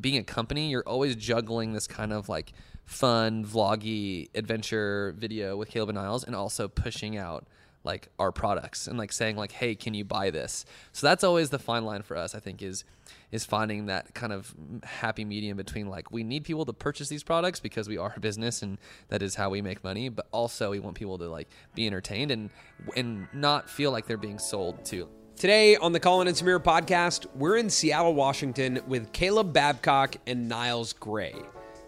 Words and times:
being 0.00 0.18
a 0.18 0.24
company, 0.24 0.70
you're 0.70 0.86
always 0.86 1.16
juggling 1.16 1.72
this 1.72 1.86
kind 1.86 2.12
of 2.12 2.28
like 2.28 2.52
fun, 2.84 3.44
vloggy 3.44 4.28
adventure 4.34 5.14
video 5.18 5.56
with 5.56 5.68
Caleb 5.68 5.90
and 5.90 5.96
Niles, 5.96 6.24
and 6.24 6.34
also 6.34 6.68
pushing 6.68 7.16
out 7.16 7.46
like 7.82 8.08
our 8.18 8.30
products 8.30 8.86
and 8.86 8.98
like 8.98 9.12
saying 9.12 9.36
like, 9.36 9.52
hey, 9.52 9.74
can 9.74 9.94
you 9.94 10.04
buy 10.04 10.30
this? 10.30 10.66
So 10.92 11.06
that's 11.06 11.24
always 11.24 11.50
the 11.50 11.58
fine 11.58 11.84
line 11.84 12.02
for 12.02 12.16
us. 12.16 12.34
I 12.34 12.40
think 12.40 12.62
is 12.62 12.84
is 13.32 13.44
finding 13.44 13.86
that 13.86 14.12
kind 14.14 14.32
of 14.32 14.54
happy 14.82 15.24
medium 15.24 15.56
between 15.56 15.88
like 15.88 16.10
we 16.10 16.22
need 16.22 16.44
people 16.44 16.64
to 16.66 16.72
purchase 16.72 17.08
these 17.08 17.22
products 17.22 17.60
because 17.60 17.88
we 17.88 17.96
are 17.96 18.12
a 18.16 18.20
business 18.20 18.62
and 18.62 18.78
that 19.08 19.22
is 19.22 19.34
how 19.34 19.50
we 19.50 19.62
make 19.62 19.82
money, 19.82 20.08
but 20.08 20.26
also 20.30 20.70
we 20.70 20.80
want 20.80 20.96
people 20.96 21.16
to 21.18 21.28
like 21.28 21.48
be 21.74 21.86
entertained 21.86 22.30
and 22.30 22.50
and 22.96 23.28
not 23.32 23.70
feel 23.70 23.92
like 23.92 24.06
they're 24.06 24.16
being 24.16 24.38
sold 24.38 24.84
to. 24.86 25.08
Today 25.40 25.74
on 25.76 25.92
the 25.92 26.00
Colin 26.00 26.28
and 26.28 26.36
Samir 26.36 26.62
podcast, 26.62 27.24
we're 27.34 27.56
in 27.56 27.70
Seattle, 27.70 28.12
Washington 28.12 28.78
with 28.86 29.10
Caleb 29.14 29.54
Babcock 29.54 30.16
and 30.26 30.46
Niles 30.50 30.92
Grey. 30.92 31.34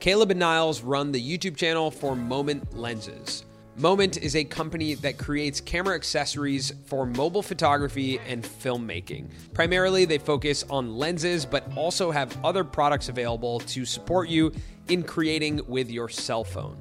Caleb 0.01 0.31
and 0.31 0.41
Niles 0.41 0.81
run 0.81 1.13
the 1.13 1.21
YouTube 1.21 1.55
channel 1.55 1.91
for 1.91 2.17
Moment 2.17 2.75
Lenses. 2.75 3.45
Moment 3.77 4.17
is 4.17 4.37
a 4.37 4.45
company 4.45 4.95
that 4.95 5.19
creates 5.19 5.61
camera 5.61 5.95
accessories 5.95 6.73
for 6.87 7.05
mobile 7.05 7.43
photography 7.43 8.19
and 8.21 8.43
filmmaking. 8.43 9.29
Primarily, 9.53 10.07
they 10.07 10.17
focus 10.17 10.65
on 10.71 10.97
lenses, 10.97 11.45
but 11.45 11.71
also 11.77 12.11
have 12.11 12.35
other 12.43 12.65
products 12.65 13.11
available 13.11 13.61
to 13.61 13.85
support 13.85 14.31
you 14.31 14.51
in 14.89 15.03
creating 15.03 15.61
with 15.69 15.91
your 15.91 16.09
cell 16.09 16.43
phone. 16.43 16.79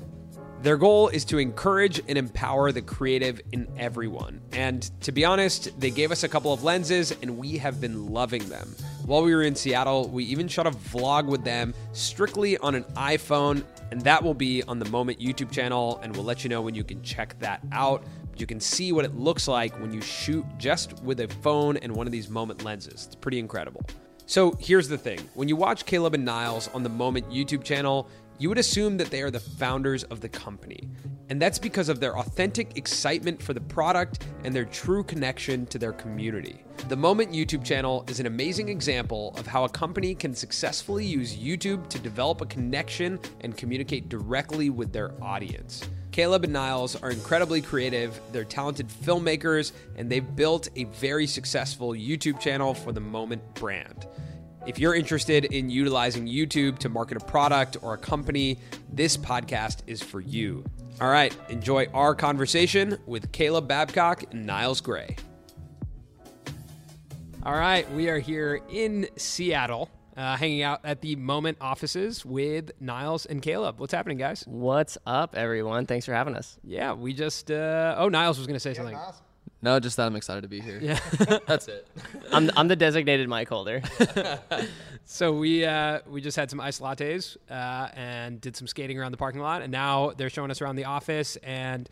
Their 0.62 0.78
goal 0.78 1.08
is 1.08 1.26
to 1.26 1.40
encourage 1.40 2.00
and 2.08 2.20
empower 2.20 2.72
the 2.72 2.84
creative 2.84 3.42
in 3.52 3.68
everyone. 3.78 4.42
And 4.52 4.84
to 5.02 5.12
be 5.12 5.26
honest, 5.26 5.80
they 5.80 5.90
gave 5.90 6.12
us 6.12 6.24
a 6.24 6.28
couple 6.28 6.54
of 6.54 6.64
lenses 6.64 7.12
and 7.24 7.40
we 7.40 7.58
have 7.58 7.82
been 7.82 8.14
loving 8.14 8.48
them. 8.48 8.76
While 9.08 9.24
we 9.24 9.34
were 9.34 9.42
in 9.42 9.56
Seattle, 9.56 10.08
we 10.10 10.24
even 10.26 10.48
shot 10.48 10.68
a 10.68 10.72
vlog 10.72 11.26
with 11.26 11.44
them 11.44 11.74
strictly 11.94 12.60
on 12.60 12.76
an 12.76 12.84
iPhone, 12.96 13.64
and 13.90 14.02
that 14.02 14.24
will 14.24 14.36
be 14.36 14.62
on 14.64 14.78
the 14.78 14.88
Moment 14.92 15.20
YouTube 15.20 15.52
channel, 15.52 16.00
and 16.04 16.16
we'll 16.16 16.24
let 16.24 16.44
you 16.44 16.50
know 16.52 16.62
when 16.62 16.76
you 16.76 16.84
can 16.84 17.02
check 17.02 17.38
that 17.40 17.62
out. 17.72 18.04
You 18.38 18.46
can 18.46 18.60
see 18.60 18.92
what 18.92 19.04
it 19.04 19.16
looks 19.16 19.48
like 19.48 19.74
when 19.80 19.92
you 19.92 20.02
shoot 20.02 20.46
just 20.60 21.02
with 21.02 21.22
a 21.22 21.28
phone 21.28 21.78
and 21.78 21.96
one 21.96 22.06
of 22.06 22.12
these 22.12 22.30
Moment 22.30 22.64
lenses. 22.64 23.08
It's 23.08 23.16
pretty 23.16 23.40
incredible. 23.40 23.84
So 24.32 24.56
here's 24.60 24.88
the 24.88 24.98
thing 24.98 25.20
when 25.34 25.50
you 25.50 25.58
watch 25.58 25.86
Caleb 25.86 26.14
and 26.14 26.24
Niles 26.24 26.70
on 26.70 26.84
the 26.84 26.90
Moment 26.90 27.30
YouTube 27.30 27.66
channel, 27.66 28.08
you 28.42 28.50
would 28.50 28.58
assume 28.58 28.98
that 28.98 29.12
they 29.12 29.22
are 29.22 29.30
the 29.30 29.40
founders 29.40 30.04
of 30.06 30.20
the 30.20 30.28
company. 30.28 30.90
And 31.30 31.40
that's 31.40 31.60
because 31.60 31.90
of 31.90 32.00
their 32.00 32.18
authentic 32.18 32.76
excitement 32.76 33.40
for 33.40 33.54
the 33.54 33.62
product 33.62 34.26
and 34.44 34.56
their 34.56 34.66
true 34.66 35.04
connection 35.04 35.68
to 35.68 35.78
their 35.78 35.94
community. 35.94 36.64
The 36.90 36.96
Moment 36.96 37.32
YouTube 37.32 37.64
channel 37.64 38.04
is 38.08 38.20
an 38.20 38.26
amazing 38.26 38.70
example 38.70 39.36
of 39.38 39.46
how 39.46 39.66
a 39.66 39.70
company 39.70 40.16
can 40.16 40.34
successfully 40.34 41.06
use 41.06 41.38
YouTube 41.38 41.88
to 41.90 42.00
develop 42.00 42.42
a 42.42 42.48
connection 42.48 43.20
and 43.42 43.56
communicate 43.56 44.10
directly 44.10 44.72
with 44.72 44.92
their 44.92 45.12
audience. 45.24 45.88
Caleb 46.12 46.44
and 46.44 46.54
Niles 46.54 46.96
are 46.96 47.12
incredibly 47.12 47.62
creative, 47.62 48.20
they're 48.32 48.44
talented 48.44 48.88
filmmakers, 48.90 49.72
and 49.98 50.10
they've 50.10 50.36
built 50.36 50.68
a 50.76 50.86
very 50.86 51.28
successful 51.28 51.92
YouTube 51.92 52.40
channel 52.40 52.74
for 52.74 52.92
the 52.92 53.00
Moment 53.00 53.54
brand. 53.54 54.08
If 54.68 54.78
you're 54.78 54.94
interested 54.94 55.46
in 55.46 55.72
utilizing 55.72 56.28
YouTube 56.28 56.78
to 56.80 56.90
market 56.90 57.18
a 57.18 57.26
product 57.26 57.78
or 57.82 57.96
a 57.96 57.98
company, 57.98 58.60
this 58.94 59.18
podcast 59.18 59.80
is 59.88 60.04
for 60.04 60.22
you. 60.22 60.64
All 61.00 61.10
right, 61.10 61.36
enjoy 61.50 61.88
our 61.96 62.14
conversation 62.14 63.00
with 63.08 63.32
Caleb 63.32 63.68
Babcock 63.68 64.24
and 64.32 64.46
Niles 64.46 64.80
Grey. 64.80 65.16
All 67.44 67.56
right, 67.56 67.92
we 67.94 68.08
are 68.10 68.20
here 68.20 68.62
in 68.70 69.08
Seattle, 69.18 69.90
uh, 70.16 70.38
hanging 70.38 70.62
out 70.62 70.82
at 70.84 71.02
the 71.02 71.16
Moment 71.16 71.58
offices 71.60 72.24
with 72.24 72.70
Niles 72.80 73.26
and 73.26 73.42
Caleb. 73.42 73.80
What's 73.80 73.94
happening, 73.94 74.20
guys? 74.20 74.44
What's 74.46 74.96
up, 75.08 75.36
everyone? 75.36 75.88
Thanks 75.88 76.06
for 76.06 76.14
having 76.14 76.36
us. 76.36 76.60
Yeah, 76.64 76.94
we 76.94 77.16
just. 77.16 77.50
Uh, 77.50 77.96
oh, 77.98 78.10
Niles 78.10 78.38
was 78.38 78.46
going 78.46 78.58
to 78.58 78.60
say 78.60 78.76
something. 78.76 78.96
No, 79.64 79.80
just 79.80 79.98
that 79.98 80.08
I'm 80.08 80.16
excited 80.16 80.42
to 80.42 80.48
be 80.48 80.60
here. 80.60 80.80
Yeah. 80.82 81.00
That's 81.48 81.68
it. 81.68 81.88
I'm, 82.32 82.50
I'm 82.56 82.68
the 82.68 82.76
designated 82.76 83.30
mic 83.30 83.50
holder. 83.50 83.82
So 85.04 85.34
we 85.34 85.66
uh, 85.66 86.00
we 86.10 86.22
just 86.22 86.38
had 86.38 86.50
some 86.50 86.62
iced 86.62 86.82
lattes 86.82 87.36
uh, 87.50 87.90
and 87.94 88.40
did 88.40 88.56
some 88.56 88.66
skating 88.66 88.98
around 88.98 89.12
the 89.12 89.18
parking 89.18 89.42
lot, 89.42 89.62
and 89.62 89.72
now 89.72 90.12
they're 90.16 90.30
showing 90.30 90.52
us 90.52 90.62
around 90.62 90.78
the 90.78 90.86
office. 90.86 91.36
And 91.38 91.90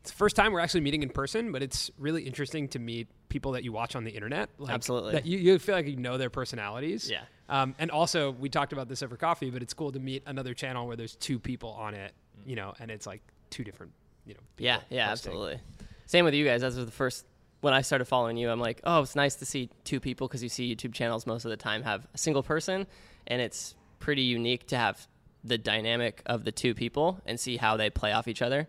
it's 0.00 0.10
the 0.10 0.16
first 0.16 0.34
time 0.34 0.52
we're 0.52 0.60
actually 0.60 0.80
meeting 0.80 1.02
in 1.02 1.10
person, 1.10 1.52
but 1.52 1.62
it's 1.62 1.90
really 1.98 2.22
interesting 2.22 2.68
to 2.68 2.78
meet 2.78 3.08
people 3.28 3.52
that 3.52 3.64
you 3.64 3.72
watch 3.72 3.96
on 3.96 4.04
the 4.04 4.12
internet. 4.12 4.48
Like, 4.56 4.72
Absolutely. 4.72 5.12
that 5.12 5.26
you, 5.26 5.38
you 5.38 5.58
feel 5.58 5.74
like 5.74 5.86
you 5.86 5.96
know 5.96 6.16
their 6.16 6.30
personalities. 6.30 7.10
Yeah. 7.10 7.22
Um, 7.48 7.74
and 7.78 7.90
also, 7.90 8.30
we 8.30 8.48
talked 8.48 8.72
about 8.72 8.88
this 8.88 9.02
over 9.02 9.16
coffee, 9.16 9.50
but 9.50 9.60
it's 9.60 9.74
cool 9.74 9.92
to 9.92 9.98
meet 9.98 10.22
another 10.26 10.54
channel 10.54 10.86
where 10.86 10.96
there's 10.96 11.16
two 11.16 11.38
people 11.38 11.70
on 11.72 11.92
it, 11.94 12.12
you 12.46 12.56
know, 12.56 12.72
and 12.78 12.90
it's 12.90 13.06
like 13.06 13.20
two 13.50 13.64
different, 13.64 13.92
you 14.24 14.32
know. 14.34 14.40
People 14.56 14.66
yeah, 14.66 14.80
yeah, 14.88 15.08
hosting. 15.08 15.32
absolutely. 15.32 15.60
Same 16.06 16.24
with 16.24 16.34
you 16.34 16.44
guys. 16.44 16.60
That 16.60 16.68
was 16.68 16.76
the 16.76 16.90
first 16.90 17.24
when 17.60 17.72
I 17.74 17.80
started 17.80 18.04
following 18.04 18.36
you. 18.36 18.50
I'm 18.50 18.60
like, 18.60 18.80
oh, 18.84 19.02
it's 19.02 19.16
nice 19.16 19.36
to 19.36 19.46
see 19.46 19.70
two 19.84 20.00
people 20.00 20.28
because 20.28 20.42
you 20.42 20.48
see 20.48 20.74
YouTube 20.74 20.92
channels 20.92 21.26
most 21.26 21.44
of 21.44 21.50
the 21.50 21.56
time 21.56 21.82
have 21.82 22.06
a 22.14 22.18
single 22.18 22.42
person, 22.42 22.86
and 23.26 23.40
it's 23.40 23.74
pretty 23.98 24.22
unique 24.22 24.66
to 24.68 24.76
have 24.76 25.06
the 25.42 25.58
dynamic 25.58 26.22
of 26.26 26.44
the 26.44 26.52
two 26.52 26.74
people 26.74 27.20
and 27.26 27.38
see 27.38 27.56
how 27.56 27.76
they 27.76 27.90
play 27.90 28.12
off 28.12 28.28
each 28.28 28.42
other. 28.42 28.68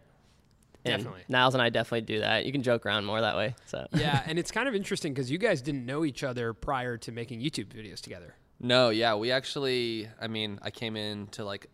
And 0.84 1.00
Definitely. 1.00 1.24
Niles 1.30 1.56
and 1.56 1.64
I 1.64 1.70
definitely 1.70 2.02
do 2.02 2.20
that. 2.20 2.46
You 2.46 2.52
can 2.52 2.62
joke 2.62 2.86
around 2.86 3.06
more 3.06 3.20
that 3.20 3.36
way. 3.36 3.56
So 3.66 3.88
yeah, 3.94 4.22
and 4.28 4.38
it's 4.38 4.52
kind 4.52 4.68
of 4.68 4.76
interesting 4.76 5.14
because 5.14 5.32
you 5.32 5.38
guys 5.40 5.62
didn't 5.62 5.86
know 5.86 6.06
each 6.06 6.24
other 6.24 6.54
prior 6.54 6.98
to 6.98 7.12
making 7.12 7.42
YouTube 7.42 7.68
videos 7.68 8.02
together. 8.02 8.36
No, 8.60 8.90
yeah, 8.90 9.16
we 9.16 9.32
actually. 9.32 10.08
I 10.22 10.28
mean, 10.28 10.60
I 10.62 10.70
came 10.70 10.96
in 10.96 11.28
to 11.28 11.44
like 11.44 11.68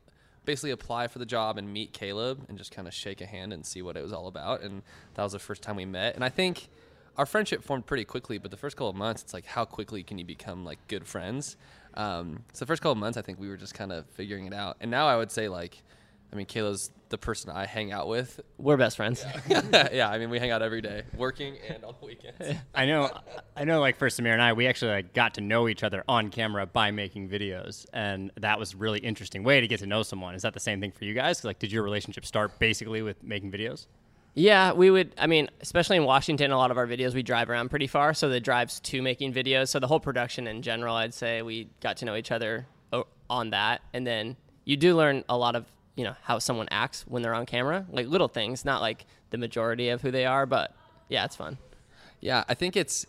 basically 0.45 0.71
apply 0.71 1.07
for 1.07 1.19
the 1.19 1.25
job 1.25 1.57
and 1.57 1.71
meet 1.71 1.93
Caleb 1.93 2.45
and 2.49 2.57
just 2.57 2.71
kind 2.71 2.87
of 2.87 2.93
shake 2.93 3.21
a 3.21 3.25
hand 3.25 3.53
and 3.53 3.65
see 3.65 3.81
what 3.81 3.95
it 3.95 4.01
was 4.01 4.11
all 4.11 4.27
about. 4.27 4.61
And 4.61 4.81
that 5.13 5.23
was 5.23 5.33
the 5.33 5.39
first 5.39 5.61
time 5.61 5.75
we 5.75 5.85
met. 5.85 6.15
And 6.15 6.23
I 6.23 6.29
think 6.29 6.69
our 7.17 7.25
friendship 7.25 7.63
formed 7.63 7.85
pretty 7.85 8.05
quickly. 8.05 8.37
But 8.37 8.51
the 8.51 8.57
first 8.57 8.75
couple 8.75 8.89
of 8.89 8.95
months, 8.95 9.21
it's 9.21 9.33
like 9.33 9.45
how 9.45 9.65
quickly 9.65 10.03
can 10.03 10.17
you 10.17 10.25
become 10.25 10.65
like 10.65 10.79
good 10.87 11.05
friends? 11.05 11.57
Um, 11.93 12.43
so 12.53 12.65
the 12.65 12.67
first 12.67 12.81
couple 12.81 12.93
of 12.93 12.97
months, 12.97 13.17
I 13.17 13.21
think 13.21 13.39
we 13.39 13.49
were 13.49 13.57
just 13.57 13.73
kind 13.73 13.91
of 13.91 14.05
figuring 14.11 14.45
it 14.45 14.53
out. 14.53 14.77
And 14.79 14.89
now 14.89 15.07
I 15.07 15.17
would 15.17 15.31
say 15.31 15.47
like, 15.47 15.83
I 16.31 16.35
mean, 16.35 16.45
Caleb's 16.45 16.91
the 17.11 17.17
person 17.17 17.51
I 17.51 17.65
hang 17.65 17.91
out 17.91 18.07
with. 18.07 18.39
we're 18.57 18.77
best 18.77 18.97
friends. 18.97 19.23
yeah, 19.47 20.09
I 20.09 20.17
mean, 20.17 20.29
we 20.29 20.39
hang 20.39 20.49
out 20.49 20.61
every 20.61 20.81
day, 20.81 21.03
working 21.15 21.57
and 21.69 21.83
on 21.83 21.93
the 21.99 22.05
weekends. 22.05 22.59
I 22.75 22.85
know, 22.85 23.11
I 23.55 23.65
know. 23.65 23.79
Like 23.79 23.97
for 23.97 24.07
Samir 24.07 24.33
and 24.33 24.41
I, 24.41 24.53
we 24.53 24.67
actually 24.67 24.91
like, 24.91 25.13
got 25.13 25.35
to 25.35 25.41
know 25.41 25.67
each 25.67 25.83
other 25.83 26.03
on 26.07 26.29
camera 26.29 26.65
by 26.65 26.91
making 26.91 27.29
videos, 27.29 27.85
and 27.93 28.31
that 28.39 28.57
was 28.57 28.73
a 28.73 28.77
really 28.77 28.99
interesting 28.99 29.43
way 29.43 29.61
to 29.61 29.67
get 29.67 29.79
to 29.81 29.85
know 29.85 30.01
someone. 30.01 30.33
Is 30.33 30.41
that 30.41 30.53
the 30.53 30.59
same 30.59 30.81
thing 30.81 30.91
for 30.91 31.05
you 31.05 31.13
guys? 31.13 31.43
Like, 31.43 31.59
did 31.59 31.71
your 31.71 31.83
relationship 31.83 32.25
start 32.25 32.57
basically 32.57 33.01
with 33.01 33.21
making 33.23 33.51
videos? 33.51 33.85
Yeah, 34.33 34.71
we 34.71 34.89
would. 34.89 35.13
I 35.17 35.27
mean, 35.27 35.49
especially 35.59 35.97
in 35.97 36.05
Washington, 36.05 36.51
a 36.51 36.57
lot 36.57 36.71
of 36.71 36.77
our 36.77 36.87
videos 36.87 37.13
we 37.13 37.21
drive 37.21 37.49
around 37.49 37.69
pretty 37.69 37.87
far, 37.87 38.13
so 38.13 38.29
the 38.29 38.39
drives 38.39 38.79
to 38.79 39.01
making 39.01 39.33
videos. 39.33 39.67
So 39.67 39.79
the 39.79 39.87
whole 39.87 39.99
production 39.99 40.47
in 40.47 40.61
general, 40.61 40.95
I'd 40.95 41.13
say 41.13 41.41
we 41.41 41.69
got 41.81 41.97
to 41.97 42.05
know 42.05 42.15
each 42.15 42.31
other 42.31 42.65
on 43.29 43.49
that, 43.51 43.81
and 43.93 44.07
then 44.07 44.37
you 44.65 44.77
do 44.77 44.95
learn 44.95 45.23
a 45.27 45.37
lot 45.37 45.55
of 45.55 45.65
you 46.01 46.07
know 46.07 46.15
how 46.23 46.39
someone 46.39 46.67
acts 46.71 47.05
when 47.07 47.21
they're 47.21 47.35
on 47.35 47.45
camera, 47.45 47.85
like 47.91 48.07
little 48.07 48.27
things, 48.27 48.65
not 48.65 48.81
like 48.81 49.05
the 49.29 49.37
majority 49.37 49.89
of 49.89 50.01
who 50.01 50.09
they 50.09 50.25
are, 50.25 50.47
but 50.47 50.75
yeah, 51.09 51.25
it's 51.25 51.35
fun. 51.35 51.59
Yeah, 52.21 52.43
I 52.49 52.55
think 52.55 52.75
it's. 52.75 53.05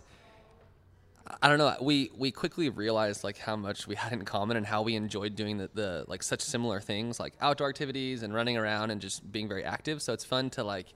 I 1.40 1.48
don't 1.48 1.56
know. 1.56 1.74
We 1.80 2.10
we 2.14 2.30
quickly 2.30 2.68
realized 2.68 3.24
like 3.24 3.38
how 3.38 3.56
much 3.56 3.86
we 3.86 3.94
had 4.02 4.12
in 4.12 4.26
common 4.26 4.58
and 4.58 4.66
how 4.66 4.82
we 4.82 4.94
enjoyed 4.94 5.36
doing 5.36 5.56
the, 5.56 5.70
the 5.72 6.04
like 6.06 6.22
such 6.22 6.42
similar 6.42 6.82
things 6.82 7.18
like 7.18 7.32
outdoor 7.40 7.70
activities 7.70 8.22
and 8.22 8.34
running 8.34 8.58
around 8.58 8.90
and 8.90 9.00
just 9.00 9.32
being 9.32 9.48
very 9.48 9.64
active. 9.64 10.02
So 10.02 10.12
it's 10.12 10.26
fun 10.26 10.50
to 10.50 10.62
like. 10.62 10.88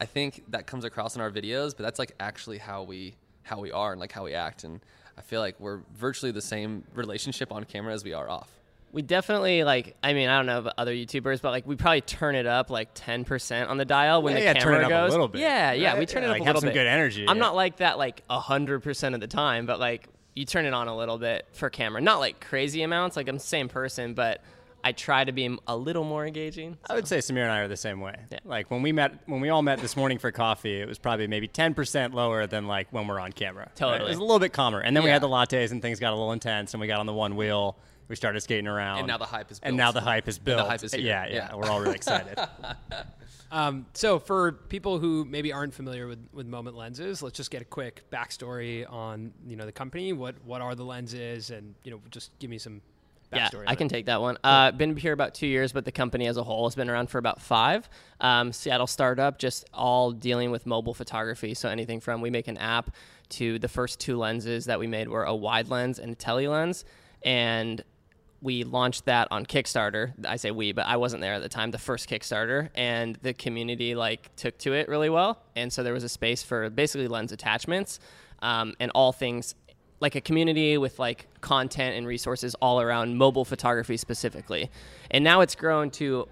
I 0.00 0.06
think 0.06 0.42
that 0.48 0.66
comes 0.66 0.84
across 0.84 1.14
in 1.14 1.22
our 1.22 1.30
videos, 1.30 1.76
but 1.76 1.84
that's 1.84 2.00
like 2.00 2.16
actually 2.18 2.58
how 2.58 2.82
we 2.82 3.14
how 3.44 3.60
we 3.60 3.70
are 3.70 3.92
and 3.92 4.00
like 4.00 4.10
how 4.10 4.24
we 4.24 4.34
act. 4.34 4.64
And 4.64 4.80
I 5.16 5.20
feel 5.20 5.40
like 5.40 5.60
we're 5.60 5.82
virtually 5.94 6.32
the 6.32 6.42
same 6.42 6.82
relationship 6.94 7.52
on 7.52 7.62
camera 7.62 7.94
as 7.94 8.02
we 8.02 8.12
are 8.12 8.28
off. 8.28 8.57
We 8.92 9.02
definitely 9.02 9.64
like. 9.64 9.96
I 10.02 10.12
mean, 10.14 10.28
I 10.28 10.36
don't 10.38 10.46
know 10.46 10.58
about 10.60 10.74
other 10.78 10.94
YouTubers, 10.94 11.42
but 11.42 11.50
like 11.50 11.66
we 11.66 11.76
probably 11.76 12.00
turn 12.00 12.34
it 12.34 12.46
up 12.46 12.70
like 12.70 12.88
ten 12.94 13.24
percent 13.24 13.68
on 13.70 13.76
the 13.76 13.84
dial 13.84 14.22
when 14.22 14.34
Yeah, 14.34 14.38
the 14.40 14.44
yeah, 14.46 14.52
camera 14.54 14.74
turn 14.76 14.84
it 14.90 14.92
up 14.92 15.08
a 15.08 15.10
little 15.12 15.28
bit, 15.28 15.40
Yeah, 15.40 15.72
yeah, 15.72 15.92
we 15.94 16.00
right? 16.00 16.08
turn 16.08 16.22
it 16.22 16.26
up 16.26 16.32
like, 16.32 16.42
a 16.42 16.44
have 16.44 16.54
little 16.56 16.60
some 16.62 16.68
bit. 16.70 16.74
good 16.74 16.86
energy, 16.86 17.26
I'm 17.28 17.36
yeah. 17.36 17.40
not 17.42 17.54
like 17.54 17.76
that 17.78 17.98
like 17.98 18.22
hundred 18.30 18.80
percent 18.80 19.14
of 19.14 19.20
the 19.20 19.26
time, 19.26 19.66
but 19.66 19.78
like 19.78 20.08
you 20.34 20.44
turn 20.44 20.64
it 20.66 20.72
on 20.74 20.88
a 20.88 20.96
little 20.96 21.18
bit 21.18 21.46
for 21.52 21.68
camera. 21.68 22.00
Not 22.00 22.18
like 22.20 22.40
crazy 22.40 22.82
amounts. 22.82 23.16
Like 23.16 23.28
I'm 23.28 23.36
the 23.36 23.40
same 23.40 23.68
person, 23.68 24.14
but 24.14 24.42
I 24.84 24.92
try 24.92 25.24
to 25.24 25.32
be 25.32 25.58
a 25.66 25.76
little 25.76 26.04
more 26.04 26.24
engaging. 26.24 26.78
I 26.88 26.94
would 26.94 27.08
say 27.08 27.18
Samir 27.18 27.42
and 27.42 27.50
I 27.50 27.58
are 27.58 27.68
the 27.68 27.76
same 27.76 28.00
way. 28.00 28.14
Yeah. 28.30 28.38
Like 28.44 28.70
when 28.70 28.80
we 28.80 28.92
met, 28.92 29.14
when 29.26 29.40
we 29.40 29.48
all 29.48 29.62
met 29.62 29.80
this 29.80 29.96
morning 29.96 30.18
for 30.18 30.30
coffee, 30.30 30.80
it 30.80 30.86
was 30.86 30.98
probably 30.98 31.26
maybe 31.26 31.48
ten 31.48 31.74
percent 31.74 32.14
lower 32.14 32.46
than 32.46 32.68
like 32.68 32.86
when 32.92 33.08
we're 33.08 33.18
on 33.18 33.32
camera. 33.32 33.64
Right? 33.64 33.76
Totally. 33.76 34.06
it 34.06 34.08
was 34.08 34.18
a 34.18 34.22
little 34.22 34.38
bit 34.38 34.52
calmer. 34.52 34.78
And 34.80 34.96
then 34.96 35.02
we 35.02 35.10
had 35.10 35.20
the 35.20 35.28
lattes, 35.28 35.72
and 35.72 35.82
things 35.82 35.98
got 35.98 36.12
a 36.12 36.16
little 36.16 36.32
intense, 36.32 36.72
and 36.72 36.80
we 36.80 36.86
got 36.86 37.00
on 37.00 37.06
the 37.06 37.12
Onewheel. 37.12 37.74
We 38.08 38.16
started 38.16 38.40
skating 38.40 38.66
around, 38.66 38.98
And 38.98 39.06
now 39.06 39.18
the 39.18 39.26
hype 39.26 39.50
is 39.50 39.58
built. 39.60 39.68
And 39.68 39.76
now 39.76 39.92
the 39.92 40.00
hype 40.00 40.28
is 40.28 40.38
the 40.38 40.44
built. 40.44 40.66
hype 40.66 40.82
is 40.82 40.92
here. 40.94 41.02
Yeah, 41.04 41.26
yeah, 41.26 41.34
Yeah. 41.34 41.54
We're 41.54 41.68
all 41.68 41.80
really 41.80 41.94
excited. 41.96 42.38
Um, 43.50 43.86
so 43.94 44.18
for 44.18 44.52
people 44.52 44.98
who 44.98 45.24
maybe 45.24 45.54
aren't 45.54 45.72
familiar 45.72 46.06
with, 46.06 46.18
with 46.34 46.46
Moment 46.46 46.76
lenses, 46.76 47.22
let's 47.22 47.36
just 47.36 47.50
get 47.50 47.62
a 47.62 47.64
quick 47.64 48.02
backstory 48.12 48.90
on 48.92 49.32
you 49.46 49.56
know 49.56 49.64
the 49.64 49.72
company. 49.72 50.12
What 50.12 50.34
what 50.44 50.60
are 50.60 50.74
the 50.74 50.84
lenses, 50.84 51.50
and 51.50 51.74
you 51.82 51.90
know 51.90 52.00
just 52.10 52.30
give 52.40 52.50
me 52.50 52.58
some 52.58 52.82
Yeah, 53.32 53.48
backstory. 53.48 53.64
I 53.66 53.72
of 53.72 53.78
can 53.78 53.86
it. 53.86 53.90
take 53.90 54.04
that 54.06 54.20
one. 54.20 54.36
Uh, 54.44 54.72
been 54.72 54.94
here 54.98 55.14
about 55.14 55.34
two 55.34 55.46
years, 55.46 55.72
but 55.72 55.86
the 55.86 55.92
company 55.92 56.26
as 56.26 56.36
a 56.36 56.42
whole 56.44 56.66
has 56.68 56.74
been 56.74 56.90
around 56.90 57.08
for 57.08 57.16
about 57.16 57.40
five. 57.40 57.88
Um, 58.20 58.52
Seattle 58.52 58.86
startup, 58.86 59.38
just 59.38 59.64
all 59.72 60.12
dealing 60.12 60.50
with 60.50 60.66
mobile 60.66 60.92
photography. 60.92 61.54
So 61.54 61.70
anything 61.70 62.00
from 62.00 62.20
we 62.20 62.28
make 62.28 62.48
an 62.48 62.58
app 62.58 62.94
to 63.30 63.58
the 63.58 63.68
first 63.68 63.98
two 63.98 64.18
lenses 64.18 64.66
that 64.66 64.78
we 64.78 64.86
made 64.86 65.08
were 65.08 65.24
a 65.24 65.34
wide 65.34 65.68
lens 65.68 65.98
and 65.98 66.12
a 66.12 66.14
tele 66.14 66.48
lens, 66.48 66.84
and 67.22 67.82
we 68.40 68.64
launched 68.64 69.06
that 69.06 69.28
on 69.30 69.44
Kickstarter. 69.44 70.12
I 70.26 70.36
say 70.36 70.50
we, 70.50 70.72
but 70.72 70.86
I 70.86 70.96
wasn't 70.96 71.22
there 71.22 71.34
at 71.34 71.42
the 71.42 71.48
time. 71.48 71.70
The 71.70 71.78
first 71.78 72.08
Kickstarter, 72.08 72.70
and 72.74 73.16
the 73.22 73.34
community 73.34 73.94
like 73.94 74.34
took 74.36 74.58
to 74.58 74.74
it 74.74 74.88
really 74.88 75.10
well, 75.10 75.42
and 75.56 75.72
so 75.72 75.82
there 75.82 75.92
was 75.92 76.04
a 76.04 76.08
space 76.08 76.42
for 76.42 76.70
basically 76.70 77.08
lens 77.08 77.32
attachments 77.32 77.98
um, 78.40 78.74
and 78.78 78.90
all 78.94 79.12
things 79.12 79.54
like 80.00 80.14
a 80.14 80.20
community 80.20 80.78
with 80.78 80.98
like 80.98 81.26
content 81.40 81.96
and 81.96 82.06
resources 82.06 82.54
all 82.56 82.80
around 82.80 83.16
mobile 83.16 83.44
photography 83.44 83.96
specifically. 83.96 84.70
And 85.10 85.24
now 85.24 85.40
it's 85.40 85.56
grown 85.56 85.90
to 85.92 86.28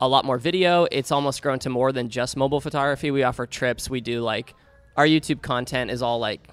a 0.00 0.08
lot 0.08 0.24
more 0.24 0.38
video. 0.38 0.86
It's 0.90 1.12
almost 1.12 1.42
grown 1.42 1.58
to 1.60 1.68
more 1.68 1.92
than 1.92 2.08
just 2.08 2.36
mobile 2.36 2.60
photography. 2.60 3.10
We 3.10 3.22
offer 3.22 3.46
trips. 3.46 3.90
We 3.90 4.00
do 4.00 4.22
like 4.22 4.54
our 4.96 5.06
YouTube 5.06 5.42
content 5.42 5.90
is 5.90 6.02
all 6.02 6.18
like 6.18 6.48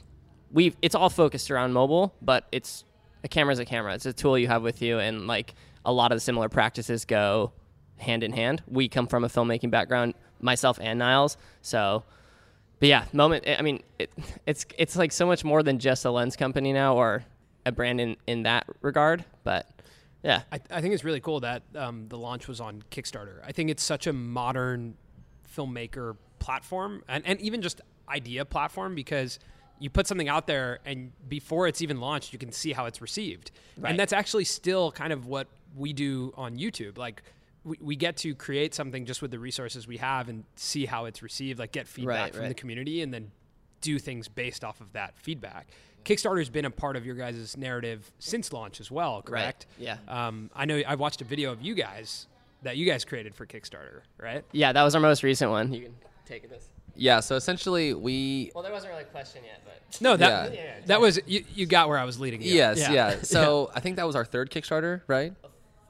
we 0.51 0.75
it's 0.81 0.95
all 0.95 1.10
focused 1.10 1.50
around 1.51 1.74
mobile, 1.74 2.13
but 2.21 2.48
it's 2.51 2.83
a 3.27 3.29
camera's 3.29 3.59
a 3.59 3.65
camera. 3.65 3.94
It's 3.94 4.06
a 4.06 4.13
tool 4.13 4.38
you 4.38 4.47
have 4.47 4.63
with 4.63 4.81
you 4.81 5.00
and 5.00 5.27
like 5.27 5.53
a 5.85 5.91
lot 5.91 6.12
of 6.12 6.15
the 6.15 6.21
similar 6.21 6.50
practices 6.50 7.06
go 7.06 7.51
hand 7.97 8.24
in 8.24 8.31
hand. 8.31 8.63
We 8.68 8.88
come 8.88 9.07
from 9.07 9.24
a 9.24 9.27
filmmaking 9.27 9.69
background, 9.69 10.13
myself 10.39 10.79
and 10.81 11.00
Niles. 11.00 11.38
So 11.62 12.03
but 12.79 12.89
yeah, 12.89 13.06
moment. 13.12 13.45
I 13.47 13.62
mean, 13.62 13.81
it, 13.97 14.12
it's 14.45 14.65
it's 14.77 14.95
like 14.95 15.12
so 15.12 15.25
much 15.25 15.44
more 15.44 15.63
than 15.63 15.79
just 15.79 16.06
a 16.06 16.12
lens 16.12 16.35
company 16.35 16.74
now 16.74 16.95
or 16.95 17.25
a 17.65 17.71
brand 17.71 18.00
in 18.00 18.18
in 18.27 18.44
that 18.44 18.68
regard. 18.81 19.25
But 19.44 19.68
yeah, 20.24 20.44
I, 20.51 20.59
I 20.69 20.81
think 20.81 20.94
it's 20.94 21.03
really 21.03 21.19
cool 21.19 21.39
that 21.39 21.63
um, 21.75 22.07
the 22.07 22.18
launch 22.18 22.47
was 22.47 22.62
on 22.62 22.83
Kickstarter. 22.91 23.39
I 23.44 23.51
think 23.51 23.69
it's 23.71 23.83
such 23.83 24.06
a 24.06 24.13
modern 24.13 24.95
filmmaker 25.56 26.18
platform 26.39 27.03
and, 27.07 27.25
and 27.25 27.41
even 27.41 27.63
just 27.63 27.81
idea 28.07 28.45
platform 28.45 28.94
because 28.94 29.39
you 29.79 29.89
put 29.89 30.07
something 30.07 30.27
out 30.27 30.47
there 30.47 30.79
and 30.85 31.12
before 31.27 31.68
it's 31.68 31.81
even 31.81 32.00
launched, 32.00 32.33
you 32.33 32.39
can 32.39 32.51
see 32.51 32.74
how 32.74 32.85
it's 32.85 33.01
received. 33.01 33.51
Right. 33.77 33.91
And 33.91 34.00
that's 34.00 34.13
actually 34.13 34.45
still 34.45 34.91
kind 34.91 35.13
of 35.13 35.25
what 35.25 35.47
we 35.75 35.94
do 35.94 36.33
on 36.35 36.57
YouTube. 36.57 36.97
Like, 36.97 37.24
we, 37.63 37.77
we 37.81 37.95
get 37.95 38.18
to 38.18 38.33
create 38.33 38.74
something 38.74 39.06
just 39.06 39.21
with 39.21 39.31
the 39.31 39.39
resources 39.39 39.88
we 39.88 39.97
have 39.97 40.29
and 40.29 40.45
see 40.56 40.85
how 40.85 41.06
it's 41.06 41.21
received, 41.21 41.59
like 41.59 41.71
get 41.71 41.88
feedback 41.88 42.25
Right, 42.25 42.35
from 42.35 42.47
the 42.47 42.53
community 42.53 43.01
and 43.01 43.13
then 43.13 43.31
do 43.81 44.00
things 44.00 44.27
based 44.27 44.63
off 44.63 44.81
of 44.81 44.94
that 44.94 45.18
feedback. 45.18 45.68
Kickstarter's 46.06 46.50
been 46.50 46.65
a 46.65 46.71
part 46.71 46.95
of 46.95 47.06
your 47.06 47.15
guys' 47.15 47.57
narrative 47.57 48.09
since 48.18 48.53
launch 48.53 48.79
as 48.79 48.89
well, 48.89 49.21
correct? 49.21 49.68
Yeah. 49.77 49.97
Um, 50.07 50.50
I 50.56 50.65
know 50.65 50.81
I've 50.88 51.01
watched 51.01 51.21
a 51.21 51.25
video 51.25 51.51
of 51.51 51.62
you 51.62 51.75
guys 51.75 52.27
that 52.63 52.77
you 52.77 52.85
guys 52.85 53.03
created 53.03 53.35
for 53.35 53.45
Kickstarter, 53.45 54.01
right? 54.18 54.44
yeah, 54.53 54.71
that 54.71 54.83
was 54.83 54.95
our 54.95 55.01
most 55.01 55.21
recent 55.21 55.51
one. 55.51 55.74
You 55.74 55.81
can 55.81 55.95
take 56.25 56.50
this. 56.50 56.69
Yeah, 56.98 57.20
so 57.20 57.36
essentially 57.36 57.94
we 57.94 58.52
Well, 58.54 58.64
there 58.64 58.74
wasn't 58.74 58.92
really 58.92 59.04
a 59.04 59.08
question 59.08 59.42
yet, 59.46 59.62
but 59.64 59.82
No, 60.02 60.18
that 60.18 60.54
Yeah. 60.54 60.74
that 60.88 61.00
was 61.02 61.20
you, 61.26 61.44
you 61.54 61.66
got 61.66 61.90
where 61.90 61.98
I 61.98 62.04
was 62.04 62.20
leading. 62.20 62.42
You. 62.42 62.54
Yes, 62.54 62.80
yeah. 62.90 63.22
So 63.22 63.72
I 63.76 63.80
think 63.80 63.96
that 63.98 64.08
was 64.08 64.16
our 64.16 64.26
third 64.26 64.50
Kickstarter, 64.52 65.02
right? 65.08 65.34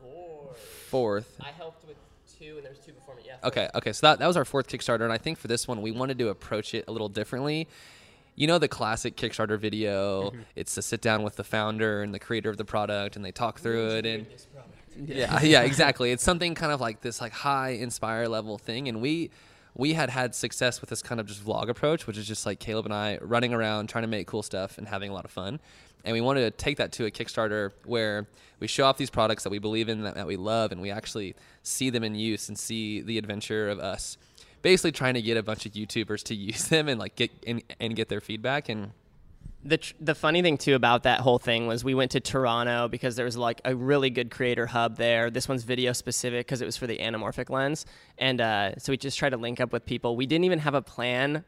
four. 0.02 0.56
Fourth. 0.90 1.36
I 1.42 1.50
helped 1.52 1.88
with 1.88 1.98
two, 2.40 2.56
and 2.58 2.64
there 2.64 2.72
was 2.72 2.80
two 2.80 2.94
before 2.94 3.16
me. 3.16 3.24
Yeah. 3.26 3.36
Okay, 3.44 3.70
okay. 3.76 3.94
So 3.94 4.08
that, 4.08 4.20
that 4.20 4.28
was 4.28 4.38
our 4.38 4.46
fourth 4.46 4.68
Kickstarter, 4.68 5.02
and 5.02 5.14
I 5.14 5.18
think 5.18 5.38
for 5.38 5.48
this 5.48 5.68
one 5.68 5.82
we 5.82 5.92
wanted 5.92 6.18
to 6.20 6.30
approach 6.30 6.74
it 6.74 6.86
a 6.88 6.92
little 6.92 7.10
differently. 7.10 7.68
You 8.36 8.46
know 8.46 8.60
the 8.60 8.68
classic 8.68 9.16
Kickstarter 9.16 9.58
video. 9.58 10.30
Mm-hmm. 10.30 10.42
It's 10.56 10.76
to 10.76 10.84
sit 10.84 11.02
down 11.02 11.24
with 11.24 11.38
the 11.38 11.44
founder 11.44 12.04
and 12.04 12.14
the 12.14 12.20
creator 12.20 12.52
of 12.52 12.58
the 12.58 12.66
product, 12.66 13.16
and 13.16 13.26
they 13.26 13.32
talk 13.32 13.60
through 13.60 13.96
it. 13.96 14.06
And 14.06 14.28
yeah, 14.96 15.42
yeah, 15.44 15.62
exactly. 15.64 16.12
It's 16.12 16.24
something 16.24 16.54
kind 16.54 16.72
of 16.72 16.80
like 16.80 17.02
this, 17.02 17.20
like 17.20 17.32
high 17.32 17.70
inspire 17.70 18.28
level 18.28 18.60
thing. 18.60 18.88
And 18.90 19.02
we 19.02 19.32
we 19.78 19.94
had 19.94 20.10
had 20.10 20.34
success 20.34 20.82
with 20.82 20.90
this 20.90 21.04
kind 21.04 21.22
of 21.22 21.28
just 21.28 21.46
vlog 21.46 21.70
approach, 21.70 22.08
which 22.08 22.18
is 22.18 22.28
just 22.28 22.46
like 22.46 22.60
Caleb 22.60 22.86
and 22.86 22.94
I 22.94 23.20
running 23.22 23.54
around 23.54 23.88
trying 23.88 24.02
to 24.02 24.08
make 24.08 24.26
cool 24.26 24.44
stuff 24.44 24.78
and 24.78 24.88
having 24.88 25.12
a 25.12 25.14
lot 25.14 25.24
of 25.24 25.32
fun. 25.32 25.60
And 26.04 26.14
we 26.14 26.22
wanted 26.22 26.42
to 26.42 26.52
take 26.52 26.78
that 26.78 26.92
to 26.94 27.06
a 27.06 27.12
Kickstarter 27.12 27.72
where 27.86 28.28
we 28.60 28.68
show 28.68 28.86
off 28.86 28.98
these 28.98 29.10
products 29.10 29.44
that 29.44 29.50
we 29.50 29.60
believe 29.60 29.88
in, 29.88 30.02
that, 30.04 30.16
that 30.16 30.26
we 30.26 30.36
love, 30.36 30.72
and 30.72 30.82
we 30.82 30.90
actually 30.90 31.36
see 31.62 31.90
them 31.90 32.04
in 32.04 32.16
use 32.16 32.50
and 32.50 32.58
see 32.58 33.02
the 33.02 33.18
adventure 33.18 33.70
of 33.70 33.80
us 33.80 34.18
basically 34.64 34.92
trying 34.92 35.14
to 35.14 35.22
get 35.22 35.38
a 35.38 35.44
bunch 35.44 35.66
of 35.66 35.74
YouTubers 35.74 36.24
to 36.24 36.36
use 36.36 36.68
them 36.70 36.88
and 36.88 37.00
like 37.00 37.16
get 37.16 37.32
and, 37.46 37.62
and 37.80 37.96
get 37.96 38.10
their 38.10 38.22
feedback. 38.22 38.70
And 38.70 38.92
the 39.68 39.78
tr- 39.78 39.94
the 40.00 40.16
funny 40.16 40.42
thing 40.42 40.58
too 40.58 40.76
about 40.76 41.04
that 41.04 41.20
whole 41.20 41.40
thing 41.40 41.68
was 41.68 41.84
we 41.84 41.94
went 41.94 42.12
to 42.12 42.20
Toronto 42.20 42.88
because 42.88 43.16
there 43.16 43.26
was 43.26 43.36
like 43.36 43.60
a 43.66 43.76
really 43.76 44.10
good 44.10 44.32
creator 44.32 44.66
hub 44.66 44.98
there. 44.98 45.30
This 45.30 45.50
one's 45.50 45.64
video 45.64 45.92
specific 45.94 46.46
because 46.46 46.62
it 46.62 46.66
was 46.66 46.78
for 46.78 46.88
the 46.88 46.98
anamorphic 46.98 47.50
lens, 47.50 47.86
and 48.18 48.40
uh, 48.40 48.76
so 48.78 48.94
we 48.94 48.98
just 48.98 49.18
tried 49.18 49.32
to 49.32 49.38
link 49.38 49.60
up 49.60 49.74
with 49.74 49.86
people. 49.86 50.16
We 50.16 50.26
didn't 50.26 50.46
even 50.46 50.60
have 50.60 50.74
a 50.74 50.82
plan 50.82 51.44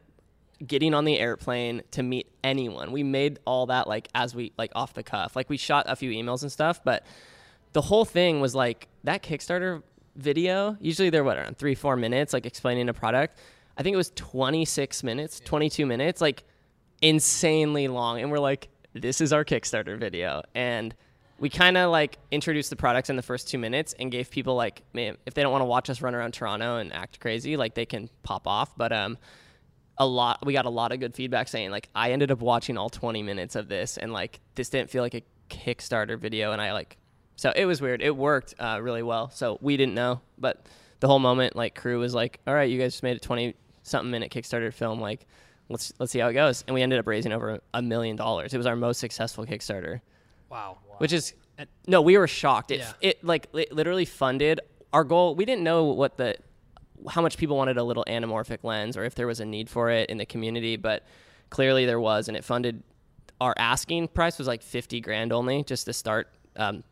getting 0.66 0.94
on 0.94 1.06
the 1.06 1.18
airplane 1.18 1.81
to 1.92 2.04
meet 2.04 2.27
anyone. 2.44 2.92
We 2.92 3.04
made 3.04 3.39
all 3.45 3.68
that 3.68 3.88
like 3.88 4.10
as 4.13 4.36
we 4.36 4.51
like 4.57 4.72
off 4.75 4.94
the 4.94 5.04
cuff. 5.04 5.36
Like 5.36 5.50
we 5.50 5.57
shot 5.57 5.86
a 5.88 5.95
few 5.95 6.12
emails 6.12 6.42
and 6.42 6.51
stuff, 6.51 6.81
but 6.83 7.06
the 7.72 7.81
whole 7.81 8.06
thing 8.06 8.42
was 8.42 8.54
like 8.54 8.89
that 9.06 9.24
Kickstarter 9.24 9.81
video. 10.18 10.75
Usually 10.81 11.10
they're 11.10 11.24
what 11.24 11.38
around 11.38 11.57
three 11.57 11.75
four 11.75 11.95
minutes, 11.95 12.33
like 12.33 12.45
explaining 12.45 12.89
a 12.89 12.94
product. 12.94 13.39
I 13.77 13.83
think 13.83 13.94
it 13.94 13.98
was 13.98 14.12
26 14.15 15.04
minutes, 15.04 15.39
22 15.39 15.86
minutes, 15.86 16.19
like 16.19 16.44
insanely 17.01 17.88
long. 17.88 18.22
And 18.22 18.31
we're 18.31 18.40
like, 18.40 18.69
this 18.94 19.22
is 19.22 19.34
our 19.34 19.46
Kickstarter 19.46 19.98
video. 19.98 20.42
And 20.56 20.96
we 21.40 21.50
kind 21.50 21.78
of 21.78 21.92
like 21.92 22.18
introduced 22.31 22.69
the 22.69 22.75
products 22.75 23.10
in 23.10 23.16
the 23.16 23.22
first 23.22 23.48
two 23.48 23.57
minutes 23.57 23.94
and 23.98 24.12
gave 24.12 24.30
people 24.30 24.56
like, 24.56 24.84
man, 24.94 25.18
if 25.25 25.34
they 25.34 25.42
don't 25.42 25.51
want 25.51 25.62
to 25.62 25.68
watch 25.68 25.90
us 25.90 26.01
run 26.01 26.13
around 26.13 26.34
Toronto 26.34 26.78
and 26.78 26.94
act 26.94 27.19
crazy, 27.19 27.56
like 27.56 27.75
they 27.75 27.86
can 27.86 28.10
pop 28.24 28.48
off. 28.48 28.75
But 28.75 28.92
um, 28.92 29.18
a 29.98 30.06
lot, 30.06 30.46
we 30.46 30.54
got 30.54 30.66
a 30.66 30.69
lot 30.69 30.92
of 30.92 31.00
good 31.00 31.16
feedback 31.16 31.48
saying 31.48 31.72
like, 31.72 31.90
I 31.96 32.12
ended 32.12 32.31
up 32.31 32.42
watching 32.42 32.78
all 32.78 32.90
20 32.90 33.24
minutes 33.24 33.56
of 33.56 33.69
this 33.69 33.98
and 33.98 34.12
like 34.12 34.40
this 34.56 34.69
didn't 34.69 34.90
feel 34.90 35.04
like 35.04 35.13
a 35.13 35.24
Kickstarter 35.50 36.18
video, 36.18 36.51
and 36.51 36.62
I 36.62 36.74
like, 36.74 36.98
so 37.36 37.51
it 37.56 37.66
was 37.66 37.81
weird. 37.81 38.01
It 38.01 38.16
worked 38.16 38.54
uh, 38.60 38.80
really 38.81 39.04
well. 39.04 39.30
So 39.31 39.57
we 39.62 39.78
didn't 39.78 39.96
know, 39.96 40.22
but 40.38 40.66
the 41.00 41.07
whole 41.07 41.19
moment, 41.19 41.56
like, 41.56 41.74
crew 41.74 42.00
was 42.00 42.13
like, 42.13 42.40
all 42.46 42.54
right, 42.54 42.69
you 42.69 42.78
guys 42.78 42.94
just 42.94 43.04
made 43.04 43.18
a 43.18 43.19
20 43.19 43.56
something 43.84 44.12
minute 44.12 44.31
Kickstarter 44.31 44.74
film, 44.74 45.00
like. 45.00 45.25
Let's 45.69 45.94
let's 46.00 46.12
see 46.12 46.19
how 46.19 46.27
it 46.30 46.33
goes, 46.33 46.63
and 46.68 46.74
we 46.74 46.81
ended 46.81 47.00
up 47.00 47.07
raising 47.07 47.31
over 47.31 47.60
a 47.74 47.81
million 47.81 48.16
dollars. 48.16 48.54
It 48.54 48.57
was 48.57 48.66
our 48.66 48.75
most 48.75 49.00
successful 49.00 49.45
Kickstarter 49.45 50.01
Wow. 50.50 50.77
which 50.98 51.13
is 51.13 51.33
no 51.88 52.01
we 52.01 52.18
were 52.18 52.27
shocked 52.27 52.71
it, 52.71 52.80
Yeah. 52.80 52.94
it 53.01 53.24
like 53.24 53.48
it 53.54 53.71
literally 53.71 54.06
funded 54.06 54.60
our 54.92 55.03
goal 55.03 55.36
we 55.36 55.46
didn't 55.46 55.63
know 55.63 55.84
what 55.84 56.17
the 56.17 56.36
how 57.10 57.22
much 57.22 57.38
people 57.38 57.55
wanted 57.55 57.77
a 57.77 57.84
little 57.84 58.03
anamorphic 58.08 58.63
lens 58.63 58.98
or 58.98 59.03
if 59.03 59.13
there 59.13 59.27
was 59.27 59.39
a 59.39 59.46
need 59.46 59.70
for 59.70 59.91
it 59.91 60.10
in 60.10 60.17
the 60.17 60.25
community 60.25 60.75
but 60.75 61.03
clearly 61.51 61.86
there 61.86 62.00
was 62.00 62.27
and 62.29 62.36
it 62.36 62.44
funded 62.44 62.82
our 63.39 63.53
asking 63.58 64.08
price 64.08 64.38
was 64.39 64.48
like 64.48 64.63
50 64.63 65.00
grand 65.01 65.32
only 65.32 65.63
just 65.63 65.86
to 65.86 65.94
start 65.94 66.29
um, 66.55 66.84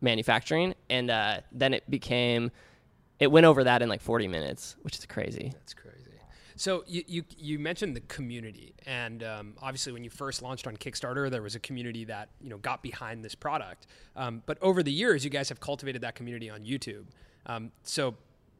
manufacturing 0.00 0.74
and 0.88 1.10
uh, 1.10 1.40
then 1.52 1.74
it 1.74 1.88
became 1.90 2.50
it 3.20 3.30
went 3.30 3.44
over 3.46 3.64
that 3.64 3.82
in 3.82 3.88
like 3.90 4.00
40 4.00 4.28
minutes 4.28 4.76
which 4.82 4.96
is 4.98 5.04
crazy 5.06 5.50
That's 5.54 5.74
crazy. 5.74 5.83
So 6.56 6.84
you, 6.86 7.02
you 7.06 7.24
you 7.36 7.58
mentioned 7.58 7.96
the 7.96 8.00
community, 8.00 8.74
and 8.86 9.22
um, 9.24 9.54
obviously 9.60 9.92
when 9.92 10.04
you 10.04 10.10
first 10.10 10.40
launched 10.42 10.66
on 10.66 10.76
Kickstarter, 10.76 11.28
there 11.30 11.42
was 11.42 11.54
a 11.54 11.60
community 11.60 12.04
that 12.04 12.28
you 12.40 12.48
know 12.50 12.58
got 12.58 12.82
behind 12.82 13.24
this 13.24 13.34
product. 13.34 13.86
Um, 14.16 14.42
but 14.46 14.58
over 14.62 14.82
the 14.82 14.92
years, 14.92 15.24
you 15.24 15.30
guys 15.30 15.48
have 15.48 15.58
cultivated 15.60 16.02
that 16.02 16.14
community 16.14 16.48
on 16.50 16.64
YouTube. 16.64 17.06
Um, 17.46 17.72
so 17.82 18.14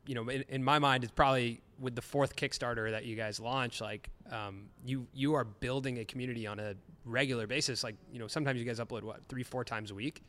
you 0.06 0.14
know, 0.14 0.28
in, 0.28 0.44
in 0.48 0.62
my 0.64 0.78
mind, 0.78 1.04
it's 1.04 1.12
probably 1.12 1.60
with 1.80 1.94
the 1.94 2.02
fourth 2.02 2.36
Kickstarter 2.36 2.90
that 2.90 3.04
you 3.04 3.16
guys 3.16 3.40
launched, 3.40 3.80
like 3.80 4.10
um, 4.30 4.64
you 4.84 5.06
you 5.14 5.34
are 5.34 5.44
building 5.44 5.98
a 5.98 6.04
community 6.04 6.46
on 6.46 6.58
a 6.58 6.74
regular 7.04 7.46
basis. 7.46 7.84
Like 7.84 7.94
you 8.12 8.18
know, 8.18 8.26
sometimes 8.26 8.58
you 8.58 8.64
guys 8.64 8.80
upload 8.80 9.02
what 9.04 9.20
three 9.28 9.44
four 9.44 9.64
times 9.64 9.90
a 9.92 9.94
week. 9.94 10.22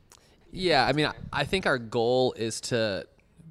Yeah, 0.51 0.85
I 0.85 0.93
mean, 0.93 1.07
I- 1.07 1.13
I 1.33 1.43
think 1.43 1.65
our 1.65 1.77
goal 1.79 2.33
is 2.37 2.61
to 2.61 3.05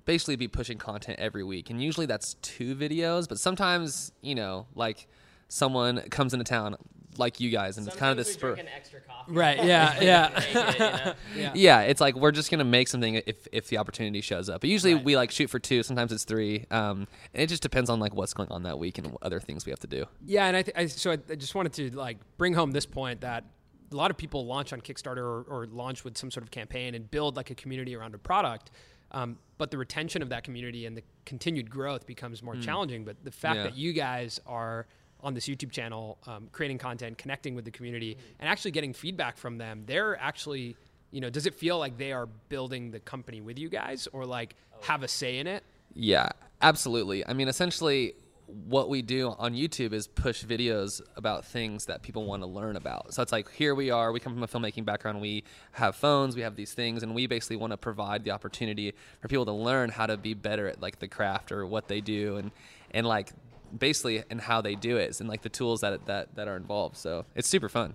basically 0.05 0.37
be 0.37 0.49
pushing 0.49 0.79
content 0.79 1.19
every 1.19 1.45
week, 1.45 1.71
and 1.71 1.83
usually 1.83 2.07
that's 2.07 2.35
two 2.35 2.75
videos. 2.75 3.29
But 3.29 3.39
sometimes, 3.39 4.13
you 4.21 4.35
know, 4.35 4.67
like 4.75 5.09
someone 5.49 6.01
comes 6.11 6.33
into 6.35 6.45
town, 6.45 6.77
like 7.17 7.39
you 7.41 7.51
guys, 7.51 7.79
and 7.79 7.87
it's 7.87 7.97
kind 7.97 8.11
of 8.11 8.17
this 8.17 8.33
spur. 8.35 8.57
extra 8.75 9.01
coffee 9.01 9.33
Right. 9.33 9.59
Yeah. 9.65 10.01
Yeah. 10.03 11.15
yeah. 11.37 11.53
Yeah, 11.55 11.81
it's 11.83 12.01
like 12.01 12.17
we're 12.17 12.33
just 12.33 12.51
gonna 12.51 12.65
make 12.65 12.89
something 12.89 13.15
if 13.27 13.47
if 13.53 13.69
the 13.69 13.79
opportunity 13.79 14.21
shows 14.21 14.49
up. 14.49 14.61
But 14.61 14.71
usually 14.71 14.95
Right. 14.95 15.05
we 15.05 15.17
like 15.17 15.31
shoot 15.31 15.49
for 15.49 15.59
two. 15.59 15.83
Sometimes 15.83 16.13
it's 16.13 16.25
three. 16.25 16.67
Um, 16.71 17.07
and 17.33 17.43
it 17.43 17.49
just 17.49 17.63
depends 17.63 17.89
on 17.89 18.01
like 18.01 18.15
what's 18.15 18.35
going 18.35 18.51
on 18.51 18.65
that 18.65 18.79
week 18.79 18.99
and 18.99 19.07
what 19.09 19.23
other 19.23 19.41
things 19.41 19.65
we 19.65 19.71
have 19.71 19.81
to 19.81 19.87
do. 19.87 20.07
Yeah, 20.27 20.47
and 20.47 20.57
I, 20.57 20.63
th- 20.63 20.77
I 20.77 20.87
so 20.87 21.13
I, 21.13 21.19
I 21.31 21.35
just 21.37 21.55
wanted 21.55 21.73
to 21.75 21.97
like 21.97 22.19
bring 22.37 22.53
home 22.55 22.73
this 22.73 22.87
point 22.87 23.21
that 23.21 23.45
a 23.93 23.97
lot 23.97 24.11
of 24.11 24.17
people 24.17 24.45
launch 24.45 24.73
on 24.73 24.81
Kickstarter 24.81 25.19
or, 25.19 25.43
or 25.49 25.67
launch 25.67 26.03
with 26.05 26.19
some 26.19 26.31
sort 26.31 26.43
of 26.43 26.51
campaign 26.51 26.95
and 26.97 27.09
build 27.09 27.37
like 27.37 27.51
a 27.51 27.55
community 27.55 27.95
around 27.95 28.15
a 28.15 28.19
product, 28.19 28.73
um, 29.15 29.39
but 29.57 29.71
the 29.71 29.79
retention 29.79 30.21
of 30.21 30.29
that 30.29 30.45
community 30.45 30.85
and 30.87 30.97
the 30.97 31.03
continued 31.25 31.71
growth 31.71 32.07
becomes 32.07 32.43
more 32.43 32.57
challenging. 32.57 33.05
But 33.05 33.25
the 33.25 33.31
fact 33.31 33.57
Yeah. 33.57 33.63
that 33.65 33.77
you 33.77 33.93
guys 33.93 34.41
are 34.47 34.87
on 35.21 35.33
this 35.33 35.47
YouTube 35.47 35.71
channel, 35.71 36.19
um, 36.27 36.49
creating 36.53 36.77
content, 36.79 37.17
connecting 37.17 37.55
with 37.55 37.65
the 37.65 37.71
community, 37.71 38.19
and 38.39 38.49
actually 38.49 38.73
getting 38.73 38.93
feedback 38.93 39.39
from 39.39 39.57
them, 39.57 39.85
they're 39.87 40.19
actually 40.21 40.77
you 41.11 41.21
know, 41.21 41.31
does 41.31 41.47
it 41.47 41.55
feel 41.55 41.79
like 41.79 41.97
they 41.97 42.11
are 42.11 42.27
building 42.27 42.91
the 42.91 42.99
company 42.99 43.41
with 43.41 43.57
you 43.57 43.69
guys 43.69 44.09
or 44.13 44.27
like 44.27 44.57
have 44.83 45.05
a 45.05 45.09
say 45.09 45.39
in 45.39 45.47
it? 45.47 45.63
Yeah, 45.95 46.31
absolutely. 46.61 47.25
I 47.25 47.35
mean, 47.35 47.47
essentially, 47.47 48.15
what 48.47 48.89
we 48.89 49.03
do 49.03 49.35
on 49.39 49.55
YouTube 49.55 49.93
is 49.93 50.07
push 50.07 50.45
videos 50.45 51.01
about 51.17 51.45
things 51.45 51.87
that 51.87 52.03
people 52.03 52.25
want 52.25 52.43
to 52.43 52.47
learn 52.47 52.77
about. 52.77 53.15
So 53.15 53.23
it's 53.23 53.33
like 53.33 53.51
here 53.51 53.75
we 53.75 53.91
are, 53.91 54.13
we 54.13 54.21
come 54.21 54.35
from 54.35 54.43
a 54.43 54.47
filmmaking 54.47 54.85
background, 54.85 55.21
we 55.21 55.45
have 55.73 55.97
phones, 55.97 56.37
we 56.37 56.43
have 56.43 56.57
these 56.57 56.73
things, 56.73 57.03
and 57.03 57.15
we 57.15 57.27
basically 57.27 57.57
want 57.57 57.73
to 57.73 57.77
provide 57.77 58.25
the 58.25 58.31
opportunity 58.31 58.95
for 59.21 59.29
people 59.29 59.45
to 59.47 59.53
learn 59.53 59.91
how 59.91 60.07
to 60.07 60.17
be 60.17 60.35
better 60.35 60.69
at 60.69 60.81
like 60.81 60.99
the 60.99 61.09
craft 61.09 61.53
or 61.53 61.67
what 61.67 61.89
they 61.89 62.01
do 62.01 62.37
and 62.37 62.51
and 62.91 63.07
like 63.07 63.33
basically 63.77 64.23
and 64.31 64.41
how 64.41 64.61
they 64.61 64.75
do 64.75 64.97
it 64.97 65.19
and 65.21 65.29
like 65.29 65.43
the 65.43 65.49
tools 65.49 65.81
that 65.81 66.07
that 66.07 66.35
that 66.35 66.49
are 66.49 66.57
involved. 66.57 66.97
So 66.97 67.25
it's 67.35 67.49
super 67.49 67.69
fun. 67.69 67.95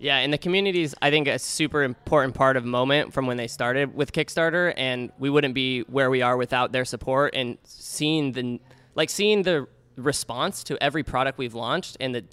Yeah, 0.00 0.18
and 0.18 0.32
the 0.32 0.38
community 0.38 0.82
is, 0.82 0.94
I 1.02 1.10
think, 1.10 1.26
a 1.26 1.40
super 1.40 1.82
important 1.82 2.34
part 2.34 2.56
of 2.56 2.64
Moment 2.64 3.12
from 3.12 3.26
when 3.26 3.36
they 3.36 3.48
started 3.48 3.96
with 3.96 4.12
Kickstarter, 4.12 4.72
and 4.76 5.10
we 5.18 5.28
wouldn't 5.28 5.54
be 5.54 5.80
where 5.82 6.08
we 6.08 6.22
are 6.22 6.36
without 6.36 6.70
their 6.70 6.84
support 6.84 7.34
and 7.34 7.58
seeing 7.64 8.30
the, 8.30 8.60
like, 8.94 9.10
seeing 9.10 9.42
the 9.42 9.66
response 9.98 10.64
to 10.64 10.82
every 10.82 11.02
product 11.02 11.38
we've 11.38 11.54
launched 11.54 11.96
and 12.00 12.14
the 12.14 12.24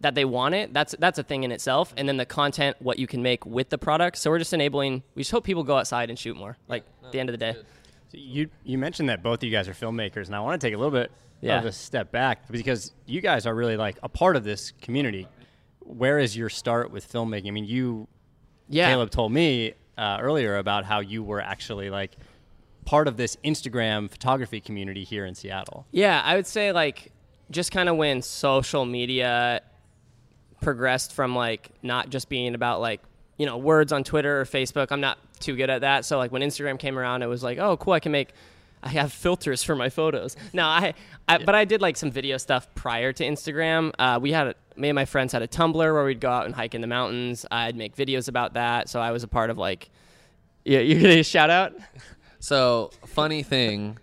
that 0.00 0.14
they 0.14 0.24
want 0.24 0.54
it. 0.54 0.72
That's 0.72 0.94
that's 0.98 1.18
a 1.18 1.22
thing 1.24 1.42
in 1.42 1.50
itself, 1.50 1.92
and 1.96 2.08
then 2.08 2.18
the 2.18 2.26
content, 2.26 2.76
what 2.80 2.98
you 3.00 3.06
can 3.08 3.22
make 3.22 3.44
with 3.44 3.68
the 3.70 3.78
product. 3.78 4.18
So 4.18 4.30
we're 4.30 4.38
just 4.38 4.52
enabling. 4.52 5.02
We 5.14 5.22
just 5.22 5.32
hope 5.32 5.42
people 5.44 5.64
go 5.64 5.76
outside 5.76 6.08
and 6.10 6.18
shoot 6.18 6.36
more. 6.36 6.56
Like 6.68 6.84
at 7.04 7.10
the 7.12 7.18
end 7.20 7.28
of 7.28 7.32
the 7.32 7.38
day. 7.38 7.54
So 7.54 8.18
you 8.18 8.48
you 8.64 8.78
mentioned 8.78 9.08
that 9.08 9.22
both 9.22 9.40
of 9.40 9.44
you 9.44 9.50
guys 9.50 9.66
are 9.68 9.74
filmmakers, 9.74 10.26
and 10.26 10.36
I 10.36 10.40
want 10.40 10.60
to 10.60 10.64
take 10.66 10.74
a 10.74 10.78
little 10.78 10.92
bit 10.92 11.10
Yeah. 11.40 11.58
of 11.58 11.64
a 11.64 11.72
step 11.72 12.12
back 12.12 12.48
because 12.50 12.92
you 13.06 13.20
guys 13.20 13.44
are 13.46 13.54
really 13.54 13.76
like 13.76 13.98
a 14.02 14.08
part 14.08 14.36
of 14.36 14.44
this 14.44 14.72
community. 14.80 15.26
Where 15.80 16.18
is 16.18 16.36
your 16.36 16.48
start 16.48 16.90
with 16.92 17.10
filmmaking? 17.10 17.48
I 17.48 17.50
mean, 17.50 17.64
you 17.64 18.06
Yeah. 18.68 18.88
Caleb 18.90 19.10
told 19.10 19.32
me 19.32 19.74
uh, 19.96 20.18
earlier 20.20 20.58
about 20.58 20.84
how 20.84 21.00
you 21.00 21.24
were 21.24 21.40
actually 21.40 21.90
like 21.90 22.12
part 22.88 23.06
of 23.06 23.18
this 23.18 23.36
Instagram 23.44 24.10
photography 24.10 24.62
community 24.62 25.04
here 25.04 25.26
in 25.26 25.34
Seattle. 25.34 25.86
Yeah, 25.90 26.22
I 26.24 26.36
would 26.36 26.46
say 26.46 26.72
like 26.72 27.12
just 27.50 27.70
kind 27.70 27.86
of 27.86 27.96
when 27.96 28.22
social 28.22 28.86
media 28.86 29.60
progressed 30.62 31.12
from 31.12 31.36
like 31.36 31.68
not 31.82 32.08
just 32.08 32.30
being 32.30 32.54
about 32.54 32.80
like 32.80 33.02
you 33.36 33.44
know 33.44 33.58
words 33.58 33.92
on 33.92 34.04
Twitter 34.04 34.40
or 34.40 34.46
Facebook. 34.46 34.86
I'm 34.90 35.02
not 35.02 35.18
too 35.38 35.54
good 35.54 35.68
at 35.68 35.82
that. 35.82 36.06
So 36.06 36.16
like 36.16 36.32
when 36.32 36.40
Instagram 36.40 36.78
came 36.78 36.98
around, 36.98 37.22
it 37.22 37.26
was 37.26 37.42
like, 37.42 37.58
oh, 37.58 37.76
cool, 37.76 37.92
I 37.92 38.00
can 38.00 38.10
make. 38.10 38.30
I 38.82 38.88
have 38.88 39.12
filters 39.12 39.62
for 39.62 39.76
my 39.76 39.90
photos. 39.90 40.34
No, 40.54 40.64
I, 40.64 40.94
I 41.28 41.44
but 41.44 41.54
I 41.54 41.66
did 41.66 41.82
like 41.82 41.98
some 41.98 42.10
video 42.10 42.38
stuff 42.38 42.74
prior 42.74 43.12
to 43.12 43.22
Instagram. 43.22 43.92
Uh, 43.98 44.18
we 44.22 44.32
had 44.32 44.46
a, 44.46 44.54
me 44.80 44.88
and 44.88 44.94
my 44.94 45.04
friends 45.04 45.34
had 45.34 45.42
a 45.42 45.48
Tumblr 45.48 45.74
where 45.74 46.04
we'd 46.04 46.20
go 46.20 46.30
out 46.30 46.46
and 46.46 46.54
hike 46.54 46.74
in 46.74 46.80
the 46.80 46.86
mountains. 46.86 47.44
I'd 47.50 47.76
make 47.76 47.96
videos 47.96 48.28
about 48.28 48.54
that. 48.54 48.88
So 48.88 48.98
I 48.98 49.10
was 49.10 49.24
a 49.24 49.28
part 49.28 49.50
of 49.50 49.58
like, 49.58 49.90
yeah, 50.64 50.78
you're 50.78 51.02
gonna 51.02 51.22
shout 51.22 51.50
out. 51.50 51.74
So, 52.40 52.90
funny 53.04 53.42
thing 53.42 53.98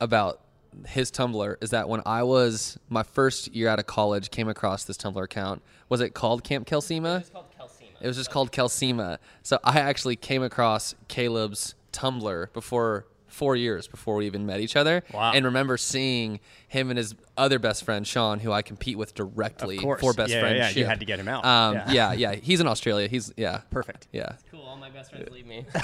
about 0.00 0.40
his 0.86 1.10
Tumblr 1.10 1.56
is 1.60 1.70
that 1.70 1.88
when 1.88 2.02
I 2.06 2.22
was 2.22 2.78
my 2.88 3.02
first 3.02 3.54
year 3.54 3.68
out 3.68 3.78
of 3.78 3.86
college, 3.86 4.30
came 4.30 4.48
across 4.48 4.84
this 4.84 4.96
Tumblr 4.96 5.22
account. 5.22 5.62
Was 5.88 6.00
it 6.00 6.14
called 6.14 6.44
Camp 6.44 6.66
Kelsima? 6.66 7.20
It 7.20 7.20
was 7.20 7.30
Kelsema. 7.30 8.00
It 8.00 8.06
was 8.06 8.16
just 8.16 8.30
called 8.30 8.52
Kelsima. 8.52 9.18
So 9.42 9.58
I 9.64 9.80
actually 9.80 10.16
came 10.16 10.42
across 10.42 10.94
Caleb's 11.08 11.74
Tumblr 11.92 12.52
before 12.52 13.06
four 13.26 13.56
years 13.56 13.86
before 13.86 14.16
we 14.16 14.26
even 14.26 14.46
met 14.46 14.60
each 14.60 14.76
other. 14.76 15.02
Wow. 15.12 15.32
And 15.32 15.44
remember 15.44 15.76
seeing 15.76 16.40
him 16.68 16.90
and 16.90 16.98
his 16.98 17.14
other 17.40 17.58
best 17.58 17.84
friend 17.84 18.06
Sean, 18.06 18.38
who 18.38 18.52
I 18.52 18.62
compete 18.62 18.96
with 18.98 19.14
directly 19.14 19.78
for 19.78 20.12
best 20.12 20.32
Yeah, 20.32 20.40
friend. 20.40 20.56
yeah, 20.56 20.68
you 20.70 20.84
had 20.84 21.00
to 21.00 21.06
get 21.06 21.18
him 21.18 21.28
out. 21.28 21.44
Um, 21.44 21.74
Yeah. 21.74 21.90
yeah. 21.92 22.12
yeah, 22.32 22.34
He's 22.36 22.60
in 22.60 22.66
Australia. 22.68 23.08
He's 23.08 23.32
yeah, 23.36 23.62
Perfect. 23.70 24.06
yeah. 24.12 24.34
Cool. 24.50 24.60
All 24.62 24.76
my 24.76 24.90
best 24.90 25.10
friends 25.10 25.28
leave 25.32 25.46
me. 25.46 25.64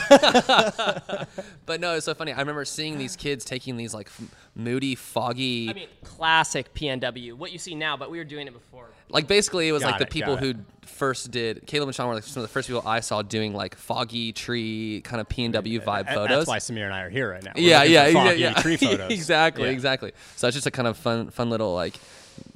But 1.66 1.80
no, 1.80 1.94
it's 1.96 2.04
so 2.06 2.14
funny. 2.14 2.32
I 2.32 2.38
remember 2.38 2.64
seeing 2.64 2.96
these 2.98 3.16
kids 3.16 3.44
taking 3.44 3.76
these 3.76 3.92
like 3.92 4.06
f- 4.06 4.20
moody, 4.54 4.94
foggy. 4.94 5.68
I 5.68 5.72
mean, 5.72 5.88
classic 6.04 6.72
PNW. 6.74 7.32
What 7.34 7.50
you 7.52 7.58
see 7.58 7.74
now, 7.74 7.96
but 7.96 8.10
we 8.10 8.18
were 8.18 8.24
doing 8.24 8.46
it 8.46 8.52
before. 8.52 8.86
like 9.08 9.26
basically, 9.26 9.68
it 9.68 9.72
was 9.72 9.82
Got 9.82 9.92
like 9.92 9.98
the 9.98 10.06
people 10.06 10.36
who 10.36 10.54
first 10.82 11.30
did. 11.32 11.66
Caleb 11.66 11.88
and 11.88 11.94
Sean 11.94 12.06
were 12.08 12.14
like 12.14 12.22
some 12.24 12.42
of 12.42 12.48
the 12.48 12.52
first 12.52 12.68
people 12.68 12.82
I 12.86 13.00
saw 13.00 13.22
doing 13.22 13.52
like 13.52 13.74
foggy 13.74 14.32
tree 14.32 15.00
kind 15.04 15.20
of 15.20 15.28
P 15.28 15.44
and 15.44 15.52
W 15.54 15.80
vibe 15.80 16.06
photos. 16.14 16.46
That's 16.46 16.48
why 16.48 16.58
Samir 16.58 16.84
and 16.84 16.94
I 16.94 17.02
are 17.02 17.10
here 17.10 17.30
right 17.32 17.42
now. 17.42 17.52
We're 17.56 17.62
yeah, 17.68 17.82
yeah, 17.82 18.06
for 18.06 18.12
yeah, 18.12 18.30
yeah. 18.32 18.52
tree 18.54 18.76
photos. 18.76 19.10
exactly, 19.10 19.64
Yeah. 19.64 19.70
exactly. 19.70 20.12
So 20.36 20.46
it's 20.46 20.54
just 20.54 20.66
a 20.68 20.70
kind 20.70 20.86
of 20.86 20.96
fun, 20.96 21.30
fun 21.30 21.45
little 21.50 21.74
like, 21.74 21.96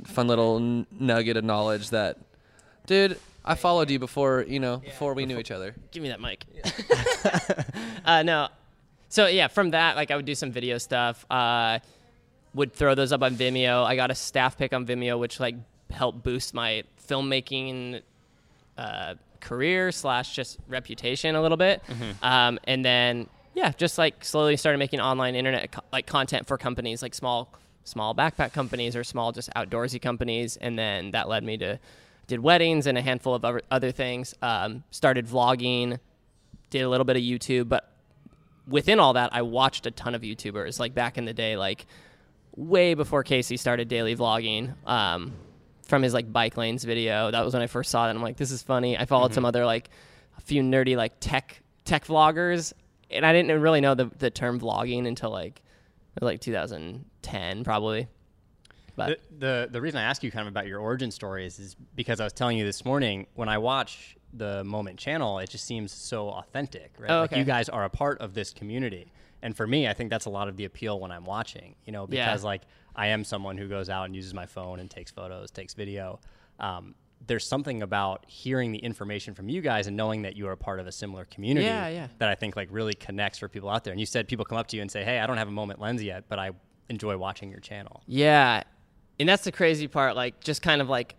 fun 0.04 0.28
little 0.28 0.56
n- 0.56 0.86
nugget 0.98 1.36
of 1.36 1.44
knowledge 1.44 1.90
that, 1.90 2.18
dude, 2.86 3.18
I 3.44 3.54
followed 3.54 3.90
you 3.90 3.98
before 3.98 4.44
you 4.46 4.60
know 4.60 4.78
before 4.78 5.14
we 5.14 5.26
knew 5.26 5.38
each 5.38 5.50
other. 5.50 5.74
Give 5.90 6.02
me 6.02 6.10
that 6.10 6.20
mic. 6.20 6.44
uh, 8.04 8.22
no. 8.22 8.48
So 9.08 9.26
yeah, 9.26 9.48
from 9.48 9.70
that, 9.70 9.96
like 9.96 10.10
I 10.10 10.16
would 10.16 10.26
do 10.26 10.34
some 10.34 10.52
video 10.52 10.78
stuff. 10.78 11.24
Uh, 11.30 11.78
would 12.54 12.72
throw 12.72 12.94
those 12.94 13.12
up 13.12 13.22
on 13.22 13.34
Vimeo. 13.36 13.84
I 13.84 13.96
got 13.96 14.10
a 14.10 14.14
staff 14.14 14.58
pick 14.58 14.72
on 14.72 14.84
Vimeo, 14.86 15.18
which 15.18 15.40
like 15.40 15.54
helped 15.90 16.22
boost 16.22 16.52
my 16.52 16.84
filmmaking 17.08 18.02
uh, 18.76 19.14
career 19.40 19.90
slash 19.92 20.34
just 20.34 20.58
reputation 20.68 21.34
a 21.34 21.42
little 21.42 21.56
bit. 21.56 21.82
Um, 22.22 22.58
and 22.64 22.84
then 22.84 23.28
yeah, 23.54 23.72
just 23.76 23.98
like 23.98 24.24
slowly 24.24 24.56
started 24.56 24.78
making 24.78 25.00
online 25.00 25.34
internet 25.34 25.72
co- 25.72 25.82
like 25.92 26.06
content 26.06 26.46
for 26.46 26.58
companies 26.58 27.02
like 27.02 27.14
small 27.14 27.52
small 27.84 28.14
backpack 28.14 28.52
companies 28.52 28.94
or 28.96 29.04
small 29.04 29.32
just 29.32 29.52
outdoorsy 29.54 30.00
companies. 30.00 30.56
And 30.56 30.78
then 30.78 31.12
that 31.12 31.28
led 31.28 31.44
me 31.44 31.56
to 31.58 31.78
did 32.26 32.40
weddings 32.40 32.86
and 32.86 32.96
a 32.96 33.02
handful 33.02 33.34
of 33.34 33.44
other, 33.44 33.60
other 33.70 33.90
things. 33.90 34.34
Um, 34.40 34.84
started 34.90 35.26
vlogging, 35.26 35.98
did 36.70 36.82
a 36.82 36.88
little 36.88 37.04
bit 37.04 37.16
of 37.16 37.22
YouTube, 37.22 37.68
but 37.68 37.90
within 38.68 39.00
all 39.00 39.14
that, 39.14 39.34
I 39.34 39.42
watched 39.42 39.86
a 39.86 39.90
ton 39.90 40.14
of 40.14 40.22
YouTubers 40.22 40.78
like 40.78 40.94
back 40.94 41.18
in 41.18 41.24
the 41.24 41.34
day, 41.34 41.56
like 41.56 41.86
way 42.56 42.94
before 42.94 43.24
Casey 43.24 43.56
started 43.56 43.88
daily 43.88 44.14
vlogging. 44.16 44.74
Um, 44.86 45.32
from 45.90 46.02
his 46.02 46.14
like 46.14 46.32
bike 46.32 46.56
lanes 46.56 46.84
video, 46.84 47.32
that 47.32 47.44
was 47.44 47.52
when 47.52 47.62
I 47.62 47.66
first 47.66 47.90
saw 47.90 48.06
it. 48.06 48.10
And 48.10 48.18
I'm 48.18 48.22
like, 48.22 48.36
this 48.36 48.52
is 48.52 48.62
funny. 48.62 48.96
I 48.96 49.06
followed 49.06 49.34
some 49.34 49.44
other 49.44 49.66
like 49.66 49.90
a 50.38 50.40
few 50.40 50.62
nerdy 50.62 50.96
like 50.96 51.14
tech 51.18 51.60
tech 51.84 52.06
vloggers, 52.06 52.72
and 53.10 53.26
I 53.26 53.32
didn't 53.32 53.60
really 53.60 53.80
know 53.80 53.94
the 53.94 54.08
the 54.18 54.30
term 54.30 54.60
vlogging 54.60 55.06
until 55.06 55.30
like 55.30 55.60
like 56.20 56.40
2010 56.40 57.64
probably. 57.64 58.08
But 58.96 59.20
The, 59.30 59.36
the 59.38 59.68
the 59.72 59.80
reason 59.80 59.98
I 59.98 60.02
ask 60.02 60.22
you 60.22 60.30
kind 60.30 60.46
of 60.46 60.52
about 60.52 60.66
your 60.66 60.80
origin 60.80 61.10
stories 61.10 61.58
is 61.58 61.76
because 61.94 62.20
I 62.20 62.24
was 62.24 62.32
telling 62.32 62.58
you 62.58 62.64
this 62.64 62.84
morning 62.84 63.26
when 63.34 63.48
I 63.48 63.58
watch 63.58 64.16
the 64.32 64.62
Moment 64.64 64.98
channel, 64.98 65.38
it 65.38 65.50
just 65.50 65.64
seems 65.64 65.92
so 65.92 66.28
authentic, 66.28 66.92
right? 66.98 67.10
Oh, 67.10 67.20
Like 67.22 67.36
you 67.36 67.44
guys 67.44 67.68
are 67.68 67.84
a 67.84 67.90
part 67.90 68.18
of 68.20 68.34
this 68.34 68.52
community, 68.52 69.12
and 69.42 69.56
for 69.56 69.66
me, 69.66 69.88
I 69.88 69.92
think 69.94 70.10
that's 70.10 70.26
a 70.26 70.30
lot 70.30 70.48
of 70.48 70.56
the 70.56 70.64
appeal 70.66 71.00
when 71.00 71.10
I'm 71.10 71.24
watching. 71.24 71.74
You 71.84 71.92
know, 71.92 72.06
Yeah. 72.08 72.26
because 72.26 72.44
like 72.44 72.62
I 72.94 73.08
am 73.08 73.24
someone 73.24 73.56
who 73.56 73.68
goes 73.68 73.88
out 73.88 74.04
and 74.04 74.14
uses 74.14 74.34
my 74.34 74.46
phone 74.46 74.80
and 74.80 74.90
takes 74.90 75.10
photos, 75.10 75.50
takes 75.50 75.74
video. 75.74 76.20
Um, 76.58 76.94
there's 77.26 77.46
something 77.46 77.82
about 77.82 78.24
hearing 78.26 78.72
the 78.72 78.78
information 78.78 79.34
from 79.34 79.48
you 79.48 79.60
guys 79.60 79.86
and 79.86 79.96
knowing 79.96 80.22
that 80.22 80.36
you 80.36 80.48
are 80.48 80.52
a 80.52 80.56
part 80.56 80.80
of 80.80 80.86
a 80.86 80.92
similar 80.92 81.24
community 81.26 81.66
Yeah, 81.66 81.88
yeah. 81.88 82.08
that 82.18 82.28
I 82.28 82.34
think 82.34 82.56
like 82.56 82.68
really 82.70 82.94
connects 82.94 83.38
for 83.38 83.48
people 83.48 83.68
out 83.68 83.84
there. 83.84 83.92
And 83.92 84.00
you 84.00 84.06
said 84.06 84.26
people 84.26 84.44
come 84.44 84.58
up 84.58 84.66
to 84.68 84.76
you 84.76 84.82
and 84.82 84.90
say, 84.90 85.04
"Hey, 85.04 85.18
I 85.20 85.26
don't 85.26 85.36
have 85.36 85.48
a 85.48 85.52
Moment 85.52 85.80
lens 85.80 86.02
yet, 86.02 86.24
but 86.28 86.38
I 86.38 86.50
enjoy 86.88 87.16
watching 87.18 87.50
your 87.50 87.60
channel." 87.60 88.02
Yeah. 88.06 88.62
And 89.18 89.28
that's 89.28 89.44
the 89.44 89.52
crazy 89.52 89.86
part. 89.86 90.16
Like, 90.16 90.40
just 90.42 90.62
kind 90.62 90.80
of 90.80 90.88
like 90.88 91.14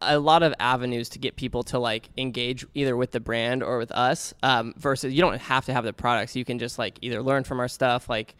a 0.00 0.18
lot 0.18 0.42
of 0.42 0.54
avenues 0.58 1.08
to 1.10 1.18
get 1.18 1.36
people 1.36 1.62
to 1.62 1.78
like 1.78 2.08
engage 2.16 2.66
either 2.74 2.96
with 2.96 3.12
the 3.12 3.20
brand 3.20 3.62
or 3.62 3.78
with 3.78 3.92
us 3.92 4.34
um, 4.42 4.74
versus 4.76 5.12
you 5.14 5.20
don't 5.20 5.38
have 5.40 5.66
to 5.66 5.72
have 5.72 5.84
the 5.84 5.92
products. 5.92 6.34
You 6.36 6.44
can 6.44 6.58
just 6.58 6.78
like 6.78 6.98
either 7.02 7.22
learn 7.22 7.44
from 7.44 7.60
our 7.60 7.68
stuff. 7.68 8.08
Like, 8.08 8.34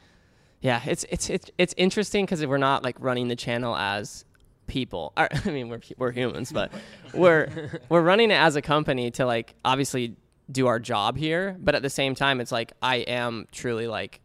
yeah, 0.61 0.80
it's, 0.87 1.04
it's, 1.11 1.30
it's, 1.30 1.50
it's 1.58 1.75
interesting 1.76 2.25
because 2.25 2.40
if 2.40 2.49
we're 2.49 2.58
not 2.58 2.82
like 2.82 2.96
running 2.99 3.28
the 3.28 3.37
channel 3.37 3.76
as 3.76 4.25
people. 4.66 5.12
Or, 5.16 5.28
I 5.44 5.50
mean, 5.50 5.68
we're, 5.68 5.80
we're 5.99 6.12
humans, 6.12 6.52
but 6.52 6.73
we're, 7.12 7.80
we're 7.88 8.02
running 8.02 8.30
it 8.30 8.35
as 8.37 8.56
a 8.56 8.62
company 8.62 9.11
to 9.12 9.26
like 9.26 9.54
obviously 9.64 10.16
do 10.50 10.66
our 10.66 10.78
job 10.78 11.16
here. 11.16 11.56
But 11.59 11.75
at 11.75 11.83
the 11.83 11.90
same 11.90 12.14
time, 12.14 12.40
it's 12.40 12.52
like 12.52 12.73
I 12.83 12.97
am 12.97 13.47
truly 13.52 13.87
like 13.87 14.21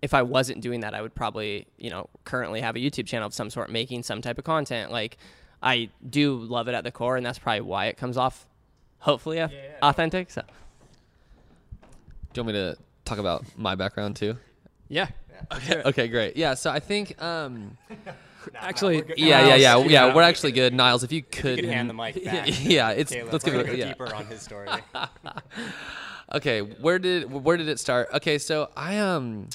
if 0.00 0.14
I 0.14 0.22
wasn't 0.22 0.60
doing 0.60 0.80
that, 0.80 0.94
I 0.94 1.02
would 1.02 1.14
probably, 1.14 1.66
you 1.76 1.90
know, 1.90 2.08
currently 2.24 2.60
have 2.60 2.76
a 2.76 2.78
YouTube 2.78 3.06
channel 3.06 3.26
of 3.26 3.34
some 3.34 3.50
sort 3.50 3.70
making 3.70 4.04
some 4.04 4.22
type 4.22 4.38
of 4.38 4.44
content. 4.44 4.92
Like, 4.92 5.16
I 5.60 5.90
do 6.08 6.36
love 6.38 6.68
it 6.68 6.74
at 6.74 6.84
the 6.84 6.92
core, 6.92 7.16
and 7.16 7.26
that's 7.26 7.38
probably 7.40 7.62
why 7.62 7.86
it 7.86 7.96
comes 7.96 8.16
off, 8.16 8.46
hopefully, 9.00 9.40
au- 9.40 9.48
authentic. 9.82 10.30
So, 10.30 10.42
Do 12.32 12.40
you 12.40 12.44
want 12.44 12.46
me 12.46 12.52
to 12.60 12.76
talk 13.04 13.18
about 13.18 13.44
my 13.56 13.74
background 13.74 14.14
too? 14.14 14.36
Yeah. 14.88 15.08
Okay, 15.52 15.82
okay, 15.84 16.08
great. 16.08 16.36
Yeah, 16.36 16.54
so 16.54 16.70
I 16.70 16.78
think, 16.78 17.20
um, 17.22 17.76
Actually, 18.54 19.02
yeah, 19.16 19.46
yeah, 19.46 19.54
yeah, 19.56 19.72
Niles, 19.74 19.90
yeah, 19.90 20.14
we're 20.14 20.22
actually 20.22 20.52
good. 20.52 20.72
Niles, 20.74 21.02
if 21.04 21.12
you 21.12 21.22
could, 21.22 21.56
You 21.58 21.64
could 21.64 21.72
hand 21.72 21.88
the 21.90 21.94
mic 21.94 22.22
back. 22.24 22.48
yeah, 22.64 22.90
it's 22.90 23.12
Caleb, 23.12 23.32
let's 23.32 23.44
give 23.44 23.54
it. 23.54 23.66
go 23.66 23.72
Yeah. 23.72 23.88
deeper 23.88 24.14
on 24.14 24.26
his 24.26 24.40
story. 24.42 24.68
Okay, 26.30 26.60
where 26.60 26.98
did 26.98 27.32
where 27.32 27.56
did 27.56 27.68
it 27.68 27.80
start? 27.80 28.08
Okay, 28.12 28.36
so 28.38 28.68
I 28.76 28.98
um 28.98 29.48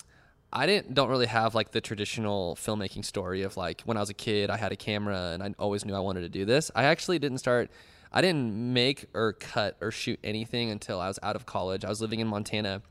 I 0.51 0.65
didn't 0.65 0.93
don't 0.95 1.09
really 1.09 1.27
have 1.27 1.53
like 1.53 1.71
the 1.71 1.81
traditional 1.81 2.55
filmmaking 2.55 3.05
story 3.05 3.43
of 3.43 3.57
like 3.57 3.81
when 3.85 3.95
I 3.95 4.00
was 4.00 4.09
a 4.09 4.13
kid 4.15 4.50
I 4.50 4.57
had 4.57 4.71
a 4.71 4.75
camera 4.75 5.31
and 5.33 5.43
I 5.43 5.53
always 5.59 5.85
knew 5.85 5.93
I 5.93 6.00
wanted 6.00 6.21
to 6.21 6.29
do 6.29 6.45
this. 6.45 6.71
I 6.75 6.85
actually 6.85 7.19
didn't 7.19 7.38
start 7.38 7.69
I 8.12 8.21
didn't 8.21 8.73
make 8.73 9.05
or 9.13 9.33
cut 9.33 9.77
or 9.81 9.91
shoot 9.91 10.19
anything 10.23 10.71
until 10.71 11.00
I 11.00 11.07
was 11.09 11.19
out 11.21 11.35
of 11.35 11.45
college. 11.45 11.85
I 11.85 11.89
was 11.89 12.01
living 12.01 12.19
in 12.19 12.27
Montana, 12.27 12.81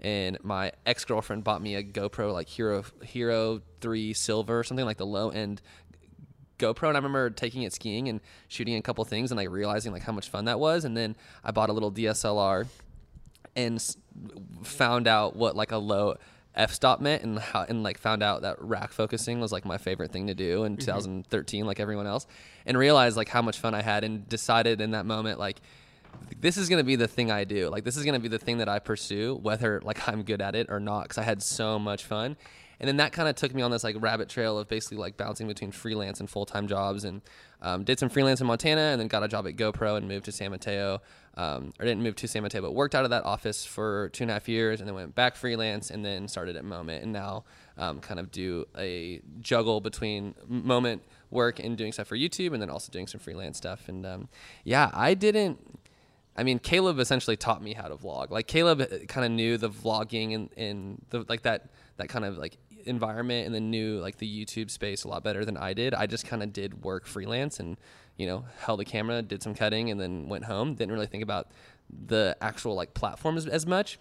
and 0.00 0.38
my 0.42 0.72
ex 0.86 1.04
girlfriend 1.04 1.44
bought 1.44 1.62
me 1.62 1.74
a 1.74 1.82
GoPro 1.82 2.32
like 2.32 2.48
Hero 2.48 2.84
Hero 3.02 3.60
Three 3.80 4.12
Silver, 4.12 4.60
or 4.60 4.64
something 4.64 4.86
like 4.86 4.98
the 4.98 5.06
low 5.06 5.30
end 5.30 5.60
GoPro, 6.58 6.88
and 6.88 6.96
I 6.96 7.00
remember 7.00 7.30
taking 7.30 7.62
it 7.62 7.72
skiing 7.72 8.08
and 8.08 8.20
shooting 8.48 8.76
a 8.76 8.82
couple 8.82 9.04
things, 9.04 9.30
and 9.30 9.38
like 9.38 9.50
realizing 9.50 9.92
like 9.92 10.02
how 10.02 10.12
much 10.12 10.28
fun 10.28 10.44
that 10.44 10.60
was. 10.60 10.84
And 10.84 10.96
then 10.96 11.16
I 11.42 11.50
bought 11.50 11.70
a 11.70 11.72
little 11.72 11.90
DSLR 11.90 12.66
and 13.56 13.76
s- 13.76 13.96
found 14.62 15.08
out 15.08 15.34
what 15.36 15.56
like 15.56 15.72
a 15.72 15.78
low 15.78 16.16
f-stop 16.54 17.00
meant 17.00 17.22
and 17.22 17.38
how 17.38 17.64
and 17.68 17.82
like 17.82 17.96
found 17.96 18.22
out 18.22 18.42
that 18.42 18.60
rack 18.60 18.92
focusing 18.92 19.40
was 19.40 19.52
like 19.52 19.64
my 19.64 19.78
favorite 19.78 20.10
thing 20.10 20.26
to 20.26 20.34
do 20.34 20.64
in 20.64 20.72
mm-hmm. 20.72 20.84
2013 20.84 21.64
like 21.64 21.78
everyone 21.78 22.08
else 22.08 22.26
and 22.66 22.76
realized 22.76 23.16
like 23.16 23.28
how 23.28 23.40
much 23.40 23.58
fun 23.58 23.72
I 23.72 23.82
had 23.82 24.02
and 24.02 24.28
decided 24.28 24.80
in 24.80 24.90
that 24.90 25.06
moment 25.06 25.38
like 25.38 25.60
this 26.40 26.56
is 26.56 26.68
going 26.68 26.78
to 26.78 26.84
be 26.84 26.96
the 26.96 27.08
thing 27.08 27.30
I 27.30 27.44
do. 27.44 27.68
Like 27.68 27.84
this 27.84 27.96
is 27.96 28.04
going 28.04 28.14
to 28.14 28.20
be 28.20 28.28
the 28.28 28.38
thing 28.38 28.58
that 28.58 28.68
I 28.68 28.78
pursue 28.78 29.38
whether 29.42 29.80
like 29.84 30.08
I'm 30.08 30.22
good 30.22 30.40
at 30.40 30.54
it 30.54 30.68
or 30.70 30.80
not 30.80 31.08
cuz 31.08 31.18
I 31.18 31.22
had 31.22 31.42
so 31.42 31.78
much 31.78 32.04
fun. 32.04 32.36
And 32.80 32.88
then 32.88 32.96
that 32.96 33.12
kind 33.12 33.28
of 33.28 33.34
took 33.34 33.54
me 33.54 33.60
on 33.60 33.70
this 33.70 33.84
like 33.84 33.96
rabbit 34.00 34.30
trail 34.30 34.58
of 34.58 34.66
basically 34.66 34.96
like 34.96 35.18
bouncing 35.18 35.46
between 35.46 35.70
freelance 35.70 36.18
and 36.18 36.30
full-time 36.30 36.66
jobs 36.66 37.04
and 37.04 37.20
um, 37.60 37.84
did 37.84 37.98
some 37.98 38.08
freelance 38.08 38.40
in 38.40 38.46
montana 38.46 38.80
and 38.80 38.98
then 38.98 39.06
got 39.06 39.22
a 39.22 39.28
job 39.28 39.46
at 39.46 39.54
gopro 39.54 39.98
and 39.98 40.08
moved 40.08 40.24
to 40.24 40.32
san 40.32 40.50
mateo 40.50 41.02
um, 41.34 41.74
or 41.78 41.84
didn't 41.84 42.02
move 42.02 42.16
to 42.16 42.26
san 42.26 42.42
mateo 42.42 42.62
but 42.62 42.74
worked 42.74 42.94
out 42.94 43.04
of 43.04 43.10
that 43.10 43.22
office 43.26 43.66
for 43.66 44.08
two 44.14 44.24
and 44.24 44.30
a 44.30 44.32
half 44.32 44.48
years 44.48 44.80
and 44.80 44.88
then 44.88 44.94
went 44.94 45.14
back 45.14 45.36
freelance 45.36 45.90
and 45.90 46.02
then 46.02 46.26
started 46.26 46.56
at 46.56 46.64
moment 46.64 47.02
and 47.02 47.12
now 47.12 47.44
um, 47.76 48.00
kind 48.00 48.18
of 48.18 48.30
do 48.30 48.64
a 48.78 49.20
juggle 49.40 49.82
between 49.82 50.34
moment 50.48 51.02
work 51.30 51.58
and 51.58 51.76
doing 51.76 51.92
stuff 51.92 52.06
for 52.06 52.16
youtube 52.16 52.54
and 52.54 52.62
then 52.62 52.70
also 52.70 52.90
doing 52.90 53.06
some 53.06 53.20
freelance 53.20 53.58
stuff. 53.58 53.90
And 53.90 54.06
um, 54.06 54.28
yeah 54.64 54.90
i 54.94 55.12
didn't 55.12 55.58
I 56.40 56.42
mean, 56.42 56.58
Caleb 56.58 56.98
essentially 56.98 57.36
taught 57.36 57.62
me 57.62 57.74
how 57.74 57.86
to 57.86 57.96
vlog. 57.96 58.30
Like 58.30 58.46
Caleb 58.46 59.06
kind 59.08 59.26
of 59.26 59.30
knew 59.30 59.58
the 59.58 59.68
vlogging 59.68 60.34
and, 60.34 60.50
and 60.56 61.04
the 61.10 61.26
like 61.28 61.42
that 61.42 61.68
that 61.98 62.08
kind 62.08 62.24
of 62.24 62.38
like 62.38 62.56
environment 62.86 63.44
and 63.44 63.54
then 63.54 63.70
knew 63.70 63.98
like 64.00 64.16
the 64.16 64.26
YouTube 64.26 64.70
space 64.70 65.04
a 65.04 65.08
lot 65.08 65.22
better 65.22 65.44
than 65.44 65.58
I 65.58 65.74
did. 65.74 65.92
I 65.92 66.06
just 66.06 66.26
kind 66.26 66.42
of 66.42 66.50
did 66.50 66.82
work 66.82 67.04
freelance 67.04 67.60
and 67.60 67.76
you 68.16 68.26
know 68.26 68.46
held 68.60 68.80
a 68.80 68.86
camera, 68.86 69.20
did 69.20 69.42
some 69.42 69.54
cutting, 69.54 69.90
and 69.90 70.00
then 70.00 70.30
went 70.30 70.44
home. 70.44 70.74
Didn't 70.76 70.94
really 70.94 71.06
think 71.06 71.22
about 71.22 71.48
the 71.90 72.34
actual 72.40 72.74
like 72.74 72.94
platforms 72.94 73.46
as 73.46 73.66
much. 73.66 73.98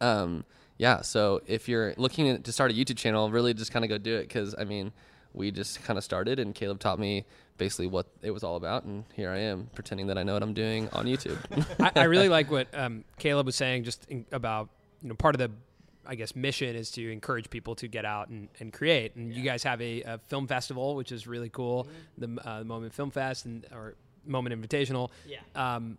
Um, 0.00 0.46
yeah. 0.78 1.02
So 1.02 1.42
if 1.46 1.68
you're 1.68 1.92
looking 1.98 2.42
to 2.42 2.52
start 2.52 2.70
a 2.70 2.74
YouTube 2.74 2.96
channel, 2.96 3.30
really 3.30 3.52
just 3.52 3.70
kind 3.70 3.84
of 3.84 3.90
go 3.90 3.98
do 3.98 4.16
it 4.16 4.22
because 4.28 4.54
I 4.58 4.64
mean, 4.64 4.94
we 5.34 5.50
just 5.50 5.84
kind 5.84 5.98
of 5.98 6.04
started 6.04 6.38
and 6.38 6.54
Caleb 6.54 6.80
taught 6.80 6.98
me 6.98 7.26
basically 7.60 7.86
what 7.86 8.06
it 8.22 8.32
was 8.32 8.42
all 8.42 8.56
about, 8.56 8.82
and 8.82 9.04
here 9.14 9.30
I 9.30 9.38
am 9.38 9.70
pretending 9.76 10.08
that 10.08 10.18
I 10.18 10.24
know 10.24 10.32
what 10.34 10.42
I'm 10.42 10.54
doing 10.54 10.88
on 10.92 11.06
YouTube. 11.06 11.38
I, 11.96 12.00
I 12.00 12.04
really 12.04 12.28
like 12.28 12.50
what 12.50 12.66
um, 12.74 13.04
Caleb 13.18 13.46
was 13.46 13.54
saying 13.54 13.84
just 13.84 14.04
in, 14.08 14.26
about 14.32 14.68
you 15.02 15.08
know 15.10 15.14
part 15.14 15.36
of 15.36 15.38
the 15.38 15.52
I 16.06 16.16
guess 16.16 16.34
mission 16.34 16.74
is 16.74 16.90
to 16.92 17.12
encourage 17.12 17.50
people 17.50 17.76
to 17.76 17.86
get 17.86 18.04
out 18.04 18.28
and, 18.30 18.48
and 18.58 18.72
create. 18.72 19.14
And 19.14 19.32
you 19.32 19.44
guys 19.44 19.62
have 19.62 19.80
a, 19.80 20.02
a 20.02 20.18
film 20.26 20.48
festival, 20.48 20.96
which 20.96 21.12
is 21.12 21.28
really 21.28 21.50
cool, 21.50 21.86
Mm-hmm. 22.18 22.36
the 22.36 22.50
uh, 22.50 22.64
Moment 22.64 22.92
Film 22.94 23.10
Fest 23.12 23.44
and 23.44 23.64
or 23.72 23.94
Moment 24.26 24.54
Invitational. 24.60 25.10
Yeah. 25.28 25.38
Um, 25.54 25.98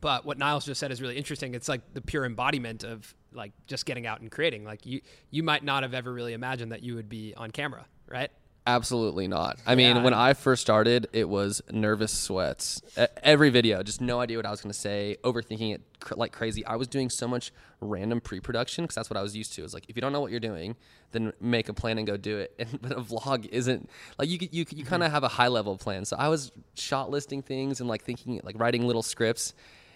but 0.00 0.26
what 0.26 0.36
Niles 0.36 0.66
just 0.66 0.78
said 0.80 0.90
is 0.90 1.00
really 1.00 1.16
interesting. 1.16 1.54
It's 1.54 1.68
like 1.68 1.80
the 1.94 2.02
pure 2.02 2.26
embodiment 2.26 2.84
of 2.84 3.14
like 3.32 3.52
just 3.66 3.86
getting 3.86 4.06
out 4.06 4.20
and 4.20 4.30
creating. 4.30 4.64
Like 4.64 4.84
you, 4.84 5.00
you 5.30 5.42
might 5.42 5.64
not 5.64 5.82
have 5.84 5.94
ever 5.94 6.12
really 6.12 6.34
imagined 6.34 6.72
that 6.72 6.82
you 6.82 6.94
would 6.96 7.08
be 7.08 7.32
on 7.34 7.50
camera, 7.50 7.86
right? 8.06 8.30
Absolutely 8.68 9.28
not. 9.28 9.58
I 9.66 9.74
mean, 9.74 9.96
Yeah. 9.96 10.02
when 10.02 10.12
I 10.12 10.34
first 10.34 10.60
started, 10.60 11.08
it 11.14 11.26
was 11.26 11.62
nervous 11.70 12.12
sweats. 12.12 12.82
Every 13.22 13.48
video, 13.48 13.82
just 13.82 14.02
no 14.02 14.20
idea 14.20 14.36
what 14.36 14.44
I 14.44 14.50
was 14.50 14.60
going 14.60 14.72
to 14.72 14.78
say, 14.78 15.16
overthinking 15.24 15.74
it 15.74 15.80
cr- 16.00 16.16
like 16.16 16.32
crazy. 16.32 16.66
I 16.66 16.76
was 16.76 16.86
doing 16.86 17.08
so 17.08 17.26
much 17.26 17.50
random 17.80 18.20
pre-production 18.20 18.84
because 18.84 18.94
that's 18.96 19.08
what 19.08 19.16
I 19.16 19.22
was 19.22 19.34
used 19.34 19.54
to. 19.54 19.64
It's 19.64 19.72
like 19.72 19.86
if 19.88 19.96
you 19.96 20.02
don't 20.02 20.12
know 20.12 20.20
what 20.20 20.30
you're 20.30 20.38
doing, 20.38 20.76
then 21.12 21.32
make 21.40 21.70
a 21.70 21.72
plan 21.72 21.96
and 21.96 22.06
go 22.06 22.18
do 22.18 22.36
it. 22.36 22.52
And 22.58 22.78
but 22.82 22.92
a 22.92 23.00
vlog 23.00 23.46
isn't 23.46 23.88
like 24.18 24.28
you 24.28 24.36
you 24.42 24.48
you 24.52 24.64
Mm-hmm. 24.66 24.82
kind 24.82 25.02
of 25.02 25.12
have 25.12 25.24
a 25.24 25.28
high 25.28 25.48
level 25.48 25.78
plan. 25.78 26.04
So 26.04 26.16
I 26.18 26.28
was 26.28 26.52
shot 26.74 27.08
listing 27.10 27.40
things 27.40 27.80
and 27.80 27.88
like 27.88 28.04
thinking 28.04 28.38
like 28.44 28.60
writing 28.60 28.86
little 28.86 29.02
scripts. 29.02 29.54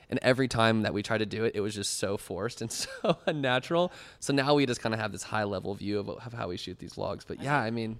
And 0.08 0.18
every 0.22 0.48
time 0.48 0.82
that 0.82 0.92
we 0.94 1.02
tried 1.02 1.18
to 1.18 1.26
do 1.26 1.44
it, 1.44 1.52
it 1.56 1.60
was 1.60 1.74
just 1.74 1.98
so 1.98 2.16
forced 2.16 2.62
and 2.62 2.72
so 2.84 3.18
unnatural. 3.26 3.92
So 4.20 4.32
now 4.32 4.54
we 4.54 4.64
just 4.64 4.80
kind 4.80 4.94
of 4.94 5.00
have 5.00 5.12
this 5.12 5.22
high 5.22 5.44
level 5.44 5.74
view 5.74 5.98
of, 5.98 6.08
of 6.08 6.32
how 6.32 6.48
we 6.48 6.56
shoot 6.56 6.78
these 6.78 6.94
vlogs. 6.94 7.22
But 7.26 7.42
yeah, 7.42 7.58
I 7.58 7.70
mean, 7.70 7.98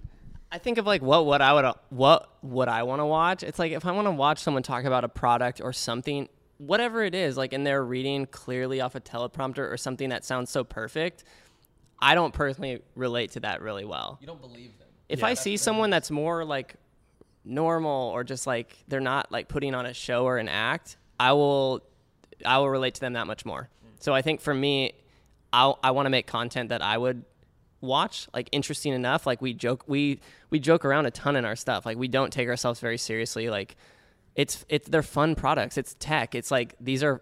I 0.53 0.59
think 0.59 0.77
of 0.77 0.85
like 0.85 1.01
what 1.01 1.25
what 1.25 1.41
I 1.41 1.51
would 1.51 1.65
what 1.89 2.29
would 2.43 2.67
I 2.67 2.83
want 2.83 3.01
to 3.01 3.07
watch. 3.07 3.41
It's 3.41 3.57
like 3.57 3.71
if 3.71 3.87
I 3.87 3.91
want 3.91 4.05
to 4.05 4.11
watch 4.11 4.37
someone 4.37 4.61
talk 4.61 4.83
about 4.83 5.03
a 5.03 5.09
product 5.09 5.59
or 5.63 5.73
something, 5.73 6.29
whatever 6.59 7.03
it 7.03 7.15
is, 7.15 7.35
like 7.35 7.53
and 7.53 7.65
they're 7.65 7.83
reading 7.83 8.27
clearly 8.27 8.79
off 8.79 8.93
a 8.93 9.01
teleprompter 9.01 9.71
or 9.71 9.77
something 9.77 10.09
that 10.09 10.23
sounds 10.23 10.51
so 10.51 10.63
perfect. 10.63 11.23
I 11.99 12.13
don't 12.13 12.35
personally 12.35 12.83
relate 12.95 13.31
to 13.31 13.39
that 13.39 13.61
really 13.61 13.83
well. 13.83 14.19
you 14.21 14.27
don't 14.27 14.39
believe 14.39 14.77
them. 14.77 14.87
If 15.09 15.23
I 15.23 15.33
see 15.33 15.57
someone 15.57 15.89
that's 15.89 16.11
more 16.11 16.45
like 16.45 16.75
normal 17.43 18.11
or 18.11 18.23
just 18.23 18.45
like 18.45 18.77
they're 18.87 18.99
not 18.99 19.31
like 19.31 19.47
putting 19.47 19.73
on 19.73 19.87
a 19.87 19.93
show 19.93 20.25
or 20.25 20.37
an 20.37 20.49
act, 20.49 20.97
I 21.19 21.33
will 21.33 21.81
I 22.45 22.59
will 22.59 22.69
relate 22.69 22.93
to 22.95 23.01
them 23.01 23.13
that 23.13 23.25
much 23.25 23.43
more. 23.43 23.69
Mm. 23.83 24.03
So 24.03 24.13
I 24.13 24.21
think 24.21 24.39
for 24.39 24.53
me, 24.53 24.93
I 25.51 25.73
I 25.81 25.89
want 25.91 26.05
to 26.05 26.11
make 26.11 26.27
content 26.27 26.69
that 26.69 26.83
I 26.83 26.95
would 26.95 27.25
watch 27.83 28.27
like 28.33 28.49
interesting 28.51 28.93
enough 28.93 29.27
like 29.27 29.41
we 29.41 29.53
joke 29.53 29.83
we 29.87 30.19
we 30.49 30.59
joke 30.59 30.85
around 30.85 31.05
a 31.05 31.11
ton 31.11 31.35
in 31.35 31.45
our 31.45 31.55
stuff. 31.55 31.85
Like 31.85 31.97
we 31.97 32.07
don't 32.07 32.31
take 32.31 32.47
ourselves 32.47 32.79
very 32.79 32.97
seriously. 32.97 33.49
Like 33.49 33.75
it's 34.35 34.65
it's 34.69 34.87
they're 34.87 35.03
fun 35.03 35.35
products. 35.35 35.77
It's 35.77 35.95
tech. 35.99 36.33
It's 36.33 36.49
like 36.49 36.75
these 36.79 37.03
are 37.03 37.21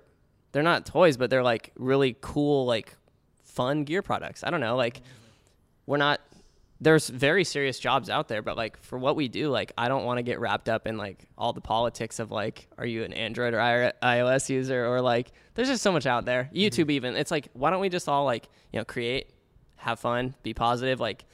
they're 0.51 0.63
not 0.63 0.85
toys 0.85 1.17
but 1.17 1.29
they're 1.29 1.43
like 1.43 1.71
really 1.75 2.15
cool 2.21 2.65
like 2.65 2.95
fun 3.43 3.83
gear 3.83 4.01
products. 4.01 4.43
I 4.43 4.51
don't 4.51 4.61
know 4.61 4.75
like 4.75 5.01
we're 5.85 5.97
not 5.97 6.21
there's 6.79 7.09
very 7.09 7.43
serious 7.43 7.77
jobs 7.77 8.09
out 8.09 8.27
there 8.27 8.41
but 8.41 8.57
like 8.57 8.81
for 8.81 8.97
what 8.97 9.15
we 9.15 9.27
do 9.27 9.49
like 9.49 9.71
i 9.77 9.87
don't 9.87 10.03
want 10.03 10.17
to 10.17 10.23
get 10.23 10.39
wrapped 10.39 10.67
up 10.67 10.87
in 10.87 10.97
like 10.97 11.27
all 11.37 11.53
the 11.53 11.61
politics 11.61 12.17
of 12.17 12.31
like 12.31 12.67
are 12.79 12.87
you 12.87 13.03
an 13.03 13.13
android 13.13 13.53
or 13.53 13.59
ios 14.01 14.49
user? 14.49 14.85
Or 14.87 14.99
like 14.99 15.31
there's 15.53 15.67
just 15.67 15.83
so 15.83 15.91
much 15.91 16.05
out 16.05 16.25
there. 16.25 16.45
Mm-hmm. 16.45 16.57
Youtube 16.57 16.91
even. 16.91 17.15
It's 17.15 17.31
like 17.31 17.49
why 17.53 17.69
don't 17.69 17.81
we 17.81 17.89
just 17.89 18.09
all 18.09 18.25
like 18.25 18.49
you 18.73 18.79
know 18.79 18.85
create 18.85 19.30
have 19.81 19.99
fun 19.99 20.33
be 20.43 20.53
positive 20.53 20.99
like 20.99 21.25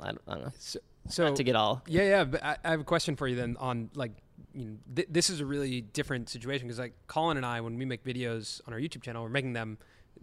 i 0.00 0.06
don't, 0.06 0.20
I 0.28 0.34
don't 0.34 0.44
know 0.44 0.52
So, 0.58 0.78
so 1.08 1.34
to 1.34 1.42
get 1.44 1.56
all 1.56 1.82
Yeah, 1.86 2.02
yeah. 2.02 2.24
But 2.24 2.42
I, 2.44 2.56
I 2.64 2.70
have 2.70 2.80
a 2.80 2.84
question 2.84 3.14
for 3.16 3.28
you 3.28 3.36
then 3.36 3.56
on 3.60 3.90
like, 3.94 4.10
you 4.52 4.64
know, 4.64 4.76
th- 4.94 5.08
this 5.10 5.30
is 5.30 5.38
a 5.40 5.46
really 5.46 5.80
different 5.80 6.28
situation 6.28 6.66
because 6.66 6.80
like 6.80 6.94
Colin 7.06 7.36
and 7.36 7.46
I, 7.46 7.60
when 7.60 7.78
we 7.78 7.84
make 7.84 8.04
videos 8.04 8.60
on 8.66 8.74
our 8.74 8.80
YouTube 8.80 9.02
channel, 9.02 9.22
we're 9.22 9.28
making 9.28 9.52
them. 9.52 9.78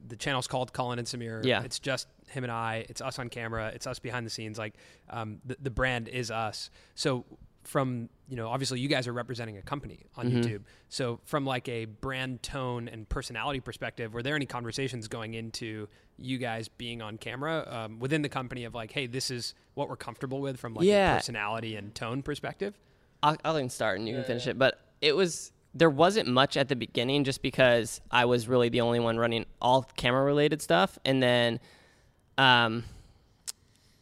The 0.06 0.18
channel's 0.18 0.48
called 0.48 0.74
Colin 0.74 1.00
and 1.00 1.08
Samir. 1.08 1.46
Yeah. 1.46 1.64
It's 1.64 1.80
just 1.80 2.08
him 2.28 2.44
and 2.44 2.52
I. 2.52 2.86
It's 2.90 3.00
us 3.00 3.18
on 3.20 3.30
camera. 3.30 3.72
It's 3.74 3.88
us 3.88 4.00
behind 4.00 4.26
the 4.26 4.30
scenes. 4.30 4.58
Like, 4.58 4.74
um, 5.10 5.40
the, 5.46 5.56
the 5.62 5.70
brand 5.70 6.10
is 6.10 6.30
us. 6.30 6.70
So 6.96 7.24
from 7.64 8.10
you 8.28 8.36
know, 8.38 8.48
obviously 8.50 8.80
you 8.80 8.88
guys 8.88 9.08
are 9.08 9.14
representing 9.14 9.58
a 9.58 9.62
company 9.62 10.00
on 10.18 10.32
YouTube. 10.32 10.62
So 10.90 11.20
from 11.24 11.46
like 11.46 11.68
a 11.70 11.86
brand 11.86 12.42
tone 12.42 12.88
and 12.88 13.08
personality 13.08 13.60
perspective, 13.60 14.14
were 14.14 14.24
there 14.24 14.36
any 14.36 14.46
conversations 14.46 15.08
going 15.08 15.34
into 15.36 15.88
you 16.18 16.38
guys 16.38 16.68
being 16.68 17.02
on 17.02 17.18
camera 17.18 17.68
um, 17.70 18.00
within 18.00 18.22
the 18.22 18.30
company 18.30 18.64
of 18.64 18.74
like, 18.74 18.92
hey, 18.92 19.06
this 19.08 19.30
is 19.30 19.54
what 19.76 19.88
we're 19.90 19.96
comfortable 19.98 20.42
with 20.42 20.58
from 20.60 20.74
like 20.74 20.86
Yeah. 20.86 21.14
a 21.14 21.18
personality 21.18 21.76
and 21.76 21.94
tone 21.94 22.24
perspective? 22.24 22.80
I'll, 23.22 23.38
I'll 23.46 23.58
even 23.58 23.70
start 23.70 24.00
and 24.00 24.08
you 24.08 24.16
can 24.16 24.24
finish 24.24 24.48
it. 24.48 24.58
But 24.58 24.80
it 25.02 25.16
was 25.16 25.52
there 25.76 25.90
wasn't 25.90 26.28
much 26.28 26.56
at 26.58 26.70
the 26.70 26.76
beginning 26.76 27.24
just 27.24 27.42
because 27.42 28.00
I 28.12 28.26
was 28.26 28.48
really 28.48 28.70
the 28.70 28.82
only 28.82 29.00
one 29.00 29.18
running 29.18 29.46
all 29.62 29.84
camera 29.96 30.24
related 30.24 30.62
stuff, 30.62 30.98
and 31.04 31.22
then, 31.22 31.60
um, 32.38 32.84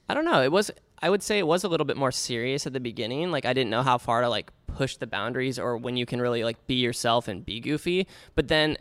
I 0.10 0.13
don't 0.13 0.26
know. 0.26 0.41
It 0.41 0.52
was 0.52 0.69
I 1.01 1.09
would 1.09 1.23
say 1.23 1.39
it 1.39 1.47
was 1.47 1.63
a 1.63 1.67
little 1.67 1.85
bit 1.85 1.97
more 1.97 2.11
serious 2.11 2.67
at 2.67 2.73
the 2.73 2.79
beginning. 2.79 3.31
Like 3.31 3.45
I 3.45 3.53
didn't 3.53 3.71
know 3.71 3.83
how 3.83 3.97
far 3.97 4.21
to 4.21 4.29
like 4.29 4.51
push 4.67 4.97
the 4.97 5.07
boundaries 5.07 5.57
or 5.57 5.77
when 5.77 5.97
you 5.97 6.05
can 6.05 6.21
really 6.21 6.43
like 6.43 6.67
be 6.67 6.75
yourself 6.75 7.27
and 7.27 7.45
be 7.45 7.59
goofy. 7.59 8.07
But 8.35 8.47
then 8.47 8.77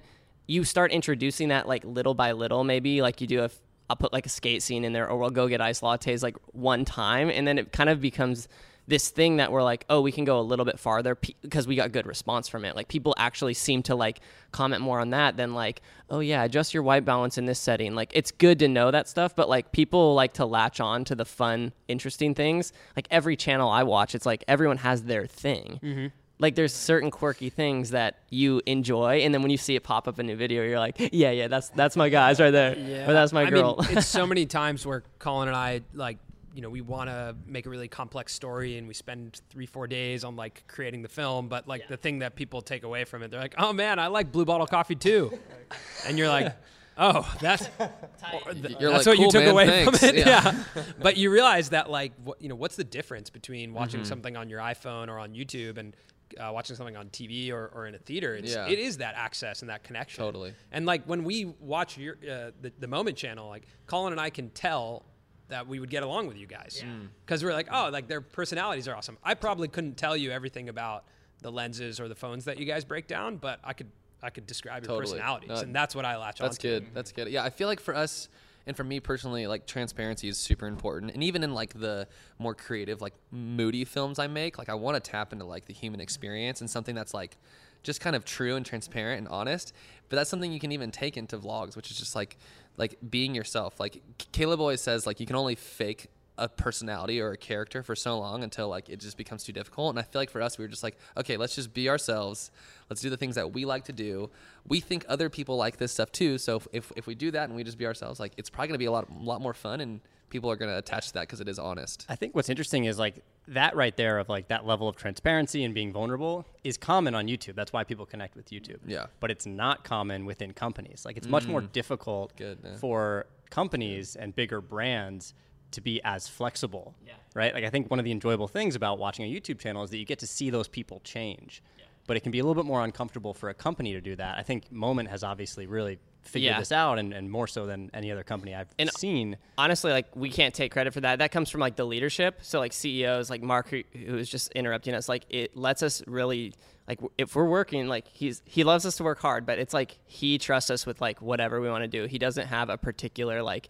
you 0.46 0.64
start 0.64 0.92
introducing 0.92 1.48
that 1.48 1.66
like 1.66 1.84
little 1.84 2.14
by 2.14 2.32
little. 2.32 2.64
Maybe 2.64 3.00
like 3.02 3.20
you 3.20 3.26
do 3.26 3.44
a 3.44 3.50
I'll 3.88 3.96
put 3.96 4.12
like 4.12 4.24
a 4.24 4.28
skate 4.28 4.62
scene 4.62 4.84
in 4.84 4.92
there, 4.92 5.08
or 5.08 5.18
we'll 5.18 5.30
go 5.30 5.48
get 5.48 5.60
ice 5.60 5.80
lattes 5.80 6.22
like 6.22 6.36
one 6.52 6.84
time, 6.84 7.28
and 7.28 7.44
then 7.44 7.58
it 7.58 7.72
kind 7.72 7.90
of 7.90 8.00
becomes 8.00 8.46
this 8.90 9.08
thing 9.08 9.36
that 9.36 9.50
we're 9.52 9.62
like, 9.62 9.86
oh, 9.88 10.00
we 10.00 10.12
can 10.12 10.24
go 10.24 10.38
a 10.38 10.42
little 10.42 10.64
bit 10.64 10.78
farther 10.78 11.14
because 11.14 11.66
we 11.66 11.76
got 11.76 11.92
good 11.92 12.06
response 12.06 12.48
from 12.48 12.64
it. 12.64 12.76
Like 12.76 12.88
people 12.88 13.14
actually 13.16 13.54
seem 13.54 13.82
to 13.84 13.94
like 13.94 14.20
comment 14.50 14.82
more 14.82 15.00
on 15.00 15.10
that 15.10 15.36
than 15.36 15.54
like, 15.54 15.80
oh 16.10 16.20
yeah, 16.20 16.42
adjust 16.42 16.74
your 16.74 16.82
white 16.82 17.04
balance 17.04 17.38
in 17.38 17.46
this 17.46 17.58
setting. 17.58 17.94
Like 17.94 18.10
it's 18.14 18.32
good 18.32 18.58
to 18.58 18.68
know 18.68 18.90
that 18.90 19.08
stuff, 19.08 19.34
but 19.34 19.48
like 19.48 19.72
people 19.72 20.14
like 20.14 20.34
to 20.34 20.44
latch 20.44 20.80
on 20.80 21.04
to 21.04 21.14
the 21.14 21.24
fun, 21.24 21.72
interesting 21.88 22.34
things. 22.34 22.72
Like 22.96 23.06
every 23.10 23.36
channel 23.36 23.70
I 23.70 23.84
watch, 23.84 24.14
it's 24.14 24.26
like 24.26 24.44
everyone 24.48 24.78
has 24.78 25.04
their 25.04 25.26
thing. 25.26 25.78
Mm-hmm. 25.82 26.06
Like 26.40 26.56
there's 26.56 26.74
certain 26.74 27.10
quirky 27.10 27.48
things 27.48 27.90
that 27.90 28.18
you 28.30 28.60
enjoy, 28.66 29.18
and 29.18 29.32
then 29.32 29.42
when 29.42 29.50
you 29.50 29.58
see 29.58 29.76
it 29.76 29.84
pop 29.84 30.08
up 30.08 30.18
in 30.18 30.28
a 30.30 30.34
video, 30.34 30.64
you're 30.64 30.78
like, 30.78 30.96
yeah, 31.12 31.30
yeah, 31.30 31.48
that's 31.48 31.68
that's 31.68 31.96
my 31.96 32.08
guys 32.08 32.40
right 32.40 32.50
there, 32.50 32.78
yeah. 32.78 33.08
or 33.08 33.12
that's 33.12 33.30
my 33.30 33.42
I 33.42 33.50
girl. 33.50 33.76
mean, 33.78 33.98
it's 33.98 34.06
so 34.06 34.26
many 34.32 34.46
times 34.46 34.86
where 34.86 35.04
Colin 35.18 35.48
and 35.48 35.56
I 35.56 35.82
like 35.92 36.16
you 36.54 36.62
know, 36.62 36.70
we 36.70 36.80
want 36.80 37.08
to 37.10 37.34
make 37.46 37.66
a 37.66 37.70
really 37.70 37.88
complex 37.88 38.32
story 38.34 38.76
and 38.78 38.88
we 38.88 38.94
spend 38.94 39.40
three, 39.50 39.66
four 39.66 39.86
days 39.86 40.24
on 40.24 40.36
like 40.36 40.64
creating 40.66 41.02
the 41.02 41.08
film. 41.08 41.48
But 41.48 41.68
like 41.68 41.86
the 41.88 41.96
thing 41.96 42.20
that 42.20 42.34
people 42.34 42.60
take 42.62 42.82
away 42.82 43.04
from 43.04 43.22
it, 43.22 43.30
they're 43.30 43.40
like, 43.40 43.54
oh 43.58 43.72
man, 43.72 43.98
I 43.98 44.08
like 44.08 44.32
Blue 44.32 44.44
Bottle 44.44 44.66
Coffee 44.66 44.96
too. 44.96 45.38
and 46.06 46.18
you're 46.18 46.28
like, 46.28 46.54
oh, 46.98 47.30
that's, 47.40 47.68
th- 47.78 48.76
You're 48.80 48.90
that's 48.92 49.06
like, 49.06 49.18
what 49.18 49.18
you 49.18 49.30
took 49.30 49.42
man, 49.44 49.48
away 49.50 49.66
thanks." 49.66 49.98
from 50.00 50.08
it. 50.10 50.14
Yeah. 50.16 50.64
Yeah. 50.74 50.82
but 51.00 51.16
you 51.16 51.30
realize 51.30 51.70
that 51.70 51.88
like, 51.90 52.12
what, 52.24 52.42
you 52.42 52.48
know, 52.48 52.56
what's 52.56 52.76
the 52.76 52.84
difference 52.84 53.30
between 53.30 53.70
Mm-hmm. 53.70 53.78
watching 53.78 54.04
something 54.04 54.36
on 54.36 54.48
your 54.50 54.60
iPhone 54.60 55.08
or 55.08 55.18
on 55.18 55.32
YouTube 55.34 55.78
and 55.78 55.94
uh, 56.38 56.50
watching 56.52 56.76
something 56.76 56.96
on 56.96 57.08
TV 57.10 57.52
or, 57.52 57.70
or 57.74 57.86
in 57.86 57.94
a 57.94 57.98
theater? 57.98 58.34
It's, 58.34 58.52
Yeah. 58.52 58.66
It 58.68 58.78
is 58.78 58.98
that 58.98 59.14
access 59.16 59.60
and 59.62 59.70
that 59.70 59.82
connection. 59.84 60.22
Totally. 60.24 60.52
And 60.72 60.84
like 60.86 61.04
when 61.06 61.24
we 61.24 61.44
watch 61.60 61.96
your 61.96 62.14
uh, 62.16 62.50
the, 62.60 62.72
the 62.78 62.88
Moment 62.88 63.16
channel, 63.16 63.48
like 63.48 63.66
Colin 63.86 64.12
and 64.12 64.20
I 64.20 64.30
can 64.30 64.50
tell 64.50 65.04
that 65.50 65.66
we 65.66 65.78
would 65.78 65.90
get 65.90 66.02
along 66.02 66.26
with 66.26 66.36
you 66.36 66.46
guys 66.46 66.82
mm. 66.84 67.08
because 67.24 67.44
we're 67.44 67.52
like, 67.52 67.68
oh, 67.70 67.90
like 67.92 68.08
their 68.08 68.20
personalities 68.20 68.88
are 68.88 68.96
awesome. 68.96 69.18
I 69.22 69.34
probably 69.34 69.68
couldn't 69.68 69.96
tell 69.96 70.16
you 70.16 70.30
everything 70.30 70.68
about 70.68 71.04
the 71.42 71.52
lenses 71.52 72.00
or 72.00 72.08
the 72.08 72.14
phones 72.14 72.44
that 72.46 72.58
you 72.58 72.64
guys 72.64 72.84
break 72.84 73.06
down, 73.06 73.36
but 73.36 73.60
I 73.64 73.72
could 73.72 73.90
I 74.22 74.30
could 74.30 74.46
describe 74.46 74.82
your 74.82 74.88
Totally. 74.88 75.12
personalities, 75.12 75.48
No, 75.48 75.56
and 75.56 75.74
that's 75.74 75.94
what 75.94 76.04
I 76.04 76.16
latch 76.16 76.40
on. 76.40 76.46
That's 76.46 76.58
onto. 76.58 76.68
good. 76.68 76.86
That's 76.94 77.12
good. 77.12 77.28
Yeah, 77.28 77.42
I 77.42 77.50
feel 77.50 77.68
like 77.68 77.80
for 77.80 77.94
us 77.94 78.28
and 78.66 78.76
for 78.76 78.84
me 78.84 79.00
personally, 79.00 79.46
like 79.46 79.66
transparency 79.66 80.28
is 80.28 80.36
super 80.36 80.66
important. 80.66 81.12
And 81.12 81.24
even 81.24 81.42
in 81.42 81.54
like 81.54 81.78
the 81.78 82.06
more 82.38 82.54
creative, 82.54 83.00
like 83.00 83.14
moody 83.30 83.84
films 83.84 84.18
I 84.18 84.26
make, 84.26 84.58
like 84.58 84.68
I 84.68 84.74
want 84.74 85.02
to 85.02 85.10
tap 85.10 85.32
into 85.32 85.44
like 85.44 85.66
the 85.66 85.72
human 85.72 86.00
experience 86.00 86.60
and 86.60 86.68
something 86.68 86.94
that's 86.94 87.14
like 87.14 87.38
just 87.82 88.00
kind 88.00 88.14
of 88.14 88.24
true 88.24 88.56
and 88.56 88.66
transparent 88.66 89.18
and 89.18 89.28
honest. 89.28 89.72
But 90.08 90.16
that's 90.16 90.28
something 90.28 90.52
you 90.52 90.60
can 90.60 90.72
even 90.72 90.90
take 90.90 91.16
into 91.16 91.38
vlogs, 91.38 91.76
which 91.76 91.90
is 91.90 91.98
just 91.98 92.14
like 92.14 92.36
like 92.80 92.96
being 93.08 93.34
yourself. 93.34 93.78
Like 93.78 94.02
Caleb 94.32 94.58
always 94.58 94.80
says, 94.80 95.06
like 95.06 95.20
you 95.20 95.26
can 95.26 95.36
only 95.36 95.54
fake 95.54 96.08
a 96.38 96.48
personality 96.48 97.20
or 97.20 97.32
a 97.32 97.36
character 97.36 97.82
for 97.82 97.94
so 97.94 98.18
long 98.18 98.42
until 98.42 98.68
like 98.68 98.88
it 98.88 98.98
just 98.98 99.18
becomes 99.18 99.44
too 99.44 99.52
difficult. 99.52 99.90
And 99.90 99.98
I 99.98 100.02
feel 100.02 100.22
like 100.22 100.30
for 100.30 100.40
us, 100.40 100.56
we 100.56 100.64
were 100.64 100.68
just 100.68 100.82
like, 100.82 100.96
okay, 101.14 101.36
let's 101.36 101.54
just 101.54 101.74
be 101.74 101.90
ourselves. 101.90 102.50
Let's 102.88 103.02
do 103.02 103.10
the 103.10 103.18
things 103.18 103.34
that 103.34 103.52
we 103.52 103.66
like 103.66 103.84
to 103.84 103.92
do. 103.92 104.30
We 104.66 104.80
think 104.80 105.04
other 105.08 105.28
people 105.28 105.58
like 105.58 105.76
this 105.76 105.92
stuff 105.92 106.10
too. 106.10 106.38
So 106.38 106.62
if, 106.72 106.90
if, 106.96 107.06
we 107.06 107.14
do 107.14 107.30
that 107.32 107.44
and 107.44 107.54
we 107.54 107.62
just 107.62 107.76
be 107.76 107.84
ourselves, 107.84 108.18
like 108.18 108.32
it's 108.38 108.48
probably 108.48 108.68
gonna 108.68 108.78
be 108.78 108.86
a 108.86 108.92
lot 108.92 109.12
lot 109.12 109.42
more 109.42 109.52
fun 109.52 109.82
and 109.82 110.00
people 110.30 110.50
are 110.50 110.56
gonna 110.56 110.78
attach 110.78 111.08
to 111.08 111.12
that 111.14 111.22
because 111.22 111.42
it 111.42 111.48
is 111.48 111.58
honest. 111.58 112.06
I 112.08 112.16
think 112.16 112.34
what's 112.34 112.48
interesting 112.48 112.86
is 112.86 112.98
like 112.98 113.22
that 113.50 113.74
right 113.74 113.96
there 113.96 114.18
of 114.18 114.28
like 114.28 114.48
that 114.48 114.64
level 114.64 114.88
of 114.88 114.96
transparency 114.96 115.64
and 115.64 115.74
being 115.74 115.92
vulnerable 115.92 116.46
is 116.64 116.76
common 116.76 117.14
on 117.14 117.26
YouTube. 117.26 117.54
That's 117.54 117.72
why 117.72 117.84
people 117.84 118.06
connect 118.06 118.36
with 118.36 118.50
YouTube. 118.50 118.78
Yeah. 118.86 119.06
But 119.18 119.30
it's 119.30 119.44
not 119.44 119.84
common 119.84 120.24
within 120.24 120.52
companies. 120.52 121.02
Like 121.04 121.16
it's 121.16 121.28
much 121.28 121.46
more 121.46 121.60
mm. 121.60 121.72
difficult 121.72 122.34
Good, 122.36 122.58
yeah. 122.64 122.76
for 122.76 123.26
companies 123.50 124.16
and 124.16 124.34
bigger 124.34 124.60
brands 124.60 125.34
to 125.72 125.80
be 125.80 126.00
as 126.04 126.28
flexible. 126.28 126.94
Yeah. 127.04 127.14
Right? 127.34 127.52
Like 127.52 127.64
I 127.64 127.70
think 127.70 127.90
one 127.90 127.98
of 127.98 128.04
the 128.04 128.12
enjoyable 128.12 128.48
things 128.48 128.76
about 128.76 128.98
watching 128.98 129.24
a 129.24 129.28
YouTube 129.28 129.58
channel 129.58 129.82
is 129.82 129.90
that 129.90 129.98
you 129.98 130.06
get 130.06 130.20
to 130.20 130.26
see 130.26 130.50
those 130.50 130.68
people 130.68 131.00
change. 131.04 131.62
Yeah. 131.76 131.84
But 132.06 132.16
it 132.16 132.20
can 132.20 132.32
be 132.32 132.38
a 132.38 132.44
little 132.44 132.60
bit 132.60 132.66
more 132.66 132.82
uncomfortable 132.82 133.34
for 133.34 133.48
a 133.48 133.54
company 133.54 133.92
to 133.92 134.00
do 134.00 134.16
that. 134.16 134.38
I 134.38 134.42
think 134.42 134.70
Moment 134.70 135.10
has 135.10 135.24
obviously 135.24 135.66
really 135.66 135.98
figured 136.22 136.52
Yeah. 136.52 136.58
this 136.58 136.72
out 136.72 136.98
and, 136.98 137.12
and 137.12 137.30
more 137.30 137.46
so 137.46 137.66
than 137.66 137.90
any 137.94 138.10
other 138.10 138.22
company 138.22 138.54
I've 138.54 138.68
And- 138.78 138.90
seen. 138.92 139.36
honestly, 139.58 139.92
like 139.92 140.14
we 140.14 140.30
can't 140.30 140.54
take 140.54 140.72
credit 140.72 140.92
for 140.92 141.00
that. 141.00 141.18
That 141.18 141.32
comes 141.32 141.50
from 141.50 141.60
like 141.60 141.76
the 141.76 141.84
leadership. 141.84 142.40
So 142.42 142.58
like 142.58 142.72
CEOs, 142.72 143.30
like 143.30 143.42
Mark, 143.42 143.68
who, 143.68 143.82
who 143.94 144.16
is 144.16 144.28
just 144.28 144.52
interrupting 144.52 144.94
us, 144.94 145.08
like 145.08 145.24
it 145.30 145.56
lets 145.56 145.82
us 145.82 146.02
really 146.06 146.52
like 146.88 146.98
if 147.18 147.36
we're 147.36 147.48
working, 147.48 147.86
like 147.86 148.08
he's 148.08 148.42
he 148.44 148.64
loves 148.64 148.84
us 148.84 148.96
to 148.96 149.04
work 149.04 149.20
hard, 149.20 149.46
but 149.46 149.58
it's 149.58 149.72
like 149.72 149.98
he 150.06 150.38
trusts 150.38 150.70
us 150.70 150.86
with 150.86 151.00
like 151.00 151.22
whatever 151.22 151.60
we 151.60 151.68
want 151.68 151.82
to 151.82 151.88
do. 151.88 152.06
He 152.06 152.18
doesn't 152.18 152.48
have 152.48 152.68
a 152.68 152.76
particular 152.76 153.42
like 153.42 153.68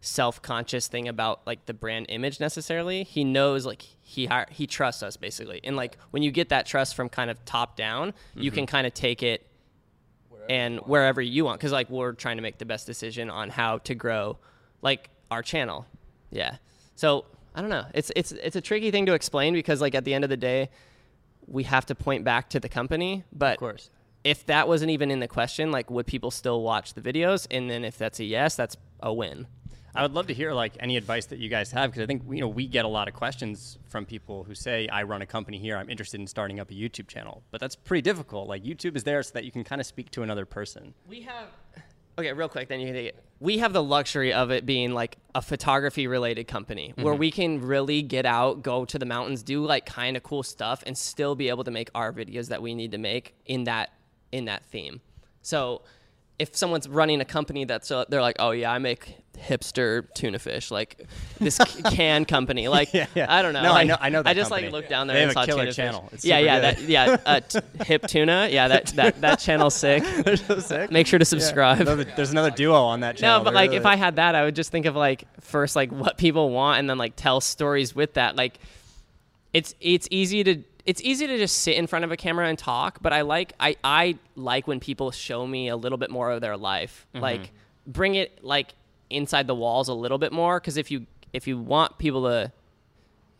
self-conscious 0.00 0.86
thing 0.88 1.08
about 1.08 1.46
like 1.46 1.66
the 1.66 1.74
brand 1.74 2.06
image 2.08 2.40
necessarily. 2.40 3.04
He 3.04 3.24
knows 3.24 3.66
like 3.66 3.82
he 3.82 4.28
he 4.50 4.66
trusts 4.66 5.02
us 5.02 5.16
basically. 5.16 5.60
And 5.64 5.76
like 5.76 5.98
when 6.10 6.22
you 6.22 6.30
get 6.30 6.48
that 6.48 6.66
trust 6.66 6.94
from 6.94 7.08
kind 7.08 7.30
of 7.30 7.44
top 7.44 7.76
down, 7.76 8.14
you 8.34 8.50
can 8.50 8.64
mm-hmm. 8.64 8.70
kind 8.70 8.86
of 8.86 8.94
take 8.94 9.22
it 9.22 9.46
and 10.48 10.78
wherever 10.80 11.20
you 11.20 11.44
want 11.44 11.58
because 11.60 11.72
like 11.72 11.88
we're 11.90 12.12
trying 12.12 12.36
to 12.36 12.42
make 12.42 12.58
the 12.58 12.64
best 12.64 12.86
decision 12.86 13.30
on 13.30 13.50
how 13.50 13.78
to 13.78 13.94
grow 13.94 14.38
like 14.82 15.10
our 15.30 15.42
channel. 15.42 15.86
Yeah. 16.30 16.56
So 16.94 17.24
i 17.54 17.60
don't 17.60 17.70
know. 17.70 17.86
It's 17.94 18.10
it's 18.16 18.32
it's 18.32 18.56
a 18.56 18.60
tricky 18.60 18.90
thing 18.90 19.06
to 19.06 19.14
explain 19.14 19.54
because 19.54 19.80
like 19.80 19.94
at 19.94 20.04
the 20.04 20.14
end 20.14 20.24
of 20.24 20.30
the 20.30 20.36
day 20.36 20.68
we 21.46 21.62
have 21.64 21.86
to 21.86 21.94
point 21.94 22.24
back 22.24 22.50
to 22.50 22.60
the 22.60 22.68
company 22.68 23.24
but 23.32 23.54
Of 23.54 23.60
course. 23.60 23.90
if 24.24 24.44
that 24.46 24.66
wasn't 24.68 24.90
even 24.90 25.10
in 25.10 25.20
the 25.20 25.28
question 25.28 25.70
like 25.70 25.90
would 25.90 26.06
people 26.06 26.30
still 26.30 26.62
watch 26.62 26.94
the 26.94 27.00
videos? 27.00 27.46
And 27.50 27.70
then 27.70 27.84
if 27.84 27.96
that's 27.98 28.20
a 28.20 28.24
yes 28.24 28.56
that's 28.56 28.76
a 29.00 29.12
win 29.12 29.46
I 29.96 30.02
would 30.02 30.12
love 30.12 30.26
to 30.26 30.34
hear 30.34 30.52
like 30.52 30.76
any 30.78 30.96
advice 30.96 31.26
that 31.26 31.38
you 31.38 31.48
guys 31.48 31.70
have 31.72 31.90
because 31.90 32.02
I 32.02 32.06
think 32.06 32.22
you 32.30 32.40
know 32.40 32.48
we 32.48 32.66
get 32.66 32.84
a 32.84 32.88
lot 32.88 33.08
of 33.08 33.14
questions 33.14 33.78
from 33.88 34.04
people 34.04 34.44
who 34.44 34.54
say 34.54 34.88
I 34.88 35.04
run 35.04 35.22
a 35.22 35.26
company 35.26 35.58
here. 35.58 35.76
I'm 35.76 35.88
interested 35.88 36.20
in 36.20 36.26
starting 36.26 36.60
up 36.60 36.70
a 36.70 36.74
YouTube 36.74 37.08
channel. 37.08 37.42
But 37.50 37.60
that's 37.60 37.76
pretty 37.76 38.02
difficult. 38.02 38.46
Like 38.46 38.62
YouTube 38.62 38.94
is 38.94 39.04
there 39.04 39.22
so 39.22 39.32
that 39.32 39.44
you 39.44 39.50
can 39.50 39.64
kind 39.64 39.80
of 39.80 39.86
speak 39.86 40.10
to 40.12 40.22
another 40.22 40.44
person. 40.44 40.92
We 41.08 41.22
have 41.22 41.48
okay 42.18 42.32
real 42.32 42.48
quick 42.48 42.68
then 42.68 42.80
you 42.80 42.86
can 42.86 42.94
take 42.94 43.08
it. 43.08 43.24
We 43.40 43.58
have 43.58 43.72
the 43.72 43.82
luxury 43.82 44.32
of 44.32 44.50
it 44.50 44.66
being 44.66 44.92
like 44.92 45.16
a 45.34 45.40
photography 45.40 46.06
related 46.06 46.46
company 46.46 46.92
where 46.96 47.14
mm-hmm. 47.14 47.20
we 47.20 47.30
can 47.30 47.60
really 47.62 48.02
get 48.02 48.26
out 48.26 48.62
go 48.62 48.84
to 48.84 48.98
the 48.98 49.06
mountains 49.06 49.42
do 49.42 49.64
like 49.64 49.86
kind 49.86 50.16
of 50.16 50.22
cool 50.22 50.42
stuff 50.42 50.82
and 50.86 50.96
still 50.96 51.34
be 51.34 51.48
able 51.48 51.64
to 51.64 51.70
make 51.70 51.90
our 51.94 52.12
videos 52.12 52.48
that 52.48 52.60
we 52.60 52.74
need 52.74 52.92
to 52.92 52.98
make 52.98 53.34
in 53.46 53.64
that 53.64 53.92
in 54.30 54.44
that 54.44 54.66
theme. 54.66 55.00
So 55.40 55.82
if 56.38 56.54
someone's 56.54 56.88
running 56.88 57.20
a 57.20 57.24
company 57.24 57.64
that's 57.64 57.90
uh, 57.90 58.04
they're 58.08 58.20
like 58.20 58.36
oh 58.38 58.50
yeah 58.50 58.70
i 58.72 58.78
make 58.78 59.16
hipster 59.38 60.06
tuna 60.14 60.38
fish 60.38 60.70
like 60.70 61.06
this 61.38 61.58
can 61.90 62.24
company 62.24 62.68
like 62.68 62.92
Yeah, 62.94 63.06
yeah. 63.14 63.26
i 63.28 63.42
don't 63.42 63.52
know 63.52 63.62
No, 63.62 63.72
I 63.72 63.84
know- 63.84 63.96
I 64.00 64.08
know 64.08 64.22
that 64.22 64.30
i 64.30 64.34
just 64.34 64.48
company. 64.50 64.68
like 64.68 64.72
looked 64.72 64.88
down 64.88 65.06
there 65.08 65.16
They 65.16 65.22
and 65.24 65.32
saw 65.32 65.44
killer 65.44 65.62
tuna 65.64 65.72
channel. 65.74 66.08
It's 66.12 66.24
yeah 66.24 66.38
yeah 66.38 66.58
that 66.60 66.80
yeah 66.82 67.16
uh, 67.26 67.40
t- 67.40 67.58
hip 67.84 68.06
tuna 68.06 68.48
yeah 68.50 68.68
that 68.68 68.86
that 68.96 69.20
that 69.20 69.38
channel's 69.38 69.74
sick 69.74 70.02
they're 70.24 70.36
so 70.38 70.58
sick. 70.58 70.90
make 70.90 71.06
sure 71.06 71.18
to 71.18 71.24
subscribe 71.26 71.80
Another- 71.82 72.04
there's 72.04 72.30
another 72.32 72.50
duo 72.50 72.76
on 72.82 73.00
that 73.00 73.18
channel 73.18 73.40
no, 73.40 73.44
but 73.44 73.50
They're 73.50 73.54
like 73.56 73.70
really- 73.70 73.76
if 73.78 73.86
I 73.86 73.96
had 73.96 74.16
that, 74.16 74.34
I 74.34 74.44
would 74.44 74.56
just 74.56 74.70
think 74.70 74.86
of 74.86 74.96
like 74.96 75.24
first 75.42 75.76
like 75.76 75.90
what 75.92 76.16
people 76.16 76.48
want 76.50 76.78
and 76.80 76.88
then 76.88 76.96
like 76.98 77.14
tell 77.16 77.40
stories 77.42 77.94
with 77.94 78.14
that. 78.14 78.36
Like 78.36 78.58
it's 79.52 79.74
it's 79.80 80.08
easy 80.10 80.44
to 80.44 80.62
it's 80.86 81.02
easy 81.02 81.26
to 81.26 81.36
just 81.36 81.58
sit 81.58 81.76
in 81.76 81.86
front 81.86 82.04
of 82.04 82.12
a 82.12 82.16
camera 82.16 82.48
and 82.48 82.58
talk, 82.58 83.02
but 83.02 83.12
I 83.12 83.22
like 83.22 83.52
I 83.58 83.76
I 83.82 84.18
like 84.36 84.66
when 84.66 84.80
people 84.80 85.10
show 85.10 85.46
me 85.46 85.68
a 85.68 85.76
little 85.76 85.98
bit 85.98 86.10
more 86.10 86.30
of 86.30 86.40
their 86.40 86.56
life. 86.56 87.06
Mm-hmm. 87.14 87.22
Like 87.22 87.52
bring 87.86 88.14
it 88.14 88.42
like 88.44 88.74
inside 89.10 89.46
the 89.46 89.54
walls 89.54 89.88
a 89.88 89.94
little 89.94 90.18
bit 90.18 90.32
more 90.32 90.58
cuz 90.60 90.76
if 90.76 90.90
you 90.90 91.06
if 91.32 91.46
you 91.46 91.58
want 91.58 91.98
people 91.98 92.22
to 92.22 92.52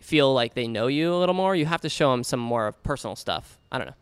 feel 0.01 0.33
like 0.35 0.55
they 0.55 0.69
know 0.69 0.89
you 0.89 1.13
a 1.15 1.17
little 1.17 1.35
more, 1.35 1.57
you 1.57 1.67
have 1.67 1.81
to 1.81 1.89
show 1.89 2.11
them 2.11 2.23
some 2.23 2.41
more 2.41 2.67
of 2.67 2.83
personal 2.83 3.17
stuff. 3.17 3.59
I 3.73 3.79
don't 3.79 3.87
know. 3.87 3.95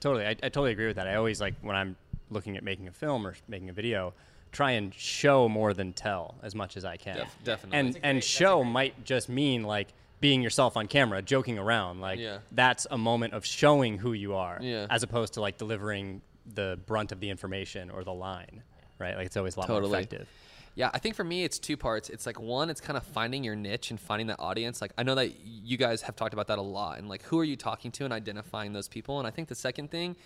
Totally. 0.00 0.26
I, 0.26 0.30
I 0.30 0.48
totally 0.48 0.72
agree 0.72 0.86
with 0.86 0.96
that. 0.96 1.06
I 1.06 1.16
always 1.16 1.40
like 1.40 1.54
when 1.60 1.76
I'm 1.76 1.96
looking 2.30 2.56
at 2.56 2.64
making 2.64 2.88
a 2.88 2.92
film 2.92 3.26
or 3.26 3.34
making 3.46 3.68
a 3.68 3.72
video, 3.72 4.14
try 4.52 4.72
and 4.72 4.94
show 4.94 5.48
more 5.48 5.74
than 5.74 5.92
tell 5.92 6.36
as 6.42 6.54
much 6.54 6.76
as 6.76 6.84
I 6.84 6.96
can. 6.96 7.16
Def- 7.16 7.38
definitely. 7.44 7.78
And 7.78 7.98
and 8.02 8.24
show 8.24 8.64
might 8.64 9.04
just 9.04 9.28
mean 9.28 9.64
like 9.64 9.88
being 10.22 10.40
yourself 10.40 10.76
on 10.78 10.86
camera, 10.86 11.20
joking 11.20 11.58
around. 11.58 12.00
Like 12.00 12.18
Yeah. 12.18 12.38
that's 12.52 12.86
a 12.90 12.96
moment 12.96 13.34
of 13.34 13.44
showing 13.44 13.98
who 13.98 14.14
you 14.14 14.34
are 14.34 14.58
Yeah. 14.62 14.86
as 14.88 15.02
opposed 15.02 15.34
to 15.34 15.42
like 15.42 15.58
delivering 15.58 16.22
the 16.46 16.78
brunt 16.86 17.12
of 17.12 17.20
the 17.20 17.28
information 17.28 17.90
or 17.90 18.04
the 18.04 18.14
line. 18.14 18.62
Right? 18.98 19.16
Like 19.16 19.26
it's 19.26 19.36
always 19.36 19.56
a 19.56 19.60
lot 19.60 19.68
more 19.68 19.82
effective. 19.82 20.26
Yeah, 20.74 20.90
I 20.94 20.98
think 20.98 21.16
for 21.16 21.24
me 21.24 21.44
it's 21.44 21.58
two 21.58 21.76
parts. 21.76 22.08
It's 22.08 22.24
like 22.24 22.40
one, 22.40 22.70
it's 22.70 22.80
kind 22.80 22.96
of 22.96 23.02
finding 23.02 23.44
your 23.44 23.54
niche 23.56 23.90
and 23.90 24.00
finding 24.00 24.28
that 24.28 24.38
audience. 24.40 24.80
Like 24.80 24.92
I 24.96 25.02
know 25.02 25.16
that 25.16 25.38
you 25.44 25.76
guys 25.76 26.00
have 26.02 26.16
talked 26.16 26.32
about 26.32 26.46
that 26.46 26.58
a 26.58 26.62
lot, 26.62 26.98
and 26.98 27.08
like 27.10 27.22
who 27.24 27.38
are 27.40 27.44
you 27.44 27.56
talking 27.56 27.90
to 27.92 28.04
and 28.04 28.12
identifying 28.12 28.72
those 28.72 28.88
people. 28.88 29.18
And 29.18 29.26
I 29.26 29.30
think 29.30 29.48
the 29.48 29.54
second 29.54 29.90
thing 29.90 30.16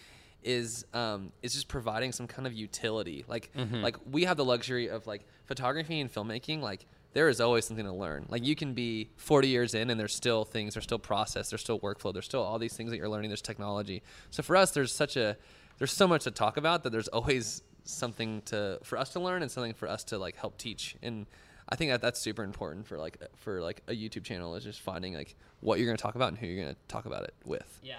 is 0.44 0.84
um, 0.94 1.32
is 1.42 1.52
just 1.54 1.66
providing 1.66 2.12
some 2.12 2.28
kind 2.28 2.46
of 2.46 2.52
utility. 2.52 3.24
Like 3.26 3.50
like 3.88 3.96
we 4.08 4.24
have 4.26 4.36
the 4.36 4.44
luxury 4.44 4.88
of 4.88 5.06
like 5.08 5.26
photography 5.46 5.98
and 6.00 6.12
filmmaking. 6.12 6.60
Like 6.60 6.86
there 7.16 7.30
is 7.30 7.40
always 7.40 7.64
something 7.64 7.86
to 7.86 7.94
learn. 7.94 8.26
Like 8.28 8.44
you 8.44 8.54
can 8.54 8.74
be 8.74 9.08
40 9.16 9.48
years 9.48 9.72
in 9.72 9.88
and 9.88 9.98
there's 9.98 10.14
still 10.14 10.44
things, 10.44 10.74
there's 10.74 10.84
still 10.84 10.98
process, 10.98 11.48
there's 11.48 11.62
still 11.62 11.80
workflow, 11.80 12.12
there's 12.12 12.26
still 12.26 12.42
all 12.42 12.58
these 12.58 12.76
things 12.76 12.90
that 12.90 12.98
you're 12.98 13.08
learning. 13.08 13.30
There's 13.30 13.40
technology. 13.40 14.02
So 14.30 14.42
for 14.42 14.54
us, 14.54 14.72
there's 14.72 14.92
such 14.92 15.16
a 15.16 15.38
there's 15.78 15.92
so 15.92 16.06
much 16.06 16.24
to 16.24 16.30
talk 16.30 16.58
about 16.58 16.82
that 16.82 16.90
there's 16.90 17.08
always 17.08 17.62
something 17.84 18.42
to 18.42 18.78
for 18.82 18.98
us 18.98 19.14
to 19.14 19.20
learn 19.20 19.40
and 19.40 19.50
something 19.50 19.72
for 19.72 19.88
us 19.88 20.04
to 20.04 20.18
like 20.18 20.36
help 20.36 20.58
teach 20.58 20.96
and 21.02 21.24
i 21.68 21.76
think 21.76 21.88
that 21.88 22.02
that's 22.02 22.18
super 22.18 22.42
important 22.42 22.84
for 22.84 22.98
like 22.98 23.16
for 23.36 23.60
like 23.60 23.80
a 23.86 23.92
youtube 23.92 24.24
channel 24.24 24.56
is 24.56 24.64
just 24.64 24.80
finding 24.80 25.14
like 25.14 25.36
what 25.60 25.78
you're 25.78 25.86
going 25.86 25.96
to 25.96 26.02
talk 26.02 26.16
about 26.16 26.28
and 26.30 26.38
who 26.38 26.46
you're 26.48 26.60
going 26.60 26.74
to 26.74 26.80
talk 26.88 27.06
about 27.06 27.22
it 27.22 27.34
with 27.44 27.80
Yeah. 27.84 27.94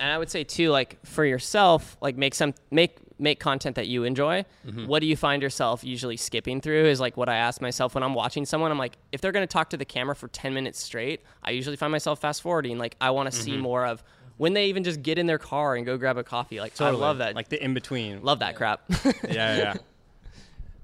And 0.00 0.10
I 0.10 0.18
would 0.18 0.30
say 0.30 0.42
too, 0.44 0.70
like 0.70 1.04
for 1.06 1.24
yourself, 1.24 1.96
like 2.00 2.16
make 2.16 2.34
some 2.34 2.54
make 2.70 2.98
make 3.18 3.40
content 3.40 3.76
that 3.76 3.86
you 3.86 4.04
enjoy. 4.04 4.44
Mm-hmm. 4.66 4.86
What 4.86 5.00
do 5.00 5.06
you 5.06 5.16
find 5.16 5.42
yourself 5.42 5.84
usually 5.84 6.16
skipping 6.16 6.60
through? 6.60 6.86
Is 6.86 7.00
like 7.00 7.16
what 7.16 7.28
I 7.28 7.36
ask 7.36 7.60
myself 7.60 7.94
when 7.94 8.02
I'm 8.02 8.14
watching 8.14 8.44
someone. 8.44 8.70
I'm 8.70 8.78
like, 8.78 8.96
if 9.12 9.20
they're 9.20 9.32
gonna 9.32 9.46
talk 9.46 9.70
to 9.70 9.76
the 9.76 9.84
camera 9.84 10.14
for 10.14 10.28
ten 10.28 10.54
minutes 10.54 10.80
straight, 10.80 11.22
I 11.42 11.52
usually 11.52 11.76
find 11.76 11.92
myself 11.92 12.20
fast 12.20 12.42
forwarding. 12.42 12.78
Like 12.78 12.96
I 13.00 13.10
want 13.10 13.30
to 13.30 13.36
see 13.36 13.52
mm-hmm. 13.52 13.60
more 13.60 13.86
of 13.86 14.02
when 14.36 14.52
they 14.52 14.66
even 14.66 14.84
just 14.84 15.02
get 15.02 15.18
in 15.18 15.26
their 15.26 15.38
car 15.38 15.76
and 15.76 15.86
go 15.86 15.96
grab 15.96 16.16
a 16.16 16.24
coffee. 16.24 16.60
Like 16.60 16.80
I 16.80 16.90
love 16.90 17.18
that. 17.18 17.34
Like 17.34 17.48
the 17.48 17.62
in 17.62 17.74
between. 17.74 18.22
love 18.22 18.40
that 18.40 18.56
crap. 18.56 18.82
yeah, 19.28 19.56
yeah. 19.56 19.74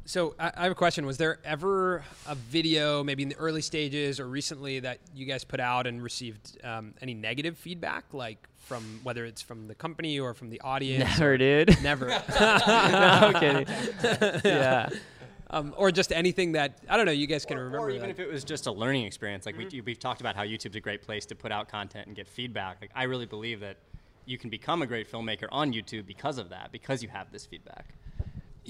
So 0.06 0.34
I, 0.38 0.52
I 0.56 0.62
have 0.64 0.72
a 0.72 0.76
question. 0.76 1.06
Was 1.06 1.18
there 1.18 1.38
ever 1.44 2.02
a 2.26 2.34
video, 2.34 3.04
maybe 3.04 3.22
in 3.22 3.28
the 3.28 3.36
early 3.36 3.62
stages 3.62 4.18
or 4.18 4.26
recently, 4.26 4.80
that 4.80 4.98
you 5.14 5.26
guys 5.26 5.44
put 5.44 5.60
out 5.60 5.86
and 5.86 6.02
received 6.02 6.58
um, 6.64 6.94
any 7.00 7.14
negative 7.14 7.56
feedback, 7.56 8.04
like 8.12 8.48
from 8.58 9.00
whether 9.02 9.24
it's 9.24 9.42
from 9.42 9.68
the 9.68 9.74
company 9.74 10.18
or 10.18 10.34
from 10.34 10.50
the 10.50 10.60
audience? 10.62 11.04
Never, 11.18 11.38
dude. 11.38 11.80
Never. 11.82 12.06
no, 12.08 12.22
I'm 12.38 13.34
kidding. 13.34 13.66
yeah. 14.44 14.88
um, 15.50 15.74
or 15.76 15.90
just 15.92 16.12
anything 16.12 16.52
that 16.52 16.78
I 16.88 16.96
don't 16.96 17.06
know. 17.06 17.12
You 17.12 17.26
guys 17.26 17.44
can 17.44 17.58
or, 17.58 17.64
remember. 17.64 17.86
or 17.86 17.90
even 17.90 18.02
that. 18.02 18.10
if 18.10 18.20
it 18.20 18.30
was 18.30 18.44
just 18.44 18.66
a 18.66 18.72
learning 18.72 19.04
experience 19.04 19.46
like 19.46 19.56
we, 19.56 19.80
we've 19.80 19.98
talked 19.98 20.20
about 20.20 20.36
how 20.36 20.42
youtube's 20.42 20.76
a 20.76 20.80
great 20.80 21.02
place 21.02 21.26
to 21.26 21.34
put 21.34 21.52
out 21.52 21.68
content 21.68 22.06
and 22.06 22.16
get 22.16 22.28
feedback 22.28 22.78
like 22.80 22.90
i 22.94 23.04
really 23.04 23.26
believe 23.26 23.60
that 23.60 23.76
you 24.26 24.38
can 24.38 24.50
become 24.50 24.82
a 24.82 24.86
great 24.86 25.10
filmmaker 25.10 25.48
on 25.50 25.72
youtube 25.72 26.06
because 26.06 26.38
of 26.38 26.50
that 26.50 26.70
because 26.72 27.02
you 27.02 27.08
have 27.08 27.30
this 27.32 27.46
feedback 27.46 27.94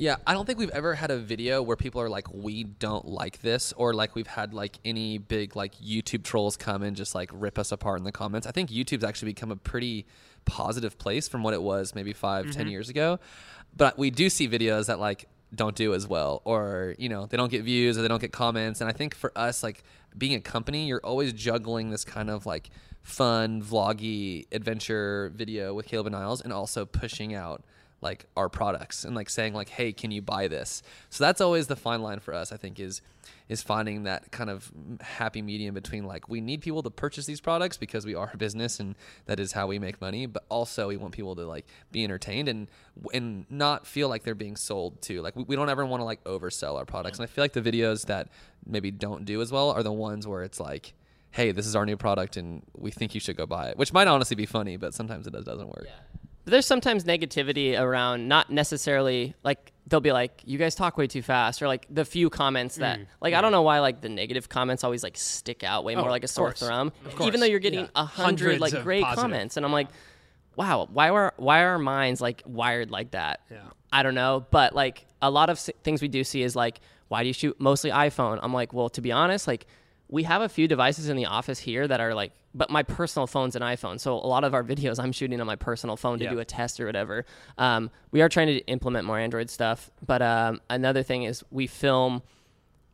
Yeah, 0.01 0.17
I 0.27 0.33
don't 0.33 0.47
think 0.47 0.59
we've 0.59 0.71
ever 0.71 0.95
had 0.95 1.11
a 1.11 1.19
video 1.19 1.63
where 1.63 1.77
people 1.77 2.01
are 2.01 2.09
like, 2.09 2.33
"We 2.33 2.65
don't 2.65 3.07
like 3.07 3.43
this," 3.43 3.75
or 3.75 3.93
like 3.93 4.15
we've 4.15 4.27
had 4.27 4.55
like 4.55 4.79
any 4.83 5.19
big 5.19 5.57
like 5.57 5.75
YouTube 5.75 6.25
trolls 6.25 6.57
come 6.57 6.83
and 6.83 6.97
just 6.97 7.15
like 7.15 7.29
rip 7.35 7.59
us 7.59 7.71
apart 7.71 7.99
in 7.99 8.05
the 8.05 8.11
comments. 8.11 8.47
I 8.47 8.51
think 8.51 8.71
YouTube's 8.71 9.05
actually 9.05 9.33
become 9.33 9.51
a 9.51 9.57
pretty 9.57 10.07
positive 10.47 10.97
place 10.97 11.29
from 11.29 11.43
what 11.43 11.53
it 11.53 11.61
was 11.61 11.95
maybe 11.95 12.15
5 12.15 12.47
ten 12.47 12.53
mm-hmm. 12.55 12.71
years 12.71 12.89
ago. 12.89 13.21
But 13.77 13.99
we 13.99 14.09
do 14.09 14.31
see 14.31 14.49
videos 14.49 14.87
that 14.87 14.99
like 14.99 15.27
don't 15.55 15.77
do 15.77 15.93
as 15.93 16.07
well, 16.07 16.41
or 16.47 16.95
you 16.99 17.11
know 17.11 17.27
they 17.27 17.37
don't 17.37 17.51
get 17.51 17.65
views 17.65 17.99
or 17.99 18.03
they 18.03 18.09
don't 18.09 18.23
get 18.23 18.33
comments. 18.33 18.81
And 18.81 18.89
I 18.89 18.95
think 18.95 19.15
for 19.15 19.33
us, 19.37 19.63
like 19.63 19.85
being 20.17 20.33
a 20.33 20.41
company, 20.41 20.87
you're 20.87 21.05
always 21.05 21.35
juggling 21.35 21.91
this 21.91 22.07
kind 22.07 22.31
of 22.31 22.47
like 22.47 22.71
fun 23.03 23.63
vloggy 23.63 24.47
adventure 24.51 25.31
video 25.35 25.75
with 25.75 25.85
Caleb 25.85 26.07
and 26.07 26.15
Niles, 26.15 26.41
and 26.41 26.55
also 26.55 26.87
pushing 26.87 27.35
out 27.35 27.63
like 28.01 28.27
our 28.37 28.49
products 28.49 29.05
and 29.05 29.15
like 29.15 29.29
saying 29.29 29.55
like 29.55 29.69
hey 29.69 29.93
can 29.93 30.11
you 30.11 30.23
buy 30.23 30.49
this? 30.49 30.83
So 31.11 31.25
that's 31.25 31.41
always 31.41 31.67
the 31.67 31.77
fine 31.77 32.03
line 32.03 32.21
for 32.21 32.35
us 32.35 32.53
i 32.53 32.57
think 32.57 32.79
is 32.81 33.03
is 33.49 33.63
finding 33.63 34.05
that 34.05 34.31
kind 34.31 34.49
of 34.49 34.71
happy 35.01 35.43
medium 35.43 35.75
between 35.75 36.05
like 36.05 36.29
we 36.29 36.41
need 36.41 36.61
people 36.61 36.83
to 36.83 36.91
purchase 36.91 37.27
these 37.27 37.41
products 37.41 37.77
because 37.77 38.07
we 38.07 38.15
are 38.15 38.31
a 38.33 38.37
business 38.37 38.79
and 38.79 38.95
that 39.27 39.41
is 39.41 39.53
how 39.53 39.67
we 39.67 39.79
make 39.79 40.01
money 40.01 40.25
but 40.25 40.45
also 40.49 40.89
we 40.89 40.97
want 40.97 41.13
people 41.13 41.35
to 41.35 41.45
like 41.45 41.67
be 41.91 42.05
entertained 42.05 42.49
and 42.49 42.69
and 43.13 43.45
not 43.51 43.87
feel 43.87 44.09
like 44.09 44.23
they're 44.25 44.35
being 44.35 44.57
sold 44.57 45.01
to. 45.03 45.23
Like 45.23 45.35
we, 45.35 45.45
we 45.45 45.57
don't 45.57 45.69
ever 45.69 45.85
want 45.87 46.01
to 46.01 46.05
like 46.05 46.23
oversell 46.25 46.77
our 46.77 46.85
products 46.85 47.19
and 47.19 47.25
i 47.25 47.27
feel 47.27 47.43
like 47.43 47.53
the 47.53 47.63
videos 47.63 48.07
that 48.07 48.29
maybe 48.67 48.91
don't 48.91 49.25
do 49.25 49.41
as 49.41 49.51
well 49.51 49.71
are 49.71 49.83
the 49.83 49.93
ones 49.93 50.27
where 50.27 50.43
it's 50.43 50.61
like 50.61 50.95
hey 51.33 51.53
this 51.53 51.67
is 51.67 51.75
our 51.75 51.87
new 51.87 51.97
product 51.97 52.37
and 52.37 52.63
we 52.77 52.91
think 52.91 53.15
you 53.15 53.21
should 53.21 53.37
go 53.37 53.47
buy 53.47 53.69
it 53.69 53.77
which 53.77 53.93
might 53.93 54.09
honestly 54.09 54.37
be 54.37 54.47
funny 54.47 54.77
but 54.77 54.95
sometimes 54.95 55.27
it 55.27 55.33
does, 55.33 55.45
doesn't 55.45 55.69
work 55.69 55.87
But 56.51 56.57
there's 56.57 56.67
sometimes 56.67 57.05
negativity 57.05 57.79
around 57.79 58.27
not 58.27 58.51
necessarily 58.51 59.35
like 59.45 59.73
they'll 59.87 60.01
be 60.01 60.11
like 60.11 60.43
you 60.45 60.59
guys 60.59 60.75
talk 60.75 60.97
way 60.97 61.07
too 61.07 61.23
fast 61.23 61.63
or 61.63 61.69
like 61.69 61.87
the 61.89 62.05
few 62.05 62.29
comments 62.29 62.75
that 62.77 62.99
Mm, 62.99 63.07
like 63.21 63.35
I 63.35 63.41
don't 63.41 63.53
know 63.53 63.63
why 63.63 63.79
like 63.79 64.01
the 64.01 64.09
negative 64.09 64.49
comments 64.49 64.83
always 64.83 65.05
like 65.05 65.17
stick 65.17 65.63
out 65.63 65.85
way 65.85 65.95
more 65.95 66.09
Oh, 66.09 66.11
like 66.11 66.25
a 66.25 66.29
sore 66.29 66.53
thumb 66.53 66.93
even 67.23 67.39
though 67.39 67.47
you're 67.47 67.61
getting 67.61 67.81
Yeah. 67.81 67.87
a 67.95 68.05
hundred 68.05 68.59
Hundreds 68.59 68.61
like 68.61 68.83
great 68.83 69.05
positive. 69.05 69.23
comments. 69.23 69.57
And 69.57 69.65
I'm 69.65 69.73
like 69.73 69.89
wow 70.57 70.89
why 70.93 71.11
are 71.11 71.33
why 71.37 71.63
are 71.63 71.69
our 71.71 71.79
minds 71.79 72.21
like 72.21 72.43
wired 72.47 72.91
like 72.91 73.13
that? 73.13 73.41
Yeah. 73.51 73.59
I 73.93 74.03
don't 74.03 74.15
know. 74.17 74.45
But 74.51 74.75
like 74.75 75.07
a 75.23 75.31
lot 75.31 75.51
of 75.51 75.57
s- 75.57 75.71
things 75.85 76.03
we 76.03 76.09
do 76.09 76.25
see 76.25 76.43
is 76.43 76.57
like 76.57 76.81
why 77.09 77.23
do 77.23 77.29
you 77.29 77.33
shoot 77.33 77.61
mostly 77.61 77.91
iPhone? 77.91 78.41
I'm 78.43 78.53
like 78.53 78.73
well 78.73 78.89
to 78.91 79.01
be 79.01 79.13
honest 79.13 79.47
like 79.47 79.67
we 80.13 80.25
have 80.25 80.43
a 80.43 80.49
few 80.49 80.67
devices 80.67 81.09
in 81.09 81.17
the 81.17 81.27
office 81.27 81.59
here 81.61 81.87
that 81.87 82.01
are 82.01 82.15
like 82.15 82.33
but 82.55 82.69
my 82.69 82.83
personal 82.83 83.27
phone's 83.29 83.55
an 83.55 83.63
iphone 83.63 83.99
so 84.01 84.15
a 84.17 84.27
lot 84.27 84.43
of 84.45 84.55
our 84.55 84.65
videos 84.73 84.99
i'm 85.03 85.13
shooting 85.13 85.41
on 85.41 85.47
my 85.47 85.57
personal 85.57 85.97
phone 85.97 86.19
to 86.19 86.25
Yeah. 86.25 86.31
do 86.31 86.39
a 86.41 86.45
test 86.45 86.81
or 86.81 86.87
whatever 86.87 87.25
um, 87.59 87.91
we 88.11 88.21
are 88.23 88.29
trying 88.29 88.49
to 88.49 88.59
implement 88.67 89.07
more 89.07 89.19
android 89.19 89.49
stuff 89.51 89.91
but 90.05 90.21
um, 90.23 90.61
another 90.69 91.03
thing 91.03 91.23
is 91.23 91.45
we 91.51 91.67
film 91.67 92.23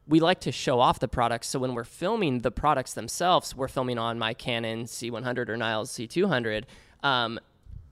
we 0.09 0.21
like 0.21 0.41
to 0.41 0.53
show 0.53 0.79
off 0.79 0.99
the 1.01 1.09
products 1.09 1.49
so 1.49 1.59
when 1.59 1.75
we're 1.75 1.85
filming 1.85 2.41
the 2.41 2.51
products 2.51 2.93
themselves 2.95 3.57
we're 3.57 3.67
filming 3.69 3.99
on 3.99 4.19
my 4.19 4.35
canon 4.35 4.85
c100 4.85 5.49
or 5.49 5.57
niles 5.57 5.91
c200 5.93 6.65
um, 7.03 7.39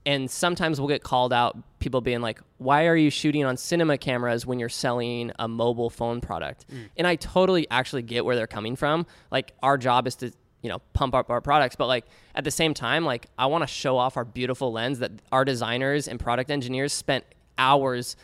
and 0.05 0.29
sometimes 0.29 0.79
we'll 0.79 0.89
get 0.89 1.03
called 1.03 1.33
out 1.33 1.57
people 1.79 2.01
being 2.01 2.21
like 2.21 2.39
why 2.57 2.85
are 2.85 2.95
you 2.95 3.09
shooting 3.09 3.43
on 3.43 3.57
cinema 3.57 3.97
cameras 3.97 4.45
when 4.45 4.59
you're 4.59 4.69
selling 4.69 5.31
a 5.39 5.47
mobile 5.47 5.89
phone 5.89 6.21
product? 6.21 6.65
Mm. 6.71 6.89
And 6.97 7.07
i 7.07 7.15
totally 7.15 7.67
actually 7.69 8.01
get 8.01 8.25
where 8.25 8.35
they're 8.35 8.47
coming 8.47 8.75
from. 8.75 9.05
Like 9.31 9.53
our 9.61 9.77
job 9.77 10.07
is 10.07 10.15
to 10.17 10.31
you 10.61 10.69
know 10.69 10.79
pump 10.93 11.13
up 11.13 11.29
our 11.29 11.41
products 11.41 11.75
but 11.75 11.85
like 11.85 12.05
at 12.33 12.43
the 12.43 12.49
same 12.49 12.73
time 12.73 13.05
like 13.05 13.27
i 13.37 13.45
want 13.45 13.61
to 13.61 13.67
show 13.67 13.97
off 13.99 14.17
our 14.17 14.25
beautiful 14.25 14.71
lens 14.71 14.97
that 14.97 15.11
our 15.31 15.45
designers 15.45 16.07
and 16.07 16.19
product 16.19 16.49
engineers 16.49 16.91
spent 16.91 17.23
hours 17.59 18.15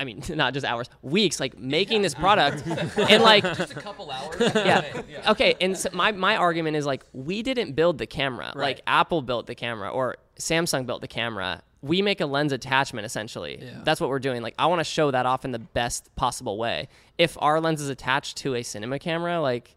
I 0.00 0.04
mean, 0.04 0.22
not 0.30 0.54
just 0.54 0.64
hours, 0.64 0.88
weeks, 1.02 1.38
like 1.38 1.58
making 1.58 2.00
this 2.02 2.14
product, 2.14 2.66
and 2.96 3.22
like 3.22 3.44
just 3.44 3.72
a 3.72 3.80
couple 3.80 4.10
hours? 4.10 4.40
Yeah. 4.54 5.02
Okay, 5.28 5.54
and 5.60 5.76
so 5.76 5.90
my 5.92 6.10
my 6.12 6.36
argument 6.36 6.76
is 6.76 6.86
like 6.86 7.04
we 7.12 7.42
didn't 7.42 7.72
build 7.72 7.98
the 7.98 8.06
camera. 8.06 8.52
Like 8.54 8.80
Apple 8.86 9.20
built 9.20 9.46
the 9.46 9.54
camera 9.54 9.90
or 9.90 10.16
Samsung 10.40 10.86
built 10.86 11.00
the 11.00 11.08
camera. 11.08 11.62
We 11.82 12.02
make 12.02 12.20
a 12.20 12.26
lens 12.26 12.52
attachment 12.52 13.06
essentially. 13.06 13.62
That's 13.84 14.00
what 14.00 14.10
we're 14.10 14.18
doing. 14.18 14.42
Like 14.42 14.54
I 14.58 14.66
want 14.66 14.80
to 14.80 14.84
show 14.84 15.10
that 15.10 15.24
off 15.26 15.44
in 15.44 15.52
the 15.52 15.58
best 15.58 16.14
possible 16.16 16.58
way. 16.58 16.88
If 17.16 17.36
our 17.40 17.60
lens 17.60 17.80
is 17.80 17.88
attached 17.88 18.36
to 18.38 18.54
a 18.56 18.62
cinema 18.62 18.98
camera, 18.98 19.40
like 19.40 19.76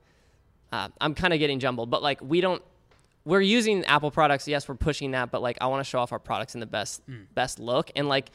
uh, 0.71 0.89
I'm 0.99 1.13
kind 1.15 1.34
of 1.34 1.39
getting 1.39 1.60
jumbled, 1.60 1.89
but 1.89 2.02
like 2.02 2.19
we 2.21 2.41
don't 2.41 2.62
we're 3.26 3.39
using 3.41 3.86
Apple 3.86 4.12
products. 4.12 4.47
Yes, 4.49 4.67
we're 4.67 4.76
pushing 4.76 5.12
that, 5.12 5.32
but 5.32 5.41
like 5.41 5.58
I 5.62 5.67
want 5.67 5.80
to 5.80 5.89
show 5.89 5.99
off 5.99 6.12
our 6.12 6.19
products 6.19 6.56
in 6.56 6.60
the 6.60 6.65
best 6.65 7.02
best 7.36 7.60
look 7.60 7.91
and 7.95 8.10
like 8.10 8.32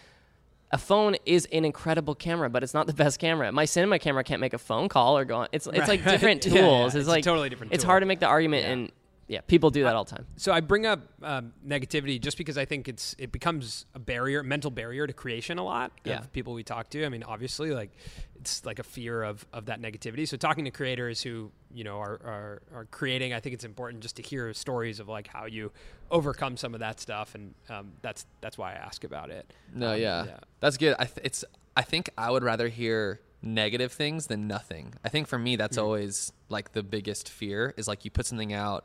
a 0.71 0.77
phone 0.79 1.17
is 1.25 1.47
an 1.51 1.65
incredible 1.65 2.15
camera, 2.15 2.51
but 2.51 2.63
it's 2.63 2.75
not 2.75 2.87
the 2.87 2.93
best 3.05 3.19
camera. 3.19 3.51
My 3.53 3.65
cinema 3.65 3.99
camera 3.99 4.23
can't 4.25 4.41
make 4.41 4.53
a 4.55 4.59
phone 4.59 4.89
call 4.89 5.17
or 5.19 5.25
go 5.25 5.37
on. 5.39 5.49
It's 5.53 5.67
it's 5.67 5.89
like 5.89 6.05
different 6.05 6.43
tools. 6.53 6.55
yeah. 6.55 6.85
It's, 6.87 6.95
It's 6.95 7.07
a 7.07 7.11
like 7.11 7.25
totally 7.25 7.49
different 7.51 7.73
It's 7.73 7.85
tool. 7.85 7.91
hard 7.91 8.03
to 8.03 8.07
make 8.07 8.21
the 8.21 8.27
argument, 8.27 8.67
and 8.67 8.93
yeah, 9.29 9.43
people 9.43 9.71
do 9.71 9.83
that 9.85 9.95
all 9.95 10.05
the 10.05 10.11
time. 10.17 10.27
So 10.37 10.53
I 10.53 10.61
bring 10.61 10.87
up 10.87 11.01
um, 11.23 11.53
negativity 11.67 12.19
just 12.21 12.39
because 12.39 12.57
I 12.59 12.65
think 12.65 12.89
it's 12.89 13.15
it 13.19 13.31
becomes 13.31 13.85
a 13.95 13.99
barrier, 13.99 14.43
mental 14.43 14.71
barrier 14.71 15.07
to 15.07 15.13
creation 15.13 15.59
a 15.59 15.65
lot 15.65 15.93
Yeah. 16.05 16.19
of 16.21 16.33
people 16.33 16.55
we 16.55 16.63
talk 16.65 16.89
to. 16.91 17.05
I 17.05 17.09
mean, 17.11 17.23
obviously, 17.23 17.71
like 17.73 17.91
it's 18.41 18.65
like 18.65 18.79
a 18.79 18.83
fear 18.83 19.23
of 19.23 19.47
of 19.53 19.67
that 19.67 19.81
negativity. 19.83 20.27
So 20.27 20.37
talking 20.37 20.65
to 20.65 20.71
creators 20.71 21.21
who 21.23 21.51
you 21.75 21.85
know 21.85 21.99
are 21.99 22.19
are, 22.25 22.63
are 22.75 22.85
creating, 22.87 23.35
I 23.35 23.41
think 23.41 23.53
it's 23.55 23.65
important 23.65 24.03
just 24.03 24.17
to 24.17 24.23
hear 24.23 24.53
stories 24.55 24.99
of 24.99 25.09
like 25.09 25.27
how 25.29 25.45
you 25.45 25.73
overcome 26.11 26.57
some 26.57 26.73
of 26.73 26.81
that 26.81 26.99
stuff, 26.99 27.35
and 27.35 27.55
um, 27.69 27.93
that's 28.01 28.25
that's 28.41 28.57
why 28.57 28.73
I 28.73 28.77
ask 28.77 29.05
about 29.05 29.31
it. 29.31 29.53
No, 29.75 29.93
Um, 29.93 30.01
yeah. 30.01 30.39
that's 30.61 30.79
good. 30.79 30.95
I 30.99 31.05
th- 31.05 31.21
it's. 31.25 31.45
I 31.77 31.83
think 31.83 32.11
I 32.19 32.31
would 32.31 32.43
rather 32.43 32.69
hear 32.69 33.21
negative 33.41 33.93
things 33.93 34.27
than 34.27 34.49
nothing. 34.49 34.95
I 35.05 35.11
think 35.11 35.29
for 35.29 35.39
me, 35.39 35.55
that's 35.55 35.79
always 35.79 36.33
like 36.49 36.73
the 36.73 36.83
biggest 36.83 37.29
fear 37.29 37.73
is 37.77 37.87
like 37.87 38.05
you 38.05 38.11
put 38.11 38.27
something 38.27 38.53
out, 38.53 38.85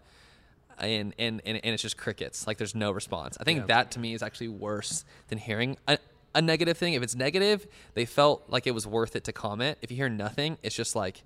and 0.79 1.13
and 1.19 1.41
and, 1.45 1.59
and 1.63 1.73
it's 1.73 1.81
just 1.83 1.97
crickets. 1.97 2.47
Like 2.47 2.57
there's 2.57 2.75
no 2.75 2.91
response. 2.91 3.37
I 3.39 3.43
think 3.43 3.59
Yeah. 3.59 3.65
that 3.67 3.91
to 3.91 3.99
me 3.99 4.13
is 4.13 4.23
actually 4.23 4.49
worse 4.49 5.05
than 5.27 5.37
hearing 5.37 5.77
a, 5.87 5.97
a 6.35 6.41
negative 6.41 6.77
thing. 6.77 6.93
If 6.93 7.03
it's 7.03 7.15
negative, 7.15 7.67
they 7.93 8.05
felt 8.05 8.43
like 8.49 8.67
it 8.67 8.71
was 8.71 8.85
worth 8.87 9.15
it 9.15 9.23
to 9.25 9.31
comment. 9.31 9.77
If 9.81 9.91
you 9.91 9.97
hear 9.97 10.09
nothing, 10.09 10.57
it's 10.63 10.75
just 10.75 10.95
like. 10.95 11.23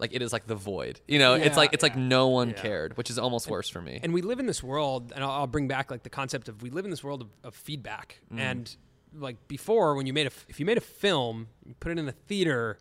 Like 0.00 0.14
it 0.14 0.22
is 0.22 0.32
like 0.32 0.46
the 0.46 0.54
void, 0.54 1.00
you 1.08 1.18
know. 1.18 1.34
it's 1.34 1.56
like 1.56 1.72
it's 1.72 1.82
like 1.82 1.96
no 1.96 2.28
one 2.28 2.50
Yeah. 2.50 2.54
cared, 2.62 2.96
which 2.96 3.10
is 3.10 3.18
almost 3.18 3.50
worse 3.50 3.68
for 3.68 3.80
me. 3.82 3.98
and 4.00 4.14
we 4.14 4.22
live 4.22 4.38
in 4.38 4.46
this 4.46 4.62
world 4.62 5.12
and 5.12 5.24
I'll, 5.24 5.30
I'll 5.32 5.46
bring 5.48 5.66
back 5.66 5.90
like 5.90 6.04
the 6.04 6.08
concept 6.08 6.48
of 6.48 6.62
we 6.62 6.70
live 6.70 6.84
in 6.84 6.92
this 6.92 7.02
world 7.02 7.22
of, 7.22 7.28
of 7.42 7.52
feedback 7.56 8.20
mm. 8.32 8.38
and 8.38 8.76
like 9.12 9.48
before 9.48 9.96
when 9.96 10.06
you 10.06 10.12
made 10.12 10.28
a 10.28 10.30
if 10.48 10.60
you 10.60 10.66
made 10.66 10.78
a 10.78 10.80
film 10.82 11.48
you 11.66 11.74
put 11.80 11.90
it 11.90 11.98
in 11.98 12.06
a 12.08 12.12
theater 12.12 12.78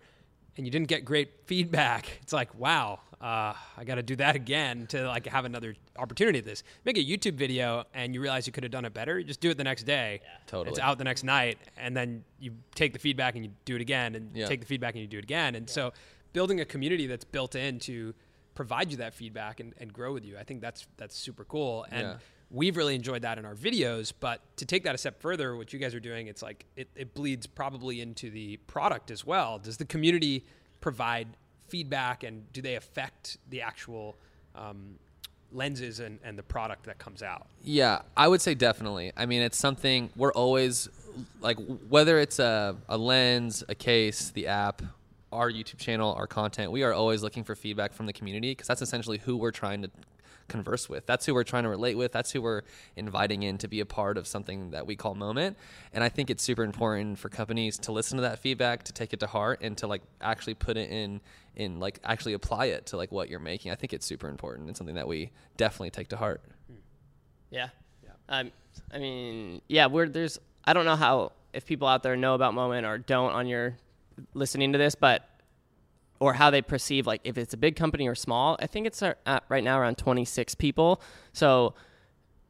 and 0.58 0.68
you 0.68 0.72
didn't 0.72 0.90
get 0.90 1.06
great 1.06 1.32
feedback 1.46 2.20
it's 2.22 2.34
like 2.34 2.54
wow 2.54 3.00
uh, 3.22 3.54
i 3.78 3.84
got 3.84 3.96
to 3.96 4.04
do 4.04 4.16
that 4.16 4.36
again 4.44 4.86
to 4.88 5.08
like 5.08 5.26
have 5.26 5.46
another 5.46 5.76
opportunity 5.98 6.38
at 6.40 6.46
this. 6.46 6.64
Make 6.86 6.98
a 6.98 7.04
youtube 7.04 7.34
video 7.34 7.86
and 7.94 8.14
you 8.14 8.22
realize 8.22 8.46
you 8.46 8.54
could 8.54 8.64
have 8.64 8.72
done 8.72 8.86
it 8.86 8.94
better 8.94 9.18
you 9.18 9.26
just 9.26 9.40
do 9.42 9.50
it 9.50 9.58
the 9.58 9.64
next 9.64 9.84
day. 9.84 10.22
Totally. 10.46 10.70
it's 10.70 10.80
out 10.80 10.98
the 10.98 11.04
next 11.04 11.24
night 11.24 11.58
and 11.78 11.96
then 11.98 12.24
you 12.40 12.52
take 12.76 12.94
the 12.94 13.00
feedback 13.00 13.36
and 13.36 13.44
you 13.46 13.52
do 13.66 13.76
it 13.76 13.82
again 13.82 14.16
and 14.16 14.30
Yeah. 14.36 14.48
take 14.48 14.60
the 14.62 14.68
feedback 14.68 14.94
and 14.94 15.02
you 15.02 15.08
do 15.08 15.18
it 15.18 15.24
again. 15.24 15.56
And 15.56 15.68
so 15.70 15.94
building 16.34 16.60
a 16.62 16.66
community 16.66 17.08
that's 17.08 17.26
built 17.26 17.56
in 17.56 17.80
to 17.80 18.14
provide 18.54 18.92
you 18.92 18.98
that 18.98 19.14
feedback 19.14 19.60
and, 19.60 19.74
and 19.80 19.94
grow 19.94 20.12
with 20.14 20.26
you 20.26 20.36
i 20.38 20.44
think 20.44 20.62
that's 20.62 20.86
that's 20.98 21.16
super 21.16 21.44
cool. 21.46 21.86
And 21.92 22.02
Yeah. 22.08 22.16
we've 22.52 22.78
really 22.78 22.96
enjoyed 22.96 23.22
that 23.24 23.38
in 23.40 23.46
our 23.46 23.56
videos 23.56 24.14
but 24.20 24.42
to 24.58 24.66
take 24.66 24.84
that 24.84 24.94
a 24.96 24.98
step 24.98 25.20
further 25.22 25.56
what 25.56 25.74
you 25.74 25.80
guys 25.80 25.94
are 25.96 26.00
doing 26.00 26.28
it's 26.28 26.42
like 26.44 26.66
it, 26.76 26.88
it 26.96 27.14
bleeds 27.16 27.46
probably 27.48 28.00
into 28.02 28.30
the 28.30 28.58
product 28.68 29.10
as 29.12 29.26
well. 29.26 29.58
Does 29.60 29.78
the 29.78 29.86
community 29.86 30.46
provide 30.82 31.28
feedback 31.68 32.24
and 32.24 32.52
do 32.54 32.62
they 32.62 32.76
affect 32.76 33.38
the 33.50 33.62
actual 33.62 34.16
um, 34.56 34.96
lenses 35.52 36.00
and, 36.00 36.20
and 36.24 36.38
the 36.38 36.44
product 36.44 36.86
that 36.86 36.98
comes 36.98 37.24
out 37.24 37.48
Yeah, 37.64 38.02
I 38.16 38.28
would 38.28 38.42
say 38.42 38.54
definitely. 38.54 39.12
I 39.16 39.26
mean, 39.26 39.42
it's 39.42 39.58
something 39.58 40.10
we're 40.16 40.34
always 40.34 40.90
like, 41.42 41.58
whether 41.90 42.20
it's 42.20 42.40
a, 42.40 42.76
a 42.90 42.98
lens, 42.98 43.64
a 43.68 43.76
case, 43.76 44.30
the 44.32 44.48
app, 44.48 44.82
our 45.32 45.52
YouTube 45.52 45.78
channel, 45.78 46.14
our 46.14 46.28
content, 46.28 46.72
we 46.72 46.84
are 46.84 46.94
always 46.94 47.24
looking 47.24 47.44
for 47.44 47.56
feedback 47.56 47.94
from 47.94 48.06
the 48.06 48.14
community 48.14 48.52
because 48.52 48.68
that's 48.68 48.82
essentially 48.82 49.18
who 49.18 49.38
we're 49.38 49.52
trying 49.52 49.82
to 49.82 49.90
converse 50.48 50.90
with. 50.90 51.06
That's 51.06 51.26
who 51.26 51.34
we're 51.34 51.44
trying 51.44 51.64
to 51.64 51.70
relate 51.70 51.98
with. 51.98 52.12
That's 52.12 52.32
who 52.32 52.42
we're 52.42 52.62
inviting 52.96 53.44
in 53.44 53.58
to 53.60 53.68
be 53.68 53.80
a 53.80 53.86
part 53.86 54.18
of 54.18 54.28
something 54.28 54.72
that 54.72 54.88
we 54.88 54.96
call 54.96 55.16
moment. 55.16 55.58
And 55.94 56.04
I 56.04 56.10
think 56.10 56.30
it's 56.30 56.44
super 56.44 56.64
important 56.64 57.20
for 57.20 57.30
companies 57.30 57.78
to 57.80 57.92
listen 57.92 58.18
to 58.18 58.22
that 58.24 58.40
feedback, 58.40 58.84
to 58.84 58.94
take 58.94 59.14
it 59.14 59.20
to 59.22 59.28
heart, 59.28 59.60
and 59.62 59.78
to 59.78 59.88
like 59.88 60.02
actually 60.22 60.54
put 60.54 60.78
it 60.78 60.90
in 60.90 61.22
in 61.56 61.80
like 61.80 62.00
actually 62.04 62.34
apply 62.34 62.66
it 62.66 62.86
to 62.88 62.98
like 62.98 63.12
what 63.12 63.30
you're 63.30 63.40
making. 63.40 63.72
I 63.72 63.76
think 63.76 63.94
it's 63.94 64.06
super 64.06 64.30
important 64.30 64.68
and 64.68 64.78
something 64.78 64.96
that 64.96 65.08
we 65.08 65.32
definitely 65.58 65.90
take 65.90 66.10
to 66.10 66.18
heart. 66.18 66.42
Yeah. 67.50 67.70
Yeah. 68.04 68.10
Um, 68.30 68.52
I 68.94 69.00
mean, 69.00 69.62
yeah, 69.68 69.88
we're 69.88 70.08
there's 70.08 70.40
I 70.66 70.74
don't 70.74 70.86
know 70.86 70.96
how 70.96 71.32
if 71.54 71.66
people 71.66 71.88
out 71.88 72.04
there 72.04 72.16
know 72.16 72.36
about 72.36 72.54
Moment 72.54 72.86
or 72.86 72.98
don't 72.98 73.32
on 73.32 73.48
your 73.48 73.78
listening 74.34 74.74
to 74.74 74.78
this, 74.78 74.96
but 74.96 75.28
or 76.20 76.34
how 76.34 76.50
they 76.50 76.62
perceive 76.62 77.06
like 77.08 77.22
if 77.24 77.38
it's 77.38 77.54
a 77.54 77.58
big 77.58 77.76
company 77.76 78.08
or 78.08 78.16
small. 78.16 78.58
I 78.60 78.68
think 78.68 78.88
it's 78.88 79.02
uh, 79.02 79.14
at 79.26 79.44
right 79.50 79.64
now 79.64 79.80
around 79.80 79.98
26 79.98 80.56
people. 80.56 81.02
So 81.34 81.74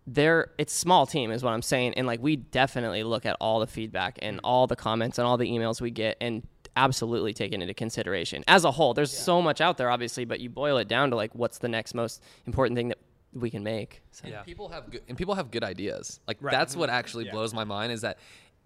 there 0.05 0.51
it's 0.57 0.73
small 0.73 1.05
team 1.05 1.31
is 1.31 1.43
what 1.43 1.51
I'm 1.51 1.61
saying 1.61 1.93
and 1.95 2.07
like 2.07 2.21
we 2.21 2.37
definitely 2.37 3.03
look 3.03 3.25
at 3.25 3.35
all 3.41 3.59
the 3.59 3.67
feedback 3.67 4.17
and 4.21 4.39
all 4.41 4.65
the 4.65 4.75
comments 4.77 5.17
and 5.17 5.27
all 5.27 5.35
the 5.35 5.49
emails 5.49 5.81
we 5.81 5.91
get 5.91 6.15
and 6.21 6.47
absolutely 6.77 7.33
take 7.33 7.51
it 7.51 7.61
into 7.61 7.73
consideration 7.73 8.43
as 8.47 8.63
a 8.63 8.71
whole. 8.71 8.93
There's 8.93 9.11
so 9.11 9.41
much 9.41 9.59
out 9.59 9.77
there 9.77 9.89
obviously, 9.89 10.23
but 10.23 10.39
you 10.39 10.49
boil 10.49 10.77
it 10.77 10.87
down 10.87 11.09
to 11.09 11.15
like 11.17 11.35
what's 11.35 11.57
the 11.57 11.67
next 11.67 11.93
most 11.93 12.23
important 12.45 12.77
thing 12.77 12.89
that 12.89 12.99
we 13.33 13.49
can 13.49 13.63
make. 13.63 14.01
So. 14.11 14.27
Yeah. 14.27 14.43
People 14.43 14.69
have 14.69 14.89
good, 14.89 15.01
and 15.09 15.17
people 15.17 15.35
have 15.35 15.51
good 15.51 15.63
ideas. 15.63 16.19
Like 16.27 16.37
Right. 16.39 16.51
that's 16.51 16.75
what 16.75 16.89
actually 16.89 17.29
blows 17.29 17.53
my 17.53 17.65
mind 17.65 17.91
is 17.91 18.01
that 18.01 18.17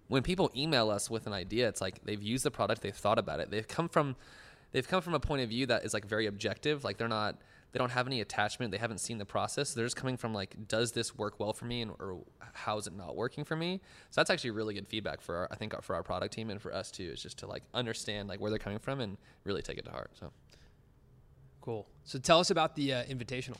when 0.08 0.22
people 0.22 0.50
email 0.54 0.90
us 0.90 1.10
with 1.10 1.26
an 1.26 1.32
idea, 1.32 1.68
it's 1.68 1.80
like 1.80 2.04
they've 2.04 2.22
used 2.22 2.44
the 2.44 2.50
product, 2.50 2.82
they've 2.82 2.94
thought 2.94 3.18
about 3.18 3.40
it, 3.40 3.50
they've 3.50 3.66
come 3.66 3.88
from 3.88 4.14
they've 4.72 4.86
come 4.86 5.02
from 5.02 5.14
a 5.14 5.20
point 5.20 5.42
of 5.42 5.48
view 5.48 5.66
that 5.66 5.84
is 5.84 5.94
like 5.94 6.06
very 6.06 6.26
objective. 6.26 6.84
Like 6.84 6.98
they're 6.98 7.08
not 7.08 7.36
they 7.72 7.78
don't 7.78 7.90
have 7.90 8.06
any 8.06 8.20
attachment, 8.20 8.70
they 8.70 8.78
haven't 8.78 8.98
seen 8.98 9.16
the 9.16 9.24
process. 9.24 9.72
They're 9.72 9.86
just 9.86 9.96
coming 9.96 10.18
from 10.18 10.34
like, 10.34 10.68
does 10.68 10.92
this 10.92 11.16
work 11.16 11.40
well 11.40 11.54
for 11.54 11.64
me, 11.64 11.80
and 11.80 11.90
or 11.92 12.22
how 12.52 12.76
is 12.76 12.86
it 12.86 12.94
not 12.94 13.16
working 13.16 13.44
for 13.44 13.56
me? 13.56 13.80
So 14.10 14.20
that's 14.20 14.28
actually 14.28 14.50
really 14.50 14.74
good 14.74 14.86
feedback 14.86 15.22
for 15.22 15.36
our, 15.36 15.48
I 15.50 15.56
think 15.56 15.74
for 15.82 15.96
our 15.96 16.02
product 16.02 16.34
team 16.34 16.50
and 16.50 16.60
for 16.60 16.74
us 16.74 16.90
too. 16.90 17.10
Is 17.12 17.22
just 17.22 17.38
to 17.38 17.46
like 17.46 17.62
understand 17.72 18.28
like 18.28 18.40
where 18.40 18.50
they're 18.50 18.58
coming 18.58 18.78
from 18.78 19.00
and 19.00 19.16
really 19.44 19.62
take 19.62 19.78
it 19.78 19.86
to 19.86 19.90
heart. 19.90 20.10
So. 20.20 20.30
Cool. 21.62 21.86
So 22.04 22.18
tell 22.18 22.40
us 22.40 22.50
about 22.50 22.74
the 22.74 22.92
uh, 22.92 23.04
invitational 23.04 23.56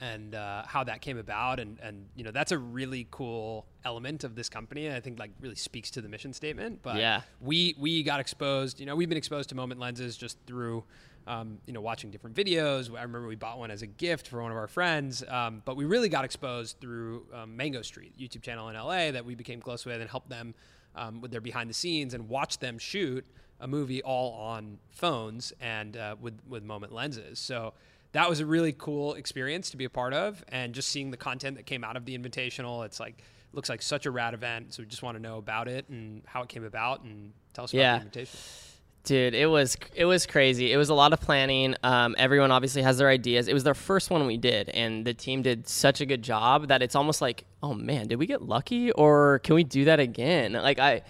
and 0.00 0.34
uh, 0.34 0.64
how 0.66 0.84
that 0.84 1.00
came 1.00 1.18
about, 1.18 1.60
and 1.60 1.78
and 1.80 2.06
you 2.16 2.24
know 2.24 2.30
that's 2.30 2.52
a 2.52 2.58
really 2.58 3.06
cool 3.10 3.66
element 3.84 4.24
of 4.24 4.34
this 4.34 4.48
company. 4.48 4.86
and 4.86 4.96
I 4.96 5.00
think 5.00 5.18
like 5.18 5.30
really 5.40 5.54
speaks 5.54 5.90
to 5.92 6.00
the 6.00 6.08
mission 6.08 6.32
statement. 6.32 6.80
But 6.82 6.96
Yeah. 6.96 7.22
we 7.40 7.74
we 7.78 8.02
got 8.02 8.20
exposed. 8.20 8.80
You 8.80 8.86
know, 8.86 8.96
we've 8.96 9.08
been 9.08 9.18
exposed 9.18 9.48
to 9.50 9.54
Moment 9.54 9.80
lenses 9.80 10.16
just 10.16 10.38
through. 10.46 10.84
Um, 11.26 11.56
you 11.64 11.72
know, 11.72 11.80
watching 11.80 12.10
different 12.10 12.36
videos. 12.36 12.90
I 12.90 13.00
remember 13.00 13.26
we 13.26 13.34
bought 13.34 13.58
one 13.58 13.70
as 13.70 13.80
a 13.80 13.86
gift 13.86 14.28
for 14.28 14.42
one 14.42 14.50
of 14.50 14.58
our 14.58 14.68
friends, 14.68 15.24
um, 15.26 15.62
but 15.64 15.74
we 15.74 15.86
really 15.86 16.10
got 16.10 16.22
exposed 16.26 16.76
through 16.82 17.24
um, 17.32 17.56
Mango 17.56 17.80
Street 17.80 18.12
YouTube 18.20 18.42
channel 18.42 18.68
in 18.68 18.76
LA 18.76 19.10
that 19.10 19.24
we 19.24 19.34
became 19.34 19.62
close 19.62 19.86
with 19.86 20.02
and 20.02 20.10
helped 20.10 20.28
them 20.28 20.54
um, 20.94 21.22
with 21.22 21.30
their 21.30 21.40
behind 21.40 21.70
the 21.70 21.74
scenes 21.74 22.12
and 22.12 22.28
watch 22.28 22.58
them 22.58 22.76
shoot 22.76 23.24
a 23.58 23.66
movie 23.66 24.02
all 24.02 24.32
on 24.34 24.76
phones 24.90 25.54
and 25.62 25.96
uh, 25.96 26.14
with 26.20 26.38
with 26.46 26.62
moment 26.62 26.92
lenses. 26.92 27.38
So 27.38 27.72
that 28.14 28.28
was 28.28 28.40
a 28.40 28.46
really 28.46 28.72
cool 28.72 29.14
experience 29.14 29.70
to 29.70 29.76
be 29.76 29.84
a 29.84 29.90
part 29.90 30.14
of, 30.14 30.42
and 30.48 30.74
just 30.74 30.88
seeing 30.88 31.10
the 31.10 31.16
content 31.16 31.56
that 31.56 31.66
came 31.66 31.84
out 31.84 31.96
of 31.96 32.04
the 32.06 32.16
invitational. 32.18 32.84
It's 32.86 32.98
like 32.98 33.22
looks 33.52 33.68
like 33.68 33.82
such 33.82 34.04
a 34.06 34.10
rad 34.10 34.34
event. 34.34 34.74
So 34.74 34.82
we 34.82 34.88
just 34.88 35.02
want 35.04 35.16
to 35.16 35.22
know 35.22 35.36
about 35.38 35.68
it 35.68 35.88
and 35.88 36.22
how 36.26 36.42
it 36.42 36.48
came 36.48 36.64
about, 36.64 37.02
and 37.04 37.32
tell 37.52 37.64
us 37.64 37.72
Yeah. 37.74 37.96
about 37.96 38.12
the 38.12 38.20
invitation. 38.20 38.40
Dude, 39.04 39.34
it 39.34 39.46
was 39.46 39.76
it 39.94 40.06
was 40.06 40.24
crazy. 40.26 40.72
It 40.72 40.78
was 40.78 40.88
a 40.88 40.94
lot 40.94 41.12
of 41.12 41.20
planning. 41.20 41.74
Um, 41.82 42.14
everyone 42.16 42.50
obviously 42.50 42.80
has 42.82 42.96
their 42.96 43.10
ideas. 43.10 43.48
It 43.48 43.52
was 43.52 43.62
their 43.62 43.74
first 43.74 44.10
one 44.10 44.26
we 44.26 44.38
did, 44.38 44.70
and 44.70 45.04
the 45.04 45.12
team 45.12 45.42
did 45.42 45.68
such 45.68 46.00
a 46.00 46.06
good 46.06 46.22
job 46.22 46.68
that 46.68 46.82
it's 46.82 46.94
almost 46.94 47.20
like, 47.20 47.44
oh 47.62 47.74
man, 47.74 48.08
did 48.08 48.18
we 48.18 48.26
get 48.26 48.40
lucky, 48.40 48.92
or 48.92 49.40
can 49.40 49.56
we 49.56 49.62
do 49.64 49.84
that 49.84 50.00
again? 50.00 50.54
Like 50.54 50.78
I, 50.78 51.02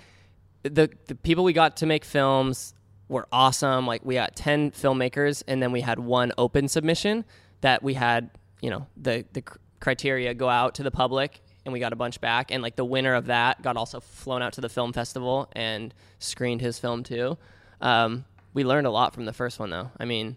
the 0.65 0.91
the 1.07 1.15
people 1.15 1.45
we 1.45 1.53
got 1.53 1.77
to 1.79 1.87
make 1.87 2.05
films 2.05 2.75
were 3.15 3.27
awesome. 3.33 3.87
Like 3.87 4.05
we 4.05 4.15
got 4.15 4.37
ten 4.37 4.71
filmmakers, 4.73 5.43
and 5.49 5.63
then 5.63 5.73
we 5.73 5.81
had 5.81 5.99
one 5.99 6.33
open 6.37 6.69
submission 6.69 7.25
that 7.63 7.83
we 7.83 7.95
had, 7.95 8.31
you 8.61 8.69
know, 8.69 8.87
the 8.97 9.25
the 9.33 9.43
cr- 9.43 9.59
criteria 9.81 10.35
go 10.35 10.49
out 10.49 10.75
to 10.75 10.83
the 10.83 10.91
public, 10.91 11.41
and 11.65 11.73
we 11.73 11.81
got 11.81 11.93
a 11.93 11.97
bunch 11.97 12.21
back. 12.21 12.51
And 12.51 12.63
like 12.63 12.77
the 12.77 12.85
winner 12.85 13.15
of 13.15 13.27
that 13.27 13.63
got 13.63 13.77
also 13.77 14.01
flown 14.01 14.43
out 14.43 14.53
to 14.55 14.61
the 14.61 14.69
film 14.69 14.93
festival 14.93 15.49
and 15.53 15.95
screened 16.19 16.61
his 16.61 16.79
film 16.79 17.03
too. 17.03 17.39
Um, 17.81 18.25
we 18.53 18.65
learned 18.65 18.87
a 18.87 18.91
lot 18.91 19.15
from 19.15 19.25
the 19.25 19.33
first 19.33 19.59
one, 19.59 19.71
though. 19.71 19.91
I 19.99 20.05
mean, 20.05 20.37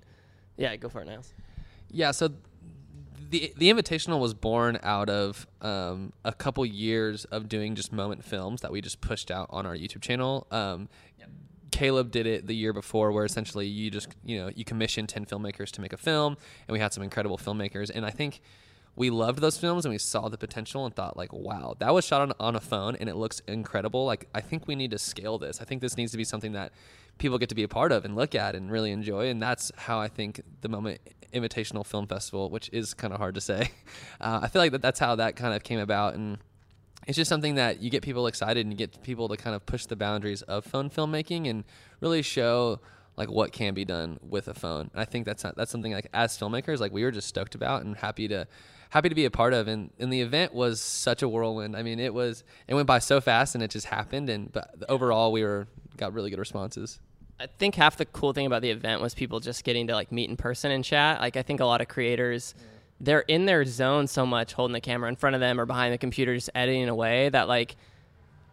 yeah, 0.55 0.75
go 0.75 0.87
for 0.87 1.01
it, 1.01 1.07
Niles. 1.07 1.33
Yeah, 1.91 2.11
so 2.11 2.29
the 3.29 3.53
the 3.57 3.69
invitational 3.71 4.19
was 4.19 4.33
born 4.33 4.79
out 4.83 5.09
of 5.09 5.47
um, 5.61 6.13
a 6.23 6.31
couple 6.31 6.65
years 6.65 7.25
of 7.25 7.49
doing 7.49 7.75
just 7.75 7.91
moment 7.91 8.23
films 8.23 8.61
that 8.61 8.71
we 8.71 8.81
just 8.81 9.01
pushed 9.01 9.31
out 9.31 9.47
on 9.49 9.65
our 9.65 9.75
YouTube 9.75 10.01
channel. 10.01 10.47
Um, 10.51 10.89
Caleb 11.71 12.11
did 12.11 12.25
it 12.25 12.47
the 12.47 12.55
year 12.55 12.73
before, 12.73 13.11
where 13.11 13.25
essentially 13.25 13.67
you 13.67 13.91
just 13.91 14.09
you 14.23 14.37
know 14.39 14.49
you 14.55 14.65
commissioned 14.65 15.09
ten 15.09 15.25
filmmakers 15.25 15.71
to 15.71 15.81
make 15.81 15.93
a 15.93 15.97
film, 15.97 16.37
and 16.67 16.73
we 16.73 16.79
had 16.79 16.93
some 16.93 17.03
incredible 17.03 17.37
filmmakers, 17.37 17.91
and 17.93 18.05
I 18.05 18.11
think 18.11 18.41
we 18.97 19.11
loved 19.11 19.39
those 19.39 19.59
films 19.59 19.85
and 19.85 19.93
we 19.93 19.99
saw 19.99 20.27
the 20.27 20.37
potential 20.37 20.83
and 20.83 20.93
thought 20.93 21.15
like 21.15 21.31
wow 21.31 21.75
that 21.77 21.93
was 21.93 22.03
shot 22.03 22.21
on, 22.21 22.33
on 22.39 22.55
a 22.55 22.59
phone 22.59 22.95
and 22.95 23.07
it 23.07 23.15
looks 23.15 23.41
incredible 23.47 24.05
like 24.05 24.27
i 24.33 24.41
think 24.41 24.67
we 24.67 24.75
need 24.75 24.91
to 24.91 24.97
scale 24.97 25.37
this. 25.37 25.61
I 25.61 25.65
think 25.65 25.81
this 25.81 25.95
needs 25.95 26.11
to 26.11 26.17
be 26.17 26.23
something 26.23 26.51
that 26.53 26.73
people 27.17 27.37
get 27.37 27.49
to 27.49 27.55
be 27.55 27.63
a 27.63 27.67
part 27.67 27.91
of 27.91 28.03
and 28.03 28.15
look 28.15 28.35
at 28.35 28.55
and 28.55 28.69
really 28.71 28.91
enjoy 28.91 29.29
and 29.29 29.41
that's 29.41 29.71
how 29.77 29.99
i 29.99 30.07
think 30.07 30.41
the 30.61 30.69
moment 30.69 30.99
invitational 31.33 31.85
film 31.85 32.07
festival 32.07 32.49
which 32.49 32.69
is 32.73 32.93
kind 32.93 33.13
of 33.13 33.19
hard 33.19 33.35
to 33.35 33.41
say 33.41 33.69
uh, 34.21 34.39
i 34.41 34.47
feel 34.47 34.61
like 34.61 34.71
that 34.71 34.81
that's 34.81 34.99
how 34.99 35.15
that 35.15 35.35
kind 35.35 35.53
of 35.53 35.63
came 35.63 35.79
about 35.79 36.15
and 36.15 36.39
it's 37.07 37.15
just 37.15 37.29
something 37.29 37.55
that 37.55 37.81
you 37.81 37.89
get 37.89 38.03
people 38.03 38.27
excited 38.27 38.65
and 38.65 38.71
you 38.71 38.77
get 38.77 39.01
people 39.01 39.29
to 39.29 39.37
kind 39.37 39.55
of 39.55 39.65
push 39.65 39.85
the 39.85 39.95
boundaries 39.95 40.41
of 40.43 40.65
phone 40.65 40.89
filmmaking 40.89 41.49
and 41.49 41.63
really 42.01 42.21
show 42.21 42.81
like 43.15 43.31
what 43.31 43.51
can 43.53 43.73
be 43.73 43.85
done 43.85 44.19
with 44.21 44.47
a 44.49 44.53
phone. 44.53 44.89
And 44.91 45.01
I 45.01 45.05
think 45.05 45.25
that's 45.25 45.43
not, 45.43 45.55
that's 45.55 45.71
something 45.71 45.93
like 45.93 46.07
as 46.13 46.37
filmmakers, 46.37 46.79
like 46.79 46.91
we 46.91 47.03
were 47.03 47.11
just 47.11 47.29
stoked 47.29 47.55
about 47.55 47.83
and 47.83 47.95
happy 47.95 48.27
to 48.27 48.45
happy 48.89 49.09
to 49.09 49.15
be 49.15 49.25
a 49.25 49.31
part 49.31 49.53
of. 49.53 49.69
And 49.69 49.89
and 49.99 50.11
the 50.11 50.21
event 50.21 50.53
was 50.53 50.81
such 50.81 51.23
a 51.23 51.29
whirlwind. 51.29 51.77
I 51.77 51.81
mean, 51.81 51.99
it 51.99 52.13
was 52.13 52.43
it 52.67 52.75
went 52.75 52.87
by 52.87 52.99
so 52.99 53.21
fast 53.21 53.55
and 53.55 53.63
it 53.63 53.71
just 53.71 53.87
happened. 53.87 54.29
And 54.29 54.51
but 54.51 54.75
overall, 54.89 55.31
we 55.31 55.43
were 55.43 55.67
got 55.95 56.13
really 56.13 56.29
good 56.29 56.39
responses. 56.39 56.99
I 57.39 57.47
think 57.47 57.75
half 57.75 57.97
the 57.97 58.05
cool 58.05 58.33
thing 58.33 58.47
about 58.47 58.63
the 58.63 58.71
event 58.71 59.01
was 59.01 59.13
people 59.13 59.39
just 59.39 59.63
getting 59.63 59.87
to 59.87 59.93
like 59.93 60.11
meet 60.11 60.29
in 60.29 60.35
person 60.35 60.71
and 60.71 60.83
chat. 60.83 61.21
Like 61.21 61.37
I 61.37 61.41
think 61.41 61.61
a 61.61 61.65
lot 61.65 61.79
of 61.79 61.87
creators 61.87 62.53
they're 62.99 63.21
in 63.21 63.45
their 63.45 63.63
zone 63.65 64.07
so 64.07 64.25
much 64.25 64.53
holding 64.53 64.73
the 64.73 64.81
camera 64.81 65.09
in 65.09 65.15
front 65.15 65.35
of 65.35 65.39
them 65.39 65.59
or 65.59 65.65
behind 65.65 65.93
the 65.93 65.97
computer 65.97 66.33
just 66.35 66.49
editing 66.55 66.89
away 66.89 67.29
that 67.29 67.47
like 67.47 67.75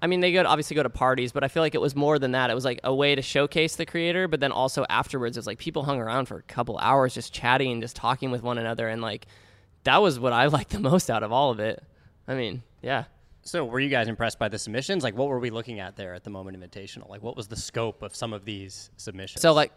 I 0.03 0.07
mean 0.07 0.21
they 0.21 0.33
go 0.33 0.45
obviously 0.45 0.77
go 0.77 0.83
to 0.83 0.91
parties, 0.91 1.33
but 1.33 1.45
I 1.45 1.49
feel 1.49 1.63
like 1.63 1.75
it 1.75 1.81
was 1.81 1.97
more 1.97 2.19
than 2.19 2.33
that. 2.33 2.51
It 2.51 2.55
was 2.55 2.65
like 2.65 2.81
a 2.85 2.95
way 2.95 3.15
to 3.15 3.23
showcase 3.23 3.77
the 3.77 3.87
creator, 3.87 4.29
but 4.29 4.41
then 4.41 4.53
also 4.53 4.85
afterwards 4.91 5.37
it 5.37 5.41
was 5.41 5.47
like 5.47 5.59
people 5.59 5.83
hung 5.83 5.99
around 5.99 6.27
for 6.27 6.37
a 6.37 6.43
couple 6.43 6.77
hours 6.79 7.15
just 7.15 7.33
chatting, 7.33 7.81
just 7.81 7.97
talking 7.97 8.31
with 8.31 8.43
one 8.43 8.59
another 8.59 8.89
and 8.89 9.01
like 9.01 9.27
that 9.85 10.03
was 10.03 10.19
what 10.19 10.33
I 10.33 10.47
liked 10.57 10.71
the 10.71 10.81
most 10.81 11.11
out 11.11 11.23
of 11.23 11.33
all 11.33 11.51
of 11.51 11.61
it. 11.61 11.83
I 12.27 12.35
mean, 12.35 12.63
yeah. 12.83 13.05
So, 13.47 13.63
were 13.65 13.81
you 13.81 13.91
guys 13.91 14.09
impressed 14.09 14.39
by 14.39 14.49
the 14.49 14.59
submissions? 14.59 15.05
Like, 15.05 15.15
what 15.15 15.29
were 15.29 15.39
we 15.39 15.51
looking 15.51 15.79
at 15.79 15.97
there 15.97 16.15
at 16.15 16.25
the 16.25 16.31
Moment 16.31 16.59
Invitational? 16.59 17.11
Like, 17.11 17.23
what 17.23 17.37
was 17.37 17.47
the 17.47 17.57
scope 17.57 18.03
of 18.03 18.17
some 18.17 18.33
of 18.33 18.47
these 18.47 18.91
submissions? 18.97 19.43
So 19.43 19.53
like 19.53 19.71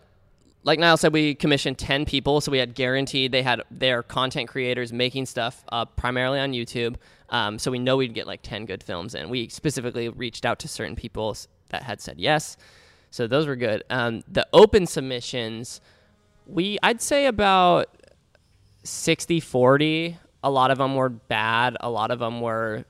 like 0.68 0.80
Niles 0.80 1.00
said, 1.00 1.14
we 1.14 1.34
commissioned 1.34 1.78
ten 1.78 2.04
people, 2.04 2.42
so 2.42 2.52
we 2.52 2.58
had 2.58 2.76
guaranteed 2.76 3.32
they 3.32 3.42
had 3.42 3.62
their 3.72 4.04
content 4.04 4.50
creators 4.50 4.92
making 4.92 5.26
stuff 5.26 5.64
uh, 5.70 5.86
primarily 5.86 6.42
on 6.42 6.52
YouTube. 6.52 6.98
Um, 7.30 7.58
so 7.58 7.72
we 7.72 7.80
know 7.80 7.96
we'd 7.96 8.14
get 8.14 8.28
like 8.28 8.42
ten 8.42 8.66
good 8.66 8.84
films 8.84 9.16
in. 9.16 9.30
We 9.30 9.48
specifically 9.48 10.10
reached 10.10 10.46
out 10.46 10.60
to 10.60 10.68
certain 10.68 10.98
people 10.98 11.38
that 11.70 11.84
had 11.84 12.02
said 12.02 12.20
yes, 12.20 12.58
so 13.12 13.28
those 13.28 13.48
were 13.48 13.56
good. 13.56 13.86
Um, 13.90 14.24
the 14.28 14.46
open 14.52 14.86
submissions, 14.88 15.80
we 16.46 16.78
I'd 16.84 17.02
say 17.02 17.28
about 17.28 17.88
60-40. 18.84 20.18
A 20.44 20.52
lot 20.52 20.70
of 20.70 20.80
them 20.80 20.96
were 20.96 21.10
bad. 21.10 21.78
A 21.80 21.90
lot 21.90 22.12
of 22.12 22.20
them 22.20 22.42
were 22.42 22.84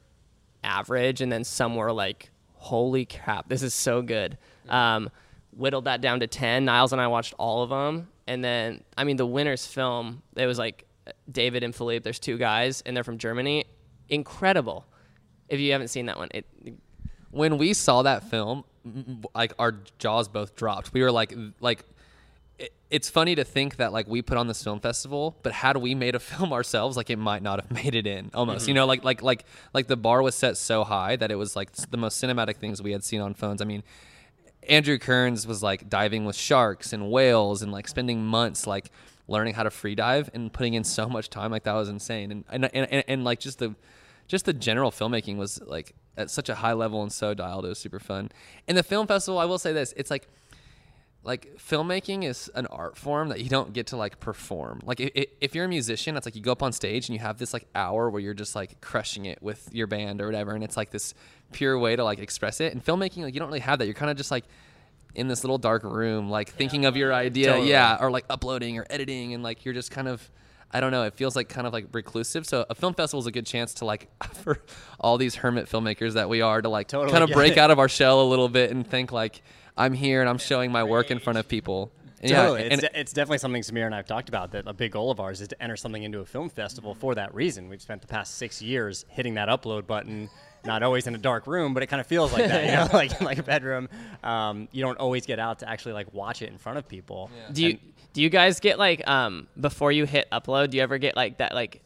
average, 0.64 1.22
and 1.22 1.32
then 1.32 1.44
some 1.44 1.76
were 1.76 1.94
like, 1.94 2.32
"Holy 2.56 3.06
crap, 3.06 3.50
this 3.50 3.62
is 3.62 3.76
so 3.76 4.02
good." 4.02 4.40
Um, 4.68 5.12
whittled 5.58 5.86
that 5.86 6.02
down 6.02 6.20
to 6.22 6.28
ten. 6.28 6.66
Niles 6.66 6.94
and 6.94 7.02
I 7.02 7.08
watched 7.08 7.34
all 7.38 7.64
of 7.64 7.70
them, 7.70 8.08
and 8.28 8.44
then 8.44 8.84
I 8.98 9.04
mean, 9.04 9.18
the 9.18 9.26
winners 9.26 9.66
film. 9.66 10.22
It 10.36 10.46
was 10.46 10.58
like 10.58 10.86
David 11.32 11.64
and 11.64 11.76
Philippe. 11.76 12.04
There's 12.04 12.20
two 12.20 12.38
guys, 12.38 12.82
and 12.86 12.96
they're 12.96 13.04
from 13.04 13.18
Germany. 13.18 13.66
Incredible. 14.10 14.86
If 15.50 15.60
you 15.60 15.72
haven't 15.72 15.90
seen 15.90 16.08
that 16.08 16.18
one, 16.18 16.30
it 16.34 16.46
when 17.32 17.58
we 17.58 17.74
saw 17.74 18.02
that 18.04 18.30
film, 18.30 18.64
like 19.36 19.54
our 19.60 19.76
jaws 20.00 20.28
both 20.28 20.56
dropped. 20.56 20.94
We 20.94 21.02
were 21.02 21.12
like, 21.12 21.34
like, 21.60 21.84
it, 22.58 22.74
it's 22.90 23.10
funny 23.10 23.36
to 23.36 23.44
think 23.44 23.78
that 23.78 23.94
like 23.94 24.08
we 24.08 24.22
put 24.22 24.38
on 24.38 24.48
this 24.48 24.64
film 24.64 24.80
festival, 24.80 25.38
but 25.44 25.54
had 25.54 25.78
we 25.78 25.96
made 25.96 26.16
a 26.16 26.20
film 26.32 26.54
ourselves, 26.54 26.98
like 26.98 27.10
it 27.10 27.18
might 27.18 27.44
not 27.44 27.62
have 27.62 27.72
made 27.72 27.96
it 27.96 28.08
in. 28.08 28.32
Almost, 28.34 28.62
mm-hmm. 28.62 28.70
you 28.70 28.74
know, 28.76 28.86
like 28.86 29.04
like 29.04 29.22
like 29.22 29.46
like 29.74 29.88
the 29.88 29.98
bar 29.98 30.22
was 30.22 30.36
set 30.36 30.58
so 30.58 30.84
high 30.84 31.16
that 31.16 31.32
it 31.32 31.36
was 31.36 31.56
like 31.56 31.72
the 31.74 31.98
most 31.98 32.22
cinematic 32.22 32.58
things 32.58 32.82
we 32.82 32.92
had 32.92 33.04
seen 33.04 33.22
on 33.22 33.34
phones. 33.34 33.62
I 33.62 33.66
mean, 33.66 33.84
Andrew 34.68 34.98
Kearns 34.98 35.48
was 35.48 35.64
like 35.64 35.90
diving 35.90 36.26
with 36.26 36.36
sharks 36.36 36.94
and 36.94 37.10
whales 37.10 37.62
and 37.62 37.72
like 37.72 37.88
spending 37.88 38.26
months 38.26 38.68
like 38.68 38.92
learning 39.28 39.54
how 39.54 39.64
to 39.64 39.70
free 39.70 39.96
dive 39.96 40.30
and 40.34 40.52
putting 40.52 40.74
in 40.74 40.84
so 40.84 41.08
much 41.08 41.30
time. 41.30 41.52
Like 41.52 41.64
that 41.64 41.74
was 41.74 41.90
insane. 41.90 42.32
And 42.32 42.46
and 42.50 42.66
and, 42.74 42.88
and, 42.92 43.04
and 43.08 43.24
like 43.24 43.40
just 43.40 43.60
the 43.60 43.76
just 44.28 44.46
the 44.46 44.54
general 44.54 44.92
filmmaking 44.92 45.38
was 45.38 45.62
like 45.62 45.94
at 46.18 46.30
such 46.30 46.50
a 46.50 46.56
high 46.56 46.74
level 46.74 47.02
and 47.02 47.12
so 47.12 47.34
dialed. 47.34 47.66
It 47.66 47.70
was 47.70 47.80
super 47.80 48.00
fun. 48.00 48.30
And 48.68 48.78
the 48.78 48.84
film 48.84 49.08
festival, 49.08 49.40
I 49.40 49.46
will 49.46 49.60
say 49.60 49.74
this: 49.74 49.94
it's 49.96 50.12
like 50.12 50.28
like 51.28 51.58
filmmaking 51.58 52.24
is 52.24 52.50
an 52.56 52.66
art 52.68 52.98
form 52.98 53.28
that 53.30 53.42
you 53.42 53.50
don't 53.50 53.74
get 53.74 53.88
to 53.88 53.98
like 53.98 54.20
perform. 54.22 54.80
Like 54.86 55.02
if, 55.02 55.28
if 55.42 55.54
you're 55.54 55.66
a 55.66 55.68
musician, 55.68 56.16
it's 56.16 56.26
like 56.26 56.38
you 56.38 56.42
go 56.42 56.54
up 56.54 56.64
on 56.64 56.72
stage 56.72 57.10
and 57.10 57.14
you 57.14 57.20
have 57.20 57.38
this 57.38 57.52
like 57.52 57.68
hour 57.76 58.10
where 58.10 58.22
you're 58.22 58.34
just 58.34 58.56
like 58.56 58.80
crushing 58.80 59.26
it 59.26 59.44
with 59.44 59.68
your 59.74 59.88
band 59.88 60.22
or 60.22 60.26
whatever, 60.26 60.54
and 60.56 60.64
it's 60.64 60.78
like 60.78 60.90
this 60.90 61.14
pure 61.52 61.78
way 61.78 61.98
to 61.98 62.04
like 62.06 62.20
express 62.20 62.62
it. 62.62 62.72
And 62.72 62.84
filmmaking, 62.84 63.24
like 63.24 63.34
you 63.34 63.42
don't 63.42 63.50
really 63.50 63.60
have 63.60 63.78
that. 63.80 63.86
You're 63.86 63.94
kind 63.94 64.10
of 64.10 64.16
just 64.16 64.32
like 64.32 64.46
in 65.16 65.28
this 65.28 65.44
little 65.44 65.58
dark 65.58 65.84
room, 65.84 66.30
like 66.30 66.50
thinking 66.50 66.86
of 66.86 66.96
your 66.96 67.14
idea, 67.14 67.48
Totally. 67.48 67.70
yeah, 67.72 67.98
or 68.00 68.10
like 68.10 68.24
uploading 68.30 68.78
or 68.80 68.88
editing, 68.90 69.34
and 69.34 69.44
like 69.44 69.66
you're 69.66 69.74
just 69.74 69.92
kind 69.92 70.08
of. 70.08 70.32
I 70.70 70.82
don't 70.82 70.92
know. 70.92 71.04
It 71.04 71.14
feels 71.14 71.34
like 71.34 71.48
kind 71.48 71.66
of 71.66 71.72
like 71.72 71.88
reclusive. 71.94 72.46
So 72.46 72.66
a 72.70 72.76
film 72.76 72.94
festival 72.94 73.22
is 73.22 73.26
a 73.26 73.32
good 73.32 73.46
chance 73.46 73.74
to 73.76 73.86
like 73.86 74.10
for 74.34 74.62
all 75.00 75.18
these 75.18 75.36
hermit 75.36 75.70
filmmakers 75.70 76.14
that 76.16 76.28
we 76.28 76.42
are 76.42 76.62
to 76.62 76.68
like 76.68 76.90
Totally 76.90 77.10
kind 77.12 77.24
of 77.24 77.30
break 77.30 77.54
it. 77.54 77.58
out 77.58 77.72
of 77.72 77.80
our 77.80 77.88
shell 77.88 78.22
a 78.22 78.28
little 78.28 78.50
bit 78.50 78.72
and 78.72 78.86
think 78.86 79.14
like 79.14 79.42
I'm 79.78 79.94
here 79.94 80.22
and 80.22 80.30
I'm 80.30 80.38
showing 80.38 80.72
my 80.72 80.84
work 80.84 81.12
in 81.12 81.20
front 81.20 81.40
of 81.40 81.48
people. 81.48 81.92
Yeah, 82.22 82.48
Totally. 82.48 82.64
it's, 82.64 82.82
de- 82.82 83.00
it's 83.00 83.14
definitely 83.14 83.38
something 83.38 83.62
Samir 83.62 83.86
and 83.86 83.94
I 83.94 83.98
have 83.98 84.08
talked 84.08 84.28
about 84.28 84.52
that 84.54 84.64
a 84.68 84.74
big 84.74 84.92
goal 84.92 85.12
of 85.12 85.20
ours 85.20 85.40
is 85.40 85.50
to 85.50 85.62
enter 85.62 85.76
something 85.78 86.02
into 86.02 86.20
a 86.20 86.26
film 86.26 86.50
festival 86.50 86.96
for 86.96 87.14
that 87.14 87.34
reason. 87.36 87.70
We've 87.70 87.82
spent 87.82 88.02
the 88.02 88.08
past 88.08 88.36
six 88.36 88.60
years 88.60 89.06
hitting 89.10 89.36
that 89.36 89.50
upload 89.50 89.86
button, 89.86 90.30
not 90.66 90.82
always 90.82 91.06
in 91.06 91.14
a 91.14 91.20
dark 91.20 91.46
room, 91.46 91.76
but 91.76 91.84
it 91.84 91.88
kind 91.88 92.02
of 92.02 92.08
feels 92.08 92.34
like 92.34 92.48
that, 92.48 92.66
you 92.66 92.72
know, 92.72 92.88
like 92.98 93.22
like 93.22 93.38
a 93.38 93.44
bedroom. 93.44 93.88
Um, 94.24 94.68
you 94.72 94.82
don't 94.82 94.98
always 94.98 95.28
get 95.28 95.38
out 95.40 95.60
to 95.60 95.70
actually 95.70 95.94
like 95.94 96.12
watch 96.12 96.42
it 96.42 96.50
in 96.50 96.58
front 96.58 96.80
of 96.80 96.88
people. 96.88 97.30
Do 97.54 97.64
you 97.64 97.78
do 98.14 98.24
you 98.24 98.30
guys 98.30 98.60
get 98.60 98.80
like 98.80 99.08
um 99.08 99.48
before 99.60 99.92
you 99.92 100.06
hit 100.06 100.28
upload? 100.32 100.72
Do 100.72 100.78
you 100.78 100.84
ever 100.84 100.98
get 100.98 101.16
like 101.16 101.38
that 101.38 101.54
like 101.54 101.84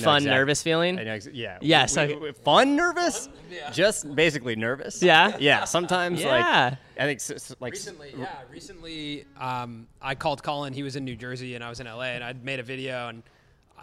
fun 0.00 0.16
exact- 0.18 0.24
nervous 0.34 0.62
feeling? 0.62 0.98
I 0.98 1.04
know, 1.04 1.12
ex- 1.12 1.28
yeah. 1.32 1.58
Yes, 1.60 1.96
We- 1.96 2.02
okay. 2.02 2.14
we- 2.16 2.32
fun 2.32 2.76
nervous? 2.76 3.28
Just 3.72 4.14
basically 4.14 4.56
nervous. 4.56 5.02
Yeah? 5.02 5.36
Yeah. 5.38 5.64
Sometimes 5.64 6.22
Yeah. 6.22 6.28
like 6.30 6.78
I 6.98 7.04
think 7.04 7.18
s- 7.20 7.30
s- 7.30 7.56
like 7.60 7.74
s- 7.74 7.80
Recently, 7.86 8.14
yeah, 8.18 8.28
recently 8.50 9.24
um, 9.38 9.86
I 10.00 10.14
called 10.14 10.42
Colin. 10.42 10.72
He 10.72 10.82
was 10.82 10.96
in 10.96 11.04
New 11.04 11.16
Jersey 11.16 11.54
and 11.54 11.62
I 11.64 11.68
was 11.68 11.80
in 11.80 11.86
LA, 11.86 12.14
and 12.14 12.22
I'd 12.24 12.44
made 12.44 12.60
a 12.60 12.62
video, 12.62 13.08
and 13.08 13.22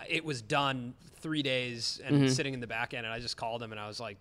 it 0.08 0.24
was 0.24 0.42
done 0.42 0.94
three 1.22 1.42
days 1.44 2.00
and 2.06 2.16
Mm-hmm. 2.16 2.28
sitting 2.30 2.54
in 2.54 2.60
the 2.62 2.68
back 2.68 2.94
end. 2.94 3.06
And 3.06 3.14
I 3.14 3.20
just 3.20 3.36
called 3.38 3.62
him 3.62 3.72
and 3.72 3.80
I 3.80 3.88
was 3.88 4.00
like, 4.00 4.18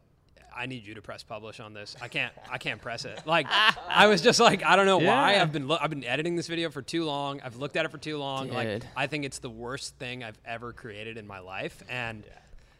"I 0.58 0.66
need 0.66 0.84
you 0.84 0.94
to 0.94 1.02
press 1.02 1.22
publish 1.22 1.60
on 1.60 1.72
this. 1.72 1.96
I 2.02 2.08
can't, 2.08 2.32
I 2.50 2.58
can't 2.58 2.80
press 2.82 3.04
it." 3.04 3.20
Like, 3.26 3.46
I 3.50 4.06
was 4.08 4.20
just 4.20 4.40
like, 4.40 4.64
I 4.64 4.74
don't 4.76 4.86
know 4.86 4.98
why. 4.98 5.38
I've 5.40 5.52
been, 5.52 5.68
lo- 5.68 5.78
I've 5.80 5.90
been 5.90 6.04
editing 6.04 6.34
this 6.36 6.46
video 6.48 6.68
for 6.70 6.82
too 6.82 7.04
long. 7.04 7.40
I've 7.42 7.56
looked 7.56 7.76
at 7.76 7.84
it 7.84 7.90
for 7.90 7.98
too 7.98 8.18
long. 8.18 8.50
Like, 8.50 8.82
I 8.96 9.06
think 9.06 9.24
it's 9.24 9.38
the 9.38 9.50
worst 9.50 9.94
thing 9.96 10.24
I've 10.24 10.38
ever 10.44 10.72
created 10.72 11.16
in 11.16 11.26
my 11.26 11.38
life, 11.38 11.82
and 11.88 12.24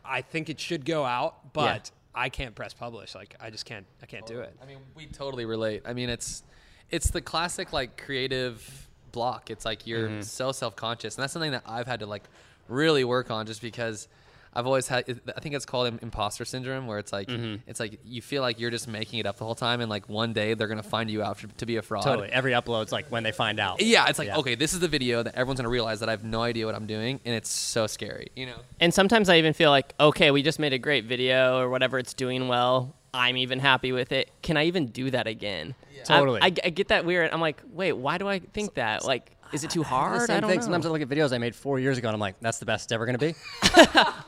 I 0.04 0.22
think 0.22 0.48
it 0.50 0.58
should 0.60 0.84
go 0.84 1.04
out, 1.04 1.52
but. 1.52 1.90
I 2.14 2.30
can't 2.30 2.54
press 2.56 2.74
publish. 2.74 3.14
Like 3.14 3.36
I 3.38 3.50
just 3.50 3.64
can't. 3.64 3.86
I 4.02 4.06
can't 4.06 4.26
do 4.26 4.40
it. 4.40 4.52
I 4.60 4.66
mean, 4.66 4.78
we 4.96 5.06
totally 5.06 5.44
relate. 5.44 5.82
I 5.86 5.92
mean, 5.92 6.08
it's 6.08 6.42
it's 6.90 7.10
the 7.10 7.20
classic 7.20 7.72
like 7.72 7.96
creative 8.02 8.88
block. 9.12 9.50
It's 9.50 9.64
like 9.64 9.86
you're 9.86 10.08
Mm-hmm. 10.08 10.20
so 10.22 10.50
self 10.50 10.74
conscious, 10.74 11.14
and 11.14 11.22
that's 11.22 11.32
something 11.32 11.52
that 11.52 11.62
I've 11.64 11.86
had 11.86 12.00
to 12.00 12.06
like 12.06 12.24
really 12.66 13.04
work 13.04 13.30
on, 13.30 13.46
just 13.46 13.62
because 13.62 14.08
I've 14.54 14.66
always 14.66 14.88
had. 14.88 15.20
I 15.36 15.40
think 15.40 15.54
it's 15.54 15.64
called 15.66 15.98
imposter 16.02 16.44
syndrome, 16.44 16.86
where 16.86 16.98
it's 16.98 17.12
like 17.12 17.28
Mm-hmm. 17.28 17.56
it's 17.68 17.78
like 17.80 18.00
you 18.04 18.22
feel 18.22 18.42
like 18.42 18.58
you're 18.58 18.70
just 18.70 18.88
making 18.88 19.18
it 19.18 19.26
up 19.26 19.36
the 19.36 19.44
whole 19.44 19.54
time, 19.54 19.80
and 19.80 19.90
like 19.90 20.08
one 20.08 20.32
day 20.32 20.54
they're 20.54 20.68
gonna 20.68 20.82
find 20.82 21.10
you 21.10 21.22
out 21.22 21.38
to, 21.38 21.46
to 21.58 21.66
be 21.66 21.76
a 21.76 21.82
fraud. 21.82 22.02
totally 22.04 22.28
every 22.30 22.52
upload's 22.52 22.90
like 22.92 23.06
when 23.10 23.22
they 23.22 23.32
find 23.32 23.60
out. 23.60 23.80
Yeah, 23.82 24.06
it's 24.08 24.18
like 24.18 24.28
Yeah. 24.28 24.38
okay, 24.38 24.54
this 24.54 24.72
is 24.74 24.80
the 24.80 24.88
video 24.88 25.22
that 25.22 25.34
everyone's 25.34 25.60
gonna 25.60 25.68
realize 25.68 26.00
that 26.00 26.08
I 26.08 26.12
have 26.12 26.24
no 26.24 26.42
idea 26.42 26.66
what 26.66 26.74
I'm 26.74 26.86
doing, 26.86 27.20
and 27.24 27.34
it's 27.34 27.50
so 27.50 27.86
scary, 27.86 28.28
you 28.36 28.46
know. 28.46 28.56
And 28.80 28.92
sometimes 28.92 29.28
I 29.28 29.36
even 29.38 29.52
feel 29.52 29.70
like, 29.70 29.94
okay, 30.00 30.30
we 30.30 30.42
just 30.42 30.58
made 30.58 30.72
a 30.72 30.78
great 30.78 31.04
video 31.04 31.58
or 31.58 31.68
whatever, 31.68 31.98
it's 31.98 32.14
doing 32.14 32.48
well. 32.48 32.94
I'm 33.14 33.38
even 33.38 33.58
happy 33.58 33.92
with 33.92 34.12
it. 34.12 34.30
Can 34.42 34.56
I 34.58 34.64
even 34.66 34.88
do 34.88 35.10
that 35.10 35.26
again? 35.26 35.74
I'm- 36.08 36.20
Totally. 36.20 36.40
I, 36.42 36.46
I 36.46 36.70
get 36.70 36.88
that 36.88 37.04
weird. 37.04 37.30
I'm 37.32 37.40
like, 37.40 37.60
wait, 37.72 37.92
why 37.92 38.18
do 38.18 38.28
I 38.28 38.38
think 38.38 38.74
that? 38.74 39.04
Like, 39.04 39.32
is 39.52 39.64
it 39.64 39.70
too 39.70 39.82
hard? 39.82 40.22
same 40.22 40.36
I 40.36 40.40
don't 40.40 40.50
thing. 40.50 40.58
know. 40.60 40.64
Sometimes 40.64 40.86
I 40.86 40.88
look 40.90 41.00
at 41.02 41.08
videos 41.08 41.32
I 41.32 41.38
made 41.38 41.54
four 41.54 41.78
years 41.78 41.98
ago, 41.98 42.08
and 42.08 42.14
I'm 42.14 42.20
like, 42.20 42.36
"That's 42.40 42.58
the 42.58 42.66
best 42.66 42.84
it's 42.84 42.92
ever 42.92 43.06
gonna 43.06 43.18
be." 43.18 43.34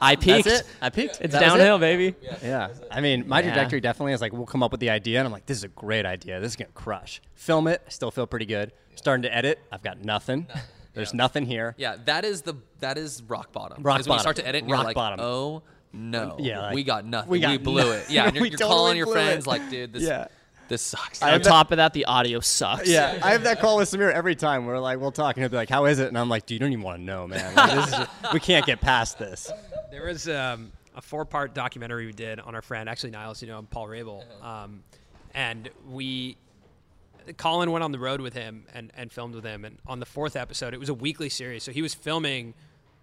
I 0.00 0.16
peaked. 0.20 0.44
That's 0.48 0.60
it. 0.60 0.66
I 0.80 0.90
peaked. 0.90 1.18
It's 1.20 1.32
That 1.32 1.42
was 1.42 1.54
it? 1.54 1.58
downhill, 1.58 1.78
baby. 1.78 2.14
Yeah. 2.42 2.68
I 2.90 3.00
mean, 3.00 3.28
my 3.28 3.40
Yeah. 3.40 3.46
trajectory 3.52 3.80
definitely 3.80 4.12
is 4.12 4.20
like 4.20 4.32
we'll 4.32 4.46
come 4.46 4.62
up 4.62 4.70
with 4.72 4.80
the 4.80 4.90
idea, 4.90 5.18
and 5.18 5.26
I'm 5.26 5.32
like, 5.32 5.46
this 5.46 5.56
is 5.58 5.64
a 5.64 5.68
great 5.68 6.06
idea. 6.06 6.40
This 6.40 6.52
is 6.52 6.56
gonna 6.56 6.70
crush. 6.74 7.20
Film 7.34 7.66
it. 7.66 7.82
I 7.86 7.90
still 7.90 8.10
feel 8.10 8.26
pretty 8.26 8.46
good. 8.46 8.72
Starting 8.94 9.22
to 9.22 9.34
edit. 9.34 9.58
I've 9.70 9.82
got 9.82 10.04
nothing. 10.04 10.46
There's 10.94 11.14
nothing 11.14 11.46
here. 11.46 11.74
Yeah, 11.78 11.96
that 12.06 12.24
is 12.24 12.42
the 12.42 12.54
that 12.80 12.98
is 12.98 13.22
rock 13.22 13.52
bottom. 13.52 13.82
Rock 13.82 14.00
is 14.00 14.08
when 14.08 14.16
you 14.16 14.20
start 14.20 14.36
bottom. 14.36 14.44
to 14.44 14.48
edit, 14.48 14.62
and 14.64 14.70
Rock 14.72 14.78
you're 14.78 14.84
like, 14.86 14.94
bottom. 14.96 15.20
oh 15.20 15.62
no, 15.92 16.36
Yeah, 16.38 16.60
like, 16.62 16.74
we 16.74 16.82
got 16.84 17.04
nothing. 17.04 17.30
we 17.30 17.46
We, 17.46 17.56
blew 17.58 17.82
no- 17.82 17.92
it. 17.92 18.10
Yeah, 18.10 18.24
and 18.26 18.34
you're, 18.34 18.42
We 18.42 18.50
you're 18.50 18.58
totally 18.58 18.76
calling 18.76 18.96
your 18.96 19.06
blew 19.06 19.14
friends 19.14 19.46
it. 19.46 19.50
like, 19.50 19.70
dude, 19.70 19.92
this 19.92 20.02
Yeah. 20.02 20.26
This 20.70 20.82
sucks. 20.82 21.20
On 21.22 21.40
top 21.42 21.72
of 21.72 21.76
that, 21.78 21.92
the 21.92 22.04
audio 22.06 22.40
sucks. 22.40 22.88
Yeah, 22.88 23.18
I 23.22 23.32
have 23.32 23.42
that 23.42 23.60
call 23.60 23.76
with 23.76 23.90
Samir 23.90 24.12
every 24.12 24.36
time. 24.36 24.64
We're 24.66 24.78
like, 24.78 24.98
we'll 25.00 25.10
talk, 25.12 25.36
and 25.36 25.42
he'll 25.42 25.50
be 25.50 25.56
like, 25.56 25.68
"How 25.68 25.84
is 25.86 25.98
it?" 25.98 26.06
And 26.08 26.16
I'm 26.16 26.28
like, 26.28 26.46
"Dude, 26.46 26.54
you 26.54 26.58
don't 26.60 26.72
even 26.72 26.84
want 26.84 26.98
to 26.98 27.02
know, 27.04 27.26
man. 27.26 27.54
Like, 27.56 27.72
this 27.72 27.92
is 27.98 28.06
we 28.32 28.40
can't 28.40 28.64
get 28.64 28.80
past 28.80 29.18
this." 29.18 29.50
There 29.90 30.04
was 30.06 30.28
um, 30.28 30.70
a 30.94 31.02
four-part 31.02 31.52
documentary 31.54 32.06
we 32.06 32.12
did 32.12 32.38
on 32.38 32.54
our 32.54 32.62
friend, 32.62 32.88
actually 32.88 33.10
Niles, 33.10 33.42
you 33.42 33.48
know, 33.48 33.60
Paul 33.68 33.88
Rabil, 33.88 34.20
Uh-huh. 34.22 34.48
um, 34.48 34.82
and 35.34 35.68
we. 35.90 36.36
Colin 37.36 37.70
went 37.70 37.84
on 37.84 37.92
the 37.92 37.98
road 37.98 38.20
with 38.20 38.32
him 38.32 38.64
and, 38.72 38.90
and 38.96 39.12
filmed 39.12 39.34
with 39.34 39.44
him, 39.44 39.64
and 39.64 39.76
on 39.86 40.00
the 40.00 40.06
fourth 40.06 40.36
episode, 40.36 40.72
it 40.72 40.80
was 40.80 40.88
a 40.88 40.94
weekly 40.94 41.28
series, 41.28 41.62
so 41.62 41.70
he 41.70 41.82
was 41.82 41.94
filming 41.94 42.54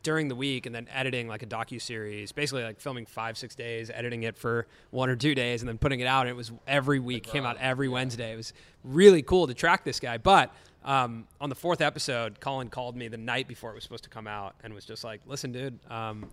during 0.04 0.28
the 0.28 0.36
week 0.36 0.66
and 0.66 0.74
then 0.74 0.88
editing 0.94 1.28
like 1.28 1.44
a 1.44 1.46
docu 1.46 1.82
series, 1.82 2.32
basically 2.32 2.64
like 2.64 2.80
filming 2.80 3.06
five 3.06 3.38
six 3.38 3.56
days, 3.56 3.90
editing 3.94 4.24
it 4.24 4.38
for 4.38 4.68
one 4.92 5.10
or 5.10 5.16
two 5.16 5.36
days, 5.36 5.62
and 5.62 5.70
then 5.70 5.78
putting 5.78 6.00
it 6.00 6.08
out. 6.08 6.22
And 6.22 6.30
it 6.30 6.36
was 6.36 6.52
every 6.68 7.00
week, 7.00 7.24
came 7.24 7.46
out 7.46 7.58
every 7.58 7.90
Wednesday. 7.90 8.34
It 8.34 8.38
was 8.38 8.54
really 8.84 9.22
cool 9.22 9.48
to 9.48 9.54
track 9.54 9.84
this 9.84 10.00
guy, 10.00 10.18
but. 10.18 10.54
Um, 10.86 11.28
on 11.42 11.50
the 11.50 11.56
fourth 11.56 11.82
episode, 11.82 12.40
Colin 12.40 12.70
called 12.70 12.96
me 12.96 13.10
the 13.10 13.18
night 13.18 13.50
before 13.50 13.72
it 13.72 13.74
was 13.74 13.84
supposed 13.84 14.06
to 14.06 14.10
come 14.10 14.26
out 14.26 14.56
and 14.64 14.74
was 14.74 14.86
just 14.86 15.04
like, 15.04 15.20
"Listen, 15.26 15.52
dude, 15.52 15.78
um, 15.92 16.28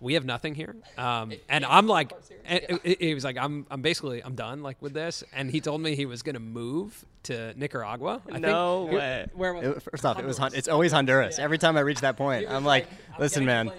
we 0.00 0.14
have 0.14 0.24
nothing 0.24 0.54
here. 0.54 0.76
Um, 0.98 1.32
and 1.48 1.64
I'm 1.64 1.86
like, 1.86 2.12
and 2.44 2.60
it- 2.84 3.00
he 3.00 3.14
was 3.14 3.24
like, 3.24 3.36
I'm, 3.38 3.66
I'm 3.70 3.80
basically, 3.82 4.22
I'm 4.22 4.34
done 4.34 4.62
like 4.62 4.80
with 4.82 4.92
this. 4.92 5.24
And 5.32 5.50
he 5.50 5.60
told 5.60 5.80
me 5.80 5.94
he 5.96 6.06
was 6.06 6.22
going 6.22 6.34
to 6.34 6.40
move 6.40 7.04
to 7.24 7.54
Nicaragua. 7.58 8.20
I 8.30 8.38
No 8.38 8.86
think. 8.88 8.98
way. 8.98 9.26
Where 9.34 9.54
was 9.54 9.64
It- 9.66 9.82
first 9.82 10.04
off, 10.04 10.18
it 10.18 10.24
was 10.24 10.38
Hon- 10.38 10.54
it's 10.54 10.68
always 10.68 10.92
Honduras. 10.92 11.38
Every 11.38 11.58
time 11.58 11.76
I 11.76 11.80
reach 11.80 12.00
that 12.00 12.16
point, 12.16 12.46
I'm 12.48 12.64
like, 12.64 12.86
"Listen, 13.18 13.44
man, 13.44 13.72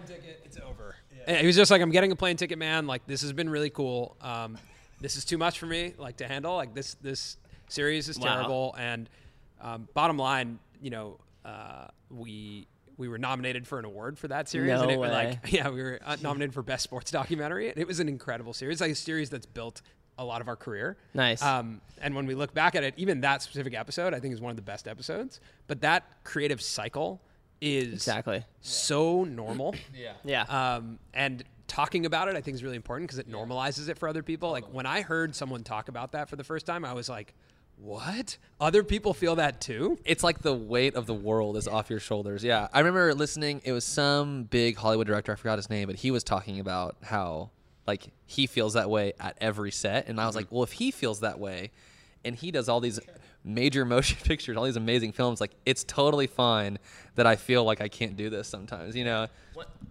It's 0.46 0.58
over. 0.60 0.96
And 1.28 1.38
he 1.38 1.46
was 1.48 1.56
just 1.56 1.70
like, 1.72 1.82
I'm 1.82 1.92
getting 1.92 2.12
a 2.12 2.16
plane 2.16 2.38
ticket, 2.38 2.58
man. 2.58 2.88
Like, 2.88 3.06
this 3.06 3.22
has 3.22 3.34
been 3.34 3.50
really 3.50 3.70
cool. 3.70 4.16
Um, 4.22 4.58
this 5.02 5.18
is 5.18 5.26
too 5.26 5.38
much 5.38 5.60
for 5.60 5.66
me, 5.68 5.94
like 5.98 6.18
to 6.18 6.28
handle. 6.28 6.56
Like 6.56 6.74
this, 6.74 6.96
this 6.96 7.38
series 7.68 8.10
is 8.10 8.18
Wow. 8.18 8.34
terrible. 8.34 8.76
And 8.80 9.10
um, 9.62 9.88
bottom 9.94 10.18
line, 10.18 10.58
you 10.82 10.90
know, 10.90 11.20
uh, 11.46 11.88
we 12.10 12.68
we 12.98 13.08
were 13.08 13.18
nominated 13.18 13.68
for 13.68 13.80
an 13.80 13.86
award 13.86 14.18
for 14.18 14.28
that 14.28 14.50
series. 14.50 14.72
No 14.72 14.82
and 14.82 14.92
it, 14.92 15.00
way. 15.00 15.12
Like, 15.12 15.40
yeah, 15.52 15.70
we 15.70 15.82
were 15.82 16.00
uh, 16.04 16.18
nominated 16.22 16.54
for 16.54 16.64
best 16.64 16.84
sports 16.84 17.12
documentary. 17.12 17.70
And 17.70 17.78
it 17.78 17.88
was 17.88 18.00
an 18.00 18.10
incredible 18.10 18.54
series, 18.54 18.82
like 18.82 18.92
a 18.92 18.96
series 18.96 19.30
that's 19.30 19.46
built 19.46 19.82
a 20.18 20.26
lot 20.26 20.42
of 20.42 20.48
our 20.48 20.56
career. 20.56 20.98
Nice. 21.14 21.44
Um, 21.44 21.82
and 22.02 22.16
when 22.16 22.26
we 22.26 22.34
look 22.34 22.54
back 22.54 22.76
at 22.76 22.84
it, 22.84 22.96
even 22.98 23.22
that 23.22 23.42
specific 23.44 23.76
episode, 23.76 24.14
I 24.14 24.20
think 24.20 24.34
is 24.34 24.42
one 24.42 24.50
of 24.50 24.56
the 24.56 24.64
best 24.64 24.88
episodes. 24.88 25.40
But 25.68 25.82
that 25.82 26.24
creative 26.24 26.62
cycle 26.62 27.22
is 27.62 27.94
Exactly. 27.94 28.44
so 28.62 29.24
normal. 29.24 29.76
Yeah. 30.24 30.42
Um, 30.44 31.00
and 31.14 31.44
talking 31.68 32.06
about 32.06 32.28
it, 32.28 32.36
I 32.36 32.42
think, 32.42 32.56
is 32.56 32.64
really 32.64 32.76
important 32.76 33.08
because 33.08 33.20
it 33.20 33.32
normalizes 33.32 33.90
it 33.90 33.98
for 33.98 34.08
other 34.08 34.24
people. 34.24 34.52
Like 34.52 34.66
when 34.74 34.86
I 34.86 35.02
heard 35.02 35.36
someone 35.36 35.64
talk 35.64 35.90
about 35.90 36.14
that 36.14 36.30
for 36.30 36.36
the 36.36 36.44
first 36.44 36.66
time, 36.66 36.84
I 36.86 36.94
was 36.94 37.10
like, 37.10 37.34
"What? 37.78 38.38
Other 38.60 38.84
people 38.84 39.14
feel 39.14 39.36
that 39.36 39.62
too?" 39.62 39.98
it's 40.06 40.24
like 40.24 40.40
the 40.40 40.54
weight 40.54 40.96
of 40.96 41.06
the 41.06 41.14
world 41.14 41.58
is 41.58 41.68
off 41.68 41.90
your 41.90 42.00
shoulders. 42.00 42.44
Yeah, 42.44 42.68
I 42.74 42.80
remember 42.80 43.14
listening. 43.14 43.62
It 43.64 43.72
was 43.72 43.86
some 43.86 44.44
big 44.44 44.78
Hollywood 44.78 45.08
director. 45.08 45.32
I 45.32 45.36
forgot 45.36 45.58
his 45.58 45.70
name, 45.70 45.88
but 45.88 45.98
he 45.98 46.12
was 46.12 46.24
talking 46.24 46.60
about 46.60 46.98
how 47.04 47.52
like 47.86 48.08
he 48.26 48.48
feels 48.48 48.74
that 48.74 48.90
way 48.90 49.14
at 49.20 49.38
every 49.40 49.72
set, 49.72 50.08
and 50.08 50.20
I 50.20 50.26
was 50.26 50.32
mm-hmm. 50.32 50.40
like, 50.40 50.52
well, 50.52 50.64
if 50.64 50.74
he 50.74 50.92
feels 50.92 51.22
that 51.22 51.40
way, 51.40 51.72
and 52.26 52.36
he 52.36 52.52
does 52.52 52.68
all 52.70 52.80
these 52.80 53.00
major 53.44 53.86
motion 53.86 54.18
pictures, 54.24 54.58
all 54.58 54.66
these 54.66 54.76
amazing 54.76 55.14
films, 55.14 55.42
like 55.42 55.52
it's 55.66 55.84
totally 55.84 56.28
fine 56.28 56.78
that 57.16 57.26
I 57.26 57.36
feel 57.36 57.64
like 57.64 57.82
I 57.82 57.88
can't 57.88 58.16
do 58.16 58.30
this 58.30 58.48
sometimes. 58.48 58.96
You 58.96 59.06
know? 59.06 59.28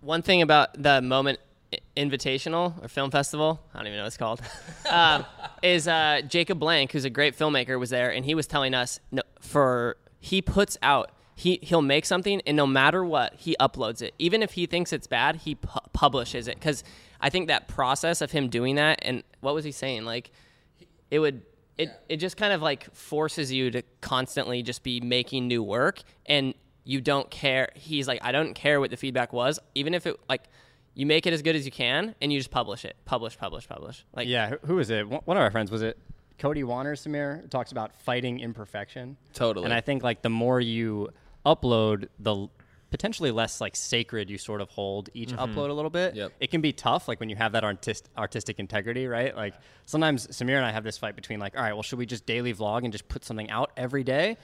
One 0.01 0.23
thing 0.23 0.43
about 0.43 0.81
the 0.81 1.01
Moment 1.03 1.39
I- 1.39 1.43
Invitational 1.97 2.83
or 2.83 2.89
Film 2.89 3.11
Festival, 3.11 3.61
I 3.73 3.79
don't 3.79 3.89
even 3.89 3.97
know 3.99 4.05
what 4.05 4.09
it's 4.09 4.17
called, 4.17 4.41
um, 4.91 5.25
is 5.63 5.89
uh, 5.89 6.23
Jacob 6.27 6.59
Blank, 6.59 6.93
who's 6.93 7.05
a 7.05 7.11
great 7.11 7.37
filmmaker, 7.39 7.79
was 7.79 7.91
there, 7.91 8.11
and 8.11 8.25
he 8.25 8.35
was 8.35 8.47
telling 8.47 8.75
us 8.75 9.01
no, 9.11 9.23
for 9.41 9.97
he 10.19 10.43
puts 10.43 10.77
out 10.83 11.11
he 11.35 11.59
he'll 11.63 11.83
make 11.83 12.07
something, 12.07 12.41
and 12.47 12.57
no 12.57 12.67
matter 12.67 13.05
what, 13.05 13.35
he 13.35 13.55
uploads 13.61 14.01
it. 14.01 14.15
Even 14.19 14.43
if 14.43 14.53
he 14.53 14.67
thinks 14.67 14.93
it's 14.93 15.07
bad, 15.07 15.37
he 15.37 15.55
pu- 15.55 15.81
publishes 15.93 16.49
it 16.49 16.55
because 16.55 16.83
I 17.21 17.29
think 17.29 17.49
that 17.49 17.69
process 17.69 18.23
of 18.23 18.33
him 18.33 18.49
doing 18.49 18.77
that, 18.77 18.99
and 19.03 19.23
what 19.41 19.55
was 19.55 19.65
he 19.65 19.73
saying? 19.73 20.07
Like, 20.07 20.31
it 21.11 21.19
would 21.19 21.43
it 21.79 21.91
it 22.09 22.17
just 22.17 22.37
kind 22.37 22.53
of 22.53 22.63
like 22.63 22.93
forces 22.95 23.53
you 23.53 23.71
to 23.71 23.83
constantly 24.01 24.63
just 24.63 24.83
be 24.83 25.01
making 25.01 25.47
new 25.47 25.63
work 25.63 26.03
and 26.27 26.55
you 26.85 27.01
don't 27.01 27.31
care 27.31 27.71
he's 27.75 28.09
like 28.09 28.21
i 28.23 28.33
don't 28.33 28.55
care 28.55 28.81
what 28.81 28.91
the 28.91 28.97
feedback 28.97 29.33
was 29.33 29.59
even 29.75 29.93
if 29.95 30.07
it 30.07 30.19
like 30.29 30.45
you 30.97 31.07
make 31.07 31.27
it 31.27 31.33
as 31.33 31.43
good 31.43 31.55
as 31.55 31.65
you 31.65 31.71
can 31.71 32.17
and 32.21 32.33
you 32.33 32.41
just 32.41 32.51
publish 32.51 32.85
it 32.85 32.97
publish 33.05 33.39
publish 33.39 33.69
publish 33.69 34.05
like 34.15 34.27
Yeah, 34.27 34.49
who- 34.51 34.67
who 34.67 34.75
was 34.77 34.91
it? 34.91 35.09
One 35.09 35.21
one 35.25 35.37
of 35.37 35.43
our 35.43 35.51
friends 35.53 35.71
was 35.71 35.83
it 35.83 35.97
Cody 36.39 36.65
Wanner 36.65 36.95
Samir 36.95 37.49
talks 37.49 37.73
about 37.73 37.95
fighting 37.95 38.41
imperfection. 38.41 39.17
Totally. 39.33 39.65
And 39.65 39.73
I 39.73 39.81
think 39.81 40.03
like 40.03 40.23
the 40.23 40.31
more 40.31 40.61
you 40.61 41.11
upload, 41.45 42.09
the 42.19 42.49
potentially 42.91 43.31
less 43.31 43.61
like 43.61 43.75
sacred 43.75 44.31
you 44.31 44.39
sort 44.39 44.61
of 44.61 44.69
hold 44.71 45.09
each 45.13 45.31
mm-hmm. 45.31 45.41
upload 45.41 45.71
a 45.71 45.73
little 45.73 45.91
bit. 45.91 46.15
Yep. 46.15 46.33
It 46.41 46.51
can 46.51 46.61
be 46.61 46.73
tough 46.73 47.09
like 47.09 47.21
when 47.21 47.29
you 47.29 47.37
have 47.37 47.53
that 47.53 47.65
artist, 47.65 48.09
artistic 48.17 48.59
integrity, 48.59 49.07
right? 49.07 49.35
Like 49.35 49.55
sometimes 49.87 50.27
Samir 50.29 50.57
and 50.57 50.65
I 50.65 50.73
have 50.73 50.85
this 50.85 50.99
fight 50.99 51.17
between 51.17 51.41
like, 51.41 51.57
all 51.57 51.63
right, 51.63 51.73
well, 51.73 51.83
should 51.83 51.99
we 51.99 52.07
just 52.07 52.27
daily 52.27 52.55
vlog 52.55 52.85
and 52.85 52.93
just 52.93 53.09
put 53.09 53.25
something 53.25 53.51
out 53.51 53.73
every 53.77 54.05
day? 54.05 54.37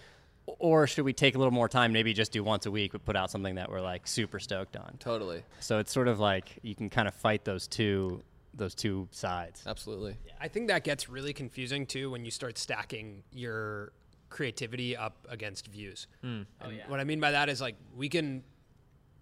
Or 0.46 0.86
should 0.86 1.04
we 1.04 1.12
take 1.12 1.34
a 1.34 1.38
little 1.38 1.52
more 1.52 1.68
time, 1.68 1.92
maybe 1.92 2.12
just 2.12 2.32
do 2.32 2.42
once 2.42 2.66
a 2.66 2.70
week, 2.70 2.92
but 2.92 3.04
put 3.04 3.16
out 3.16 3.30
something 3.30 3.54
that 3.54 3.70
we're 3.70 3.80
like 3.80 4.06
super 4.06 4.40
stoked 4.40 4.76
on? 4.76 4.96
Totally. 4.98 5.42
So 5.60 5.78
it's 5.78 5.92
sort 5.92 6.08
of 6.08 6.18
like 6.18 6.58
you 6.62 6.74
can 6.74 6.90
kind 6.90 7.06
of 7.06 7.14
fight 7.14 7.44
those 7.44 7.66
two 7.66 8.22
those 8.54 8.74
two 8.74 9.08
sides. 9.12 9.62
Absolutely. 9.66 10.16
I 10.40 10.48
think 10.48 10.68
that 10.68 10.84
gets 10.84 11.08
really 11.08 11.32
confusing 11.32 11.86
too 11.86 12.10
when 12.10 12.24
you 12.24 12.30
start 12.30 12.58
stacking 12.58 13.22
your 13.32 13.92
creativity 14.28 14.96
up 14.96 15.26
against 15.28 15.68
views. 15.68 16.06
Hmm. 16.22 16.42
And 16.60 16.72
oh, 16.72 16.72
What 16.88 17.00
I 17.00 17.04
mean 17.04 17.20
by 17.20 17.30
that 17.30 17.48
is 17.48 17.60
like 17.60 17.76
we 17.96 18.08
can 18.08 18.42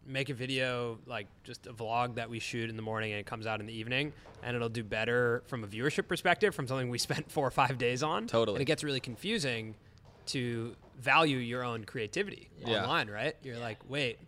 make 0.06 0.30
a 0.30 0.34
video 0.34 0.98
like 1.06 1.26
just 1.44 1.66
a 1.66 1.72
vlog 1.72 2.14
that 2.14 2.28
we 2.30 2.38
shoot 2.38 2.70
in 2.70 2.76
the 2.76 2.82
morning 2.82 3.12
and 3.12 3.20
it 3.20 3.26
comes 3.26 3.46
out 3.46 3.60
in 3.60 3.66
the 3.66 3.72
evening 3.72 4.12
and 4.42 4.56
it'll 4.56 4.68
do 4.68 4.82
better 4.82 5.42
from 5.46 5.62
a 5.62 5.66
viewership 5.66 6.08
perspective 6.08 6.54
from 6.54 6.66
something 6.66 6.88
we 6.88 6.98
spent 7.08 7.30
four 7.30 7.46
or 7.46 7.50
five 7.50 7.78
days 7.78 8.02
on. 8.02 8.26
Totally. 8.26 8.56
And 8.56 8.62
it 8.62 8.66
gets 8.66 8.82
really 8.82 9.00
confusing 9.00 9.74
to 10.32 10.74
value 10.98 11.38
your 11.38 11.64
own 11.64 11.84
creativity 11.84 12.48
Yeah. 12.58 12.82
online, 12.82 13.08
right? 13.08 13.36
You're 13.42 13.58
like, 13.58 13.78
wait, 13.88 14.18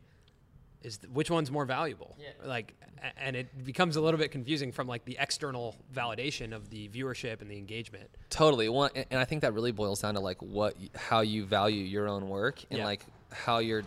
is 0.82 0.98
th- 0.98 1.12
which 1.12 1.30
one's 1.30 1.50
more 1.50 1.64
valuable? 1.64 2.16
Like, 2.44 2.74
a- 3.02 3.18
and 3.22 3.36
it 3.36 3.64
becomes 3.64 3.96
a 3.96 4.00
little 4.00 4.18
bit 4.18 4.30
confusing 4.30 4.72
from 4.72 4.86
like 4.88 5.04
the 5.04 5.16
external 5.20 5.76
validation 5.94 6.52
of 6.54 6.70
the 6.70 6.88
viewership 6.88 7.40
and 7.40 7.50
the 7.50 7.56
engagement. 7.58 8.08
Totally. 8.30 8.68
One, 8.68 8.90
and 8.94 9.20
I 9.20 9.24
think 9.24 9.42
that 9.42 9.52
really 9.54 9.72
boils 9.72 10.00
down 10.00 10.14
to 10.14 10.20
like 10.20 10.40
what, 10.42 10.74
how 10.96 11.20
you 11.20 11.44
value 11.44 11.82
your 11.84 12.08
own 12.08 12.28
work 12.28 12.64
and 12.70 12.78
Yeah. 12.78 12.84
like 12.86 13.04
how 13.30 13.58
you're 13.58 13.82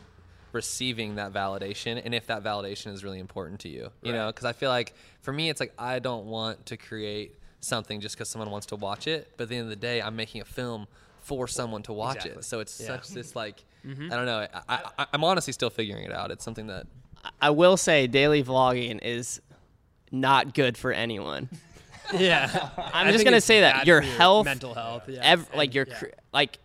receiving 0.52 1.16
that 1.16 1.34
validation 1.34 2.02
and 2.04 2.16
if 2.16 2.28
that 2.28 2.42
validation 2.44 2.94
is 2.94 3.04
really 3.04 3.20
important 3.20 3.60
to 3.62 3.70
you. 3.70 3.92
You 4.02 4.14
know, 4.14 4.28
because 4.28 4.46
I 4.46 4.54
feel 4.54 4.70
like 4.70 4.94
for 5.22 5.34
me, 5.34 5.50
it's 5.50 5.60
like 5.60 5.74
I 5.78 6.00
don't 6.00 6.26
want 6.28 6.66
to 6.68 6.78
create 6.78 7.36
something 7.60 8.00
just 8.00 8.16
because 8.16 8.30
someone 8.30 8.52
wants 8.52 8.68
to 8.68 8.76
watch 8.76 9.08
it. 9.08 9.32
But 9.38 9.44
at 9.46 9.50
the 9.50 9.56
end 9.58 9.64
of 9.66 9.70
the 9.70 9.76
day, 9.76 10.02
I'm 10.02 10.16
making 10.16 10.42
a 10.42 10.46
film 10.46 10.88
for 11.26 11.48
someone 11.48 11.82
to 11.84 11.94
watch 11.94 12.18
Exactly. 12.18 12.40
it. 12.40 12.44
So 12.46 12.60
it's 12.60 12.80
Yeah. 12.80 12.88
such 12.88 13.10
this 13.10 13.30
mm-hmm. 13.30 13.38
like, 13.40 13.64
mm-hmm. 13.86 14.12
I 14.12 14.16
don't 14.16 14.26
know. 14.26 14.48
I, 14.70 14.80
I, 15.00 15.06
I'm 15.14 15.24
honestly 15.24 15.54
still 15.54 15.70
figuring 15.70 16.04
it 16.06 16.12
out. 16.12 16.32
It's 16.32 16.44
something 16.44 16.68
that 16.68 16.88
i 17.42 17.50
will 17.50 17.76
say 17.76 18.06
daily 18.06 18.44
vlogging 18.44 19.00
is 19.02 19.42
not 20.12 20.54
good 20.54 20.78
for 20.78 20.92
anyone 20.92 21.50
Yeah, 22.14 22.70
i'm 22.94 23.12
just 23.12 23.26
gonna 23.26 23.42
say 23.42 23.62
that 23.62 23.88
your 23.88 24.02
health 24.02 24.46
mental 24.46 24.76
health, 24.76 25.10
yeah, 25.10 25.22
ev- 25.24 25.48
and- 25.50 25.58
like 25.58 25.74
your 25.74 25.88
yeah. 25.90 25.98
cr- 25.98 26.06
like 26.32 26.60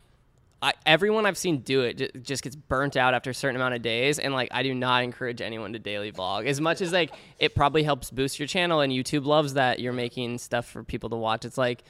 I, 0.63 0.75
everyone 0.85 1.25
I've 1.25 1.39
seen 1.39 1.61
do 1.61 1.81
it 1.81 1.97
ju- 1.97 2.11
just 2.21 2.43
gets 2.43 2.55
burnt 2.55 2.95
out 2.95 3.15
after 3.15 3.31
a 3.31 3.35
certain 3.35 3.57
amount 3.57 3.73
of 3.73 3.81
days, 3.81 4.19
and 4.19 4.35
like 4.35 4.51
I 4.53 4.63
do 4.63 4.75
not 4.75 5.03
encourage 5.03 5.41
anyone 5.41 5.73
to 5.73 5.79
daily 5.79 6.13
vlog. 6.13 6.45
As 6.45 6.61
much 6.61 6.83
as 6.83 6.93
like 6.93 7.15
it 7.39 7.55
probably 7.55 7.83
helps 7.83 8.11
boost 8.11 8.39
your 8.39 8.47
channel, 8.47 8.81
and 8.83 8.93
YouTube 8.93 9.25
loves 9.25 9.55
that 9.55 9.81
you're 9.81 9.95
making 9.95 10.37
stuff 10.37 10.67
for 10.67 10.85
people 10.85 11.09
to 11.09 11.17
watch. 11.17 11.47
It's 11.47 11.57
like 11.57 11.83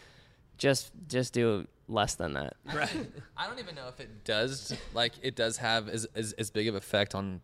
just 0.57 0.93
just 1.09 1.33
do 1.33 1.66
less 1.91 2.14
than 2.14 2.34
that. 2.34 2.57
right. 2.74 2.91
I 3.36 3.47
don't 3.47 3.59
even 3.59 3.74
know 3.74 3.88
if 3.88 4.01
it 4.01 4.24
does 4.24 4.74
like 4.95 5.12
it 5.22 5.36
does 5.36 5.59
have 5.59 5.88
as, 5.88 6.07
as, 6.14 6.32
as 6.34 6.51
big 6.51 6.68
of 6.68 6.74
effect 6.74 7.14
on 7.14 7.41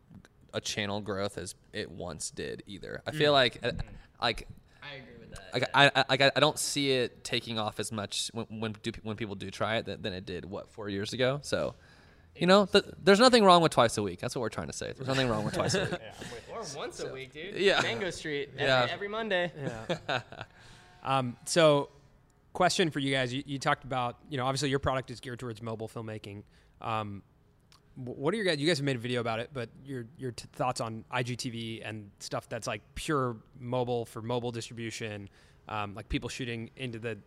a 0.54 0.60
channel 0.60 1.00
growth 1.00 1.36
as 1.36 1.54
it 1.72 1.90
once 1.90 2.30
did 2.30 2.62
either. 2.66 3.02
I 3.06 3.10
feel 3.10 3.32
like 3.32 3.58
uh, 3.62 3.72
like 4.22 4.48
I 4.82 4.96
agree 4.96 5.14
with 5.20 5.30
that. 5.32 5.52
like 5.52 5.70
I, 5.74 5.90
I 5.94 6.04
like 6.08 6.20
I 6.22 6.32
I 6.36 6.40
don't 6.40 6.58
see 6.58 6.92
it 6.92 7.24
taking 7.24 7.58
off 7.58 7.78
as 7.80 7.92
much 7.92 8.30
when 8.32 8.46
when, 8.60 8.76
do, 8.82 8.92
when 9.02 9.16
people 9.16 9.34
do 9.34 9.50
try 9.50 9.76
it 9.76 9.86
than, 9.86 10.00
than 10.02 10.12
it 10.12 10.24
did 10.24 10.44
what 10.44 10.70
four 10.70 10.88
years 10.88 11.12
ago. 11.12 11.40
So, 11.42 11.74
you 12.36 12.46
know, 12.46 12.66
th- 12.66 12.84
there's 13.02 13.20
nothing 13.20 13.44
wrong 13.44 13.62
with 13.62 13.72
twice 13.72 13.98
a 13.98 14.02
week. 14.02 14.20
That's 14.20 14.34
what 14.34 14.40
we're 14.42 14.48
trying 14.48 14.68
to 14.68 14.72
say. 14.72 14.92
There's 14.96 15.08
nothing 15.08 15.28
wrong 15.28 15.44
with 15.44 15.54
twice 15.54 15.74
a 15.74 15.84
week. 15.84 15.94
Or 16.56 16.62
once 16.74 17.00
a 17.00 17.12
week, 17.12 17.34
dude. 17.34 17.56
Yeah. 17.56 17.82
Mango 17.82 18.08
Street. 18.08 18.48
Every, 18.54 18.66
Yeah. 18.66 18.86
every 18.90 19.08
Monday. 19.08 19.52
Yeah. 20.08 20.20
um, 21.04 21.36
so, 21.44 21.90
question 22.56 22.90
for 22.90 23.00
you 23.00 23.14
guys: 23.14 23.34
you, 23.34 23.42
you 23.46 23.58
talked 23.58 23.84
about, 23.84 24.16
you 24.30 24.38
know, 24.38 24.46
obviously 24.46 24.70
your 24.70 24.78
product 24.78 25.10
is 25.10 25.20
geared 25.20 25.38
towards 25.38 25.60
mobile 25.60 25.88
filmmaking. 25.88 26.42
Um, 26.80 27.22
what 27.94 28.32
are 28.32 28.36
your 28.36 28.46
guys? 28.46 28.58
You 28.58 28.66
guys 28.66 28.78
have 28.78 28.84
made 28.84 28.96
a 28.96 28.98
video 28.98 29.20
about 29.20 29.40
it, 29.40 29.50
but 29.52 29.68
your 29.84 30.06
your 30.18 30.32
t- 30.32 30.48
thoughts 30.52 30.80
on 30.80 31.04
IGTV 31.12 31.82
and 31.84 32.10
stuff 32.18 32.48
that's 32.48 32.66
like 32.66 32.80
pure 32.94 33.36
mobile 33.60 34.06
for 34.06 34.22
mobile 34.22 34.50
distribution, 34.50 35.28
um, 35.68 35.94
like 35.94 36.08
people 36.08 36.30
shooting 36.30 36.70
into 36.76 36.98
the 36.98 37.18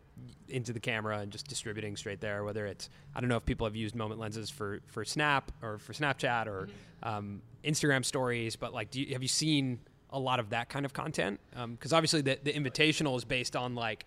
into 0.47 0.73
the 0.73 0.79
camera 0.79 1.19
and 1.19 1.31
just 1.31 1.47
distributing 1.47 1.95
straight 1.95 2.21
there. 2.21 2.43
Whether 2.43 2.65
it's 2.65 2.89
I 3.15 3.19
don't 3.19 3.29
know 3.29 3.37
if 3.37 3.45
people 3.45 3.67
have 3.67 3.75
used 3.75 3.93
moment 3.95 4.19
lenses 4.19 4.49
for 4.49 4.79
for 4.87 5.05
Snap 5.05 5.51
or 5.61 5.77
for 5.77 5.93
Snapchat 5.93 6.47
or 6.47 6.69
um, 7.03 7.43
Instagram 7.63 8.03
stories, 8.03 8.55
but 8.55 8.73
like, 8.73 8.89
do 8.89 8.99
you, 9.01 9.13
have 9.13 9.21
you 9.21 9.27
seen 9.27 9.79
a 10.09 10.19
lot 10.19 10.39
of 10.39 10.49
that 10.49 10.69
kind 10.69 10.85
of 10.85 10.93
content? 10.93 11.39
Because 11.71 11.93
obviously 11.93 12.21
the 12.21 12.39
the 12.43 12.51
invitational 12.53 13.15
is 13.15 13.25
based 13.25 13.55
on 13.55 13.75
like 13.75 14.05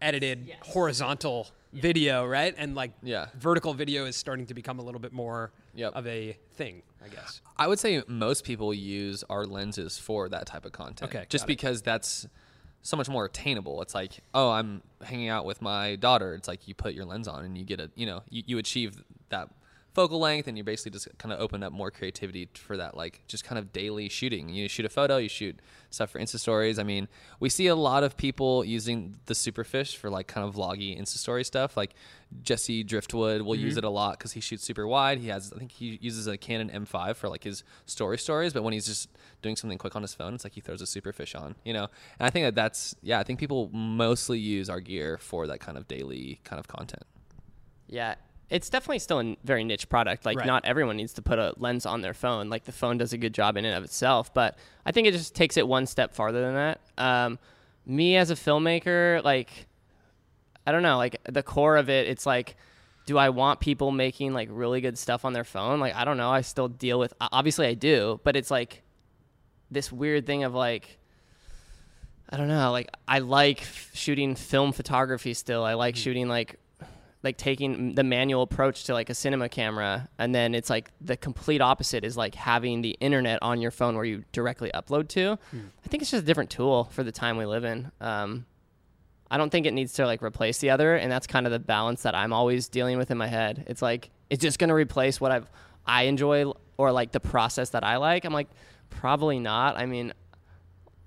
edited 0.00 0.50
horizontal 0.62 1.48
video, 1.72 2.26
right? 2.26 2.54
And 2.58 2.74
like 2.74 2.92
Yeah. 3.02 3.26
vertical 3.34 3.74
video 3.74 4.04
is 4.06 4.16
starting 4.16 4.46
to 4.46 4.54
become 4.54 4.78
a 4.78 4.82
little 4.82 5.00
bit 5.00 5.12
more 5.12 5.52
Yep. 5.74 5.92
of 5.94 6.06
a 6.06 6.36
thing, 6.54 6.82
I 7.04 7.08
guess. 7.08 7.40
I 7.56 7.68
would 7.68 7.78
say 7.78 8.02
most 8.08 8.44
people 8.44 8.74
use 8.74 9.22
our 9.30 9.46
lenses 9.46 9.98
for 9.98 10.28
that 10.30 10.46
type 10.46 10.64
of 10.64 10.72
content. 10.72 11.08
Okay, 11.14 11.26
Just 11.28 11.42
got 11.42 11.46
it. 11.46 11.56
because 11.56 11.82
that's 11.82 12.26
so 12.82 12.96
much 12.96 13.08
more 13.08 13.26
attainable. 13.26 13.82
It's 13.82 13.94
like, 13.94 14.20
oh, 14.34 14.50
I'm 14.50 14.82
hanging 15.02 15.28
out 15.28 15.44
with 15.44 15.62
my 15.62 15.96
daughter. 15.96 16.34
It's 16.34 16.48
like 16.48 16.66
you 16.66 16.74
put 16.74 16.94
your 16.94 17.04
lens 17.04 17.28
on 17.28 17.44
and 17.44 17.56
you 17.56 17.64
get 17.64 17.78
a, 17.78 17.90
you 17.94 18.06
know, 18.06 18.22
you, 18.30 18.42
you 18.46 18.58
achieve 18.58 19.04
that 19.28 19.48
focal 19.92 20.20
length 20.20 20.46
and 20.46 20.56
you 20.56 20.62
basically 20.62 20.92
just 20.92 21.08
kind 21.18 21.32
of 21.32 21.40
open 21.40 21.62
up 21.64 21.72
more 21.72 21.90
creativity 21.90 22.48
for 22.54 22.76
that, 22.76 22.96
like 22.96 23.22
just 23.26 23.42
kind 23.44 23.58
of 23.58 23.72
daily 23.72 24.08
shooting. 24.08 24.48
You 24.48 24.68
shoot 24.68 24.86
a 24.86 24.88
photo, 24.88 25.16
you 25.16 25.28
shoot 25.28 25.58
stuff 25.90 26.10
for 26.10 26.20
Insta 26.20 26.38
stories. 26.38 26.78
I 26.78 26.84
mean, 26.84 27.08
we 27.40 27.48
see 27.48 27.66
a 27.66 27.74
lot 27.74 28.04
of 28.04 28.16
people 28.16 28.64
using 28.64 29.16
the 29.26 29.34
Superfish 29.34 29.96
for 29.96 30.08
like 30.08 30.28
kind 30.28 30.46
of 30.48 30.54
vloggy 30.54 30.96
Insta 30.96 31.16
story 31.18 31.42
stuff. 31.42 31.76
Like 31.76 31.94
Jesse 32.42 32.84
Driftwood 32.84 33.42
will 33.42 33.54
Mm-hmm. 33.54 33.64
use 33.64 33.76
it 33.76 33.82
a 33.84 33.90
lot 33.90 34.16
because 34.18 34.32
he 34.32 34.40
shoots 34.40 34.62
super 34.64 34.86
wide. 34.86 35.18
He 35.18 35.28
has, 35.28 35.52
I 35.52 35.58
think 35.58 35.72
he 35.72 35.98
uses 36.00 36.28
a 36.28 36.36
Canon 36.38 36.70
M5 36.70 37.16
for 37.16 37.28
like 37.28 37.42
his 37.42 37.64
story 37.86 38.18
stories, 38.18 38.52
but 38.52 38.62
when 38.62 38.72
he's 38.72 38.86
just 38.86 39.08
doing 39.42 39.56
something 39.56 39.76
quick 39.78 39.96
on 39.96 40.02
his 40.02 40.14
phone, 40.14 40.34
it's 40.34 40.44
like 40.44 40.52
he 40.52 40.60
throws 40.60 40.80
a 40.80 40.84
Superfish 40.84 41.34
on, 41.38 41.56
you 41.64 41.72
know? 41.72 41.88
And 42.20 42.26
I 42.26 42.30
think 42.30 42.46
that 42.46 42.54
that's, 42.54 42.94
yeah, 43.02 43.18
I 43.18 43.24
think 43.24 43.40
people 43.40 43.70
mostly 43.72 44.38
use 44.38 44.70
our 44.70 44.78
gear 44.80 45.18
for 45.18 45.48
that 45.48 45.58
kind 45.58 45.76
of 45.76 45.88
daily 45.88 46.40
kind 46.44 46.60
of 46.60 46.68
content. 46.68 47.02
Yeah, 47.88 48.14
it's 48.50 48.68
definitely 48.68 48.98
still 48.98 49.20
a 49.20 49.36
very 49.44 49.62
niche 49.64 49.88
product. 49.88 50.26
Like, 50.26 50.38
Right. 50.38 50.46
not 50.46 50.64
everyone 50.64 50.96
needs 50.96 51.12
to 51.14 51.22
put 51.22 51.38
a 51.38 51.54
lens 51.56 51.86
on 51.86 52.00
their 52.02 52.14
phone. 52.14 52.50
Like, 52.50 52.64
the 52.64 52.72
phone 52.72 52.98
does 52.98 53.12
a 53.12 53.18
good 53.18 53.32
job 53.32 53.56
in 53.56 53.64
and 53.64 53.74
of 53.76 53.84
itself, 53.84 54.34
but 54.34 54.58
I 54.84 54.92
think 54.92 55.06
it 55.06 55.12
just 55.12 55.34
takes 55.34 55.56
it 55.56 55.66
one 55.68 55.86
step 55.86 56.14
farther 56.14 56.40
than 56.42 56.54
that. 56.54 56.80
Um, 56.98 57.38
me 57.86 58.16
as 58.16 58.30
a 58.30 58.34
filmmaker, 58.34 59.22
like, 59.24 59.66
I 60.66 60.72
don't 60.72 60.82
know, 60.82 60.96
like 60.98 61.16
the 61.24 61.42
core 61.42 61.76
of 61.76 61.88
it, 61.88 62.08
it's 62.08 62.26
like, 62.26 62.56
do 63.06 63.16
I 63.18 63.30
want 63.30 63.60
people 63.60 63.90
making 63.90 64.34
like 64.34 64.48
really 64.52 64.80
good 64.80 64.98
stuff 64.98 65.24
on 65.24 65.32
their 65.32 65.42
phone? 65.44 65.80
Like, 65.80 65.94
I 65.94 66.04
don't 66.04 66.16
know. 66.16 66.30
I 66.30 66.42
still 66.42 66.68
deal 66.68 66.98
with, 66.98 67.12
obviously, 67.20 67.66
I 67.66 67.74
do, 67.74 68.20
but 68.24 68.36
it's 68.36 68.50
like 68.50 68.82
this 69.70 69.90
weird 69.90 70.26
thing 70.26 70.44
of 70.44 70.54
like, 70.54 70.98
I 72.28 72.36
don't 72.36 72.46
know. 72.48 72.70
Like 72.70 72.88
I 73.08 73.18
like 73.20 73.66
shooting 73.94 74.36
film 74.36 74.72
photography 74.72 75.34
still. 75.34 75.64
I 75.64 75.74
like 75.74 75.96
shooting 75.96 76.28
like 76.28 76.56
like 77.22 77.36
taking 77.36 77.94
the 77.94 78.02
manual 78.02 78.42
approach 78.42 78.84
to 78.84 78.94
like 78.94 79.10
a 79.10 79.14
cinema 79.14 79.48
camera 79.48 80.08
and 80.18 80.34
then 80.34 80.54
it's 80.54 80.70
like 80.70 80.90
the 81.00 81.16
complete 81.16 81.60
opposite 81.60 82.02
is 82.04 82.16
like 82.16 82.34
having 82.34 82.80
the 82.80 82.96
internet 83.00 83.38
on 83.42 83.60
your 83.60 83.70
phone 83.70 83.94
where 83.94 84.06
you 84.06 84.24
directly 84.32 84.70
upload 84.74 85.08
to. 85.08 85.38
I 85.84 85.88
think 85.88 86.02
it's 86.02 86.10
just 86.10 86.22
a 86.22 86.26
different 86.26 86.48
tool 86.50 86.84
for 86.84 87.02
the 87.02 87.12
time 87.12 87.36
we 87.36 87.44
live 87.44 87.64
in. 87.64 87.90
Um, 88.00 88.46
I 89.30 89.36
don't 89.36 89.50
think 89.50 89.66
it 89.66 89.74
needs 89.74 89.92
to 89.94 90.06
like 90.06 90.22
replace 90.22 90.58
the 90.58 90.70
other, 90.70 90.96
and 90.96 91.12
that's 91.12 91.26
kind 91.26 91.46
of 91.46 91.52
the 91.52 91.60
balance 91.60 92.02
that 92.02 92.14
I'm 92.16 92.32
always 92.32 92.68
dealing 92.68 92.98
with 92.98 93.10
in 93.12 93.18
my 93.18 93.28
head. 93.28 93.64
It's 93.68 93.82
like 93.82 94.10
it's 94.28 94.42
just 94.42 94.58
gonna 94.58 94.74
replace 94.74 95.20
what 95.20 95.30
I've 95.30 95.48
I 95.86 96.04
enjoy 96.04 96.50
or 96.78 96.90
like 96.90 97.12
the 97.12 97.20
process 97.20 97.70
that 97.70 97.84
I 97.84 97.98
like. 97.98 98.24
I'm 98.24 98.32
like 98.32 98.48
probably 98.88 99.38
not. 99.38 99.76
I 99.76 99.86
mean, 99.86 100.12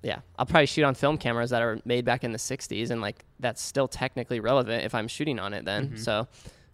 yeah, 0.03 0.19
I'll 0.37 0.45
probably 0.45 0.65
shoot 0.65 0.83
on 0.83 0.95
film 0.95 1.17
cameras 1.17 1.49
that 1.51 1.61
are 1.61 1.79
made 1.85 2.03
back 2.05 2.23
in 2.23 2.31
the 2.33 2.37
60s, 2.37 2.91
and 2.91 3.01
like 3.01 3.23
that's 3.39 3.61
still 3.61 3.87
technically 3.87 4.39
relevant 4.39 4.83
if 4.83 4.93
I'm 4.93 5.07
shooting 5.07 5.39
on 5.39 5.53
it 5.53 5.65
then. 5.65 5.91
So 5.97 6.27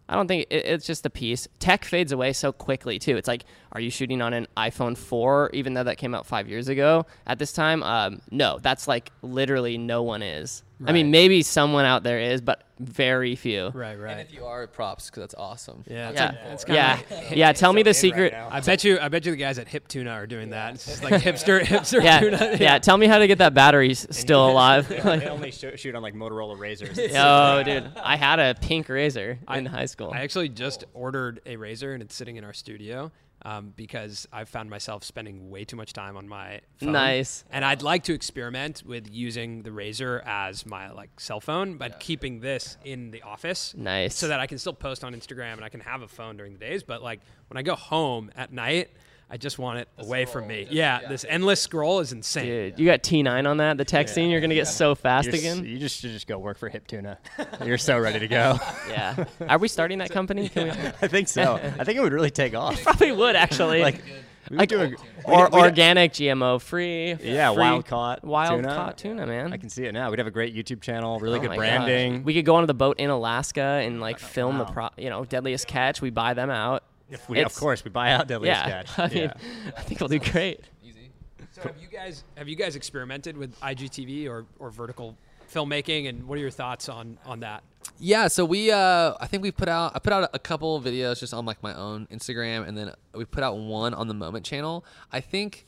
I 0.10 0.16
don't 0.16 0.28
think 0.28 0.48
it, 0.50 0.66
it's 0.66 0.86
just 0.86 1.06
a 1.06 1.10
piece. 1.12 1.48
Tech 1.60 1.86
fades 1.86 2.12
away 2.12 2.34
so 2.34 2.52
quickly 2.52 2.98
too. 2.98 3.16
It's 3.18 3.28
like, 3.28 3.46
are 3.72 3.80
you 3.80 3.92
shooting 3.92 4.22
on 4.22 4.34
an 4.34 4.48
iPhone 4.58 4.98
4, 4.98 5.52
even 5.54 5.76
though 5.76 5.84
that 5.84 5.98
came 6.00 6.16
out 6.16 6.26
five 6.26 6.50
years 6.50 6.68
ago? 6.68 7.06
At 7.28 7.38
this 7.38 7.54
time, 7.54 7.84
um, 7.84 8.22
no, 8.32 8.58
that's 8.60 8.88
like 8.88 9.12
literally 9.22 9.78
no 9.78 10.02
one 10.02 10.24
is. 10.24 10.64
I 10.86 10.94
mean, 10.94 11.12
maybe 11.12 11.44
someone 11.44 11.84
out 11.86 12.04
there 12.04 12.20
is, 12.20 12.40
but 12.42 12.64
very 12.80 13.36
few. 13.36 13.68
Right, 13.70 14.00
right. 14.00 14.12
And 14.12 14.22
if 14.22 14.34
you 14.34 14.46
are, 14.46 14.66
props 14.68 15.10
because 15.10 15.22
that's 15.24 15.36
awesome. 15.36 15.84
Yeah, 15.86 16.10
it's 16.10 16.16
Yeah, 16.20 16.26
like- 16.28 16.38
it's 16.54 16.64
kinda 16.64 16.76
yeah, 16.80 17.00
like- 17.18 17.32
yeah. 17.36 17.52
Tell 17.52 17.74
me 17.74 17.84
the 17.84 17.94
so 17.94 18.08
in 18.08 18.14
right 18.14 18.18
secret. 18.32 18.34
I 18.50 18.60
bet 18.62 18.84
you. 18.86 18.98
I 19.00 19.10
bet 19.10 19.26
you 19.26 19.32
the 19.32 19.38
guys 19.38 19.60
at 19.60 19.68
Hip 19.68 19.88
Tuna 19.90 20.12
are 20.12 20.26
doing 20.26 20.52
that. 20.52 20.76
It's 20.76 20.86
just 20.86 21.04
like 21.04 21.22
hipster, 21.22 21.60
hipster 21.64 22.02
Yeah, 22.02 22.20
tuna. 22.22 22.58
yeah. 22.60 22.80
Tell 22.80 22.98
me 22.98 23.08
how 23.08 23.18
to 23.18 23.28
get 23.28 23.40
that 23.40 23.54
battery 23.54 23.94
still 23.94 24.50
alive. 24.50 24.88
they 24.90 25.02
Like, 25.02 25.26
only 25.28 25.52
shoot, 25.52 25.78
shoot 25.80 25.96
on 25.96 26.02
like 26.02 26.14
Motorola 26.14 26.58
razors. 26.58 26.98
oh, 26.98 27.64
dude, 27.64 27.92
I 28.02 28.16
had 28.16 28.40
a 28.40 28.56
pink 28.62 28.88
razor 28.88 29.38
in 29.54 29.66
high 29.66 29.86
school. 29.88 30.12
I 30.14 30.22
actually 30.22 30.48
just 30.50 30.86
ordered 30.94 31.42
a 31.46 31.58
razor 31.58 31.94
and 31.94 32.02
it's 32.02 32.16
sitting 32.16 32.38
in 32.38 32.44
our 32.46 32.54
studio 32.54 33.12
um, 33.44 33.74
because 33.76 34.28
I've 34.32 34.50
found 34.50 34.70
myself 34.70 35.04
spending 35.04 35.50
way 35.50 35.66
too 35.66 35.76
much 35.76 35.94
time 35.94 36.18
on 36.18 36.28
my 36.28 36.62
phone. 36.78 36.92
Nice. 36.92 37.44
And 37.50 37.64
I'd 37.64 37.82
like 37.82 38.04
to 38.04 38.14
experiment 38.14 38.84
with 38.86 39.08
using 39.10 39.64
the 39.64 39.72
razor 39.72 40.22
as 40.26 40.66
my 40.66 40.92
like 40.92 41.20
cell 41.20 41.40
phone, 41.40 41.78
but 41.78 42.00
keeping 42.00 42.42
this 42.42 42.78
in 42.84 43.12
the 43.12 43.22
office. 43.22 43.74
Nice. 43.76 44.16
So 44.16 44.28
that 44.28 44.40
I 44.40 44.48
can 44.48 44.58
still 44.58 44.74
post 44.74 45.04
on 45.04 45.14
Instagram 45.14 45.54
and 45.54 45.64
I 45.64 45.70
can 45.70 45.82
have 45.82 46.02
a 46.02 46.08
phone 46.08 46.38
during 46.38 46.54
the 46.54 46.60
days. 46.60 46.84
But 46.84 47.02
like 47.02 47.22
when 47.48 47.58
I 47.58 47.62
go 47.62 47.76
home 47.76 48.32
at 48.36 48.52
night, 48.52 48.90
I 49.32 49.38
just 49.38 49.60
want 49.60 49.80
it 49.80 49.88
away 50.00 50.26
from 50.26 50.48
me. 50.48 50.68
Yeah, 50.72 51.08
this 51.08 51.24
endless 51.28 51.62
scroll 51.62 52.00
is 52.00 52.12
insane. 52.14 52.46
Dude, 52.46 52.80
you 52.80 52.86
got 52.88 53.04
T9 53.04 53.48
on 53.48 53.58
that, 53.58 53.78
the 53.78 53.86
texting. 53.86 54.32
You're 54.32 54.42
gonna 54.42 54.56
get 54.56 54.68
so 54.68 54.96
fast 54.96 55.28
You're 55.28 55.36
s- 55.36 55.40
again. 55.42 55.66
You 55.66 55.78
just 55.78 56.02
should 56.02 56.12
just 56.12 56.26
go 56.28 56.40
work 56.40 56.58
for 56.58 56.68
Hip 56.70 56.88
Tuna. 56.88 57.18
You're 57.66 57.78
so 57.78 58.00
ready 58.00 58.20
to 58.20 58.28
go. 58.28 58.58
Yeah. 58.90 59.26
Are 59.48 59.60
we 59.60 59.68
starting 59.68 60.00
that 60.00 60.10
company? 60.10 60.50
Can 60.50 60.64
we? 60.66 60.72
I 61.02 61.08
think 61.08 61.28
so. 61.28 61.56
I 61.78 61.84
think 61.84 61.98
it 61.98 62.02
would 62.02 62.12
really 62.14 62.32
take 62.32 62.56
off. 62.56 62.82
Probably 62.84 63.12
would 63.12 63.36
actually. 63.36 63.82
Like, 63.82 64.02
we 64.50 64.58
would 64.58 64.68
do 64.70 64.82
a- 64.82 64.86
or 65.26 65.44
we'd- 65.44 65.56
we'd- 65.56 65.58
organic, 65.58 66.12
GMO 66.14 66.60
free. 66.60 67.14
Yeah, 67.22 67.50
free- 67.54 67.62
wild 67.62 67.86
caught 67.86 68.24
wild 68.24 68.64
tuna. 68.64 68.74
caught 68.76 68.98
tuna, 68.98 69.28
man. 69.28 69.54
I 69.54 69.58
can 69.58 69.70
see 69.70 69.86
it 69.86 69.92
now. 69.92 70.10
We'd 70.10 70.18
have 70.18 70.28
a 70.28 70.32
great 70.32 70.56
YouTube 70.56 70.82
channel, 70.82 71.20
really 71.20 71.38
Oh 71.38 71.42
good 71.44 71.56
branding. 71.56 72.18
gosh. 72.18 72.26
We 72.26 72.34
could 72.34 72.46
go 72.46 72.56
onto 72.56 72.66
the 72.66 72.74
boat 72.74 73.00
in 73.00 73.12
Alaska 73.12 73.62
and 73.62 74.02
like 74.02 74.18
film 74.18 74.58
the 74.58 74.66
pro, 74.66 74.90
you 74.98 75.12
know, 75.12 75.24
deadliest 75.24 75.68
catch. 75.68 76.02
We 76.02 76.10
buy 76.10 76.34
them 76.34 76.50
out. 76.50 76.84
If 77.10 77.28
we, 77.30 77.40
of 77.42 77.56
course, 77.56 77.84
we 77.84 77.90
buy 77.90 78.12
out 78.12 78.28
Deadliest 78.28 78.66
Yeah, 78.66 78.84
Catch. 78.84 79.00
I 79.00 79.08
mean, 79.08 79.24
yeah. 79.24 79.72
I 79.78 79.82
think 79.82 80.00
we'll 80.00 80.10
do 80.10 80.20
great. 80.20 80.62
Easy. 80.84 81.12
So 81.52 81.62
have 81.64 81.78
you 81.82 81.88
guys 81.88 82.24
have 82.36 82.48
you 82.48 82.56
guys 82.56 82.76
experimented 82.76 83.38
with 83.38 83.60
IGTV 83.62 84.30
or, 84.30 84.46
or 84.60 84.70
vertical 84.70 85.18
filmmaking 85.52 86.08
and 86.08 86.28
what 86.28 86.38
are 86.38 86.42
your 86.42 86.52
thoughts 86.52 86.90
on 86.90 87.18
on 87.26 87.40
that? 87.42 87.64
Yeah, 87.98 88.28
so 88.28 88.46
we 88.46 88.72
uh 88.72 89.14
I 89.20 89.28
think 89.28 89.44
we 89.44 89.52
put 89.52 89.68
out 89.68 89.94
I 89.96 90.00
put 90.00 90.14
out 90.14 90.30
a 90.34 90.40
couple 90.40 90.76
of 90.76 90.84
videos 90.84 91.20
just 91.20 91.34
on 91.34 91.46
like 91.46 91.62
my 91.64 91.74
own 91.74 92.08
Instagram 92.12 92.68
and 92.68 92.78
then 92.78 92.94
we 93.14 93.26
put 93.26 93.44
out 93.44 93.58
one 93.58 93.94
on 93.94 94.08
the 94.08 94.14
Moment 94.14 94.46
channel. 94.46 94.86
I 95.12 95.20
think 95.22 95.66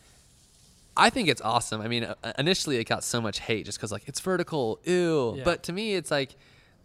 I 0.95 1.09
think 1.09 1.29
it's 1.29 1.41
awesome. 1.41 1.81
I 1.81 1.87
mean, 1.87 2.03
uh, 2.03 2.15
initially 2.37 2.77
it 2.77 2.83
got 2.83 3.03
so 3.03 3.21
much 3.21 3.39
hate 3.39 3.65
just 3.65 3.79
cuz 3.79 3.91
like 3.91 4.03
it's 4.07 4.19
vertical, 4.19 4.79
ew. 4.83 5.35
Yeah. 5.37 5.43
But 5.43 5.63
to 5.63 5.73
me 5.73 5.95
it's 5.95 6.11
like 6.11 6.35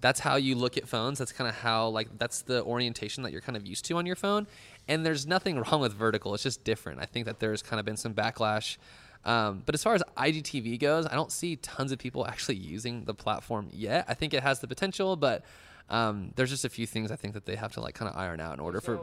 that's 0.01 0.21
how 0.21 0.37
you 0.37 0.55
look 0.55 0.77
at 0.77 0.89
phones. 0.89 1.19
That's 1.19 1.33
kind 1.33 1.49
of 1.49 1.57
how 1.57 1.89
like 1.89 2.19
that's 2.19 2.43
the 2.43 2.63
orientation 2.65 3.23
that 3.23 3.33
you're 3.33 3.41
kind 3.41 3.57
of 3.57 3.67
used 3.67 3.85
to 3.87 3.97
on 3.97 4.07
your 4.07 4.17
phone. 4.17 4.47
And 4.89 5.05
there's 5.05 5.27
nothing 5.27 5.59
wrong 5.61 5.81
with 5.81 5.93
vertical. 5.93 6.35
It's 6.35 6.43
just 6.43 6.65
different. 6.65 7.01
I 7.01 7.07
think 7.07 7.27
that 7.27 7.41
there's 7.41 7.63
kind 7.63 7.81
of 7.81 7.87
been 7.87 7.97
some 7.97 8.15
backlash. 8.15 8.77
Um, 9.25 9.65
but 9.67 9.75
as 9.75 9.83
far 9.83 9.95
as 9.95 10.03
IGTV 10.17 10.79
goes, 10.79 11.05
I 11.07 11.15
don't 11.15 11.33
see 11.33 11.57
tons 11.57 11.91
of 11.91 11.99
people 11.99 12.27
actually 12.29 12.57
using 12.57 13.05
the 13.05 13.15
platform 13.15 13.69
yet. 13.73 14.05
I 14.09 14.15
think 14.15 14.35
it 14.35 14.43
has 14.43 14.61
the 14.61 14.69
potential, 14.69 15.17
but 15.17 15.45
um, 15.91 16.33
there's 16.37 16.51
just 16.51 16.65
a 16.65 16.69
few 16.69 16.87
things 16.87 17.11
I 17.11 17.17
think 17.17 17.35
that 17.35 17.45
they 17.45 17.57
have 17.57 17.73
to 17.73 17.81
like 17.81 17.95
kind 17.95 18.09
of 18.11 18.17
iron 18.17 18.41
out 18.41 18.55
in 18.55 18.61
order 18.61 18.81
for. 18.81 19.01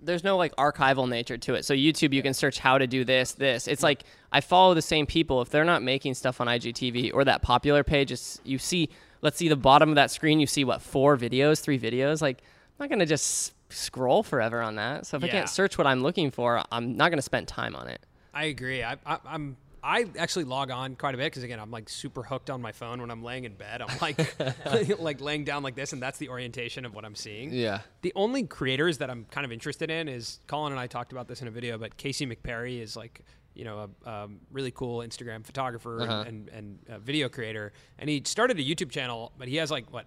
there's 0.00 0.24
no 0.24 0.36
like 0.36 0.54
archival 0.56 1.08
nature 1.08 1.38
to 1.38 1.54
it. 1.54 1.64
So 1.64 1.74
YouTube, 1.74 2.12
you 2.12 2.22
can 2.22 2.34
search 2.34 2.58
how 2.58 2.78
to 2.78 2.86
do 2.86 3.04
this, 3.04 3.32
this. 3.32 3.66
It's 3.66 3.82
like 3.82 4.04
I 4.30 4.40
follow 4.40 4.74
the 4.74 4.82
same 4.82 5.06
people. 5.06 5.42
If 5.42 5.50
they're 5.50 5.64
not 5.64 5.82
making 5.82 6.14
stuff 6.14 6.40
on 6.40 6.46
IGTV 6.46 7.12
or 7.14 7.24
that 7.24 7.42
popular 7.42 7.82
page, 7.82 8.12
it's, 8.12 8.40
you 8.44 8.58
see, 8.58 8.90
let's 9.22 9.38
see 9.38 9.48
the 9.48 9.56
bottom 9.56 9.88
of 9.88 9.94
that 9.94 10.10
screen. 10.10 10.40
You 10.40 10.46
see 10.46 10.64
what 10.64 10.82
four 10.82 11.16
videos, 11.16 11.60
three 11.60 11.78
videos. 11.78 12.20
Like 12.20 12.38
I'm 12.38 12.84
not 12.84 12.90
gonna 12.90 13.06
just 13.06 13.54
scroll 13.70 14.22
forever 14.22 14.60
on 14.60 14.74
that. 14.74 15.06
So 15.06 15.16
if 15.16 15.24
I 15.24 15.28
can't 15.28 15.48
search 15.48 15.78
what 15.78 15.86
I'm 15.86 16.02
looking 16.02 16.30
for, 16.30 16.62
I'm 16.70 16.96
not 16.96 17.10
gonna 17.10 17.22
spend 17.22 17.48
time 17.48 17.74
on 17.74 17.88
it. 17.88 18.04
I 18.34 18.44
agree. 18.44 18.82
I, 18.82 18.96
I, 19.06 19.18
I'm 19.24 19.56
I 19.84 20.06
actually 20.16 20.44
log 20.44 20.70
on 20.70 20.94
quite 20.94 21.14
a 21.14 21.18
bit 21.18 21.26
because 21.26 21.42
again 21.42 21.58
I'm 21.58 21.70
like 21.70 21.88
super 21.88 22.22
hooked 22.22 22.50
on 22.50 22.62
my 22.62 22.72
phone 22.72 23.00
when 23.00 23.10
I'm 23.10 23.22
laying 23.22 23.44
in 23.44 23.54
bed. 23.54 23.82
I'm 23.82 23.98
like 24.00 24.36
like 25.00 25.20
laying 25.20 25.44
down 25.44 25.62
like 25.62 25.74
this, 25.74 25.92
and 25.92 26.02
that's 26.02 26.18
the 26.18 26.28
orientation 26.28 26.84
of 26.84 26.94
what 26.94 27.04
I'm 27.04 27.14
seeing. 27.14 27.52
Yeah. 27.52 27.80
The 28.02 28.12
only 28.14 28.44
creators 28.44 28.98
that 28.98 29.10
I'm 29.10 29.26
kind 29.30 29.44
of 29.44 29.52
interested 29.52 29.90
in 29.90 30.08
is 30.08 30.40
Colin 30.46 30.72
and 30.72 30.80
I 30.80 30.86
talked 30.86 31.12
about 31.12 31.28
this 31.28 31.42
in 31.42 31.48
a 31.48 31.50
video, 31.50 31.78
but 31.78 31.96
Casey 31.96 32.26
McPerry 32.26 32.80
is 32.80 32.96
like 32.96 33.22
you 33.54 33.64
know 33.64 33.90
a 34.06 34.10
um, 34.10 34.40
really 34.50 34.70
cool 34.70 34.98
Instagram 35.00 35.44
photographer 35.44 36.00
and- 36.00 36.10
Uh-huh. 36.10 36.24
and, 36.26 36.48
and, 36.48 36.78
uh, 36.90 36.98
video 36.98 37.28
creator, 37.28 37.72
and 37.98 38.08
he 38.10 38.22
started 38.24 38.58
a 38.58 38.62
YouTube 38.62 38.90
channel, 38.90 39.32
but 39.38 39.48
he 39.48 39.56
has 39.56 39.70
like 39.70 39.92
what. 39.92 40.06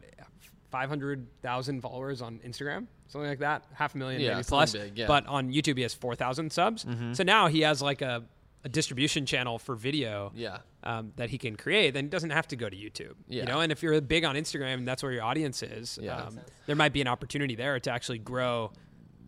500,000 0.72 1.82
followers 1.82 2.22
on 2.22 2.39
Instagram, 2.46 2.88
something 3.08 3.30
like 3.30 3.39
that, 3.39 3.64
half 3.74 3.96
a 3.96 3.98
million 3.98 4.22
Yeah, 4.22 4.34
maybe 4.36 4.43
plus. 4.43 4.74
big, 4.74 4.98
yeah. 4.98 5.08
But 5.08 5.26
on 5.28 5.52
YouTube, 5.52 5.78
he 5.78 5.84
has 5.84 5.93
4,000 5.93 6.52
subs. 6.52 6.86
So 7.14 7.24
now 7.24 7.48
he 7.48 7.62
has 7.62 7.82
like 7.82 8.02
a, 8.02 8.24
a 8.66 8.70
distribution 8.70 9.26
channel 9.26 9.58
for 9.58 9.76
video 9.76 10.32
Yeah. 10.36 10.58
um, 10.84 11.14
that 11.16 11.30
he 11.30 11.38
can 11.38 11.56
create. 11.56 11.93
Then 11.93 12.06
he 12.06 12.10
doesn't 12.10 12.32
have 12.32 12.48
to 12.50 12.56
go 12.56 12.70
to 12.70 12.76
YouTube. 12.76 13.14
Yeah. 13.30 13.43
You 13.43 13.48
know, 13.48 13.62
and 13.62 13.72
if 13.72 13.82
you're 13.84 14.00
big 14.02 14.26
on 14.26 14.36
Instagram 14.36 14.74
and 14.76 14.88
that's 14.88 15.02
where 15.02 15.12
your 15.14 15.24
audience 15.24 15.64
is, 15.64 15.98
Yeah. 16.02 16.18
um, 16.24 16.39
there 16.66 16.76
might 16.76 16.91
be 16.93 17.00
an 17.02 17.08
opportunity 17.08 17.56
there 17.56 17.80
to 17.80 17.91
actually 17.91 18.20
grow 18.20 18.72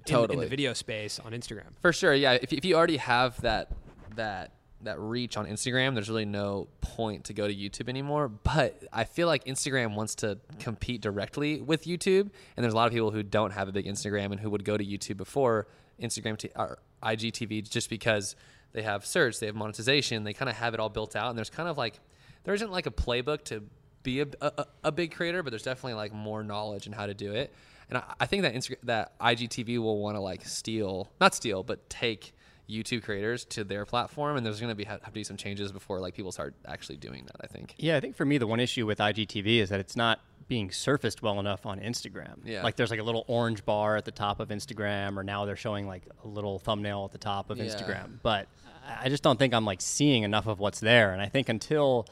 in, 0.07 0.31
in 0.31 0.39
the 0.39 0.47
video 0.47 0.73
space 0.73 1.19
on 1.19 1.31
Instagram. 1.31 1.67
For 1.81 1.93
sure, 1.93 2.13
yeah. 2.13 2.33
If, 2.33 2.51
if 2.51 2.65
you 2.65 2.75
already 2.75 2.97
have 2.97 3.39
that 3.41 3.71
that 4.17 4.51
that 4.81 4.99
reach 4.99 5.37
on 5.37 5.47
Instagram, 5.47 5.95
there's 5.95 6.09
really 6.09 6.25
no 6.25 6.67
point 6.81 7.25
to 7.25 7.33
go 7.33 7.47
to 7.47 7.53
YouTube 7.53 7.89
anymore. 7.89 8.27
But 8.27 8.83
I 8.93 9.05
feel 9.05 9.27
like 9.27 9.45
Instagram 9.45 9.95
wants 9.95 10.15
to 10.15 10.37
compete 10.59 11.01
directly 11.01 11.61
with 11.61 11.85
YouTube, 11.85 12.29
and 12.55 12.63
there's 12.63 12.73
a 12.73 12.75
lot 12.75 12.87
of 12.87 12.93
people 12.93 13.11
who 13.11 13.23
don't 13.23 13.51
have 13.51 13.67
a 13.67 13.71
big 13.71 13.85
Instagram 13.85 14.31
and 14.31 14.39
who 14.39 14.49
would 14.49 14.63
go 14.63 14.77
to 14.77 14.85
YouTube 14.85 15.17
before 15.17 15.67
Instagram 16.01 16.37
t- 16.37 16.51
or 16.55 16.79
IGTV 17.01 17.67
just 17.69 17.89
because 17.89 18.35
they 18.73 18.83
have 18.83 19.05
search, 19.05 19.39
they 19.39 19.47
have 19.47 19.55
monetization, 19.55 20.23
they 20.23 20.33
kind 20.33 20.49
of 20.49 20.55
have 20.55 20.73
it 20.73 20.79
all 20.79 20.89
built 20.89 21.15
out, 21.15 21.29
and 21.29 21.37
there's 21.37 21.49
kind 21.49 21.69
of 21.69 21.77
like 21.77 21.99
there 22.43 22.53
isn't 22.53 22.71
like 22.71 22.85
a 22.85 22.91
playbook 22.91 23.43
to 23.45 23.63
be 24.03 24.21
a, 24.21 24.27
a, 24.41 24.65
a 24.85 24.91
big 24.91 25.13
creator, 25.13 25.41
but 25.43 25.49
there's 25.49 25.63
definitely 25.63 25.95
like 25.95 26.13
more 26.13 26.43
knowledge 26.43 26.87
in 26.87 26.93
how 26.93 27.05
to 27.07 27.13
do 27.13 27.33
it. 27.33 27.53
And 27.89 27.97
I, 27.97 28.03
I 28.19 28.25
think 28.25 28.43
that 28.43 28.53
Insta- 28.53 28.77
that 28.83 29.17
IGTV 29.19 29.79
will 29.79 29.99
want 29.99 30.15
to 30.15 30.21
like 30.21 30.45
steal, 30.45 31.09
not 31.19 31.33
steal, 31.33 31.63
but 31.63 31.89
take 31.89 32.33
YouTube 32.69 33.03
creators 33.03 33.45
to 33.45 33.63
their 33.63 33.85
platform, 33.85 34.37
and 34.37 34.45
there's 34.45 34.59
going 34.59 34.69
to 34.71 34.75
be 34.75 34.83
have 34.83 35.03
to 35.03 35.11
be 35.11 35.23
some 35.23 35.37
changes 35.37 35.71
before 35.71 35.99
like 35.99 36.13
people 36.15 36.31
start 36.31 36.53
actually 36.67 36.97
doing 36.97 37.23
that. 37.25 37.37
I 37.41 37.47
think. 37.47 37.73
Yeah, 37.77 37.95
I 37.97 37.99
think 37.99 38.15
for 38.15 38.25
me 38.25 38.37
the 38.37 38.47
one 38.47 38.59
issue 38.59 38.85
with 38.85 38.99
IGTV 38.99 39.59
is 39.59 39.69
that 39.69 39.79
it's 39.79 39.95
not 39.95 40.19
being 40.47 40.71
surfaced 40.71 41.21
well 41.21 41.39
enough 41.39 41.65
on 41.65 41.79
Instagram. 41.79 42.37
Yeah. 42.45 42.63
Like 42.63 42.75
there's 42.77 42.89
like 42.91 42.99
a 43.01 43.03
little 43.03 43.25
orange 43.27 43.65
bar 43.65 43.97
at 43.97 44.05
the 44.05 44.11
top 44.11 44.39
of 44.39 44.49
Instagram, 44.49 45.17
or 45.17 45.23
now 45.23 45.45
they're 45.45 45.55
showing 45.57 45.87
like 45.87 46.03
a 46.23 46.27
little 46.27 46.59
thumbnail 46.59 47.03
at 47.05 47.11
the 47.11 47.17
top 47.17 47.49
of 47.49 47.57
Yeah. 47.57 47.65
Instagram. 47.65 48.19
But 48.23 48.47
I- 48.87 49.05
I 49.05 49.09
just 49.09 49.21
don't 49.23 49.37
think 49.37 49.53
I'm 49.53 49.65
like 49.65 49.81
seeing 49.81 50.23
enough 50.23 50.47
of 50.47 50.59
what's 50.59 50.79
there. 50.79 51.11
And 51.11 51.21
I 51.21 51.27
think 51.27 51.49
until 51.49 52.07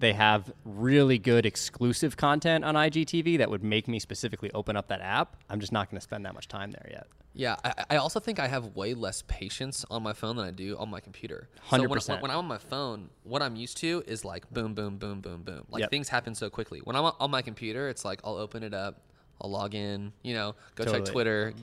they 0.00 0.14
have 0.14 0.50
really 0.64 1.18
good 1.18 1.46
exclusive 1.46 2.16
content 2.16 2.64
on 2.64 2.74
IGTV 2.74 3.38
that 3.38 3.50
would 3.50 3.62
make 3.62 3.86
me 3.86 3.98
specifically 3.98 4.50
open 4.52 4.76
up 4.76 4.88
that 4.88 5.00
app, 5.00 5.36
I'm 5.48 5.60
just 5.60 5.72
not 5.72 5.90
going 5.90 5.98
to 5.98 6.02
spend 6.02 6.24
that 6.26 6.34
much 6.34 6.48
time 6.48 6.70
there 6.72 6.88
yet. 6.90 7.06
Yeah, 7.32 7.56
I, 7.64 7.84
I 7.90 7.96
also 7.96 8.18
think 8.18 8.40
I 8.40 8.48
have 8.48 8.74
way 8.74 8.94
less 8.94 9.22
patience 9.28 9.84
on 9.90 10.02
my 10.02 10.12
phone 10.12 10.36
than 10.36 10.46
I 10.46 10.50
do 10.50 10.76
on 10.78 10.90
my 10.90 10.98
computer. 11.00 11.48
So 11.70 11.78
when, 11.82 11.88
100%. 11.90 12.22
when 12.22 12.30
I'm 12.30 12.38
on 12.38 12.46
my 12.46 12.58
phone, 12.58 13.10
what 13.22 13.40
I'm 13.40 13.54
used 13.54 13.76
to 13.78 14.02
is 14.06 14.24
like 14.24 14.50
boom, 14.50 14.74
boom, 14.74 14.96
boom, 14.96 15.20
boom, 15.20 15.42
boom. 15.42 15.64
Like 15.70 15.80
Yep. 15.82 15.90
things 15.90 16.08
happen 16.08 16.34
so 16.34 16.50
quickly. 16.50 16.80
When 16.82 16.96
I'm 16.96 17.04
on- 17.04 17.14
on 17.20 17.30
my 17.30 17.42
computer, 17.42 17.88
it's 17.88 18.04
like 18.04 18.20
I'll 18.24 18.36
open 18.36 18.62
it 18.64 18.74
up, 18.74 19.02
I'll 19.40 19.50
log 19.50 19.74
in, 19.74 20.12
you 20.22 20.34
know, 20.34 20.56
go 20.74 20.84
check 20.84 20.92
Totally. 20.94 21.12
Twitter. 21.12 21.54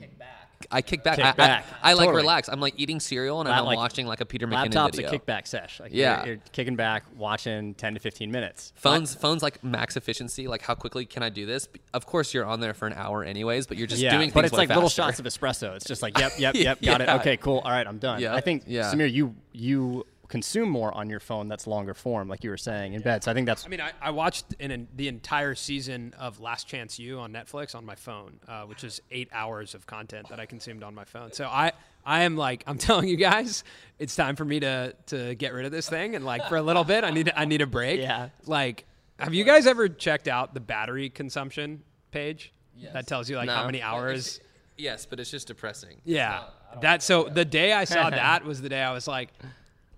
I 0.70 0.82
kick 0.82 1.04
back. 1.04 1.16
Kick 1.16 1.24
I, 1.24 1.28
I- 1.30 1.32
back. 1.32 1.64
I, 1.82 1.92
like 1.92 2.06
Totally. 2.06 2.22
relax. 2.22 2.48
I'm 2.48 2.60
like 2.60 2.74
eating 2.76 2.98
cereal 3.00 3.40
and 3.40 3.48
Not 3.48 3.60
I'm 3.60 3.64
like 3.64 3.76
watching 3.76 4.06
like 4.06 4.20
a 4.20 4.26
Peter 4.26 4.46
McKinnon 4.46 4.74
Laptop's 4.74 4.96
video. 4.96 5.12
a 5.12 5.18
kickback 5.18 5.46
sesh. 5.46 5.78
Like 5.80 5.92
Yeah. 5.94 6.18
you're, 6.24 6.34
you're 6.34 6.42
kicking 6.52 6.74
back, 6.74 7.04
watching 7.16 7.74
10 7.74 7.94
to 7.94 8.00
15 8.00 8.30
minutes. 8.30 8.72
Phones, 8.74 9.14
phones 9.14 9.42
like 9.42 9.62
max 9.62 9.96
efficiency. 9.96 10.48
Like 10.48 10.62
how 10.62 10.74
quickly 10.74 11.06
can 11.06 11.22
I 11.22 11.28
do 11.28 11.46
this? 11.46 11.68
Of 11.94 12.06
course, 12.06 12.34
you're 12.34 12.44
on 12.44 12.60
there 12.60 12.74
for 12.74 12.86
an 12.86 12.94
hour 12.94 13.22
anyways, 13.24 13.66
but 13.66 13.76
you're 13.76 13.86
just 13.86 14.02
yeah, 14.02 14.10
doing. 14.16 14.30
but 14.34 14.44
it's 14.44 14.52
like 14.54 14.68
little 14.68 14.88
shots 14.88 15.18
of 15.20 15.26
espresso. 15.26 15.76
It's 15.76 15.86
just 15.86 16.02
like, 16.02 16.18
yep, 16.20 16.32
yep, 16.38 16.54
yep, 16.56 16.82
got 16.82 17.00
Yeah. 17.00 17.14
it. 17.14 17.20
Okay, 17.20 17.36
cool. 17.36 17.58
All 17.64 17.70
right, 17.70 17.86
I'm 17.86 17.98
done. 17.98 18.20
Yeah. 18.20 18.34
I 18.34 18.40
think 18.40 18.64
Yeah. 18.66 18.92
Samir, 18.92 19.10
you 19.12 19.34
you 19.52 20.06
consume 20.28 20.68
more 20.68 20.92
on 20.94 21.08
your 21.08 21.20
phone 21.20 21.48
that's 21.48 21.66
longer 21.66 21.94
form, 21.94 22.28
like 22.28 22.44
you 22.44 22.50
were 22.50 22.56
saying 22.56 22.92
in 22.92 23.02
bed. 23.02 23.24
So 23.24 23.30
I 23.30 23.34
think 23.34 23.46
that's 23.46 23.64
I 23.64 23.68
mean, 23.68 23.80
I, 23.80 23.92
I 24.00 24.10
watched 24.10 24.54
in 24.58 24.70
an, 24.70 24.88
the 24.94 25.08
entire 25.08 25.54
season 25.54 26.14
of 26.18 26.40
Last 26.40 26.68
Chance 26.68 26.98
U 26.98 27.18
on 27.18 27.32
Netflix 27.32 27.74
on 27.74 27.84
my 27.84 27.94
phone, 27.94 28.38
uh, 28.46 28.62
which 28.62 28.84
is 28.84 29.00
eight 29.10 29.28
hours 29.32 29.74
of 29.74 29.86
content 29.86 30.28
that 30.28 30.38
I 30.38 30.46
consumed 30.46 30.82
on 30.82 30.94
my 30.94 31.04
phone. 31.04 31.32
So 31.32 31.46
I, 31.46 31.72
I 32.04 32.22
am 32.22 32.36
like, 32.36 32.62
I'm 32.66 32.78
telling 32.88 33.08
you 33.08 33.16
guys, 33.16 33.64
it's 33.98 34.14
time 34.14 34.36
for 34.36 34.44
me 34.44 34.60
to 34.60 34.94
to 35.06 35.34
get 35.34 35.52
rid 35.52 35.64
of 35.64 35.72
this 35.72 35.88
thing, 35.88 36.14
and 36.14 36.24
like 36.24 36.46
for 36.48 36.56
a 36.56 36.62
little 36.62 36.84
bit, 36.84 37.04
I 37.04 37.10
need 37.10 37.32
I 37.34 37.44
need 37.44 37.62
a 37.62 37.66
break. 37.66 38.00
Yeah. 38.00 38.28
Like, 38.46 38.84
have 39.18 39.34
you 39.34 39.44
guys 39.44 39.66
ever 39.66 39.88
checked 39.88 40.28
out 40.28 40.54
the 40.54 40.60
battery 40.60 41.10
consumption 41.10 41.82
page? 42.10 42.52
That 42.92 43.06
tells 43.06 43.28
you 43.28 43.36
like 43.36 43.48
how 43.48 43.66
many 43.66 43.82
hours. 43.82 44.40
Yes, 44.76 45.06
but 45.06 45.18
it's 45.18 45.30
just 45.30 45.48
depressing. 45.48 46.00
Yeah, 46.04 46.44
that 46.80 47.02
so 47.02 47.24
the 47.24 47.44
day 47.44 47.72
I 47.72 47.84
saw 47.84 48.10
that 48.10 48.44
was 48.44 48.60
the 48.60 48.68
day 48.68 48.82
I 48.82 48.92
was 48.92 49.08
like, 49.08 49.30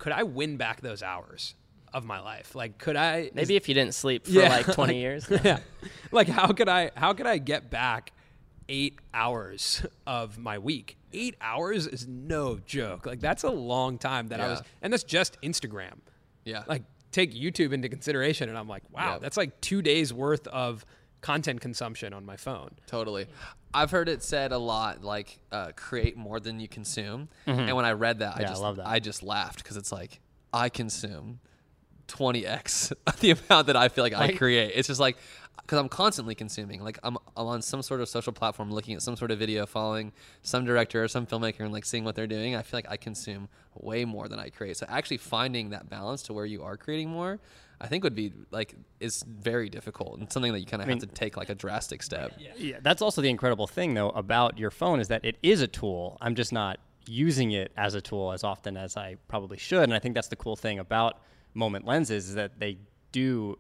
could 0.01 0.11
I 0.13 0.25
win 0.25 0.57
back 0.57 0.81
those 0.81 1.03
hours 1.03 1.55
of 1.93 2.05
my 2.05 2.21
life. 2.21 2.55
Like, 2.55 2.79
could 2.79 2.97
I 2.97 3.31
Maybe 3.35 3.55
if 3.57 3.69
you 3.69 3.75
didn't 3.75 3.95
sleep 3.95 4.25
for 4.27 4.33
Yeah. 4.33 4.49
like 4.49 4.67
20 4.75 4.99
years. 4.99 5.27
yeah. 5.45 5.61
Like 6.11 6.27
how 6.29 6.49
could 6.49 6.69
I 6.69 6.91
how 6.97 7.13
could 7.13 7.27
I 7.27 7.39
get 7.39 7.71
back 7.71 8.13
eight 8.69 8.99
hours 9.15 9.85
of 10.07 10.39
my 10.39 10.59
week? 10.59 10.97
Eight 11.13 11.37
hours 11.41 11.87
is 11.87 12.07
no 12.07 12.59
joke. 12.65 13.07
Like 13.07 13.21
that's 13.21 13.43
a 13.45 13.51
long 13.51 13.99
time 13.99 14.29
that 14.29 14.41
I 14.41 14.49
was 14.49 14.63
and 14.83 14.93
that's 14.93 15.05
just 15.05 15.41
Instagram. 15.43 15.99
Yeah. 16.45 16.63
Like 16.67 16.83
take 17.13 17.35
YouTube 17.35 17.73
into 17.73 17.89
consideration 17.89 18.49
and 18.49 18.57
I'm 18.57 18.69
like, 18.69 18.85
wow, 18.93 19.15
Yeah. 19.15 19.19
that's 19.19 19.37
like 19.37 19.61
two 19.61 19.83
days 19.83 20.13
worth 20.15 20.47
of 20.47 20.87
content 21.21 21.61
consumption 21.61 22.13
on 22.13 22.25
my 22.25 22.37
phone. 22.37 22.71
Totally. 22.87 23.27
I've 23.73 23.91
heard 23.91 24.09
it 24.09 24.23
said 24.23 24.53
a 24.53 24.59
lot, 24.59 25.05
like 25.05 25.39
uh, 25.53 25.73
create 25.77 26.17
more 26.17 26.41
than 26.41 26.61
you 26.61 26.69
consume. 26.69 27.29
And 27.47 27.75
when 27.77 27.85
I 27.85 27.93
read 27.93 28.19
that, 28.21 28.37
I 28.37 28.41
Yeah, 28.41 28.47
I 28.47 28.51
just 28.51 28.63
love 28.63 28.77
that. 28.77 28.87
I 28.87 28.99
just 28.99 29.23
laughed 29.23 29.63
because 29.63 29.77
it's 29.77 29.93
like 29.93 30.21
I 30.53 30.69
consume 30.69 31.41
20x 32.09 32.93
the 33.21 33.31
amount 33.31 33.69
that 33.69 33.77
I 33.77 33.89
feel 33.89 34.05
like, 34.05 34.15
I 34.15 34.33
create. 34.33 34.73
It's 34.75 34.89
just 34.89 35.01
like 35.01 35.17
because 35.63 35.79
I'm 35.79 35.89
constantly 35.89 36.35
consuming. 36.35 36.83
Like 36.83 36.99
I'm, 37.05 37.17
I'm 37.37 37.47
on 37.47 37.63
some 37.63 37.83
sort 37.83 38.01
of 38.01 38.09
social 38.09 38.33
platform, 38.33 38.73
looking 38.73 38.95
at 38.95 39.03
some 39.03 39.15
sort 39.15 39.31
of 39.31 39.39
video, 39.39 39.67
following 39.67 40.13
some 40.43 40.65
director 40.65 41.05
or 41.05 41.09
some 41.09 41.27
filmmaker, 41.27 41.61
and 41.61 41.73
like 41.73 41.85
seeing 41.85 42.03
what 42.03 42.17
they're 42.17 42.27
doing. 42.27 42.57
I 42.57 42.63
feel 42.63 42.79
like 42.79 42.91
I 42.91 42.97
consume 42.97 43.49
way 43.75 44.05
more 44.05 44.27
than 44.27 44.41
I 44.41 44.49
create. 44.49 44.77
So 44.79 44.87
actually 44.89 45.19
finding 45.19 45.71
that 45.71 45.89
balance 45.89 46.23
to 46.25 46.33
where 46.33 46.47
you 46.47 46.63
are 46.65 46.77
creating 46.77 47.11
more. 47.11 47.39
I 47.81 47.87
think 47.87 48.05
would 48.05 48.15
be 48.15 48.33
like 48.51 48.75
is 49.01 49.23
very 49.27 49.71
difficult 49.71 50.19
and 50.19 50.31
something 50.31 50.53
that 50.53 50.61
you 50.61 50.67
kind 50.67 50.83
of 50.83 50.89
mean- 50.89 51.01
have 51.01 51.09
to 51.09 51.15
take 51.15 51.37
like 51.37 51.49
a 51.49 51.55
drastic 51.55 52.03
step. 52.03 52.33
Yeah, 52.57 52.79
that's 52.83 53.01
also 53.03 53.23
the 53.23 53.31
incredible 53.31 53.67
thing 53.67 53.95
though 53.95 54.11
about 54.11 54.59
your 54.59 54.71
phone 54.71 55.01
is 55.01 55.09
that 55.09 55.25
it 55.25 55.37
is 55.43 55.63
a 55.63 55.67
tool. 55.67 56.19
I'm 56.21 56.35
just 56.35 56.53
not 56.53 56.79
using 57.07 57.53
it 57.53 57.73
as 57.77 57.95
a 57.95 58.01
tool 58.01 58.33
as 58.33 58.45
often 58.45 58.77
as 58.77 58.97
I 58.97 59.17
probably 59.29 59.57
should. 59.57 59.85
And 59.85 59.95
I 59.95 59.99
think 59.99 60.15
that's 60.15 60.29
the 60.29 60.37
cool 60.37 60.57
thing 60.57 60.79
about 60.79 61.23
moment 61.55 61.87
lenses 61.87 62.29
is 62.29 62.35
that 62.35 62.61
they 62.61 62.79
do 63.13 63.59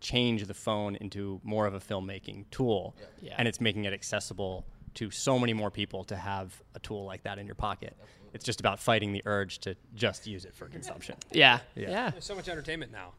change 0.00 0.44
the 0.46 0.54
phone 0.54 0.96
into 0.96 1.40
more 1.44 1.66
of 1.66 1.74
a 1.74 1.80
filmmaking 1.80 2.46
tool. 2.50 2.96
Yeah. 3.20 3.34
And 3.36 3.46
it's 3.46 3.60
making 3.60 3.84
it 3.84 3.92
accessible 3.92 4.64
to 4.94 5.10
so 5.10 5.38
many 5.38 5.52
more 5.52 5.70
people 5.70 6.04
to 6.04 6.16
have 6.16 6.60
a 6.74 6.78
tool 6.80 7.04
like 7.04 7.22
that 7.24 7.38
in 7.38 7.46
your 7.46 7.54
pocket. 7.54 7.96
It's 8.32 8.44
just 8.44 8.60
about 8.60 8.78
fighting 8.80 9.12
the 9.12 9.22
urge 9.26 9.58
to 9.60 9.76
just 9.94 10.26
use 10.26 10.44
it 10.44 10.54
for 10.54 10.66
consumption. 10.68 11.16
Yeah. 11.30 11.60
Yeah. 11.74 11.90
Yeah. 11.90 12.10
There's 12.10 12.24
so 12.24 12.34
much 12.34 12.48
entertainment 12.48 12.90
now. 12.92 13.12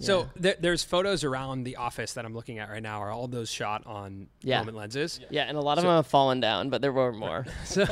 So 0.00 0.28
there, 0.36 0.54
there's 0.60 0.84
photos 0.84 1.24
around 1.24 1.64
the 1.64 1.76
office 1.76 2.12
that 2.14 2.24
I'm 2.24 2.34
looking 2.34 2.58
at 2.58 2.68
right 2.70 2.82
now. 2.82 3.00
Are 3.02 3.10
all 3.10 3.26
those 3.28 3.50
shot 3.50 3.82
on 3.86 4.28
Yeah. 4.42 4.58
moment 4.60 4.76
lenses? 4.76 5.18
Yeah, 5.30 5.42
and 5.44 5.56
a 5.56 5.60
lot 5.60 5.78
of 5.78 5.84
them 5.84 5.92
have 5.92 6.06
fallen 6.06 6.40
down, 6.40 6.70
but 6.70 6.80
there 6.82 6.92
were 6.92 7.12
more. 7.12 7.46
So 7.64 7.84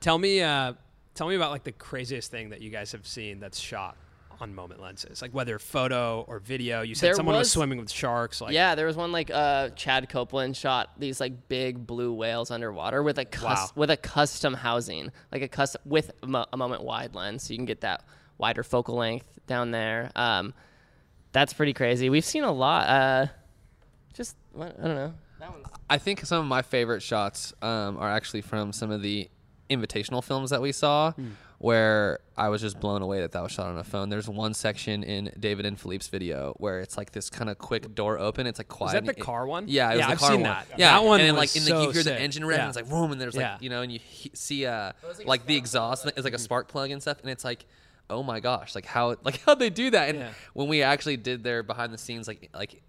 Tell 0.00 0.18
me, 0.18 0.42
uh, 0.42 0.74
tell 1.14 1.26
me 1.28 1.34
about 1.36 1.50
like 1.50 1.64
the 1.64 1.72
craziest 1.72 2.30
thing 2.30 2.50
that 2.50 2.60
you 2.60 2.70
guys 2.70 2.92
have 2.92 3.06
seen 3.06 3.40
that's 3.40 3.58
shot 3.58 3.96
on 4.40 4.54
moment 4.54 4.80
lenses, 4.80 5.20
like 5.20 5.32
whether 5.32 5.58
photo 5.58 6.24
or 6.28 6.38
video. 6.38 6.82
You 6.82 6.94
said 6.94 7.08
There 7.08 7.14
someone 7.14 7.34
was, 7.34 7.46
was- 7.46 7.52
swimming 7.52 7.78
with 7.78 7.90
sharks. 7.90 8.40
Like, 8.40 8.52
yeah, 8.52 8.74
there 8.76 8.86
was 8.86 8.94
one 8.96 9.10
like 9.10 9.30
uh, 9.32 9.70
Chad 9.70 10.08
Copeland 10.08 10.56
shot 10.56 10.90
these 10.98 11.18
like 11.18 11.48
big 11.48 11.86
blue 11.86 12.12
whales 12.12 12.50
underwater 12.52 13.02
with 13.02 13.18
a 13.18 13.24
cus- 13.24 13.42
Wow. 13.42 13.66
with 13.74 13.90
a 13.90 13.96
custom 13.96 14.54
housing, 14.54 15.10
like 15.32 15.42
a 15.42 15.48
custom 15.48 15.80
with 15.84 16.12
a, 16.22 16.26
mo- 16.28 16.46
a 16.52 16.56
moment 16.56 16.84
wide 16.84 17.14
lens, 17.16 17.42
so 17.44 17.52
you 17.54 17.58
can 17.58 17.64
get 17.66 17.80
that 17.80 18.04
wider 18.36 18.62
focal 18.62 18.94
length 18.96 19.26
down 19.48 19.72
there. 19.72 20.12
Um, 20.14 20.54
that's 21.32 21.52
pretty 21.52 21.72
crazy. 21.72 22.10
We've 22.10 22.24
seen 22.24 22.44
a 22.44 22.52
lot. 22.52 22.88
Uh, 22.88 23.26
just 24.14 24.36
I 24.58 24.64
don't 24.68 24.82
know. 24.94 25.14
That 25.40 25.52
one's 25.52 25.66
I 25.88 25.98
think 25.98 26.24
some 26.26 26.40
of 26.40 26.46
my 26.46 26.62
favorite 26.62 27.02
shots 27.02 27.52
um, 27.62 27.96
are 27.98 28.10
actually 28.10 28.40
from 28.42 28.72
some 28.72 28.90
of 28.90 29.02
the 29.02 29.28
invitational 29.70 30.22
films 30.24 30.50
that 30.50 30.60
we 30.62 30.72
saw, 30.72 31.12
Hmm. 31.12 31.28
where 31.58 32.20
I 32.36 32.48
was 32.48 32.60
just 32.62 32.80
blown 32.80 33.02
away 33.02 33.20
that 33.20 33.32
that 33.32 33.42
was 33.42 33.52
shot 33.52 33.66
on 33.66 33.76
a 33.78 33.84
phone. 33.84 34.08
There's 34.08 34.28
one 34.28 34.54
section 34.54 35.02
in 35.02 35.30
David 35.38 35.66
and 35.66 35.78
Philippe's 35.78 36.08
video 36.08 36.54
where 36.56 36.80
it's 36.80 36.96
like 36.96 37.12
this 37.12 37.28
kind 37.30 37.50
of 37.50 37.58
quick 37.58 37.94
door 37.94 38.18
open. 38.18 38.46
It's 38.46 38.58
like 38.58 38.68
quiet. 38.68 38.88
Is 38.88 38.92
that 38.94 39.04
the 39.04 39.20
it- 39.20 39.24
car 39.24 39.46
one? 39.46 39.66
Yeah, 39.68 39.90
it 39.90 39.96
was 39.96 39.98
Yeah, 40.00 40.06
the 40.06 40.12
I've 40.12 40.18
car 40.18 40.30
seen 40.30 40.40
one. 40.40 40.50
that. 40.50 40.66
Yeah, 40.78 40.92
That 40.98 41.04
one 41.06 41.20
and 41.20 41.28
then 41.28 41.34
was 41.36 41.54
like 41.54 41.56
and 41.56 41.64
so 41.66 41.78
like 41.78 41.86
you 41.88 41.92
hear 41.92 42.02
sick. 42.02 42.16
the 42.16 42.20
engine 42.22 42.44
rev, 42.46 42.56
Yeah. 42.56 42.62
and 42.64 42.68
it's 42.70 42.76
like 42.76 42.88
boom, 42.88 43.12
and 43.12 43.20
there's 43.20 43.36
like 43.36 43.42
Yeah. 43.42 43.58
you 43.60 43.68
know, 43.70 43.82
and 43.82 43.92
you 43.92 43.98
he- 43.98 44.30
see 44.34 44.64
uh 44.66 44.92
like 45.26 45.44
the 45.46 45.56
exhaust, 45.56 46.06
it's 46.06 46.24
like 46.24 46.34
a 46.34 46.38
spark 46.38 46.68
plug 46.68 46.90
and 46.90 47.00
stuff, 47.02 47.20
and 47.22 47.30
it's 47.30 47.44
like. 47.44 47.64
Oh 48.10 48.22
my 48.22 48.40
gosh! 48.40 48.74
Like 48.74 48.86
how 48.86 49.16
like 49.24 49.40
how 49.42 49.54
they 49.54 49.70
do 49.70 49.90
that? 49.90 50.08
And 50.10 50.18
Yeah. 50.20 50.30
when 50.54 50.68
we 50.68 50.82
actually 50.82 51.16
did 51.16 51.42
their 51.44 51.62
behind 51.62 51.92
the 51.92 51.98
scenes 51.98 52.26
like 52.28 52.50
like 52.54 52.82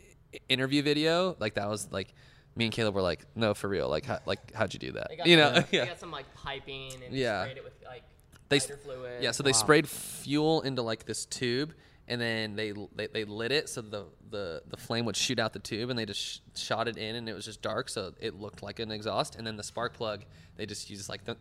interview 0.48 0.82
video, 0.82 1.36
like 1.40 1.56
that 1.56 1.68
was 1.70 1.92
like 1.92 2.14
me 2.56 2.66
and 2.66 2.74
Caleb 2.74 2.96
were 2.96 3.02
like, 3.02 3.26
no, 3.36 3.54
for 3.54 3.68
real. 3.70 3.90
Like 3.90 4.06
how 4.06 4.20
like 4.26 4.54
how'd 4.54 4.74
you 4.74 4.80
do 4.80 4.92
that? 4.94 5.26
You 5.26 5.38
know? 5.38 5.52
They 5.72 5.78
yeah. 5.78 5.86
got 5.88 6.00
some 6.00 6.12
like 6.12 6.26
piping 6.36 6.92
and 7.06 7.14
Yeah. 7.14 7.44
sprayed 7.44 7.58
it 7.58 7.64
with 7.64 7.74
like 7.86 8.04
They 8.50 8.60
fluid. 8.60 9.22
yeah. 9.24 9.32
So 9.32 9.44
they 9.44 9.54
sprayed 9.54 9.88
fuel 9.88 10.62
into 10.62 10.82
like 10.82 11.06
this 11.06 11.26
tube, 11.26 11.74
and 12.08 12.20
then 12.20 12.56
they 12.56 12.74
they, 12.96 13.08
they 13.08 13.24
lit 13.26 13.52
it 13.52 13.70
so 13.70 13.82
the, 13.82 14.06
the 14.32 14.64
the 14.68 14.78
flame 14.78 15.06
would 15.06 15.16
shoot 15.18 15.38
out 15.40 15.54
the 15.54 15.60
tube, 15.60 15.90
and 15.90 16.00
they 16.00 16.06
just 16.06 16.20
sh- 16.22 16.40
shot 16.56 16.88
it 16.88 16.98
in, 16.98 17.16
and 17.16 17.28
it 17.30 17.34
was 17.34 17.46
just 17.46 17.62
dark, 17.62 17.90
so 17.90 18.14
it 18.20 18.36
looked 18.36 18.64
like 18.64 18.80
an 18.80 18.92
exhaust. 18.92 19.36
And 19.36 19.46
then 19.46 19.56
the 19.58 19.64
spark 19.64 19.94
plug, 19.94 20.24
they 20.56 20.66
just 20.66 20.90
used 20.90 21.08
like 21.10 21.26
the 21.26 21.38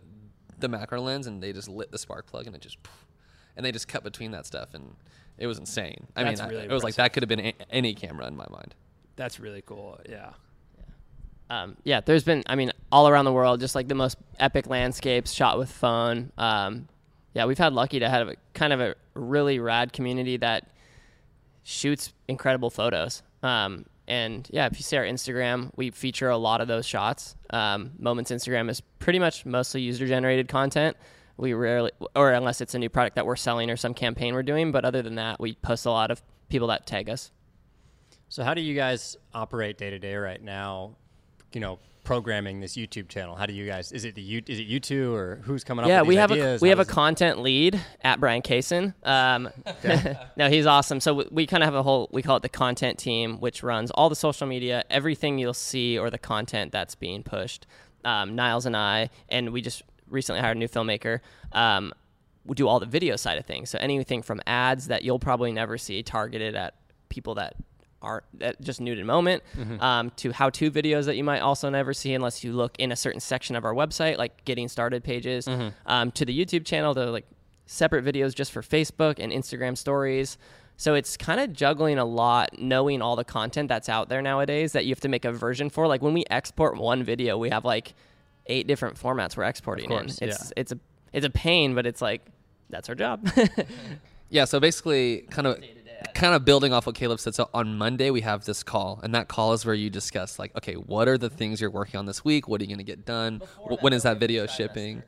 the 0.58 0.68
macro 0.68 1.00
lens, 1.00 1.26
and 1.26 1.42
they 1.42 1.52
just 1.52 1.68
lit 1.68 1.90
the 1.90 1.98
spark 1.98 2.26
plug, 2.26 2.46
and 2.46 2.54
it 2.56 2.60
just. 2.62 2.78
And 3.58 3.66
they 3.66 3.72
just 3.72 3.88
cut 3.88 4.02
between 4.04 4.30
that 4.30 4.46
stuff, 4.46 4.72
and 4.72 4.94
it 5.36 5.46
was 5.46 5.58
insane. 5.58 6.06
I 6.16 6.22
That's 6.24 6.40
mean, 6.40 6.48
I- 6.48 6.50
really 6.52 6.64
it 6.66 6.70
was 6.72 6.82
like 6.84 6.94
that 6.94 7.12
could 7.12 7.22
have 7.24 7.28
been 7.28 7.40
a- 7.40 7.54
any 7.70 7.92
camera 7.92 8.26
in 8.26 8.36
my 8.36 8.46
mind. 8.50 8.74
that's 9.16 9.38
really 9.40 9.62
cool. 9.66 9.98
Yeah. 10.08 10.30
um, 11.50 11.76
yeah, 11.82 12.00
there's 12.00 12.22
been, 12.24 12.42
I 12.46 12.54
mean, 12.54 12.70
all 12.92 13.08
around 13.08 13.24
the 13.24 13.32
world, 13.32 13.58
just 13.60 13.74
like 13.74 13.88
the 13.88 13.94
most 13.94 14.16
epic 14.38 14.68
landscapes 14.68 15.32
shot 15.32 15.58
with 15.58 15.70
phone. 15.70 16.30
Um, 16.38 16.88
yeah, 17.34 17.46
we've 17.46 17.58
had 17.58 17.72
lucky 17.72 17.98
to 18.00 18.08
have 18.08 18.28
a 18.28 18.36
kind 18.54 18.72
of 18.72 18.80
a 18.80 18.94
really 19.14 19.58
rad 19.58 19.92
community 19.92 20.36
that 20.38 20.68
shoots 21.64 22.12
incredible 22.28 22.70
photos. 22.70 23.22
Um, 23.42 23.86
and 24.06 24.48
yeah, 24.50 24.66
if 24.66 24.78
you 24.78 24.82
see 24.82 24.96
our 24.96 25.04
Instagram, 25.04 25.70
we 25.76 25.90
feature 25.90 26.28
a 26.30 26.36
lot 26.38 26.60
of 26.60 26.68
those 26.68 26.86
shots. 26.86 27.34
Um, 27.50 27.90
Moments 27.98 28.30
Instagram 28.30 28.70
is 28.70 28.80
pretty 28.98 29.18
much 29.18 29.44
mostly 29.44 29.80
user 29.82 30.06
generated 30.06 30.48
content. 30.48 30.96
We 31.38 31.54
rarely, 31.54 31.92
or 32.14 32.32
unless 32.32 32.60
it's 32.60 32.74
a 32.74 32.78
new 32.78 32.88
product 32.88 33.16
that 33.16 33.24
we're 33.24 33.36
selling 33.36 33.70
or 33.70 33.76
some 33.76 33.94
campaign 33.94 34.34
we're 34.34 34.42
doing, 34.42 34.72
but 34.72 34.84
other 34.84 35.02
than 35.02 35.14
that, 35.14 35.40
we 35.40 35.54
post 35.54 35.86
a 35.86 35.90
lot 35.90 36.10
of 36.10 36.20
people 36.48 36.68
that 36.68 36.86
tag 36.86 37.08
us. 37.08 37.30
So 38.28 38.44
how 38.44 38.52
do 38.54 38.60
you 38.60 38.74
guys 38.74 39.16
operate 39.32 39.78
day 39.78 39.88
to 39.90 39.98
day 39.98 40.16
right 40.16 40.42
now? 40.42 40.96
You 41.52 41.60
know, 41.60 41.78
programming 42.04 42.58
this 42.60 42.74
YouTube 42.74 43.08
channel. 43.08 43.36
How 43.36 43.46
do 43.46 43.52
you 43.52 43.66
guys? 43.66 43.92
Is 43.92 44.04
it 44.04 44.14
the 44.14 44.22
you? 44.22 44.42
Is 44.46 44.58
it 44.58 44.66
you 44.66 44.80
two 44.80 45.14
or 45.14 45.40
who's 45.44 45.62
coming 45.62 45.84
up? 45.84 45.88
yeah, 45.88 46.02
we 46.02 46.16
have 46.16 46.32
ideas? 46.32 46.60
a 46.60 46.64
we 46.64 46.70
How 46.70 46.76
have 46.76 46.78
a 46.78 46.90
it- 46.90 46.92
content 46.92 47.40
lead 47.40 47.80
at 48.02 48.18
Brian 48.18 48.42
Kaysen. 48.42 48.94
Um, 49.04 49.48
no, 50.36 50.48
he's 50.48 50.66
awesome. 50.66 51.00
So 51.00 51.14
we, 51.14 51.26
we 51.30 51.46
kind 51.46 51.62
of 51.62 51.66
have 51.66 51.74
a 51.74 51.82
whole 51.82 52.08
we 52.12 52.22
call 52.22 52.36
it 52.36 52.42
the 52.42 52.48
content 52.48 52.98
team, 52.98 53.40
which 53.40 53.62
runs 53.62 53.90
all 53.90 54.08
the 54.08 54.16
social 54.16 54.46
media, 54.46 54.84
everything 54.90 55.38
you'll 55.38 55.54
see 55.54 55.98
or 55.98 56.10
the 56.10 56.18
content 56.18 56.72
that's 56.72 56.94
being 56.94 57.22
pushed. 57.22 57.66
Um, 58.04 58.34
Niles 58.34 58.64
and 58.64 58.76
I, 58.76 59.10
and 59.28 59.52
we 59.52 59.60
just 59.60 59.82
recently 60.10 60.40
hired 60.40 60.56
a 60.56 60.60
new 60.60 60.68
filmmaker. 60.68 61.20
Um, 61.52 61.92
we 62.44 62.54
do 62.54 62.66
all 62.66 62.80
the 62.80 62.86
video 62.86 63.16
side 63.16 63.38
of 63.38 63.46
things. 63.46 63.70
So 63.70 63.78
anything 63.78 64.22
from 64.22 64.40
ads 64.46 64.86
that 64.88 65.02
you'll 65.04 65.18
probably 65.18 65.52
never 65.52 65.76
see 65.78 66.02
targeted 66.02 66.54
at 66.54 66.74
people 67.08 67.34
that 67.34 67.54
are 68.00 68.22
that 68.34 68.60
just 68.60 68.80
new 68.80 68.94
to 68.94 69.00
the 69.00 69.04
moment 69.06 69.42
um, 69.80 70.10
to 70.10 70.30
how-to 70.30 70.70
videos 70.70 71.06
that 71.06 71.16
you 71.16 71.24
might 71.24 71.40
also 71.40 71.68
never 71.68 71.92
see 71.92 72.14
unless 72.14 72.44
you 72.44 72.52
look 72.52 72.76
in 72.78 72.92
a 72.92 72.96
certain 72.96 73.18
section 73.20 73.56
of 73.56 73.64
our 73.64 73.74
website 73.74 74.18
like 74.18 74.44
getting 74.44 74.68
started 74.68 75.02
pages 75.02 75.48
um, 75.86 76.12
to 76.12 76.24
the 76.24 76.32
youtube 76.44 76.64
channel 76.64 76.94
to 76.94 77.06
like 77.10 77.26
separate 77.66 78.04
videos 78.04 78.32
just 78.34 78.52
for 78.52 78.62
facebook 78.62 79.16
and 79.18 79.32
instagram 79.32 79.76
stories 79.76 80.38
so 80.76 80.94
it's 80.94 81.16
kind 81.16 81.40
of 81.40 81.52
juggling 81.52 81.98
a 81.98 82.04
lot 82.04 82.56
knowing 82.56 83.02
all 83.02 83.16
the 83.16 83.24
content 83.24 83.68
that's 83.68 83.88
out 83.88 84.08
there 84.08 84.22
nowadays 84.22 84.70
that 84.72 84.84
you 84.84 84.90
have 84.92 85.00
to 85.00 85.08
make 85.08 85.24
a 85.24 85.32
version 85.32 85.68
for 85.68 85.88
like 85.88 86.00
when 86.00 86.14
we 86.14 86.22
export 86.30 86.76
one 86.76 87.02
video 87.02 87.36
we 87.36 87.50
have 87.50 87.64
like 87.64 87.94
eight 88.48 88.66
different 88.66 88.98
formats 88.98 89.36
we're 89.36 89.44
exporting 89.44 89.88
course, 89.88 90.18
in 90.18 90.28
it's 90.28 90.44
yeah. 90.44 90.52
it's 90.56 90.72
a 90.72 90.78
it's 91.12 91.26
a 91.26 91.30
pain 91.30 91.74
but 91.74 91.86
it's 91.86 92.02
like 92.02 92.26
that's 92.70 92.88
our 92.88 92.94
job 92.94 93.28
Yeah, 94.30 94.44
so 94.44 94.60
basically, 94.60 95.22
kind 95.30 95.46
of, 95.46 95.62
kind 96.14 96.34
of 96.34 96.44
building 96.44 96.72
off 96.72 96.86
what 96.86 96.94
Caleb 96.94 97.18
said. 97.18 97.34
So 97.34 97.48
on 97.54 97.78
Monday 97.78 98.10
we 98.10 98.20
have 98.20 98.44
this 98.44 98.62
call, 98.62 99.00
and 99.02 99.14
that 99.14 99.28
call 99.28 99.52
is 99.54 99.64
where 99.64 99.74
you 99.74 99.90
discuss 99.90 100.38
like, 100.38 100.54
okay, 100.56 100.74
what 100.74 101.08
are 101.08 101.16
the 101.16 101.30
things 101.30 101.60
you're 101.60 101.70
working 101.70 101.98
on 101.98 102.06
this 102.06 102.24
week? 102.24 102.46
What 102.46 102.60
are 102.60 102.64
you 102.64 102.68
going 102.68 102.78
to 102.78 102.84
get 102.84 103.06
done? 103.06 103.40
Wh- 103.56 103.82
when 103.82 103.92
is 103.92 104.02
that 104.02 104.18
video 104.18 104.46
shipping? 104.46 105.02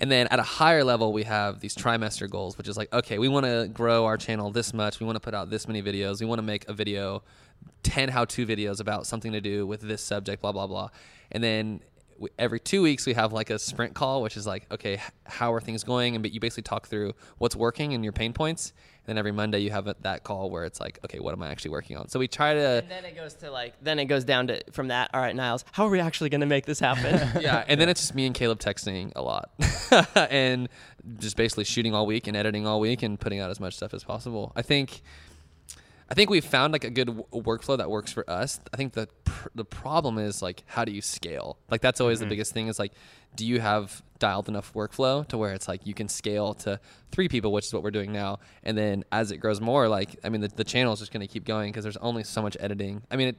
And 0.00 0.10
then 0.10 0.26
at 0.26 0.38
a 0.38 0.42
higher 0.42 0.84
level, 0.84 1.12
we 1.12 1.22
have 1.22 1.60
these 1.60 1.74
trimester 1.74 2.28
goals, 2.28 2.58
which 2.58 2.68
is 2.68 2.76
like, 2.76 2.92
okay, 2.92 3.18
we 3.18 3.28
want 3.28 3.46
to 3.46 3.70
grow 3.72 4.04
our 4.04 4.16
channel 4.18 4.50
this 4.50 4.74
much. 4.74 5.00
We 5.00 5.06
want 5.06 5.16
to 5.16 5.20
put 5.20 5.34
out 5.34 5.50
this 5.50 5.66
many 5.68 5.82
videos. 5.82 6.20
We 6.20 6.26
want 6.26 6.40
to 6.40 6.42
make 6.42 6.68
a 6.68 6.74
video, 6.74 7.22
10 7.84 8.08
how 8.08 8.24
to 8.26 8.46
videos 8.46 8.80
about 8.80 9.06
something 9.06 9.32
to 9.32 9.40
do 9.40 9.66
with 9.66 9.80
this 9.80 10.02
subject, 10.02 10.42
blah, 10.42 10.52
blah, 10.52 10.66
blah. 10.66 10.88
And 11.30 11.42
then 11.42 11.80
we, 12.18 12.30
every 12.38 12.60
two 12.60 12.82
weeks, 12.82 13.06
we 13.06 13.14
have 13.14 13.32
like 13.32 13.50
a 13.50 13.58
sprint 13.58 13.94
call, 13.94 14.22
which 14.22 14.36
is 14.36 14.46
like, 14.46 14.66
okay, 14.70 15.00
how 15.24 15.52
are 15.52 15.60
things 15.60 15.84
going? 15.84 16.14
And 16.14 16.22
but 16.22 16.32
you 16.32 16.40
basically 16.40 16.62
talk 16.62 16.86
through 16.86 17.14
what's 17.38 17.56
working 17.56 17.92
and 17.94 18.04
your 18.04 18.12
pain 18.12 18.32
points. 18.32 18.72
And 19.06 19.08
then 19.08 19.18
every 19.18 19.32
Monday, 19.32 19.58
you 19.58 19.70
have 19.70 19.86
a, 19.86 19.96
that 20.00 20.24
call 20.24 20.48
where 20.50 20.64
it's 20.64 20.80
like, 20.80 20.98
okay, 21.04 21.18
what 21.18 21.32
am 21.32 21.42
I 21.42 21.50
actually 21.50 21.72
working 21.72 21.96
on? 21.96 22.08
So 22.08 22.18
we 22.18 22.26
try 22.26 22.54
to. 22.54 22.78
And 22.78 22.90
then 22.90 23.04
it 23.04 23.14
goes 23.14 23.34
to 23.34 23.50
like, 23.50 23.74
then 23.82 23.98
it 23.98 24.06
goes 24.06 24.24
down 24.24 24.46
to 24.46 24.62
from 24.72 24.88
that. 24.88 25.10
All 25.12 25.20
right, 25.20 25.36
Niles, 25.36 25.64
how 25.72 25.86
are 25.86 25.90
we 25.90 26.00
actually 26.00 26.30
going 26.30 26.40
to 26.40 26.46
make 26.46 26.64
this 26.64 26.80
happen? 26.80 27.20
yeah, 27.40 27.64
and 27.68 27.80
then 27.80 27.88
it's 27.90 28.00
just 28.00 28.14
me 28.14 28.26
and 28.26 28.34
Caleb 28.34 28.60
texting 28.60 29.12
a 29.14 29.22
lot, 29.22 29.50
and 30.30 30.68
just 31.18 31.36
basically 31.36 31.64
shooting 31.64 31.94
all 31.94 32.06
week 32.06 32.26
and 32.26 32.36
editing 32.36 32.66
all 32.66 32.80
week 32.80 33.02
and 33.02 33.20
putting 33.20 33.40
out 33.40 33.50
as 33.50 33.60
much 33.60 33.76
stuff 33.76 33.92
as 33.92 34.02
possible. 34.02 34.52
I 34.56 34.62
think 34.62 35.02
I 36.10 36.14
think 36.14 36.30
we've 36.30 36.44
found 36.44 36.72
like 36.72 36.84
a 36.84 36.90
good 36.90 37.06
w- 37.06 37.26
workflow 37.32 37.78
that 37.78 37.90
works 37.90 38.12
for 38.12 38.28
us. 38.28 38.60
I 38.72 38.76
think 38.76 38.92
the 38.92 39.08
pr- 39.24 39.48
the 39.54 39.64
problem 39.64 40.18
is 40.18 40.42
like 40.42 40.64
how 40.66 40.84
do 40.84 40.92
you 40.92 41.00
scale? 41.00 41.58
Like 41.70 41.80
that's 41.80 42.00
always 42.00 42.18
the 42.18 42.24
mm-hmm. 42.24 42.30
biggest 42.30 42.52
thing. 42.52 42.68
Is 42.68 42.78
like, 42.78 42.92
do 43.34 43.46
you 43.46 43.60
have 43.60 44.02
dialed 44.18 44.48
enough 44.48 44.72
workflow 44.74 45.26
to 45.28 45.38
where 45.38 45.52
it's 45.52 45.68
like 45.68 45.86
you 45.86 45.94
can 45.94 46.08
scale 46.08 46.54
to 46.54 46.78
three 47.10 47.28
people, 47.28 47.52
which 47.52 47.66
is 47.66 47.72
what 47.72 47.82
we're 47.82 47.90
doing 47.90 48.12
now, 48.12 48.38
and 48.62 48.76
then 48.76 49.04
as 49.12 49.30
it 49.30 49.38
grows 49.38 49.60
more, 49.60 49.88
like 49.88 50.16
I 50.22 50.28
mean, 50.28 50.42
the, 50.42 50.48
the 50.48 50.64
channel 50.64 50.92
is 50.92 51.00
just 51.00 51.12
going 51.12 51.26
to 51.26 51.32
keep 51.32 51.44
going 51.44 51.72
because 51.72 51.84
there's 51.84 51.96
only 51.98 52.24
so 52.24 52.42
much 52.42 52.56
editing. 52.60 53.02
I 53.10 53.16
mean, 53.16 53.28
it, 53.28 53.36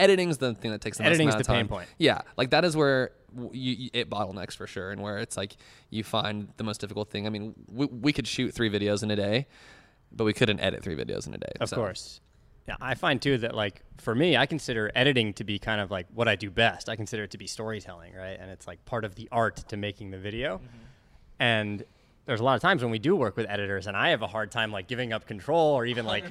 editing's 0.00 0.38
the 0.38 0.54
thing 0.54 0.70
that 0.70 0.80
takes 0.80 0.98
the 0.98 1.04
Editing's 1.04 1.34
most 1.34 1.34
amount 1.34 1.46
the 1.46 1.52
of 1.52 1.56
pain 1.56 1.68
point. 1.68 1.88
Yeah, 1.98 2.22
like 2.36 2.50
that 2.50 2.64
is 2.64 2.76
where 2.76 3.12
you, 3.52 3.72
you, 3.72 3.90
it 3.92 4.10
bottlenecks 4.10 4.56
for 4.56 4.66
sure, 4.66 4.90
and 4.90 5.02
where 5.02 5.18
it's 5.18 5.36
like 5.36 5.56
you 5.90 6.02
find 6.02 6.48
the 6.56 6.64
most 6.64 6.80
difficult 6.80 7.10
thing. 7.10 7.26
I 7.26 7.30
mean, 7.30 7.54
we, 7.68 7.86
we 7.86 8.12
could 8.12 8.26
shoot 8.26 8.52
three 8.52 8.70
videos 8.70 9.02
in 9.02 9.10
a 9.10 9.16
day, 9.16 9.46
but 10.12 10.24
we 10.24 10.32
couldn't 10.32 10.60
edit 10.60 10.82
three 10.82 10.96
videos 10.96 11.26
in 11.26 11.34
a 11.34 11.38
day. 11.38 11.52
Of 11.60 11.68
so. 11.68 11.76
course. 11.76 12.20
Yeah, 12.68 12.76
I 12.80 12.94
find 12.94 13.20
too 13.20 13.38
that 13.38 13.54
like 13.54 13.82
for 13.98 14.14
me, 14.14 14.36
I 14.36 14.46
consider 14.46 14.90
editing 14.94 15.32
to 15.34 15.44
be 15.44 15.58
kind 15.58 15.80
of 15.80 15.90
like 15.90 16.06
what 16.14 16.28
I 16.28 16.36
do 16.36 16.50
best. 16.50 16.88
I 16.88 16.96
consider 16.96 17.24
it 17.24 17.30
to 17.32 17.38
be 17.38 17.46
storytelling, 17.46 18.14
right? 18.14 18.38
And 18.38 18.50
it's 18.50 18.66
like 18.66 18.84
part 18.84 19.04
of 19.04 19.14
the 19.14 19.28
art 19.32 19.56
to 19.68 19.76
making 19.76 20.10
the 20.10 20.18
video. 20.18 20.58
Mm-hmm. 20.58 20.66
And 21.40 21.84
there's 22.26 22.40
a 22.40 22.44
lot 22.44 22.54
of 22.54 22.62
times 22.62 22.82
when 22.82 22.92
we 22.92 22.98
do 22.98 23.16
work 23.16 23.36
with 23.36 23.46
editors, 23.48 23.86
and 23.86 23.96
I 23.96 24.10
have 24.10 24.22
a 24.22 24.26
hard 24.26 24.50
time 24.52 24.70
like 24.70 24.86
giving 24.86 25.12
up 25.12 25.26
control 25.26 25.74
or 25.74 25.86
even 25.86 26.04
like 26.04 26.24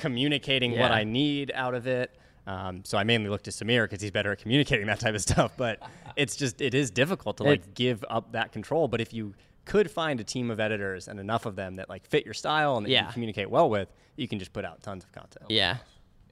communicating 0.00 0.78
what 0.78 0.92
I 0.92 1.04
need 1.04 1.52
out 1.54 1.74
of 1.74 1.86
it. 1.86 2.10
Um, 2.46 2.82
so 2.84 2.98
I 2.98 3.04
mainly 3.04 3.28
look 3.28 3.42
to 3.42 3.50
Samir 3.50 3.84
because 3.84 4.00
he's 4.00 4.10
better 4.10 4.32
at 4.32 4.38
communicating 4.38 4.86
that 4.86 5.00
type 5.00 5.14
of 5.14 5.20
stuff. 5.28 5.52
But 5.56 5.80
it's 6.16 6.36
just 6.36 6.60
it 6.60 6.74
is 6.74 6.90
difficult 6.90 7.36
to 7.38 7.42
like 7.42 7.60
It- 7.60 7.74
give 7.74 8.04
up 8.08 8.32
that 8.32 8.52
control. 8.52 8.88
But 8.88 9.00
if 9.00 9.12
you 9.12 9.34
could 9.64 9.90
find 9.90 10.20
a 10.20 10.24
team 10.24 10.50
of 10.50 10.58
editors 10.60 11.08
and 11.08 11.20
enough 11.20 11.46
of 11.46 11.56
them 11.56 11.74
that 11.76 11.88
like 11.88 12.06
fit 12.06 12.24
your 12.24 12.34
style 12.34 12.76
and 12.76 12.86
that 12.86 12.90
you 12.90 12.96
Yeah. 12.96 13.04
can 13.04 13.12
communicate 13.12 13.50
well 13.50 13.70
with, 13.70 13.88
you 14.16 14.26
can 14.28 14.38
just 14.38 14.52
put 14.52 14.64
out 14.64 14.82
tons 14.82 15.04
of 15.04 15.12
content. 15.12 15.46
Yeah. 15.48 15.76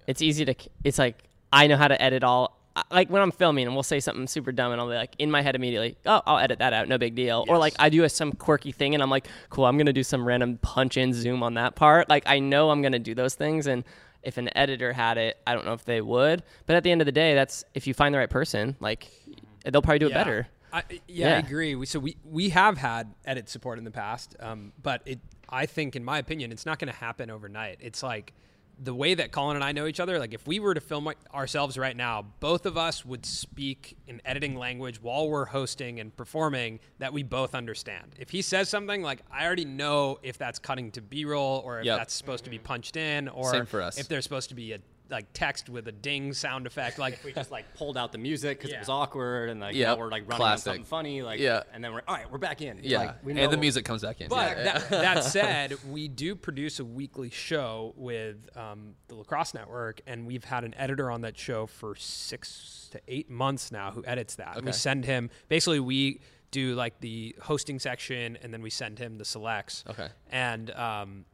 It's 0.06 0.22
easy 0.22 0.44
to, 0.44 0.54
it's 0.84 0.98
like, 0.98 1.22
I 1.52 1.66
know 1.66 1.76
how 1.76 1.88
to 1.88 2.00
edit 2.02 2.24
all, 2.24 2.56
like 2.90 3.08
when 3.10 3.20
I'm 3.22 3.30
filming 3.32 3.66
and 3.66 3.74
we'll 3.74 3.82
say 3.82 4.00
something 4.00 4.26
super 4.26 4.52
dumb 4.52 4.72
and 4.72 4.80
I'll 4.80 4.88
be 4.88 4.94
like, 4.94 5.14
in 5.18 5.30
my 5.30 5.42
head 5.42 5.54
immediately, 5.54 5.96
oh, 6.06 6.22
I'll 6.26 6.38
edit 6.38 6.58
that 6.60 6.72
out, 6.72 6.88
no 6.88 6.98
big 6.98 7.14
deal. 7.14 7.44
Or 7.48 7.58
like 7.58 7.74
I 7.78 7.88
do 7.88 8.04
a, 8.04 8.08
some 8.08 8.32
quirky 8.32 8.72
thing 8.72 8.94
and 8.94 9.02
I'm 9.02 9.10
like, 9.10 9.28
cool, 9.48 9.66
I'm 9.66 9.76
going 9.76 9.86
to 9.86 9.92
do 9.92 10.02
some 10.02 10.24
random 10.26 10.58
punch 10.62 10.96
in 10.96 11.12
zoom 11.12 11.42
on 11.42 11.54
that 11.54 11.74
part. 11.76 12.08
Like 12.08 12.24
I 12.26 12.38
know 12.40 12.70
I'm 12.70 12.82
going 12.82 12.92
to 12.92 12.98
do 12.98 13.14
those 13.14 13.34
things. 13.34 13.66
And 13.66 13.84
if 14.22 14.38
an 14.38 14.50
editor 14.56 14.92
had 14.92 15.18
it, 15.18 15.38
I 15.46 15.54
don't 15.54 15.64
know 15.64 15.72
if 15.72 15.84
they 15.84 16.00
would. 16.00 16.42
But 16.66 16.76
at 16.76 16.82
the 16.84 16.90
end 16.90 17.00
of 17.00 17.06
the 17.06 17.12
day, 17.12 17.34
that's, 17.34 17.64
if 17.74 17.86
you 17.86 17.94
find 17.94 18.14
the 18.14 18.18
right 18.18 18.30
person, 18.30 18.76
like 18.80 19.08
they'll 19.64 19.82
probably 19.82 19.98
do 20.00 20.06
it 20.06 20.10
Yeah. 20.10 20.18
better. 20.24 20.48
I, 20.72 20.82
yeah, 21.08 21.34
I 21.36 21.38
agree. 21.38 21.74
We, 21.74 21.86
so 21.86 21.98
we 21.98 22.16
we 22.24 22.50
have 22.50 22.78
had 22.78 23.14
edit 23.24 23.48
support 23.48 23.78
in 23.78 23.84
the 23.84 23.90
past, 23.90 24.36
um, 24.40 24.72
but 24.82 25.02
it 25.06 25.20
I 25.48 25.66
think, 25.66 25.96
in 25.96 26.04
my 26.04 26.18
opinion, 26.18 26.52
it's 26.52 26.66
not 26.66 26.78
going 26.78 26.92
to 26.92 26.96
happen 26.98 27.30
overnight. 27.30 27.78
It's 27.80 28.02
like 28.02 28.32
the 28.82 28.94
way 28.94 29.12
that 29.12 29.30
Colin 29.30 29.56
and 29.56 29.64
I 29.64 29.72
know 29.72 29.86
each 29.86 30.00
other. 30.00 30.18
Like 30.18 30.32
if 30.32 30.46
we 30.46 30.58
were 30.58 30.72
to 30.72 30.80
film 30.80 31.12
ourselves 31.34 31.76
right 31.76 31.94
now, 31.96 32.24
both 32.40 32.64
of 32.64 32.78
us 32.78 33.04
would 33.04 33.26
speak 33.26 33.96
in 34.06 34.22
editing 34.24 34.56
language 34.56 35.02
while 35.02 35.28
we're 35.28 35.44
hosting 35.44 36.00
and 36.00 36.16
performing 36.16 36.80
that 36.98 37.12
we 37.12 37.22
both 37.22 37.54
understand. 37.54 38.14
If 38.18 38.30
he 38.30 38.40
says 38.40 38.68
something, 38.70 39.02
like 39.02 39.20
I 39.30 39.44
already 39.44 39.66
know 39.66 40.18
if 40.22 40.38
that's 40.38 40.58
cutting 40.58 40.92
to 40.92 41.02
B-roll 41.02 41.60
or 41.64 41.80
if 41.80 41.84
Yep. 41.84 41.98
that's 41.98 42.14
supposed 42.14 42.44
to 42.44 42.50
be 42.50 42.58
punched 42.58 42.96
in 42.96 43.28
or 43.28 43.50
Same 43.50 43.66
for 43.66 43.82
us. 43.82 43.98
if 43.98 44.08
there's 44.08 44.24
supposed 44.24 44.48
to 44.48 44.54
be 44.54 44.72
a 44.72 44.78
like 45.10 45.26
text 45.32 45.68
with 45.68 45.88
a 45.88 45.92
ding 45.92 46.32
sound 46.32 46.66
effect. 46.66 46.98
Like 46.98 47.18
we 47.24 47.32
just 47.32 47.50
like 47.50 47.74
pulled 47.74 47.96
out 47.98 48.12
the 48.12 48.18
music 48.18 48.58
because 48.58 48.70
Yeah. 48.70 48.76
it 48.76 48.80
was 48.80 48.88
awkward 48.88 49.50
and 49.50 49.60
like 49.60 49.74
Yep. 49.74 49.88
now 49.88 49.96
we're 49.98 50.10
like 50.10 50.22
running 50.22 50.36
Classic. 50.36 50.68
on 50.68 50.74
something 50.74 50.84
funny 50.84 51.22
like 51.22 51.40
Yeah. 51.40 51.62
and 51.72 51.82
then 51.82 51.92
we're 51.92 52.02
all 52.06 52.14
right 52.14 52.30
we're 52.30 52.38
back 52.38 52.62
in 52.62 52.80
Yeah, 52.82 52.98
like, 52.98 53.24
we 53.24 53.38
and 53.40 53.52
the 53.52 53.56
music 53.56 53.84
comes 53.84 54.02
back 54.02 54.20
in. 54.20 54.28
But 54.28 54.56
Yeah. 54.56 54.64
that, 54.78 54.88
that 54.90 55.24
said, 55.24 55.76
we 55.90 56.08
do 56.08 56.34
produce 56.34 56.78
a 56.80 56.84
weekly 56.84 57.30
show 57.30 57.92
with 57.96 58.36
um, 58.56 58.94
the 59.08 59.14
Lacrosse 59.16 59.54
Network, 59.54 60.00
and 60.06 60.26
we've 60.26 60.44
had 60.44 60.64
an 60.64 60.74
editor 60.76 61.10
on 61.10 61.22
that 61.22 61.36
show 61.36 61.66
for 61.66 61.94
six 61.96 62.88
to 62.92 63.00
eight 63.08 63.28
months 63.30 63.72
now 63.72 63.90
who 63.90 64.04
edits 64.04 64.36
that. 64.36 64.62
We 64.64 64.72
send 64.72 65.04
him, 65.04 65.30
basically, 65.48 65.80
we 65.80 66.20
do 66.50 66.74
like 66.74 67.00
the 67.00 67.34
hosting 67.42 67.78
section, 67.78 68.36
and 68.42 68.52
then 68.52 68.62
we 68.62 68.70
send 68.70 68.98
him 68.98 69.18
the 69.18 69.24
selects. 69.24 69.84
Okay. 69.88 70.08
And 70.30 70.70
um, 70.72 71.24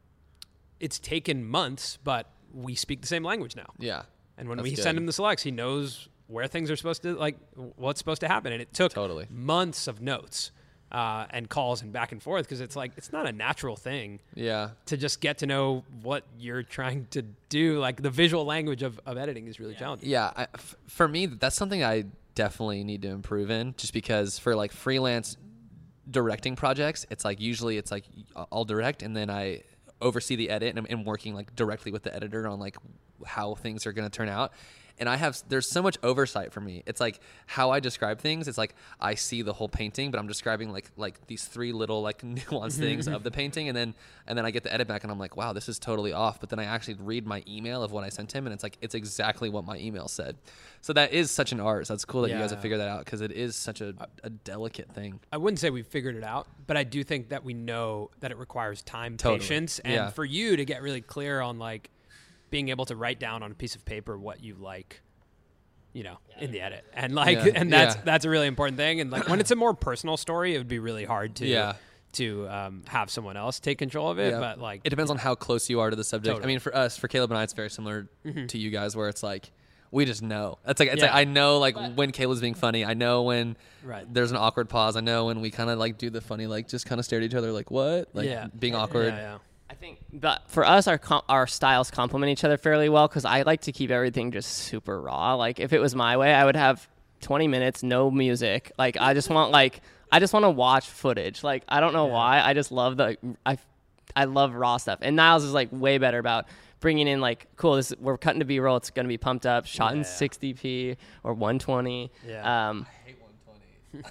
it's 0.79 0.99
taken 0.99 1.43
months, 1.45 1.97
but 2.03 2.29
we 2.53 2.75
speak 2.75 3.01
the 3.01 3.07
same 3.07 3.23
language 3.23 3.55
now. 3.55 3.67
yeah. 3.79 4.03
And 4.39 4.47
when 4.49 4.61
we 4.61 4.69
good. 4.71 4.83
send 4.83 4.97
him 4.97 5.07
the 5.07 5.13
selects, 5.13 5.41
he 5.41 5.49
knows 5.49 6.09
where 6.27 6.45
things 6.47 6.69
are 6.69 6.75
supposed 6.75 7.01
to 7.03 7.15
like 7.15 7.37
what's 7.75 7.97
supposed 7.99 8.21
to 8.21 8.27
happen. 8.27 8.53
And 8.53 8.61
it 8.61 8.71
took 8.73 8.93
Totally. 8.93 9.25
months 9.31 9.87
of 9.87 9.99
notes 9.99 10.51
uh, 10.91 11.25
and 11.31 11.49
calls 11.49 11.81
and 11.81 11.91
back 11.91 12.11
and 12.11 12.21
forth 12.21 12.45
because 12.45 12.61
it's 12.61 12.75
like 12.75 12.91
it's 12.97 13.11
not 13.11 13.25
a 13.25 13.31
natural 13.31 13.75
thing 13.75 14.19
Yeah. 14.35 14.69
to 14.85 14.95
just 14.95 15.21
get 15.21 15.39
to 15.39 15.47
know 15.47 15.83
what 16.03 16.23
you're 16.37 16.61
trying 16.63 17.07
to 17.11 17.23
do. 17.49 17.79
Like 17.79 18.01
the 18.01 18.09
visual 18.11 18.45
language 18.45 18.83
of, 18.83 18.99
of 19.07 19.17
editing 19.17 19.47
is 19.47 19.59
really 19.59 19.73
challenging. 19.75 20.07
Yeah, 20.07 20.31
I, 20.35 20.43
f- 20.53 20.75
for 20.87 21.07
me, 21.07 21.25
that's 21.25 21.55
something 21.55 21.83
I 21.83 22.05
definitely 22.35 22.83
need 22.83 23.01
to 23.01 23.07
improve 23.09 23.49
in. 23.49 23.73
Just 23.75 23.91
because 23.91 24.37
for 24.37 24.55
like 24.55 24.71
freelance 24.71 25.35
directing 26.09 26.55
projects, 26.55 27.05
it's 27.09 27.25
like 27.25 27.39
usually 27.41 27.77
it's 27.77 27.91
like 27.91 28.05
I'll 28.51 28.65
direct 28.65 29.01
and 29.03 29.15
then 29.17 29.29
I 29.29 29.63
oversee 30.01 30.35
the 30.35 30.49
edit 30.49 30.77
and 30.77 30.87
and 30.89 31.05
working 31.05 31.33
like 31.33 31.55
directly 31.55 31.91
with 31.91 32.03
the 32.03 32.15
editor 32.15 32.47
on 32.47 32.59
like 32.59 32.77
how 33.25 33.55
things 33.55 33.85
are 33.85 33.93
going 33.93 34.09
to 34.09 34.15
turn 34.15 34.29
out. 34.29 34.51
And 34.99 35.07
I 35.07 35.15
have 35.15 35.41
there's 35.47 35.69
so 35.69 35.81
much 35.81 35.97
oversight 36.03 36.51
for 36.51 36.59
me. 36.59 36.83
It's 36.85 36.99
like 36.99 37.19
how 37.45 37.71
I 37.71 37.79
describe 37.79 38.19
things. 38.19 38.47
It's 38.47 38.57
like 38.57 38.75
I 38.99 39.15
see 39.15 39.41
the 39.41 39.53
whole 39.53 39.69
painting, 39.69 40.11
but 40.11 40.19
I'm 40.19 40.27
describing 40.27 40.71
like 40.71 40.89
like 40.97 41.25
these 41.27 41.45
three 41.45 41.71
little 41.71 42.01
like 42.01 42.21
nuanced 42.23 42.77
things 42.77 43.05
mm-hmm. 43.05 43.15
of 43.15 43.23
the 43.23 43.31
painting, 43.31 43.67
and 43.67 43.77
then 43.77 43.93
and 44.25 44.37
then 44.37 44.45
I 44.45 44.51
get 44.51 44.63
the 44.63 44.73
edit 44.73 44.87
back, 44.87 45.03
and 45.03 45.11
I'm 45.11 45.19
like, 45.19 45.37
wow, 45.37 45.53
this 45.53 45.69
is 45.69 45.79
totally 45.79 46.13
off. 46.13 46.39
But 46.39 46.49
then 46.49 46.59
I 46.59 46.65
actually 46.65 46.95
read 46.95 47.27
my 47.27 47.43
email 47.47 47.83
of 47.83 47.91
what 47.91 48.03
I 48.03 48.09
sent 48.09 48.31
him, 48.33 48.45
and 48.45 48.53
it's 48.53 48.63
like 48.63 48.77
it's 48.81 48.95
exactly 48.95 49.49
what 49.49 49.65
my 49.65 49.77
email 49.77 50.07
said. 50.07 50.37
So 50.81 50.93
that 50.93 51.13
is 51.13 51.31
such 51.31 51.51
an 51.51 51.59
art. 51.59 51.87
So 51.87 51.93
that's 51.93 52.05
cool 52.05 52.21
that 52.23 52.29
you 52.29 52.37
guys 52.37 52.51
have 52.51 52.61
figured 52.61 52.79
that 52.79 52.87
out 52.87 53.05
because 53.05 53.21
it 53.21 53.31
is 53.31 53.55
such 53.55 53.81
a, 53.81 53.93
a 54.23 54.29
delicate 54.29 54.91
thing. 54.91 55.19
I 55.31 55.37
wouldn't 55.37 55.59
say 55.59 55.69
we 55.69 55.83
figured 55.83 56.15
it 56.15 56.23
out, 56.23 56.47
but 56.65 56.77
I 56.77 56.83
do 56.83 57.03
think 57.03 57.29
that 57.29 57.43
we 57.43 57.53
know 57.53 58.09
that 58.19 58.31
it 58.31 58.37
requires 58.37 58.81
time, 58.81 59.17
Totally. 59.17 59.39
patience, 59.39 59.79
and 59.79 59.93
Yeah. 59.93 60.09
for 60.09 60.25
you 60.25 60.55
to 60.55 60.65
get 60.65 60.81
really 60.81 61.01
clear 61.01 61.41
on 61.41 61.59
like 61.59 61.89
being 62.49 62.69
able 62.69 62.85
to 62.85 62.95
write 62.95 63.19
down 63.19 63.43
on 63.43 63.51
a 63.51 63.55
piece 63.55 63.75
of 63.75 63.83
paper 63.85 64.17
what 64.17 64.43
you 64.43 64.55
like, 64.55 65.01
you 65.93 66.03
know, 66.03 66.17
in 66.39 66.51
the 66.51 66.61
edit, 66.61 66.85
and 66.93 67.13
like, 67.15 67.37
Yeah. 67.37 67.51
and 67.55 67.71
that's 67.73 67.95
Yeah. 67.95 68.01
that's 68.05 68.25
a 68.25 68.29
really 68.29 68.47
important 68.47 68.77
thing. 68.77 68.99
And 69.01 69.09
like 69.11 69.27
when 69.27 69.39
it's 69.39 69.51
a 69.51 69.55
more 69.55 69.73
personal 69.73 70.17
story, 70.17 70.55
it 70.55 70.57
would 70.59 70.67
be 70.67 70.79
really 70.79 71.05
hard 71.05 71.35
to 71.37 71.47
Yeah. 71.47 71.73
to 72.13 72.47
um, 72.49 72.83
have 72.87 73.09
someone 73.09 73.35
else 73.37 73.59
take 73.59 73.77
control 73.79 74.09
of 74.09 74.17
it. 74.19 74.31
Yeah. 74.31 74.39
But 74.39 74.59
like, 74.59 74.81
it 74.83 74.89
depends 74.89 75.11
on 75.11 75.17
how 75.17 75.35
close 75.35 75.69
you 75.69 75.79
are 75.81 75.89
to 75.89 75.95
the 75.95 76.03
subject. 76.03 76.31
I 76.31 76.35
Totally. 76.37 76.43
Mm-hmm. 76.43 76.47
mean, 76.55 76.59
for 76.59 76.75
us, 76.75 76.97
for 76.97 77.07
Caleb 77.07 77.31
and 77.31 77.37
I, 77.37 77.43
it's 77.43 77.53
very 77.53 77.69
similar 77.69 78.07
to 78.47 78.57
you 78.57 78.69
guys, 78.71 78.95
where 78.95 79.09
it's 79.09 79.23
like 79.23 79.51
we 79.91 80.03
just 80.05 80.21
know. 80.21 80.57
It's 80.67 80.79
like 80.79 80.89
it's 80.89 81.01
like 81.01 81.13
I 81.13 81.23
know 81.23 81.59
like 81.59 81.75
when 81.95 82.11
Caleb's 82.11 82.41
being 82.41 82.53
funny. 82.55 82.83
I 82.85 82.93
know 82.93 83.23
when 83.23 83.55
Right. 83.83 84.05
there's 84.11 84.31
an 84.31 84.37
awkward 84.37 84.67
pause. 84.69 84.95
I 84.97 85.01
know 85.01 85.25
when 85.25 85.39
we 85.41 85.49
kind 85.49 85.69
of 85.69 85.79
like 85.79 85.97
do 85.97 86.09
the 86.09 86.21
funny, 86.21 86.45
like 86.47 86.67
just 86.67 86.85
kind 86.85 86.99
of 86.99 87.05
stare 87.05 87.19
at 87.19 87.25
each 87.25 87.33
other, 87.35 87.51
like 87.51 87.71
what, 87.71 88.09
like 88.13 88.25
yeah, 88.27 88.47
being 88.57 88.75
awkward. 88.75 89.13
Yeah, 89.69 89.73
yeah. 89.73 89.73
I 89.73 89.73
think, 89.75 89.99
but 90.13 90.43
for 90.47 90.65
us, 90.65 90.87
our 90.87 90.97
com- 90.97 91.23
our 91.29 91.47
styles 91.47 91.91
complement 91.91 92.31
each 92.31 92.43
other 92.43 92.57
fairly 92.57 92.89
well 92.89 93.07
because 93.07 93.25
I 93.25 93.41
like 93.43 93.61
to 93.61 93.71
keep 93.71 93.91
everything 93.91 94.31
just 94.31 94.49
super 94.51 94.99
raw. 95.01 95.35
Like 95.35 95.59
if 95.59 95.73
it 95.73 95.79
was 95.79 95.95
my 95.95 96.17
way, 96.17 96.33
I 96.33 96.45
would 96.45 96.55
have 96.55 96.87
20 97.21 97.47
minutes, 97.47 97.83
no 97.83 98.09
music. 98.11 98.71
Like 98.77 98.97
I 98.97 99.13
just 99.13 99.29
want 99.29 99.51
like 99.51 99.81
I 100.11 100.19
just 100.19 100.33
want 100.33 100.43
to 100.45 100.49
watch 100.49 100.87
footage. 100.87 101.43
Like 101.43 101.63
I 101.67 101.79
don't 101.79 101.93
know 101.93 102.05
why, 102.05 102.41
I 102.41 102.53
just 102.53 102.71
love 102.71 102.97
the 102.97 103.17
I 103.45 103.57
I 104.15 104.25
love 104.25 104.53
raw 104.53 104.77
stuff. 104.77 104.99
And 105.01 105.15
Niles 105.15 105.43
is 105.43 105.53
like 105.53 105.69
way 105.71 105.97
better 105.97 106.17
about 106.19 106.45
bringing 106.79 107.07
in 107.07 107.19
like 107.21 107.47
cool. 107.57 107.75
This 107.75 107.93
we're 107.99 108.17
cutting 108.17 108.39
to 108.39 108.45
B 108.45 108.59
roll. 108.59 108.77
It's 108.77 108.89
gonna 108.89 109.07
be 109.07 109.17
pumped 109.17 109.45
up, 109.45 109.65
shot 109.65 109.93
in 109.93 110.01
60p 110.01 110.95
or 111.23 111.33
120. 111.33 112.11
Yeah. 112.27 112.69
Um, 112.69 112.85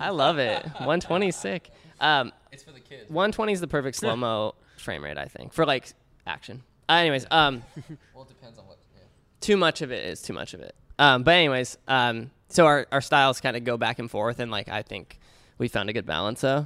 I 0.01 0.11
love 0.11 0.39
it. 0.39 0.63
120 0.79 1.29
is 1.29 1.37
sick. 1.37 1.71
Um, 2.01 2.33
It's 2.53 2.63
for 2.63 2.73
the 2.73 2.81
kids. 2.81 3.09
120 3.09 3.53
is 3.53 3.61
the 3.61 3.67
perfect 3.69 3.97
slow 3.97 4.17
mo 4.17 4.55
frame 4.87 5.05
rate, 5.05 5.19
I 5.19 5.27
think, 5.27 5.53
for 5.53 5.67
like 5.67 5.93
action. 6.27 6.63
Uh, 6.89 6.95
anyways, 6.95 7.27
um, 7.31 7.63
Well, 8.15 8.23
it 8.25 8.29
depends 8.29 8.59
on 8.59 8.67
what. 8.67 8.79
Yeah. 8.95 9.03
too 9.41 9.57
much 9.59 9.83
of 9.83 9.93
it 9.93 10.07
is 10.07 10.23
too 10.23 10.33
much 10.33 10.55
of 10.55 10.61
it. 10.61 10.75
Um, 10.99 11.23
but 11.25 11.33
anyways, 11.35 11.77
um, 11.89 12.31
so 12.49 12.65
our, 12.65 12.87
our 12.91 13.01
styles 13.03 13.41
kind 13.41 13.57
of 13.57 13.65
go 13.65 13.77
back 13.77 13.99
and 13.99 14.11
forth, 14.11 14.39
and 14.41 14.51
like 14.51 14.69
I 14.69 14.81
think 14.83 15.19
we 15.59 15.69
found 15.69 15.91
a 15.91 15.93
good 15.93 16.07
balance. 16.07 16.41
So 16.41 16.61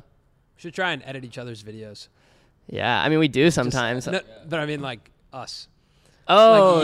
We 0.57 0.61
should 0.61 0.75
try 0.75 0.93
and 0.93 1.03
edit 1.05 1.25
each 1.25 1.39
other's 1.39 1.65
videos. 1.65 2.07
yeah, 2.69 3.03
I 3.03 3.09
mean 3.09 3.19
we 3.19 3.27
do 3.29 3.51
sometimes. 3.51 4.07
No, 4.07 4.21
but 4.49 4.61
I 4.61 4.67
mean, 4.67 4.81
like 4.83 5.11
us. 5.33 5.67
oh, 6.29 6.83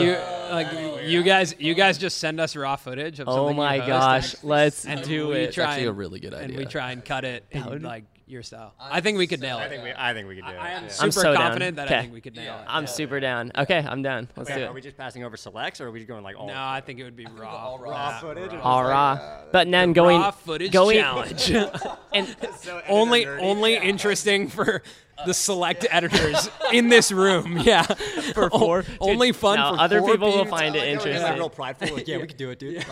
Like 0.51 0.73
you, 0.73 0.91
like 0.95 1.09
you 1.09 1.23
guys, 1.23 1.55
you 1.59 1.75
guys 1.75 1.99
just 1.99 2.17
send 2.19 2.41
us 2.41 2.57
raw 2.57 2.75
footage 2.77 3.21
of 3.21 3.29
oh 3.29 3.37
something. 3.37 3.57
my 3.57 3.75
you 3.77 3.81
host, 3.83 3.89
gosh, 3.89 4.37
let's 4.43 4.87
and 4.87 5.03
do 5.05 5.29
we 5.29 5.37
it. 5.41 5.53
try 5.53 5.67
actually 5.67 5.85
a 5.85 5.89
and- 5.91 5.99
really 5.99 6.19
good 6.21 6.33
idea. 6.35 6.47
And 6.49 6.57
we 6.57 6.65
try 6.65 6.91
and 6.93 7.05
cut 7.05 7.25
it 7.25 7.45
in 7.53 7.65
would- 7.67 7.83
like 7.83 8.05
your 8.27 8.43
style. 8.43 8.75
I 8.81 9.01
think 9.01 9.19
we 9.19 9.27
could 9.27 9.41
nail 9.41 9.59
it. 9.59 9.63
I 9.63 9.69
think 9.69 9.85
we, 9.85 9.93
I 9.97 10.13
think 10.13 10.29
we 10.29 10.35
could 10.35 10.45
do 10.47 10.51
it. 10.51 10.57
I 10.57 10.71
am 10.73 10.85
yeah. 10.85 10.89
super 10.89 11.05
I'm 11.05 11.13
so 11.13 11.23
down. 11.23 11.37
confident 11.37 11.77
that 11.77 11.93
I 11.93 12.01
think 12.03 12.13
we 12.13 12.21
could 12.21 12.35
nail 12.35 12.59
it. 12.59 12.65
I'm 12.67 12.87
super 12.87 13.21
down. 13.21 13.53
Okay, 13.57 13.79
I'm 13.79 14.03
done. 14.03 14.29
Let's 14.37 14.51
Okay, 14.51 14.61
do 14.61 14.67
are 14.67 14.73
we 14.73 14.81
just 14.81 14.97
passing 14.97 15.23
over 15.25 15.37
selects, 15.37 15.81
or 15.81 15.87
are 15.87 15.91
we 15.93 16.01
just 16.01 16.09
going 16.09 16.25
like 16.25 16.37
all? 16.37 16.49
No, 16.49 16.55
I 16.57 16.81
think 16.85 16.99
it 16.99 17.05
would 17.05 17.17
be 17.17 17.27
raw. 17.27 17.77
raw 17.77 18.19
footage. 18.19 18.53
All 18.55 18.83
raw. 18.83 19.13
Uh, 19.13 19.45
but 19.53 19.71
then 19.71 19.93
going 19.93 20.21
raw 20.21 20.33
footage 20.33 20.73
going 20.73 20.99
challenge. 20.99 21.51
and 22.15 22.37
only 22.89 23.27
only 23.27 23.77
interesting 23.77 24.49
for 24.49 24.83
uh, 25.19 25.27
the 25.27 25.35
select 25.35 25.87
editors 25.89 26.51
in 26.73 26.89
this 26.89 27.13
room. 27.13 27.59
Yeah, 27.59 27.83
for 27.83 28.49
oh, 28.53 28.59
four- 28.59 28.85
only 29.01 29.31
fun 29.31 29.59
no, 29.59 29.75
for 29.75 29.81
other 29.81 30.01
four 30.01 30.11
people 30.13 30.31
will 30.31 30.45
find 30.47 30.75
it 30.75 30.81
Like, 30.81 30.89
interesting. 30.89 31.35
real 31.35 31.49
prideful. 31.49 31.95
Like, 31.95 32.09
yeah, 32.09 32.19
we 32.19 32.27
could 32.27 32.37
do 32.37 32.51
it, 32.51 32.59
dude. 32.59 32.85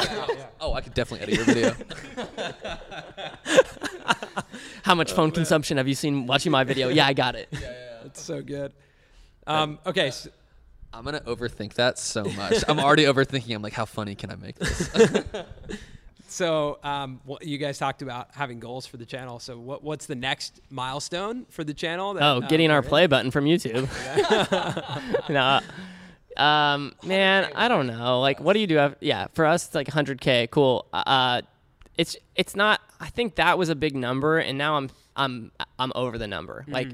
Oh, 0.61 0.75
I 0.75 0.81
could 0.81 0.95
definitely 0.95 1.35
edit 1.35 1.35
your 1.35 1.75
video. 1.75 1.75
How 4.83 4.95
much 4.95 5.13
phone 5.13 5.31
consumption 5.31 5.77
have 5.79 5.89
you 5.89 5.95
seen 5.95 6.27
watching 6.27 6.53
my 6.53 6.65
video? 6.65 6.89
Yeah, 6.89 7.07
I 7.07 7.13
got 7.13 7.35
it. 7.35 7.49
Yeah, 7.53 7.73
it's 8.05 8.21
so 8.21 8.43
good. 8.43 8.73
Um, 9.47 9.79
okay, 9.87 10.11
so, 10.11 10.31
I'm 10.93 11.05
gonna 11.05 11.21
overthink 11.21 11.75
that 11.75 11.99
so 11.99 12.25
much. 12.25 12.63
I'm 12.69 12.79
already 12.79 13.05
overthinking. 13.13 13.55
I'm 13.55 13.63
like, 13.63 13.73
how 13.73 13.85
funny 13.85 14.15
can 14.15 14.31
I 14.31 14.37
make 14.37 14.57
this? 14.59 14.91
so 16.29 16.79
um, 16.83 17.21
what, 17.25 17.45
you 17.47 17.59
guys 17.59 17.79
talked 17.79 18.03
about 18.03 18.29
having 18.35 18.59
goals 18.61 18.87
for 18.87 18.97
the 18.97 19.05
channel. 19.07 19.39
So 19.39 19.59
what 19.59 19.83
what's 19.83 20.07
the 20.07 20.15
next 20.15 20.61
milestone 20.71 21.47
for 21.51 21.65
the 21.65 21.75
channel? 21.75 22.15
That, 22.15 22.23
Oh, 22.23 22.37
uh, 22.39 22.41
getting 22.49 22.71
our 22.71 22.79
we're 22.81 22.85
in? 22.85 22.89
play 22.89 23.07
button 23.07 23.31
from 23.31 23.45
YouTube. 23.45 23.89
no. 25.29 25.61
Um, 26.43 26.95
man, 27.05 27.49
I 27.55 27.69
don't 27.69 27.87
know. 27.87 28.21
Like, 28.21 28.41
what 28.41 28.55
do 28.55 28.59
you 28.61 28.67
do? 28.67 28.79
af- 28.79 28.97
Yeah, 29.01 29.27
for 29.35 29.47
us, 29.47 29.67
it's 29.67 29.75
like 29.75 29.87
100k. 29.89 30.51
Cool. 30.51 30.85
Uh, 30.93 31.43
it's 31.97 32.17
it's 32.35 32.57
not. 32.57 32.81
I 33.01 33.09
think 33.09 33.37
that 33.37 33.59
was 33.59 33.69
a 33.69 33.75
big 33.75 33.95
number, 33.95 34.39
and 34.39 34.59
now 34.59 34.77
I'm 34.77 34.91
I'm 35.17 35.53
I'm 35.79 35.93
over 35.95 36.19
the 36.19 36.27
number. 36.27 36.65
Like, 36.69 36.89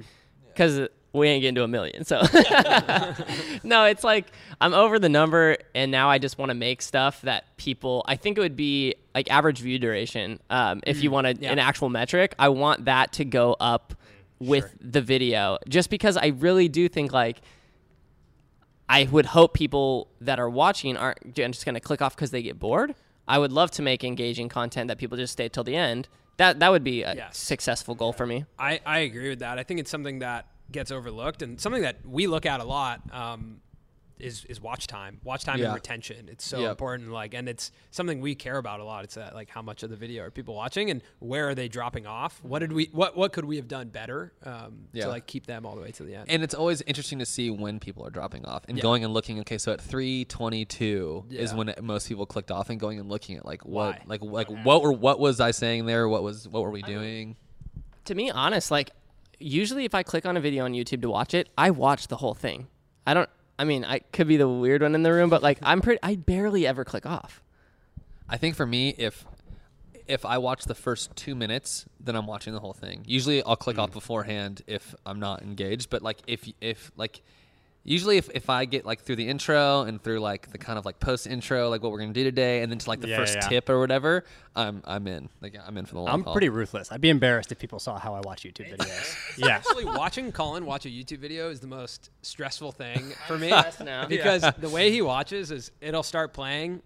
because 0.49 0.89
we 1.13 1.29
ain't 1.29 1.43
getting 1.43 1.55
to 1.57 1.65
a 1.65 1.69
million. 1.69 2.05
So, 2.05 2.21
no, 3.65 3.85
it's 3.85 4.05
like 4.05 4.27
I'm 4.61 4.75
over 4.75 4.99
the 4.99 5.09
number, 5.09 5.57
and 5.75 5.91
now 5.91 6.09
I 6.11 6.19
just 6.19 6.39
want 6.39 6.51
to 6.51 6.55
make 6.55 6.83
stuff 6.83 7.23
that 7.23 7.57
people. 7.57 8.05
I 8.07 8.17
think 8.17 8.39
it 8.39 8.41
would 8.41 8.57
be 8.57 8.95
like 9.15 9.31
average 9.31 9.61
view 9.61 9.79
duration. 9.79 10.39
Um, 10.51 10.81
if 10.87 11.03
you 11.03 11.11
want 11.11 11.27
a, 11.27 11.35
Yeah. 11.35 11.53
an 11.53 11.59
actual 11.59 11.89
metric, 11.89 12.35
I 12.39 12.51
want 12.51 12.85
that 12.85 13.13
to 13.15 13.25
go 13.25 13.57
up 13.59 13.95
with 14.39 14.75
the 14.81 15.01
video, 15.01 15.59
just 15.69 15.91
because 15.91 16.17
I 16.17 16.29
really 16.29 16.69
do 16.69 16.89
think 16.89 17.13
like. 17.13 17.41
I 18.93 19.05
would 19.05 19.27
hope 19.27 19.55
people 19.55 20.09
that 20.21 20.41
are 20.41 20.51
watching 20.51 20.97
aren't 20.97 21.37
just 21.37 21.65
going 21.65 21.77
to 21.77 21.81
click 21.81 22.03
off 22.03 22.17
because 22.17 22.33
they 22.33 22.43
get 22.43 22.59
bored. 22.59 22.97
I 23.29 23.39
would 23.39 23.53
love 23.53 23.71
to 23.73 23.83
make 23.83 24.03
engaging 24.05 24.49
content 24.49 24.89
that 24.89 24.99
people 24.99 25.17
just 25.17 25.33
stay 25.33 25.49
till 25.49 25.65
the 25.65 25.77
end. 25.77 26.09
That 26.37 26.59
that 26.61 26.71
would 26.71 26.85
be 26.85 27.03
a 27.03 27.15
Yes. 27.15 27.37
successful 27.37 27.95
goal 27.95 28.13
for 28.13 28.27
me. 28.27 28.45
I, 28.59 28.81
I 28.87 28.99
agree 29.01 29.29
with 29.29 29.41
that. 29.41 29.59
I 29.59 29.63
think 29.63 29.79
it's 29.81 29.91
something 29.91 30.21
that 30.21 30.47
gets 30.73 30.91
overlooked 30.91 31.43
and 31.43 31.61
something 31.61 31.83
that 31.83 31.97
we 32.07 32.27
look 32.27 32.47
at 32.47 32.61
a 32.61 32.65
lot 32.65 33.03
um, 33.13 33.61
is 34.21 34.45
is 34.47 34.61
watch 34.61 34.87
time, 34.87 35.21
watch 35.25 35.45
time 35.45 35.59
Yeah. 35.59 35.67
and 35.67 35.75
retention. 35.75 36.29
It's 36.29 36.45
so 36.47 36.61
Yep. 36.61 36.71
important. 36.73 37.11
Like, 37.13 37.35
and 37.35 37.49
it's 37.49 37.73
something 37.91 38.21
we 38.21 38.35
care 38.35 38.59
about 38.59 38.81
a 38.81 38.85
lot. 38.85 39.05
It's 39.05 39.15
that 39.15 39.35
like 39.35 39.49
how 39.51 39.63
much 39.63 39.83
of 39.83 39.91
the 39.91 39.97
video 39.97 40.23
are 40.25 40.31
people 40.31 40.55
watching 40.55 40.91
and 40.91 41.03
where 41.19 41.49
are 41.49 41.55
they 41.55 41.69
dropping 41.69 42.07
off? 42.07 42.43
What 42.43 42.59
did 42.61 42.73
we 42.73 42.89
what 42.93 43.17
what 43.17 43.33
could 43.33 43.45
we 43.45 43.57
have 43.57 43.69
done 43.69 43.89
better 43.89 44.33
um, 44.45 44.87
Yeah. 44.93 45.05
to 45.05 45.11
like 45.11 45.27
keep 45.27 45.47
them 45.47 45.65
all 45.67 45.75
the 45.75 45.83
way 45.83 45.91
to 45.93 46.03
the 46.03 46.15
end? 46.15 46.31
and 46.31 46.43
it's 46.43 46.55
always 46.55 46.83
interesting 46.83 47.19
to 47.21 47.27
see 47.27 47.51
when 47.51 47.81
people 47.81 48.07
are 48.07 48.11
dropping 48.11 48.45
off 48.47 48.65
and 48.69 48.77
Yeah. 48.79 48.83
going 48.83 49.05
and 49.05 49.13
looking. 49.15 49.41
Okay, 49.41 49.59
so 49.59 49.73
at 49.73 49.81
3:22 49.81 51.27
is 51.31 51.55
when 51.55 51.69
it, 51.71 51.83
most 51.83 52.09
people 52.09 52.27
clicked 52.27 52.51
off 52.51 52.71
and 52.71 52.79
going 52.81 52.99
and 52.99 53.09
looking 53.09 53.37
at 53.37 53.45
like 53.45 53.65
what, 53.65 53.99
Why? 54.01 54.05
like 54.07 54.23
like 54.23 54.49
what 54.65 54.83
were 54.83 54.93
what 54.93 55.19
was 55.21 55.41
I 55.41 55.51
saying 55.51 55.87
there? 55.87 56.09
What 56.09 56.23
was 56.23 56.49
what 56.49 56.63
were 56.63 56.71
we 56.71 56.83
doing? 56.83 57.37
To 58.07 58.15
be 58.15 58.31
honest, 58.31 58.71
like 58.71 58.91
usually 59.39 59.85
if 59.85 59.95
I 59.95 60.03
click 60.03 60.27
on 60.27 60.37
a 60.37 60.41
video 60.41 60.65
on 60.65 60.73
YouTube 60.73 61.03
to 61.03 61.11
watch 61.11 61.35
it, 61.35 61.49
I 61.57 61.71
watch 61.71 62.09
the 62.09 62.17
whole 62.17 62.35
thing. 62.35 62.67
I 63.07 63.15
don't. 63.15 63.29
I 63.61 63.65
mean, 63.65 63.85
I 63.85 63.99
could 63.99 64.27
be 64.27 64.39
the 64.39 64.49
weird 64.49 64.81
one 64.81 64.95
in 64.95 65.03
the 65.03 65.13
room, 65.13 65.29
but 65.29 65.43
like 65.43 65.59
I'm 65.63 65.83
pretty. 65.83 65.99
I 66.03 66.17
barely 66.17 66.67
ever 66.67 66.83
click 66.83 67.05
off. 67.05 67.43
I 68.27 68.39
think 68.39 68.57
for 68.57 68.65
me, 68.65 68.95
if 68.97 69.27
if 70.09 70.25
I 70.25 70.39
watch 70.39 70.65
the 70.65 70.75
first 70.75 71.15
two 71.15 71.35
minutes, 71.35 71.85
then 72.01 72.17
I'm 72.17 72.27
watching 72.27 72.55
the 72.55 72.61
whole 72.61 72.73
thing. 72.73 73.05
Usually, 73.07 73.43
I'll 73.43 73.57
click 73.57 73.79
off 73.79 73.91
hmm. 73.91 73.99
beforehand 73.99 74.63
if 74.67 74.95
I'm 75.05 75.21
not 75.21 75.43
engaged. 75.43 75.91
But 75.91 76.01
like 76.01 76.21
if 76.27 76.51
if 76.63 76.91
like 76.97 77.21
usually 77.85 78.17
if, 78.19 78.29
if 78.35 78.51
I 78.51 78.65
get 78.67 78.85
like 78.85 79.01
through 79.03 79.17
the 79.17 79.29
intro 79.29 79.83
and 79.83 80.03
through 80.03 80.21
like 80.21 80.51
the 80.53 80.59
kind 80.59 80.79
of 80.79 80.85
like 80.85 81.01
post 81.01 81.27
intro, 81.27 81.69
like 81.71 81.83
what 81.83 81.93
we're 81.93 82.01
gonna 82.01 82.13
do 82.13 82.25
today, 82.25 82.63
and 82.63 82.71
then 82.71 82.79
to 82.79 82.89
like 82.89 83.01
the 83.01 83.09
Yeah, 83.09 83.17
first 83.17 83.35
yeah. 83.37 83.49
tip 83.49 83.69
or 83.69 83.79
whatever, 83.81 84.25
I'm 84.55 84.83
I'm 84.85 85.07
in. 85.07 85.29
Like 85.41 85.57
I'm 85.67 85.77
in 85.79 85.87
for 85.87 85.95
the 85.95 86.01
long 86.01 86.09
I'm 86.15 86.23
haul. 86.25 86.33
pretty 86.35 86.49
ruthless. 86.49 86.93
I'd 86.93 87.01
be 87.01 87.11
embarrassed 87.11 87.51
if 87.53 87.59
people 87.59 87.79
saw 87.79 87.99
how 87.99 88.15
I 88.15 88.21
watch 88.21 88.43
YouTube 88.45 88.71
videos. 88.77 89.39
yeah. 89.39 89.49
Actually, 89.57 89.85
watching 89.87 90.31
Colin 90.33 90.67
watch 90.67 90.87
a 90.87 90.91
YouTube 90.91 91.19
video 91.19 91.51
is 91.51 91.61
the 91.61 91.67
most 91.69 92.11
stressful 92.23 92.73
thing 92.73 93.13
for 93.27 93.39
me 93.39 93.49
stressed 93.49 93.81
now. 93.81 94.07
because 94.07 94.45
the 94.59 94.69
way 94.69 94.91
he 94.91 95.03
watches 95.03 95.51
is 95.51 95.71
it'll 95.81 96.03
start 96.03 96.33
playing. 96.33 96.83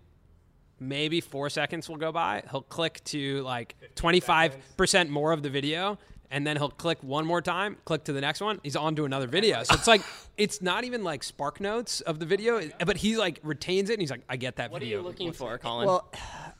Maybe 0.81 1.21
four 1.21 1.49
seconds 1.51 1.89
will 1.89 1.97
go 1.97 2.11
by. 2.11 2.43
He'll 2.51 2.61
click 2.63 3.01
to 3.05 3.43
like 3.43 3.77
25% 3.95 5.09
more 5.09 5.33
of 5.33 5.43
the 5.43 5.49
video, 5.49 5.99
and 6.35 6.45
then 6.45 6.57
he'll 6.57 6.69
click 6.69 6.99
one 7.01 7.25
more 7.25 7.41
time, 7.41 7.77
click 7.85 8.03
to 8.05 8.13
the 8.13 8.21
next 8.21 8.41
one. 8.41 8.59
He's 8.65 8.75
on 8.75 8.97
to 8.97 9.05
another 9.05 9.29
video. 9.29 9.63
So 9.63 9.77
it's 9.77 9.87
like, 9.87 10.03
it's 10.37 10.61
not 10.61 10.83
even 10.83 11.05
like 11.05 11.23
spark 11.23 11.61
notes 11.61 12.01
of 12.01 12.19
the 12.19 12.27
video, 12.27 12.61
but 12.85 12.97
he 12.97 13.17
like 13.17 13.39
retains 13.45 13.89
it 13.89 13.93
and 13.93 14.03
he's 14.03 14.11
like, 14.11 14.25
I 14.29 14.37
get 14.37 14.57
that 14.57 14.73
video. 14.73 14.73
What 14.73 14.83
are 14.83 14.87
you 14.87 15.01
looking 15.01 15.33
for, 15.33 15.57
Colin? 15.59 15.87
Well, 15.87 16.11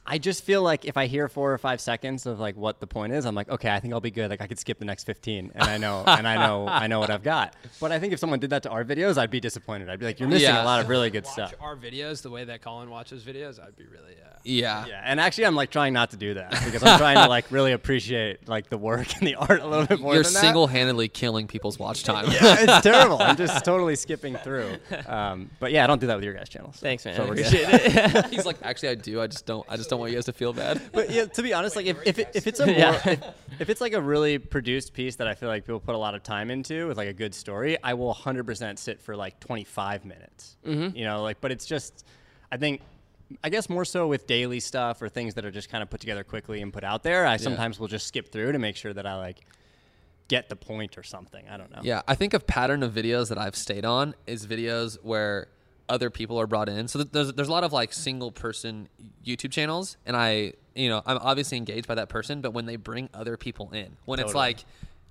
I 0.07 0.17
just 0.19 0.43
feel 0.43 0.61
like 0.61 0.85
if 0.85 0.97
I 0.97 1.07
hear 1.07 1.27
four 1.27 1.51
or 1.51 1.57
five 1.57 1.81
seconds 1.81 2.25
of 2.27 2.39
like 2.39 2.55
what 2.55 2.79
the 2.79 2.85
point 2.87 3.13
is, 3.13 3.25
I'm 3.25 3.33
like, 3.33 3.49
okay, 3.49 3.69
I 3.71 3.79
think 3.79 3.93
I'll 3.93 3.99
be 4.01 4.11
good. 4.11 4.29
Like 4.29 4.41
I 4.41 4.47
could 4.47 4.59
skip 4.59 4.77
the 4.77 4.85
next 4.85 5.05
15, 5.05 5.51
and 5.55 5.63
I 5.63 5.77
know, 5.77 6.03
and 6.05 6.27
I 6.27 6.35
know, 6.45 6.67
I 6.67 6.85
know 6.87 6.99
what 6.99 7.09
I've 7.09 7.23
got. 7.23 7.55
But 7.81 7.91
I 7.91 7.97
think 7.99 8.13
if 8.13 8.19
someone 8.19 8.39
did 8.39 8.51
that 8.51 8.63
to 8.63 8.69
our 8.69 8.83
videos, 8.83 9.17
I'd 9.17 9.31
be 9.31 9.39
disappointed. 9.39 9.89
I'd 9.89 9.99
be 9.99 10.05
like, 10.05 10.19
you're 10.19 10.29
missing 10.29 10.49
Yeah. 10.49 10.63
a 10.63 10.65
lot 10.65 10.79
of 10.81 10.89
really 10.89 11.09
good 11.09 11.23
Watch 11.25 11.33
stuff. 11.33 11.53
our 11.59 11.75
videos 11.75 12.21
the 12.21 12.29
way 12.29 12.43
that 12.45 12.61
Colin 12.61 12.89
watches 12.91 13.23
videos, 13.23 13.59
I'd 13.59 13.75
be 13.75 13.85
really, 13.85 14.13
uh, 14.23 14.29
yeah. 14.43 14.85
Yeah, 14.85 15.01
and 15.03 15.19
actually, 15.19 15.47
I'm 15.47 15.55
like 15.55 15.71
trying 15.71 15.93
not 15.93 16.11
to 16.11 16.17
do 16.17 16.35
that 16.35 16.51
because 16.51 16.83
I'm 16.83 16.99
trying 16.99 17.17
to 17.17 17.27
like 17.27 17.51
really 17.51 17.71
appreciate 17.71 18.47
like 18.47 18.69
the 18.69 18.77
work 18.77 19.07
and 19.17 19.27
the 19.27 19.33
art 19.35 19.59
a 19.61 19.65
little 19.67 19.87
bit 19.87 19.99
more. 19.99 20.13
You're 20.13 20.21
than 20.21 20.31
single-handedly 20.33 21.07
killing 21.07 21.47
people's 21.47 21.79
watch 21.79 22.03
time. 22.03 22.25
Yeah, 22.29 22.57
it's 22.59 22.81
terrible. 22.83 23.17
I'm 23.19 23.37
just 23.37 23.65
totally 23.65 23.95
skipping 23.95 24.35
through. 24.35 24.77
Um, 25.07 25.49
but 25.59 25.71
yeah, 25.71 25.83
I 25.83 25.87
don't 25.87 25.99
do 25.99 26.05
that 26.07 26.15
with 26.15 26.23
your 26.25 26.35
guys' 26.35 26.49
channels. 26.49 26.75
Thanks, 26.77 27.05
man. 27.05 27.15
So 27.15 27.23
I 27.23 27.27
we're 27.27 27.35
good. 27.37 27.45
appreciate 27.47 28.15
it. 28.15 28.25
He's 28.31 28.45
like, 28.45 28.57
actually, 28.61 28.89
I 28.89 28.95
do. 28.95 29.19
I 29.19 29.25
just 29.25 29.47
don't. 29.47 29.65
I 29.67 29.77
just 29.77 29.89
don't 29.89 29.94
want 29.99 30.11
you 30.11 30.17
guys 30.17 30.25
to 30.25 30.33
feel 30.33 30.53
bad. 30.53 30.81
But 30.93 31.09
yeah, 31.11 31.25
to 31.25 31.43
be 31.43 31.53
honest, 31.53 31.75
like 31.75 31.85
if, 31.85 31.97
if, 32.05 32.19
it, 32.19 32.29
if 32.33 32.47
it's 32.47 32.59
a 32.59 32.65
more, 32.65 32.75
Yeah. 32.79 33.01
if, 33.05 33.23
if 33.59 33.69
it's 33.69 33.81
like 33.81 33.93
a 33.93 34.01
really 34.01 34.37
produced 34.37 34.93
piece 34.93 35.15
that 35.17 35.27
I 35.27 35.35
feel 35.35 35.49
like 35.49 35.65
people 35.65 35.79
put 35.79 35.95
a 35.95 35.97
lot 35.97 36.15
of 36.15 36.23
time 36.23 36.51
into 36.51 36.87
with 36.87 36.97
like 36.97 37.07
a 37.09 37.13
good 37.13 37.33
story, 37.33 37.77
I 37.83 37.93
will 37.95 38.13
100% 38.13 38.77
sit 38.77 39.01
for 39.01 39.15
like 39.15 39.39
25 39.39 40.05
minutes. 40.05 40.57
Mm-hmm. 40.65 40.95
You 40.95 41.05
know, 41.05 41.23
like 41.23 41.41
but 41.41 41.51
it's 41.51 41.65
just 41.65 42.05
I 42.51 42.57
think 42.57 42.81
I 43.43 43.49
guess 43.49 43.69
more 43.69 43.85
so 43.85 44.07
with 44.07 44.27
daily 44.27 44.59
stuff 44.59 45.01
or 45.01 45.09
things 45.09 45.33
that 45.33 45.45
are 45.45 45.51
just 45.51 45.69
kind 45.69 45.81
of 45.81 45.89
put 45.89 45.99
together 45.99 46.23
quickly 46.23 46.61
and 46.61 46.71
put 46.71 46.83
out 46.83 47.01
there, 47.03 47.25
I 47.25 47.37
sometimes 47.37 47.79
will 47.79 47.87
just 47.87 48.07
skip 48.07 48.31
through 48.31 48.51
to 48.51 48.59
make 48.59 48.75
sure 48.75 48.93
that 48.93 49.05
I 49.07 49.15
like 49.15 49.39
get 50.27 50.49
the 50.49 50.55
point 50.55 50.97
or 50.97 51.03
something. 51.03 51.47
I 51.49 51.57
don't 51.57 51.71
know. 51.71 51.81
Yeah, 51.83 52.01
I 52.07 52.15
think 52.15 52.33
a 52.33 52.39
pattern 52.39 52.83
of 52.83 52.93
videos 52.93 53.29
that 53.29 53.37
I've 53.37 53.55
stayed 53.55 53.85
on 53.85 54.15
is 54.27 54.45
videos 54.47 54.97
where 55.03 55.47
other 55.89 56.09
people 56.09 56.39
are 56.39 56.47
brought 56.47 56.69
in. 56.69 56.87
So 56.87 57.03
there's 57.03 57.33
there's 57.33 57.47
a 57.47 57.51
lot 57.51 57.63
of 57.63 57.73
like 57.73 57.93
single 57.93 58.31
person 58.31 58.89
YouTube 59.25 59.51
channels, 59.51 59.97
and 60.05 60.15
I 60.15 60.53
you 60.73 60.89
know 60.89 61.01
I'm 61.05 61.17
obviously 61.21 61.57
engaged 61.57 61.87
by 61.87 61.95
that 61.95 62.09
person, 62.09 62.41
but 62.41 62.51
when 62.51 62.65
they 62.65 62.75
bring 62.75 63.09
other 63.13 63.37
people 63.37 63.71
in, 63.71 63.97
when 64.05 64.19
it's 64.19 64.33
like 64.33 64.65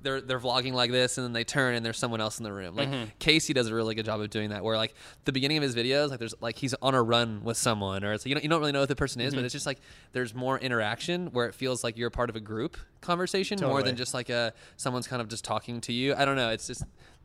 they're 0.04 0.20
they're 0.20 0.38
vlogging 0.38 0.72
like 0.72 0.92
this, 0.92 1.18
and 1.18 1.24
then 1.24 1.32
they 1.32 1.42
turn 1.42 1.74
and 1.74 1.84
there's 1.84 1.98
someone 1.98 2.20
else 2.20 2.38
in 2.38 2.44
the 2.44 2.52
room. 2.52 2.76
Like 2.76 2.88
mm-hmm. 2.88 3.10
Casey 3.18 3.52
does 3.52 3.68
a 3.68 3.74
really 3.74 3.94
good 3.94 4.04
job 4.04 4.20
of 4.20 4.30
doing 4.30 4.50
that. 4.50 4.62
Where 4.62 4.76
like 4.76 4.94
the 5.24 5.32
beginning 5.32 5.56
of 5.56 5.62
his 5.62 5.74
videos, 5.74 6.10
like 6.10 6.20
there's 6.20 6.34
like 6.40 6.56
he's 6.56 6.74
on 6.74 6.94
a 6.94 7.02
run 7.02 7.42
with 7.42 7.56
someone, 7.56 8.04
or 8.04 8.12
it's 8.12 8.24
you 8.24 8.34
know 8.34 8.40
you 8.40 8.48
don't 8.48 8.60
really 8.60 8.72
know 8.72 8.80
who 8.80 8.86
the 8.86 8.94
person 8.94 9.20
is, 9.20 9.32
but 9.32 9.38
mm-hmm. 9.38 9.46
it's 9.46 9.52
just 9.52 9.66
like 9.66 9.80
there's 10.12 10.34
more 10.34 10.58
interaction 10.58 11.28
where 11.28 11.48
it 11.48 11.54
feels 11.54 11.82
like 11.82 11.96
you're 11.96 12.10
part 12.10 12.30
of 12.30 12.36
a 12.36 12.40
group 12.40 12.76
conversation 13.00 13.58
more 13.60 13.82
than 13.82 13.96
just 13.96 14.14
like 14.14 14.30
a 14.30 14.52
someone's 14.76 15.08
kind 15.08 15.20
of 15.20 15.28
just 15.28 15.44
talking 15.44 15.80
to 15.80 15.92
you. 15.92 16.14
I 16.14 16.24
don't 16.24 16.36
know. 16.36 16.50
It's 16.50 16.66
just 16.66 16.84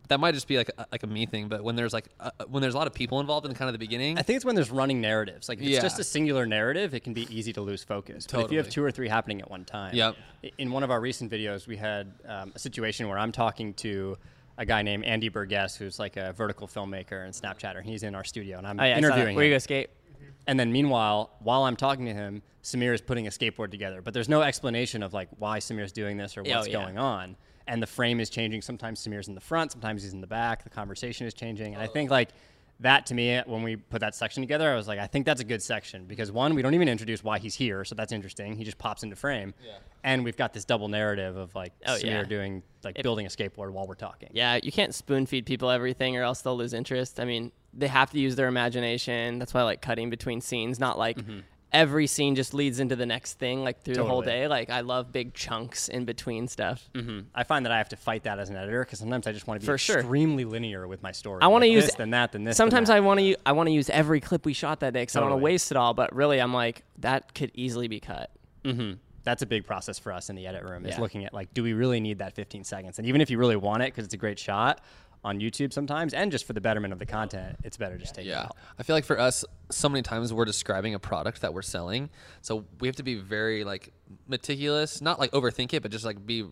that 0.10 0.20
might 0.20 0.34
just 0.34 0.48
be 0.48 0.58
like 0.58 0.70
a, 0.78 0.86
like 0.92 1.04
a 1.04 1.08
me 1.08 1.26
thing, 1.26 1.48
but 1.48 1.64
when 1.64 1.76
there's 1.76 1.94
like 1.94 2.06
uh, 2.20 2.32
when 2.48 2.62
there's 2.62 2.74
a 2.74 2.78
lot 2.78 2.88
of 2.88 2.94
people 2.94 3.20
involved 3.20 3.46
in 3.46 3.54
kind 3.54 3.70
of 3.70 3.74
the 3.74 3.80
beginning, 3.80 4.18
I 4.18 4.22
think 4.24 4.36
it's 4.38 4.46
when 4.46 4.56
there's 4.56 4.72
running 4.72 5.00
narratives. 5.02 5.48
Like 5.48 5.60
if 5.60 5.64
it's 5.64 5.72
Yeah. 5.76 5.82
just 5.82 6.00
a 6.00 6.04
singular 6.04 6.46
narrative, 6.46 6.94
it 6.94 7.02
can 7.04 7.14
be 7.14 7.28
easy 7.36 7.54
to 7.54 7.62
lose 7.62 7.84
focus. 7.84 8.28
But 8.30 8.46
if 8.46 8.52
you 8.52 8.58
have 8.58 8.66
Totally. 8.68 8.74
two 8.74 8.84
or 8.84 8.92
three 8.92 9.08
happening 9.08 9.40
at 9.42 9.50
one 9.50 9.66
time. 9.66 9.96
Yep. 9.96 10.16
i- 10.44 10.52
In 10.58 10.72
one 10.72 10.84
of 10.84 10.92
our 10.92 11.00
recent 11.00 11.32
videos, 11.32 11.68
we 11.68 11.78
had 11.78 12.12
um, 12.28 12.52
a 12.56 12.60
situation 12.60 13.08
where 13.08 13.18
I'm 13.18 13.32
talking 13.32 13.74
to 13.76 14.18
a 14.58 14.66
guy 14.66 14.82
named 14.82 15.06
Andy 15.06 15.30
Burgess, 15.30 15.76
who's 15.76 16.00
like 16.00 16.18
a 16.18 16.34
vertical 16.34 16.68
filmmaker 16.68 17.24
and 17.24 17.34
Snapchatter. 17.34 17.82
He's 17.82 18.04
in 18.04 18.14
our 18.16 18.24
studio, 18.26 18.58
and 18.58 18.68
I'm 18.68 18.80
Oh, 18.80 18.84
yeah, 18.84 18.98
I 18.98 19.00
saw 19.00 19.02
that. 19.02 19.14
interviewing 19.14 19.36
Where 19.38 19.46
you 19.46 19.52
him. 19.52 19.56
go 19.56 19.60
skate? 19.60 19.90
And 20.48 20.60
then 20.60 20.72
meanwhile, 20.72 21.30
while 21.40 21.64
I'm 21.64 21.76
talking 21.76 22.06
to 22.06 22.14
him, 22.14 22.42
Samir 22.64 22.94
is 22.94 23.00
putting 23.02 23.28
a 23.28 23.30
skateboard 23.30 23.72
together. 23.72 24.02
But 24.02 24.14
there's 24.14 24.28
no 24.28 24.42
explanation 24.42 25.04
of 25.04 25.14
like 25.14 25.30
why 25.38 25.60
Samir's 25.60 25.92
doing 25.92 26.18
this 26.18 26.36
or 26.36 26.42
what's 26.44 26.68
oh, 26.68 26.70
yeah. 26.70 26.84
going 26.84 26.98
on. 26.98 27.36
And 27.70 27.82
the 27.82 27.88
frame 27.88 28.20
is 28.20 28.30
changing. 28.30 28.62
Sometimes 28.62 29.06
Samir's 29.06 29.28
in 29.28 29.36
the 29.36 29.42
front, 29.42 29.72
sometimes 29.72 30.04
he's 30.04 30.14
in 30.14 30.22
the 30.22 30.28
back. 30.28 30.64
The 30.64 30.70
conversation 30.70 31.26
is 31.28 31.34
changing. 31.34 31.74
And 31.74 31.82
I 31.82 31.86
oh. 31.86 31.92
think 31.92 32.10
like 32.10 32.30
that 32.82 33.06
to 33.08 33.14
me, 33.14 33.42
when 33.46 33.62
we 33.62 33.76
put 33.76 34.00
that 34.02 34.16
section 34.16 34.42
together, 34.42 34.72
I 34.72 34.76
was 34.76 34.88
like, 34.88 35.00
I 35.00 35.08
think 35.08 35.26
that's 35.26 35.42
a 35.42 35.44
good 35.44 35.62
section 35.62 36.06
because 36.06 36.32
one, 36.32 36.56
we 36.56 36.62
don't 36.62 36.74
even 36.74 36.88
introduce 36.88 37.24
why 37.24 37.38
he's 37.38 37.56
here, 37.56 37.84
so 37.84 37.94
that's 37.94 38.12
interesting. 38.12 38.56
He 38.56 38.64
just 38.64 38.78
pops 38.78 39.04
into 39.04 39.16
frame, 39.16 39.54
and 40.04 40.24
we've 40.24 40.38
got 40.38 40.54
this 40.54 40.64
double 40.64 40.88
narrative 40.88 41.36
of 41.36 41.54
like 41.56 41.74
Oh, 41.86 41.96
Samir 41.96 42.04
yeah. 42.04 42.24
doing 42.24 42.64
like 42.84 43.02
building 43.04 43.26
a 43.26 43.30
skateboard 43.30 43.72
while 43.72 43.86
we're 43.86 43.96
talking. 43.96 44.30
Yeah, 44.34 44.60
you 44.64 44.72
can't 44.72 44.96
spoon 44.96 45.26
feed 45.26 45.46
people 45.46 45.70
everything 45.70 46.16
or 46.16 46.24
else 46.24 46.42
they'll 46.42 46.56
lose 46.56 46.74
interest. 46.74 47.20
I 47.20 47.26
mean, 47.26 47.52
they 47.74 47.88
have 47.88 48.12
to 48.12 48.20
use 48.20 48.36
their 48.36 48.48
imagination. 48.48 49.40
That's 49.40 49.54
why 49.54 49.60
I 49.60 49.64
like 49.64 49.82
cutting 49.82 50.10
between 50.10 50.40
scenes, 50.40 50.80
not 50.80 50.98
like 50.98 51.18
mm-hmm. 51.18 51.40
Every 51.72 52.08
scene 52.08 52.36
just 52.36 52.54
leads 52.54 52.80
into 52.80 52.96
the 52.96 53.06
next 53.06 53.34
thing 53.40 53.64
like 53.64 53.84
through 53.84 53.96
the 53.96 54.04
whole 54.06 54.22
day. 54.22 54.48
Like 54.48 54.70
I 54.70 54.82
love 54.82 55.12
big 55.12 55.34
chunks 55.34 55.88
in 55.88 56.06
between 56.06 56.48
stuff. 56.48 56.90
hmm 56.96 57.22
I 57.36 57.44
find 57.44 57.66
that 57.66 57.72
I 57.72 57.78
have 57.78 57.90
to 57.90 57.96
fight 57.96 58.24
that 58.24 58.40
as 58.40 58.50
an 58.50 58.56
editor 58.56 58.84
because 58.84 59.00
sometimes 59.00 59.28
I 59.28 59.32
just 59.32 59.46
want 59.48 59.62
to 59.62 59.66
be 59.66 59.72
For 59.72 59.78
sure. 59.78 60.00
extremely 60.00 60.46
linear 60.46 60.88
with 60.88 61.04
my 61.04 61.12
story. 61.12 61.40
I 61.42 61.48
want 61.48 61.64
to 61.64 61.68
Like 61.70 61.76
use 61.76 61.86
this, 61.86 61.96
then 61.96 62.10
that, 62.12 62.32
then 62.32 62.44
this. 62.44 62.58
Sometimes. 62.58 62.90
I 62.90 63.00
want 63.02 63.20
to. 63.20 63.36
I 63.46 63.52
want 63.52 63.68
to 63.68 63.74
use 63.74 63.90
every 63.90 64.20
clip 64.20 64.46
we 64.46 64.54
shot 64.54 64.80
that 64.80 64.94
day 64.94 65.02
because 65.04 65.16
I 65.16 65.20
don't 65.20 65.30
want 65.30 65.40
to 65.42 65.44
waste 65.44 65.72
it 65.72 65.78
all. 65.78 65.94
But 65.94 66.16
really, 66.16 66.40
I'm 66.42 66.54
like 66.54 66.84
that 67.00 67.34
could 67.36 67.52
easily 67.54 67.88
be 67.88 68.00
cut. 68.00 68.32
hmm 68.66 68.94
That's 69.24 69.42
a 69.44 69.46
big 69.46 69.66
process 69.66 70.00
for 70.00 70.12
us 70.12 70.30
in 70.32 70.36
the 70.36 70.48
edit 70.48 70.64
room 70.64 70.86
is 70.86 70.96
Yeah. 70.96 71.02
looking 71.02 71.24
at 71.26 71.34
like, 71.34 71.54
do 71.54 71.62
we 71.62 71.74
really 71.74 72.00
need 72.00 72.18
that 72.20 72.34
15 72.34 72.64
seconds? 72.64 72.98
And 72.98 73.08
even 73.08 73.22
if 73.22 73.30
you 73.30 73.38
really 73.38 73.56
want 73.58 73.84
it 73.84 73.88
because 73.94 74.06
it's 74.06 74.14
a 74.16 74.18
great 74.18 74.40
shot 74.40 74.82
on 75.24 75.40
YouTube 75.40 75.74
sometimes, 75.74 76.14
and 76.14 76.32
just 76.32 76.46
for 76.46 76.54
the 76.54 76.62
betterment 76.62 76.94
of 76.94 77.00
the 77.00 77.06
content, 77.06 77.58
it's 77.64 77.76
better 77.78 77.98
just 77.98 78.16
take 78.16 78.26
it 78.26 78.30
Yeah. 78.30 78.44
out. 78.44 78.56
I 78.78 78.84
feel 78.84 78.96
like 78.96 79.04
for 79.06 79.20
us, 79.20 79.44
so 79.70 79.90
many 79.90 80.02
times 80.02 80.32
we're 80.34 80.46
describing 80.46 80.94
a 80.94 81.00
product 81.00 81.42
that 81.42 81.54
we're 81.54 81.62
selling. 81.62 82.10
So 82.42 82.66
we 82.80 82.88
have 82.88 82.96
to 82.98 83.04
be 83.04 83.16
very 83.16 83.64
like 83.66 83.92
meticulous, 84.28 85.02
not 85.02 85.20
like 85.20 85.32
overthink 85.32 85.74
it, 85.74 85.82
but 85.82 85.92
just 85.92 86.06
like 86.06 86.26
be 86.26 86.46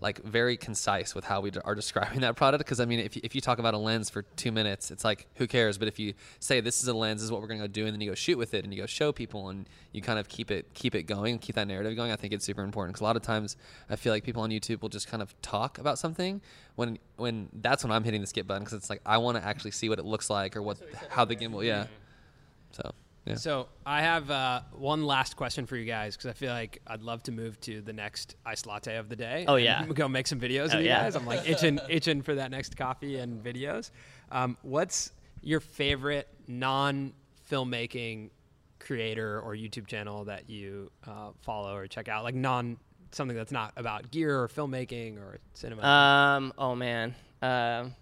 like 0.00 0.22
very 0.22 0.56
concise 0.56 1.14
with 1.14 1.24
how 1.24 1.40
we 1.40 1.50
d- 1.50 1.60
are 1.64 1.74
describing 1.74 2.20
that 2.22 2.36
product. 2.36 2.64
Because 2.64 2.80
I 2.80 2.84
mean, 2.84 3.00
if 3.00 3.16
you, 3.16 3.22
if 3.24 3.34
you 3.34 3.40
talk 3.40 3.58
about 3.58 3.74
a 3.74 3.78
lens 3.78 4.10
for 4.10 4.22
two 4.22 4.52
minutes, 4.52 4.90
it's 4.90 5.04
like 5.04 5.26
who 5.36 5.46
cares? 5.46 5.78
But 5.78 5.88
if 5.88 5.98
you 5.98 6.14
say 6.38 6.60
this 6.60 6.82
is 6.82 6.88
a 6.88 6.94
lens, 6.94 7.20
this 7.20 7.24
is 7.26 7.32
what 7.32 7.40
we're 7.40 7.48
going 7.48 7.60
to 7.60 7.68
do, 7.68 7.86
and 7.86 7.94
then 7.94 8.00
you 8.00 8.10
go 8.10 8.14
shoot 8.14 8.36
with 8.36 8.54
it, 8.54 8.64
and 8.64 8.74
you 8.74 8.80
go 8.80 8.86
show 8.86 9.12
people, 9.12 9.48
and 9.48 9.68
you 9.92 10.02
kind 10.02 10.18
of 10.18 10.28
keep 10.28 10.50
it 10.50 10.74
keep 10.74 10.94
it 10.94 11.04
going, 11.04 11.38
keep 11.38 11.54
that 11.54 11.66
narrative 11.66 11.96
going. 11.96 12.12
I 12.12 12.16
think 12.16 12.32
it's 12.32 12.44
super 12.44 12.62
important 12.62 12.94
because 12.94 13.00
a 13.00 13.04
lot 13.04 13.16
of 13.16 13.22
times 13.22 13.56
I 13.88 13.96
feel 13.96 14.12
like 14.12 14.24
people 14.24 14.42
on 14.42 14.50
YouTube 14.50 14.82
will 14.82 14.88
just 14.88 15.08
kind 15.08 15.22
of 15.22 15.40
talk 15.40 15.78
about 15.78 15.98
something 15.98 16.42
when 16.74 16.98
when 17.16 17.48
that's 17.54 17.82
when 17.82 17.90
I'm 17.90 18.04
hitting 18.04 18.20
the 18.20 18.26
skip 18.26 18.46
button 18.46 18.64
because 18.64 18.74
it's 18.74 18.90
like 18.90 19.00
I 19.06 19.18
want 19.18 19.38
to 19.38 19.44
actually 19.44 19.70
see 19.70 19.88
what 19.88 19.98
it 19.98 20.04
looks 20.04 20.28
like 20.28 20.56
or 20.56 20.62
what 20.62 20.78
how 21.08 21.24
the 21.24 21.36
gimbal 21.36 21.64
yeah. 21.64 21.86
So 22.72 22.92
yeah. 23.26 23.34
So 23.34 23.68
I 23.84 24.02
have 24.02 24.30
uh, 24.30 24.60
one 24.72 25.04
last 25.04 25.36
question 25.36 25.66
for 25.66 25.76
you 25.76 25.84
guys 25.84 26.16
because 26.16 26.30
I 26.30 26.32
feel 26.32 26.52
like 26.52 26.80
I'd 26.86 27.02
love 27.02 27.22
to 27.24 27.32
move 27.32 27.60
to 27.62 27.80
the 27.80 27.92
next 27.92 28.36
iced 28.46 28.66
latte 28.66 28.96
of 28.96 29.08
the 29.08 29.16
day. 29.16 29.44
Oh, 29.48 29.56
yeah. 29.56 29.84
go 29.86 30.08
make 30.08 30.26
some 30.26 30.40
videos 30.40 30.74
Oh, 30.74 30.78
yeah. 30.78 31.02
guys. 31.02 31.16
I'm 31.16 31.26
like 31.26 31.48
itching, 31.48 31.80
itching 31.88 32.22
for 32.22 32.36
that 32.36 32.50
next 32.50 32.76
coffee 32.76 33.16
and 33.16 33.42
videos. 33.42 33.90
Um, 34.30 34.56
what's 34.62 35.12
your 35.42 35.60
favorite 35.60 36.28
non-filmmaking 36.46 38.30
creator 38.78 39.40
or 39.40 39.54
YouTube 39.54 39.86
channel 39.86 40.24
that 40.24 40.48
you 40.48 40.90
uh, 41.06 41.30
follow 41.42 41.74
or 41.74 41.86
check 41.86 42.08
out? 42.08 42.24
Like 42.24 42.34
non 42.34 42.76
something 43.12 43.36
that's 43.36 43.52
not 43.52 43.72
about 43.76 44.10
gear 44.10 44.42
or 44.42 44.48
filmmaking 44.48 45.18
or 45.18 45.38
cinema. 45.54 45.82
Um. 45.84 46.52
Oh 46.58 46.74
man. 46.74 47.14
Um. 47.42 47.94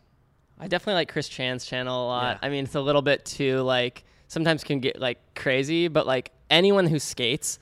I 0.59 0.69
definitely 0.69 0.95
like 0.95 1.09
Chris 1.13 1.29
Chann's 1.29 1.65
channel 1.67 2.07
a 2.07 2.07
lot. 2.07 2.39
Yeah. 2.41 2.47
I 2.47 2.51
mean, 2.51 2.65
it's 2.65 2.75
a 2.77 2.81
little 2.81 3.03
bit 3.03 3.25
too 3.25 3.61
like 3.63 4.05
sometimes 4.35 4.63
can 4.65 4.81
get 4.81 5.01
like 5.01 5.19
crazy, 5.35 5.89
but 5.89 6.07
like 6.07 6.31
anyone 6.51 6.87
who 6.87 6.99
skates 6.99 7.59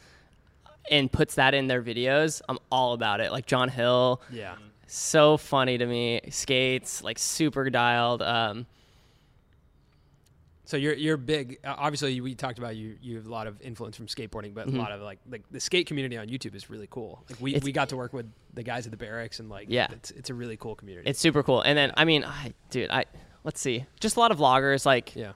and 0.90 1.12
puts 1.12 1.36
that 1.36 1.54
in 1.54 1.68
their 1.68 1.82
videos, 1.82 2.42
I'm 2.48 2.58
all 2.72 2.92
about 2.94 3.20
it. 3.20 3.30
Like 3.30 3.46
John 3.46 3.68
Hill, 3.68 4.20
yeah. 4.32 4.56
so 4.88 5.36
funny 5.36 5.78
to 5.78 5.86
me. 5.86 6.20
Skates 6.30 7.04
like 7.04 7.18
super 7.18 7.70
dialed. 7.70 8.22
Um. 8.22 8.66
So 10.64 10.76
you're 10.78 10.94
you're 10.94 11.16
big. 11.18 11.58
Uh, 11.64 11.74
obviously, 11.76 12.20
we 12.20 12.34
talked 12.34 12.58
about 12.58 12.76
you. 12.76 12.96
You 13.02 13.16
have 13.16 13.26
a 13.26 13.30
lot 13.30 13.46
of 13.46 13.60
influence 13.60 13.96
from 13.96 14.06
skateboarding, 14.06 14.54
but 14.54 14.68
a 14.68 14.70
lot 14.70 14.90
of 14.92 15.02
like 15.02 15.18
like 15.30 15.42
the 15.50 15.60
skate 15.60 15.86
community 15.86 16.16
on 16.16 16.28
YouTube 16.28 16.54
is 16.54 16.70
really 16.70 16.86
cool. 16.90 17.22
Like 17.28 17.40
we, 17.40 17.50
Mm-hmm. 17.50 17.56
It's- 17.56 17.64
we 17.64 17.72
got 17.72 17.88
to 17.90 17.96
work 17.96 18.12
with 18.12 18.26
the 18.54 18.62
guys 18.62 18.86
at 18.86 18.96
the 18.96 19.04
Berrics, 19.04 19.38
and 19.40 19.50
like 19.50 19.66
Yeah. 19.68 19.88
it's 19.92 20.10
it's 20.12 20.30
a 20.30 20.34
really 20.34 20.56
cool 20.56 20.74
community. 20.74 21.10
It's 21.10 21.18
super 21.20 21.42
cool. 21.42 21.60
And 21.60 21.76
then 21.76 21.92
I 21.96 22.04
mean, 22.06 22.24
I 22.24 22.54
dude, 22.70 22.90
I 22.90 23.04
let's 23.44 23.60
see, 23.60 23.84
just 24.00 24.16
a 24.16 24.20
lot 24.20 24.30
of 24.32 24.38
vloggers. 24.38 24.86
Like 24.86 25.14
yeah, 25.14 25.32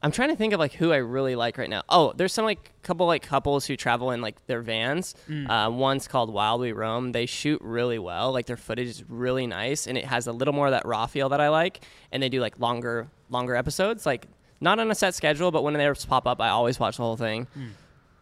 I'm 0.00 0.12
trying 0.12 0.28
to 0.28 0.36
think 0.36 0.52
of 0.52 0.60
like 0.60 0.72
who 0.72 0.92
I 0.92 0.98
really 0.98 1.34
like 1.34 1.58
right 1.58 1.68
now. 1.68 1.82
Oh, 1.88 2.12
there's 2.16 2.32
some 2.32 2.44
like 2.44 2.72
couple 2.82 3.06
like 3.06 3.22
couples 3.22 3.66
who 3.66 3.76
travel 3.76 4.12
in 4.12 4.20
like 4.20 4.46
their 4.46 4.62
vans. 4.62 5.14
Uh, 5.28 5.70
one's 5.70 6.06
called 6.06 6.32
Wild 6.32 6.60
We 6.60 6.72
Roam. 6.72 7.10
They 7.12 7.26
shoot 7.26 7.60
really 7.62 7.98
well. 7.98 8.32
Like 8.32 8.46
their 8.46 8.56
footage 8.56 8.86
is 8.86 9.02
really 9.08 9.46
nice, 9.46 9.86
and 9.88 9.98
it 9.98 10.04
has 10.04 10.28
a 10.28 10.32
little 10.32 10.54
more 10.54 10.66
of 10.66 10.72
that 10.72 10.86
raw 10.86 11.06
feel 11.06 11.28
that 11.30 11.40
I 11.40 11.48
like. 11.48 11.80
And 12.12 12.22
they 12.22 12.28
do 12.28 12.40
like 12.40 12.60
longer 12.60 13.08
longer 13.28 13.56
episodes, 13.56 14.06
like 14.06 14.26
not 14.60 14.78
on 14.78 14.90
a 14.90 14.94
set 14.94 15.14
schedule, 15.14 15.50
but 15.50 15.62
when 15.62 15.74
they 15.74 15.92
pop 16.08 16.26
up, 16.26 16.40
I 16.40 16.48
always 16.48 16.78
watch 16.80 16.96
the 16.96 17.02
whole 17.02 17.16
thing. 17.16 17.46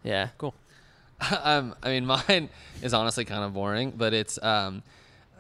Yeah. 0.03 0.29
cool. 0.39 0.55
um, 1.43 1.75
I 1.83 1.89
mean, 1.91 2.07
mine 2.29 2.49
is 2.83 2.95
honestly 2.95 3.25
kind 3.25 3.45
of 3.45 3.55
boring, 3.55 3.93
but 3.97 4.15
it's 4.15 4.43
um, 4.43 4.83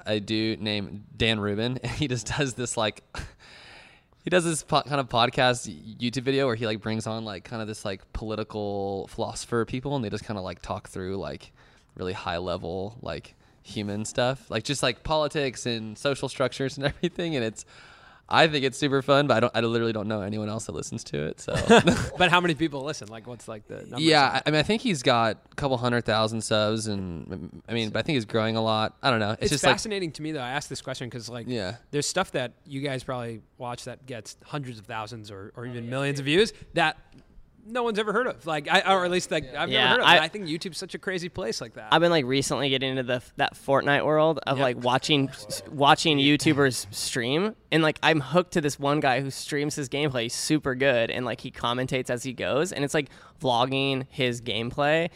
a 0.06 0.20
dude 0.20 0.60
named 0.60 1.04
Dan 1.16 1.40
Rubin, 1.40 1.78
and 1.82 1.92
he 1.92 2.08
just 2.08 2.26
does 2.26 2.54
this 2.54 2.76
like, 2.76 3.02
he 4.26 4.30
does 4.30 4.44
this 4.44 4.64
po- 4.64 4.82
kind 4.82 5.00
of 5.00 5.08
podcast 5.08 5.72
YouTube 6.00 6.24
video 6.24 6.46
where 6.46 6.56
he 6.56 6.66
like 6.66 6.80
brings 6.80 7.06
on 7.06 7.24
like 7.24 7.44
kind 7.44 7.62
of 7.62 7.68
this 7.68 7.84
like 7.84 8.12
political 8.12 9.06
philosopher 9.06 9.64
people, 9.64 9.94
and 9.94 10.04
they 10.04 10.10
just 10.10 10.24
kind 10.24 10.36
of 10.36 10.42
like 10.42 10.60
talk 10.60 10.88
through 10.88 11.16
like 11.16 11.52
really 11.94 12.12
high 12.12 12.38
level 12.38 12.98
like 13.02 13.36
human 13.62 14.04
stuff, 14.04 14.50
like 14.50 14.64
just 14.64 14.82
like 14.82 15.04
politics 15.04 15.64
and 15.64 15.96
social 15.96 16.28
structures 16.28 16.76
and 16.76 16.86
everything, 16.92 17.36
and 17.36 17.44
it's. 17.44 17.64
I 18.28 18.48
think 18.48 18.64
it's 18.64 18.76
super 18.76 19.02
fun, 19.02 19.28
but 19.28 19.36
I 19.36 19.40
don't. 19.40 19.56
I 19.56 19.60
literally 19.60 19.92
don't 19.92 20.08
know 20.08 20.20
anyone 20.22 20.48
else 20.48 20.66
that 20.66 20.72
listens 20.72 21.04
to 21.04 21.26
it. 21.26 21.40
So 21.40 21.54
But 22.18 22.30
how 22.30 22.40
many 22.40 22.54
people 22.54 22.82
listen? 22.82 23.08
Like, 23.08 23.26
what's 23.26 23.46
like 23.46 23.68
the 23.68 23.86
yeah, 23.98 24.40
I 24.44 24.50
mean, 24.50 24.58
I 24.58 24.64
think 24.64 24.82
he's 24.82 25.02
got 25.02 25.38
a 25.52 25.54
couple 25.54 25.76
hundred 25.76 26.04
thousand 26.04 26.40
subs, 26.42 26.88
and 26.88 27.62
I 27.68 27.72
mean, 27.72 27.90
but 27.90 28.00
I 28.00 28.02
think 28.02 28.16
he's 28.16 28.24
growing 28.24 28.56
a 28.56 28.62
lot. 28.62 28.96
I 29.02 29.10
don't 29.10 29.20
know. 29.20 29.30
It's, 29.32 29.42
It's, 29.42 29.50
just 29.52 29.64
like, 29.64 29.74
fascinating 29.74 30.10
to 30.12 30.22
me 30.22 30.32
though. 30.32 30.40
I 30.40 30.50
asked 30.50 30.68
this 30.68 30.82
question 30.82 31.08
because 31.08 31.28
like 31.28 31.46
Yeah. 31.48 31.76
there's 31.92 32.06
stuff 32.08 32.32
that 32.32 32.54
you 32.64 32.80
guys 32.80 33.04
probably 33.04 33.42
watch 33.58 33.84
that 33.84 34.06
gets 34.06 34.36
hundreds 34.44 34.78
of 34.78 34.86
thousands 34.86 35.30
or, 35.30 35.52
Oh, 35.56 35.60
or 35.60 35.66
even 35.66 35.86
oh, 35.86 35.90
millions 35.90 36.18
of 36.18 36.24
views 36.24 36.52
that 36.74 36.96
no 37.68 37.82
one's 37.82 37.98
ever 37.98 38.12
heard 38.12 38.26
of. 38.26 38.46
Like 38.46 38.68
I 38.70 38.80
or 38.94 39.04
at 39.04 39.10
least 39.10 39.30
like 39.30 39.54
I've 39.54 39.68
Yeah, 39.70 39.84
never 39.84 39.94
heard 39.94 40.00
of. 40.02 40.06
I- 40.06 40.14
and 40.16 40.24
I 40.24 40.28
think 40.28 40.46
YouTube's 40.46 40.78
such 40.78 40.94
a 40.94 40.98
crazy 40.98 41.28
place 41.28 41.60
like 41.60 41.74
that. 41.74 41.88
I've 41.92 42.00
been 42.00 42.10
like 42.10 42.24
recently 42.24 42.68
getting 42.70 42.90
into 42.90 43.02
the 43.02 43.22
that 43.36 43.54
Fortnite 43.54 44.04
world 44.04 44.38
of 44.46 44.58
Yeah. 44.58 44.64
like 44.64 44.82
watching 44.82 45.30
watching 45.70 46.18
YouTubers 46.18 46.92
stream 46.94 47.56
and 47.72 47.82
like 47.82 47.98
I'm 48.02 48.20
hooked 48.20 48.52
to 48.52 48.60
this 48.60 48.78
one 48.78 49.00
guy 49.00 49.20
who 49.20 49.30
streams 49.30 49.74
his 49.74 49.88
gameplay 49.88 50.30
super 50.30 50.74
good 50.74 51.10
and 51.10 51.24
like 51.26 51.40
he 51.40 51.50
commentates 51.50 52.10
as 52.10 52.22
he 52.22 52.32
goes 52.32 52.72
and 52.72 52.84
it's 52.84 52.94
like 52.94 53.08
vlogging 53.40 54.06
his 54.10 54.40
gameplay 54.40 55.10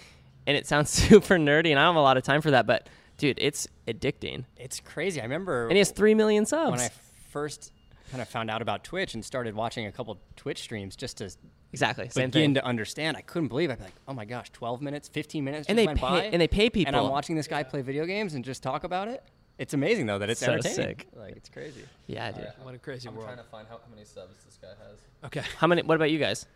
and 0.47 0.57
it 0.57 0.67
sounds 0.67 0.91
super 0.91 1.37
nerdy 1.37 1.71
and 1.71 1.79
I 1.79 1.85
don't 1.85 1.95
have 1.95 1.97
a 1.97 2.01
lot 2.01 2.17
of 2.17 2.23
time 2.23 2.41
for 2.41 2.51
that 2.53 2.67
but 2.67 2.89
dude 3.17 3.39
it's 3.41 3.69
addicting 3.87 4.45
It's 4.57 4.81
crazy. 4.81 5.21
I 5.21 5.25
remember 5.25 5.65
and 5.65 5.73
he 5.73 5.79
has 5.79 5.91
three 5.91 6.15
million 6.15 6.47
subs. 6.47 6.71
when 6.73 6.81
I 6.81 6.91
first 7.31 7.73
kind 8.11 8.21
of 8.23 8.29
found 8.29 8.51
out 8.51 8.61
about 8.61 8.83
Twitch 8.83 9.15
and 9.15 9.25
started 9.25 9.55
watching 9.55 9.87
a 9.87 9.93
couple 9.93 10.19
Twitch 10.37 10.61
streams 10.63 10.97
just 10.97 11.19
to 11.19 11.31
exactly 11.73 12.09
same 12.09 12.31
begin 12.31 12.49
thing. 12.49 12.55
to 12.55 12.65
understand. 12.65 13.17
I 13.17 13.21
couldn't 13.23 13.49
believe. 13.49 13.71
I'd 13.71 13.79
be 13.79 13.85
like, 13.85 13.95
oh 14.09 14.13
my 14.13 14.25
gosh, 14.25 14.51
12 14.51 14.83
minutes, 14.83 15.09
15 15.09 15.45
minutes, 15.45 15.69
And 15.69 15.77
just 15.77 15.83
they 15.83 15.87
went 15.87 15.99
pay- 16.01 16.07
by, 16.07 16.23
and 16.25 16.41
they 16.41 16.49
pay 16.49 16.71
people. 16.71 16.89
And. 16.95 16.97
I'm 17.05 17.11
watching 17.11 17.37
this 17.37 17.47
guy 17.49 17.63
play 17.63 17.83
video 17.83 18.07
games 18.07 18.35
and 18.35 18.45
just 18.45 18.63
talk 18.63 18.85
about 18.85 19.09
it. 19.09 19.23
It's 19.59 19.75
amazing 19.75 20.07
though 20.07 20.19
that 20.19 20.31
it's 20.31 20.41
So 20.41 20.53
entertaining. 20.53 20.75
sick. 20.75 21.07
Like 21.15 21.37
it's 21.37 21.49
crazy. 21.51 21.83
yeah, 22.07 22.33
dude. 22.33 22.47
what 22.63 22.75
a 22.75 22.79
crazy 22.79 23.09
I'm 23.09 23.15
world. 23.15 23.29
I'm 23.29 23.35
trying 23.35 23.45
to 23.45 23.51
find 23.51 23.67
how, 23.69 23.79
many 23.91 24.05
subs 24.07 24.43
this 24.45 24.59
guy 24.61 24.69
has. 24.69 24.99
Okay. 25.27 25.43
How 25.59 25.67
many? 25.67 25.83
What 25.83 25.97
about 25.97 26.11
you 26.11 26.19
guys? 26.19 26.47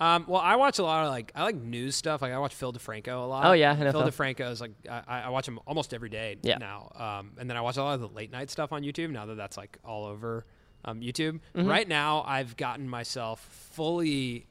Um, 0.00 0.24
well, 0.28 0.40
I 0.40 0.56
watch 0.56 0.78
a 0.78 0.82
lot 0.82 1.04
of 1.04 1.10
like 1.10 1.32
I 1.34 1.42
like 1.42 1.56
news 1.56 1.96
stuff. 1.96 2.22
Like 2.22 2.32
I 2.32 2.38
watch 2.38 2.54
Phil 2.54 2.72
DeFranco 2.72 3.08
a 3.24 3.26
lot. 3.26 3.46
Oh, 3.46 3.52
yeah, 3.52 3.72
I 3.72 3.76
know 3.84 3.92
Phil 3.92 4.02
Phil. 4.02 4.10
DeFranco 4.10 4.50
is 4.50 4.60
like 4.62 4.72
I, 4.90 5.22
I 5.24 5.28
watch 5.30 5.46
him 5.48 5.58
almost 5.66 5.92
every 5.94 6.08
day 6.10 6.36
Yeah. 6.42 6.56
now. 6.58 6.92
Um, 6.94 7.32
and 7.38 7.48
then 7.48 7.56
I 7.58 7.60
watch 7.62 7.76
a 7.76 7.82
lot 7.82 7.94
of 7.94 8.00
the 8.00 8.08
late 8.08 8.30
night 8.32 8.50
stuff 8.50 8.72
on 8.72 8.82
YouTube 8.82 9.10
now 9.10 9.26
that 9.26 9.36
that's 9.36 9.56
like 9.58 9.78
all 9.84 10.04
over 10.06 10.44
um, 10.84 11.00
YouTube. 11.00 11.40
Mm-hmm. 11.54 11.66
Right 11.66 11.88
now, 11.88 12.24
I've 12.26 12.56
gotten 12.56 12.88
myself 12.88 13.40
fully. 13.72 14.46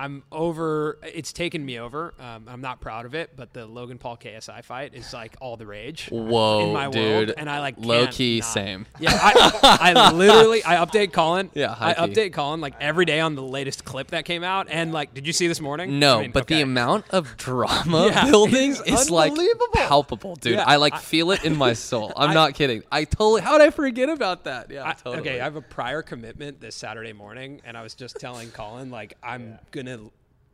I'm 0.00 0.22
over. 0.32 0.98
It's 1.02 1.30
taken 1.30 1.62
me 1.62 1.78
over. 1.78 2.14
Um, 2.18 2.46
I'm 2.48 2.62
not 2.62 2.80
proud 2.80 3.04
of 3.04 3.14
it, 3.14 3.32
but 3.36 3.52
the 3.52 3.66
Logan 3.66 3.98
Paul 3.98 4.16
KSI 4.16 4.64
fight 4.64 4.94
is 4.94 5.12
like 5.12 5.36
all 5.42 5.58
the 5.58 5.66
rage. 5.66 6.08
Whoa, 6.08 6.68
in 6.68 6.72
my 6.72 6.88
world, 6.88 7.26
dude. 7.26 7.34
and 7.36 7.50
I 7.50 7.60
like 7.60 7.74
Low 7.76 8.06
key, 8.06 8.40
not. 8.40 8.46
same. 8.46 8.86
Yeah, 8.98 9.10
I, 9.12 9.92
I 9.94 10.10
literally 10.12 10.64
I 10.64 10.76
update 10.76 11.12
Colin. 11.12 11.50
Yeah, 11.60 11.76
I 11.78 11.92
key. 11.92 12.00
update 12.00 12.32
Colin 12.32 12.62
like 12.62 12.74
every 12.80 13.04
day 13.04 13.20
on 13.20 13.34
the 13.34 13.42
latest 13.42 13.84
clip 13.84 14.08
that 14.12 14.24
came 14.24 14.42
out. 14.42 14.68
And 14.70 14.90
like, 14.90 15.12
did 15.12 15.26
you 15.26 15.34
see 15.34 15.48
this 15.48 15.60
morning? 15.60 15.98
No, 15.98 16.18
I 16.18 16.22
mean, 16.22 16.30
but 16.30 16.46
the 16.46 16.62
amount 16.62 17.04
of 17.10 17.36
drama 17.36 18.06
Yeah, 18.10 18.24
building 18.30 18.70
it's 18.70 18.80
is 19.02 19.10
like 19.10 19.34
palpable, 19.74 20.36
dude. 20.36 20.54
Yeah, 20.54 20.64
I 20.66 20.76
like 20.76 20.94
I- 20.94 20.98
feel 20.98 21.30
it 21.32 21.44
in 21.44 21.56
my 21.56 21.74
soul. 21.74 22.10
I'm 22.16 22.32
not 22.32 22.54
kidding. 22.54 22.84
I 22.90 23.04
totally. 23.04 23.42
How 23.42 23.58
did 23.58 23.66
I 23.66 23.70
forget 23.70 24.08
about 24.08 24.44
that? 24.44 24.70
Yeah, 24.70 24.90
totally. 24.94 25.18
Okay, 25.18 25.40
I 25.40 25.44
have 25.44 25.56
a 25.56 25.60
prior 25.62 26.00
commitment 26.00 26.58
this 26.58 26.74
Saturday 26.74 27.12
morning, 27.12 27.60
and 27.66 27.76
I 27.76 27.82
was 27.82 27.94
just 27.94 28.18
telling 28.18 28.50
Colin 28.50 28.90
like 28.90 29.18
I'm 29.22 29.58
gonna 29.72 29.89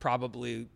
probably 0.01 0.69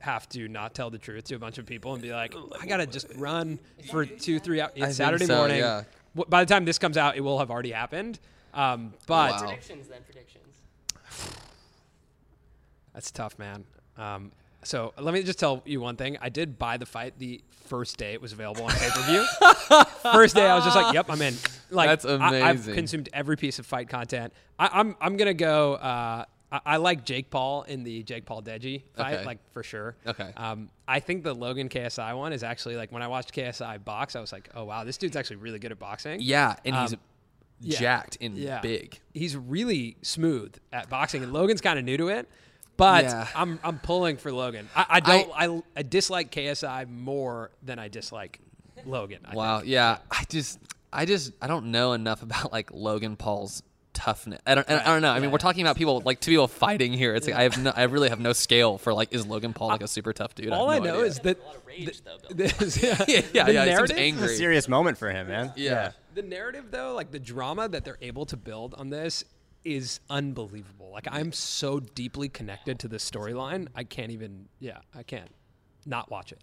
have 0.00 0.28
to 0.30 0.48
not 0.48 0.74
tell 0.74 0.90
the 0.90 0.98
truth 0.98 1.24
to 1.24 1.34
a 1.36 1.38
bunch 1.38 1.58
of 1.58 1.66
people 1.66 1.92
and 1.92 2.02
be 2.02 2.12
like, 2.12 2.34
I 2.60 2.66
gotta 2.66 2.86
just 2.86 3.06
run 3.16 3.58
for 3.90 4.04
two, 4.04 4.38
three 4.38 4.60
hours. 4.60 4.72
It's 4.74 4.96
Saturday 4.96 5.26
so, 5.26 5.36
morning. 5.36 5.58
yeah. 5.58 5.84
By 6.28 6.44
the 6.44 6.52
time 6.52 6.64
this 6.64 6.78
comes 6.78 6.96
out, 6.96 7.16
it 7.16 7.20
will 7.20 7.38
have 7.38 7.50
already 7.50 7.70
happened. 7.70 8.18
Um, 8.52 8.92
but 9.06 9.32
Wow. 9.32 9.38
Predictions 9.38 9.88
then 9.88 10.02
predictions. 10.04 10.56
That's 12.92 13.10
tough, 13.10 13.38
man. 13.38 13.64
Um, 13.96 14.32
so 14.64 14.92
let 14.98 15.14
me 15.14 15.22
just 15.22 15.38
tell 15.38 15.62
you 15.64 15.80
one 15.80 15.96
thing. 15.96 16.18
I 16.20 16.28
did 16.28 16.58
buy 16.58 16.76
the 16.76 16.86
fight 16.86 17.14
the 17.18 17.42
first 17.66 17.96
day 17.96 18.12
it 18.12 18.20
was 18.20 18.32
available 18.32 18.64
on 18.64 18.70
pay 18.72 18.90
per 18.90 19.02
view. 19.02 19.24
first 20.12 20.34
day, 20.34 20.46
I 20.46 20.54
was 20.54 20.64
just 20.64 20.76
like, 20.76 20.94
"Yep, 20.94 21.06
I'm 21.08 21.22
in." 21.22 21.34
Like, 21.70 21.88
That's 21.88 22.04
amazing. 22.04 22.42
I, 22.42 22.46
have 22.48 22.66
consumed 22.66 23.08
every 23.12 23.36
piece 23.36 23.58
of 23.58 23.66
fight 23.66 23.88
content. 23.88 24.32
I, 24.58 24.68
I'm 24.72 24.96
I'm 25.00 25.16
gonna 25.16 25.34
go. 25.34 25.74
Uh, 25.74 26.24
I, 26.52 26.60
I 26.66 26.76
like 26.76 27.04
Jake 27.04 27.30
Paul 27.30 27.62
in 27.62 27.82
the 27.82 28.02
Jake 28.02 28.26
Paul 28.26 28.42
Deji 28.42 28.82
fight, 28.94 29.14
Okay. 29.14 29.24
like 29.24 29.38
for 29.52 29.62
sure. 29.62 29.96
Okay. 30.06 30.32
Um, 30.36 30.68
I 30.86 31.00
think 31.00 31.24
the 31.24 31.34
Logan 31.34 31.68
KSI 31.68 32.16
one 32.16 32.32
is 32.32 32.42
actually 32.44 32.76
like 32.76 32.92
when 32.92 33.02
I 33.02 33.08
watched 33.08 33.32
KSI 33.34 33.84
box, 33.84 34.14
I 34.14 34.20
was 34.20 34.32
like, 34.32 34.50
"Oh 34.54 34.64
wow, 34.64 34.84
this 34.84 34.98
dude's 34.98 35.16
actually 35.16 35.36
really 35.36 35.58
good 35.58 35.72
at 35.72 35.78
boxing." 35.78 36.20
Yeah, 36.20 36.54
and 36.64 36.76
he's 36.76 36.92
Um, 36.92 37.00
yeah. 37.60 37.78
jacked 37.80 38.18
and 38.20 38.36
yeah. 38.36 38.60
big. 38.60 39.00
He's 39.14 39.36
really 39.36 39.96
smooth 40.02 40.54
at 40.72 40.88
boxing, 40.90 41.22
and 41.22 41.32
Logan's 41.32 41.60
kind 41.60 41.78
of 41.78 41.84
new 41.84 41.96
to 41.96 42.08
it. 42.08 42.28
But 42.76 43.04
Yeah. 43.04 43.26
I'm 43.34 43.58
I'm 43.64 43.78
pulling 43.78 44.16
for 44.16 44.32
Logan. 44.32 44.68
I, 44.74 44.86
I 44.88 45.00
don't 45.00 45.30
I, 45.34 45.62
I 45.76 45.82
dislike 45.82 46.30
KSI 46.30 46.88
more 46.88 47.50
than 47.62 47.78
I 47.78 47.88
dislike 47.88 48.40
Logan. 48.84 49.20
I 49.24 49.34
Wow. 49.36 49.62
Yeah. 49.62 49.98
I 50.10 50.24
just, 50.28 50.58
I 50.92 51.04
just, 51.04 51.32
I 51.40 51.46
don't 51.46 51.66
know 51.70 51.92
enough 51.92 52.22
about 52.22 52.50
like 52.52 52.70
Logan 52.72 53.16
Paul's 53.16 53.62
toughness. 54.02 54.40
I 54.46 54.54
don't, 54.54 54.68
I 54.68 54.84
don't 54.84 55.02
know. 55.02 55.10
I 55.10 55.20
mean, 55.20 55.30
we're 55.30 55.38
talking 55.38 55.62
about 55.62 55.76
people 55.76 56.00
like 56.04 56.20
two 56.20 56.32
people 56.32 56.48
fighting 56.48 56.92
here. 56.92 57.14
It's 57.14 57.26
like 57.26 57.36
I 57.36 57.42
have 57.44 57.62
no, 57.62 57.72
I 57.74 57.84
really 57.84 58.08
have 58.08 58.20
no 58.20 58.32
scale 58.32 58.78
for 58.78 58.92
like 58.92 59.12
is 59.12 59.26
Logan 59.26 59.52
Paul 59.52 59.68
like 59.68 59.82
a 59.82 59.88
super 59.88 60.12
tough 60.12 60.34
dude? 60.34 60.50
All 60.50 60.68
I 60.68 60.74
have 60.74 60.84
no 60.84 60.90
know 60.90 60.96
idea. 60.98 61.06
is 61.06 61.18
that 61.20 61.38
rage, 61.66 62.02
though, 62.02 62.16
this, 62.34 62.82
yeah, 62.82 63.04
yeah, 63.08 63.22
yeah, 63.32 63.44
the 63.44 63.52
yeah. 63.52 63.62
He 63.64 63.66
seems 63.66 63.66
narrative, 63.66 63.96
angry. 63.98 64.24
It's 64.24 64.32
a 64.32 64.36
serious 64.36 64.68
moment 64.68 64.98
for 64.98 65.10
him, 65.10 65.28
man. 65.28 65.52
Yeah. 65.56 65.92
the 66.14 66.22
narrative 66.22 66.66
though, 66.70 66.94
like 66.94 67.10
the 67.10 67.20
drama 67.20 67.68
that 67.68 67.84
they're 67.84 67.98
able 68.00 68.26
to 68.26 68.36
build 68.36 68.74
on 68.74 68.90
this 68.90 69.24
is 69.64 70.00
unbelievable. 70.10 70.90
Like 70.92 71.06
I'm 71.10 71.32
so 71.32 71.78
deeply 71.80 72.28
connected 72.28 72.78
to 72.80 72.88
this 72.88 73.08
storyline, 73.08 73.68
I 73.74 73.84
can't 73.84 74.10
even. 74.10 74.48
Yeah, 74.58 74.78
I 74.94 75.02
can't 75.02 75.30
not 75.86 76.10
watch 76.10 76.32
it. 76.32 76.40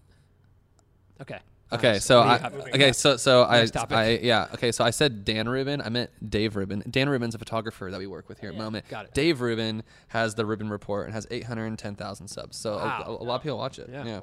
Okay. 1.22 1.40
Okay, 1.72 2.00
so 2.00 2.26
What 2.26 2.42
do 2.52 2.58
you 2.58 2.64
I 2.64 2.70
okay, 2.70 2.92
so 2.94 3.16
so 3.18 3.44
I, 3.44 3.60
Next 3.60 3.72
topic. 3.72 3.96
I 3.96 4.10
yeah 4.24 4.48
okay, 4.56 4.72
so 4.72 4.84
I 4.84 4.90
said 4.90 5.24
Dan 5.24 5.48
Rubin. 5.48 5.82
I 5.82 5.90
meant 5.90 6.10
Dave 6.28 6.56
Rubin. 6.56 6.84
Dan 6.90 7.10
Rubin's 7.10 7.36
a 7.36 7.38
photographer 7.38 7.92
that 7.92 8.00
we 8.00 8.08
work 8.08 8.28
with 8.28 8.40
here 8.40 8.50
at 8.50 8.56
Moment. 8.58 8.88
Got 8.90 9.06
it. 9.06 9.14
Dave 9.14 9.40
Rubin 9.42 9.84
has 10.08 10.34
the 10.36 10.46
Rubin 10.46 10.70
Report 10.70 11.06
and 11.06 11.14
has 11.14 11.28
eight 11.30 11.44
hundred 11.44 11.66
and 11.68 11.78
ten 11.78 11.96
thousand 11.96 12.28
subs. 12.28 12.58
So 12.58 12.74
a- 12.74 12.78
Wow. 12.78 13.04
a, 13.06 13.12
a 13.12 13.26
lot 13.26 13.36
of 13.36 13.44
people 13.44 13.58
watch 13.60 13.78
it. 13.78 13.88
Yeah. 13.92 14.04
Yeah, 14.06 14.20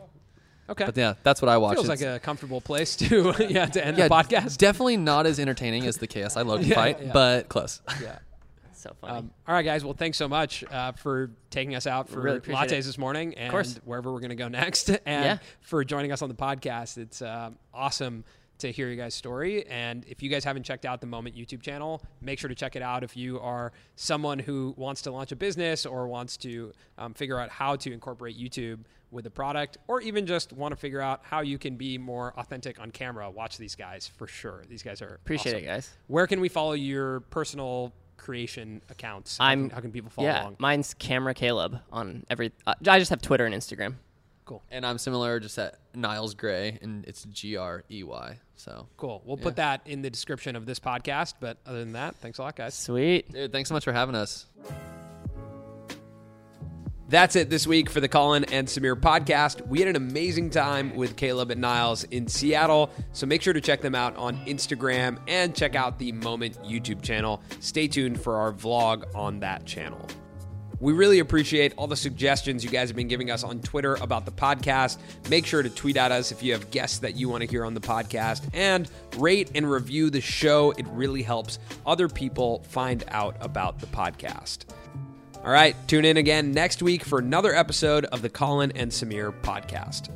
Okay. 0.71 0.87
but 0.87 0.97
yeah, 0.97 1.15
that's 1.23 1.41
what 1.41 1.49
I 1.49 1.57
watch. 1.59 1.75
Feels 1.75 1.89
It's- 1.89 2.01
like 2.03 2.17
a 2.17 2.19
comfortable 2.19 2.61
place 2.61 2.97
to 2.97 3.33
yeah 3.49 3.67
to 3.67 3.87
end 3.87 3.97
yeah, 3.97 4.09
the 4.09 4.15
podcast. 4.15 4.57
Definitely 4.59 4.97
not 4.97 5.27
as 5.27 5.39
entertaining 5.39 5.87
as 5.87 5.99
the 5.99 6.09
KSI 6.09 6.45
Logan 6.45 6.67
Yeah, 6.69 6.75
fight, 6.75 6.99
yeah. 7.01 7.13
but 7.13 7.49
close. 7.49 7.81
yeah. 8.03 8.19
So 8.87 8.97
funny. 9.01 9.19
Um, 9.19 9.31
all 9.49 9.55
right, 9.55 9.63
guys. 9.65 9.85
Well, 9.85 9.95
thanks 9.95 10.17
so 10.19 10.29
much 10.29 10.65
uh, 10.71 10.93
for 10.93 11.31
taking 11.51 11.75
us 11.75 11.87
out 11.87 12.09
for 12.09 12.21
Really 12.21 12.41
lattes 12.41 12.73
it. 12.73 12.85
this 12.85 12.99
morning 12.99 13.35
and 13.35 13.51
course. 13.51 13.79
wherever 13.85 14.13
we're 14.13 14.21
going 14.21 14.31
to 14.31 14.37
go 14.37 14.49
next, 14.49 14.89
and 15.07 15.25
Yeah. 15.25 15.39
for 15.61 15.85
joining 15.85 16.13
us 16.13 16.23
on 16.23 16.29
the 16.29 16.35
podcast. 16.35 16.99
It's 16.99 17.23
um, 17.23 17.59
awesome 17.75 18.25
to 18.59 18.73
hear 18.73 18.87
your 18.87 18.97
guys' 18.97 19.15
story. 19.15 19.67
And 19.67 20.05
if 20.09 20.23
you 20.23 20.31
guys 20.31 20.43
haven't 20.45 20.63
checked 20.63 20.87
out 20.87 21.01
the 21.01 21.07
Moment 21.07 21.37
YouTube 21.37 21.61
channel, 21.61 22.03
make 22.23 22.39
sure 22.39 22.49
to 22.49 22.55
check 22.55 22.75
it 22.75 22.81
out. 22.83 23.05
If 23.05 23.15
you 23.17 23.39
are 23.41 23.73
someone 23.97 24.39
who 24.39 24.73
wants 24.79 25.03
to 25.03 25.11
launch 25.11 25.31
a 25.33 25.37
business 25.37 25.85
or 25.85 26.09
wants 26.09 26.37
to 26.39 26.73
um, 26.97 27.13
figure 27.13 27.39
out 27.39 27.51
how 27.51 27.77
to 27.77 27.93
incorporate 27.93 28.39
YouTube 28.39 28.81
with 29.11 29.27
a 29.27 29.31
product, 29.31 29.77
or 29.89 30.01
even 30.01 30.27
just 30.27 30.53
want 30.53 30.73
to 30.73 30.77
figure 30.77 31.01
out 31.01 31.21
how 31.23 31.41
you 31.41 31.59
can 31.59 31.77
be 31.77 31.97
more 31.99 32.33
authentic 32.39 32.81
on 32.81 32.91
camera, 32.91 33.31
watch 33.31 33.57
these 33.59 33.75
guys 33.75 34.11
for 34.17 34.27
sure. 34.27 34.65
These 34.69 34.83
guys 34.83 35.01
are 35.03 35.15
Appreciate 35.15 35.55
awesome. 35.55 35.65
it, 35.65 35.67
guys. 35.69 35.91
Where 36.09 36.27
can 36.27 36.41
we 36.41 36.49
follow 36.49 36.73
your 36.73 37.21
personal 37.21 37.93
creation 38.27 38.83
accounts? 38.91 39.39
How 39.39 39.45
I'm. 39.47 39.69
can, 39.69 39.75
how 39.77 39.81
can 39.81 39.93
people 39.93 40.11
follow 40.11 40.27
yeah, 40.27 40.43
along? 40.43 40.57
mine's 40.59 40.95
Camera 40.95 41.33
Caleb 41.33 41.79
on 41.93 42.25
every. 42.29 42.53
Uh, 42.67 42.75
I 42.89 42.99
just 42.99 43.11
have 43.11 43.23
Twitter 43.23 43.47
and 43.47 43.55
Instagram. 43.55 43.95
Cool. 44.45 44.63
And 44.71 44.85
I'm 44.87 44.99
similar, 44.99 45.41
just 45.41 45.59
at 45.59 45.77
Niles 45.95 46.35
Grey, 46.35 46.79
and 46.83 47.05
it's 47.07 47.25
G 47.25 47.57
R 47.57 47.83
E 47.91 48.03
Y. 48.05 48.39
So, 48.57 48.87
Cool. 48.97 49.23
We'll 49.25 49.37
Yeah. 49.39 49.43
put 49.43 49.57
that 49.57 49.81
in 49.87 50.03
the 50.03 50.11
description 50.11 50.55
of 50.57 50.67
this 50.67 50.79
podcast. 50.81 51.35
But 51.41 51.59
other 51.67 51.81
than 51.81 51.93
that, 51.93 52.15
thanks 52.17 52.39
a 52.39 52.43
lot, 52.43 52.57
guys. 52.57 52.75
Sweet. 52.75 53.31
dude, 53.33 53.53
thanks 53.53 53.69
so 53.69 53.75
much 53.75 53.85
for 53.85 53.93
having 53.93 54.15
us. 54.15 54.47
That's 57.09 57.37
it 57.37 57.51
this 57.51 57.69
week 57.69 57.89
for 57.89 58.01
the 58.01 58.09
Colin 58.09 58.43
and 58.47 58.67
Samir 58.67 58.97
podcast. 58.97 59.65
We 59.69 59.79
had 59.79 59.87
an 59.87 59.95
amazing 59.95 60.51
time 60.51 60.97
with 60.97 61.15
Caleb 61.15 61.53
and 61.53 61.61
Niles 61.61 62.03
in 62.03 62.27
Seattle, 62.27 62.91
so 63.13 63.27
make 63.27 63.43
sure 63.43 63.53
to 63.53 63.61
check 63.61 63.81
them 63.81 63.95
out 63.95 64.17
on 64.17 64.37
Instagram 64.47 65.21
and 65.29 65.55
check 65.55 65.77
out 65.77 66.01
the 66.01 66.11
Moment 66.11 66.61
YouTube 66.65 67.03
channel. 67.03 67.41
Stay 67.61 67.87
tuned 67.87 68.21
for 68.21 68.39
our 68.39 68.53
vlog 68.53 69.05
on 69.15 69.39
that 69.39 69.65
channel. 69.65 70.05
We 70.81 70.95
really 70.95 71.21
appreciate 71.21 71.75
all 71.77 71.87
the 71.87 71.97
suggestions 71.97 72.65
you 72.65 72.71
guys 72.71 72.89
have 72.89 72.97
been 72.97 73.09
giving 73.09 73.31
us 73.31 73.45
on 73.45 73.61
Twitter 73.61 73.95
about 73.95 74.27
the 74.27 74.33
podcast. 74.33 74.99
Make 75.31 75.47
sure 75.47 75.63
to 75.63 75.71
tweet 75.71 75.97
at 75.97 76.11
us 76.11 76.33
if 76.33 76.43
you 76.43 76.53
have 76.53 76.73
guests 76.73 76.99
that 76.99 77.15
you 77.15 77.29
want 77.29 77.43
to 77.43 77.49
hear 77.49 77.65
on 77.65 77.75
the 77.75 77.81
podcast 77.81 78.43
and 78.53 78.91
rate 79.17 79.53
and 79.55 79.71
review 79.71 80.11
the 80.11 80.21
show. 80.21 80.73
It 80.73 80.87
really 80.89 81.23
helps 81.23 81.61
other 81.87 82.09
people 82.09 82.65
find 82.69 83.05
out 83.09 83.37
about 83.41 83.79
the 83.79 83.87
podcast. 83.87 84.67
All 85.47 85.53
right, 85.53 85.77
tune 85.87 86.05
in 86.05 86.17
again 86.17 86.51
next 86.51 86.83
week 86.83 87.05
for 87.05 87.21
another 87.21 87.55
episode 87.55 88.05
of 88.07 88.21
the 88.21 88.29
Colin 88.29 88.73
and 88.75 88.91
Samir 88.91 89.33
podcast. 89.43 90.11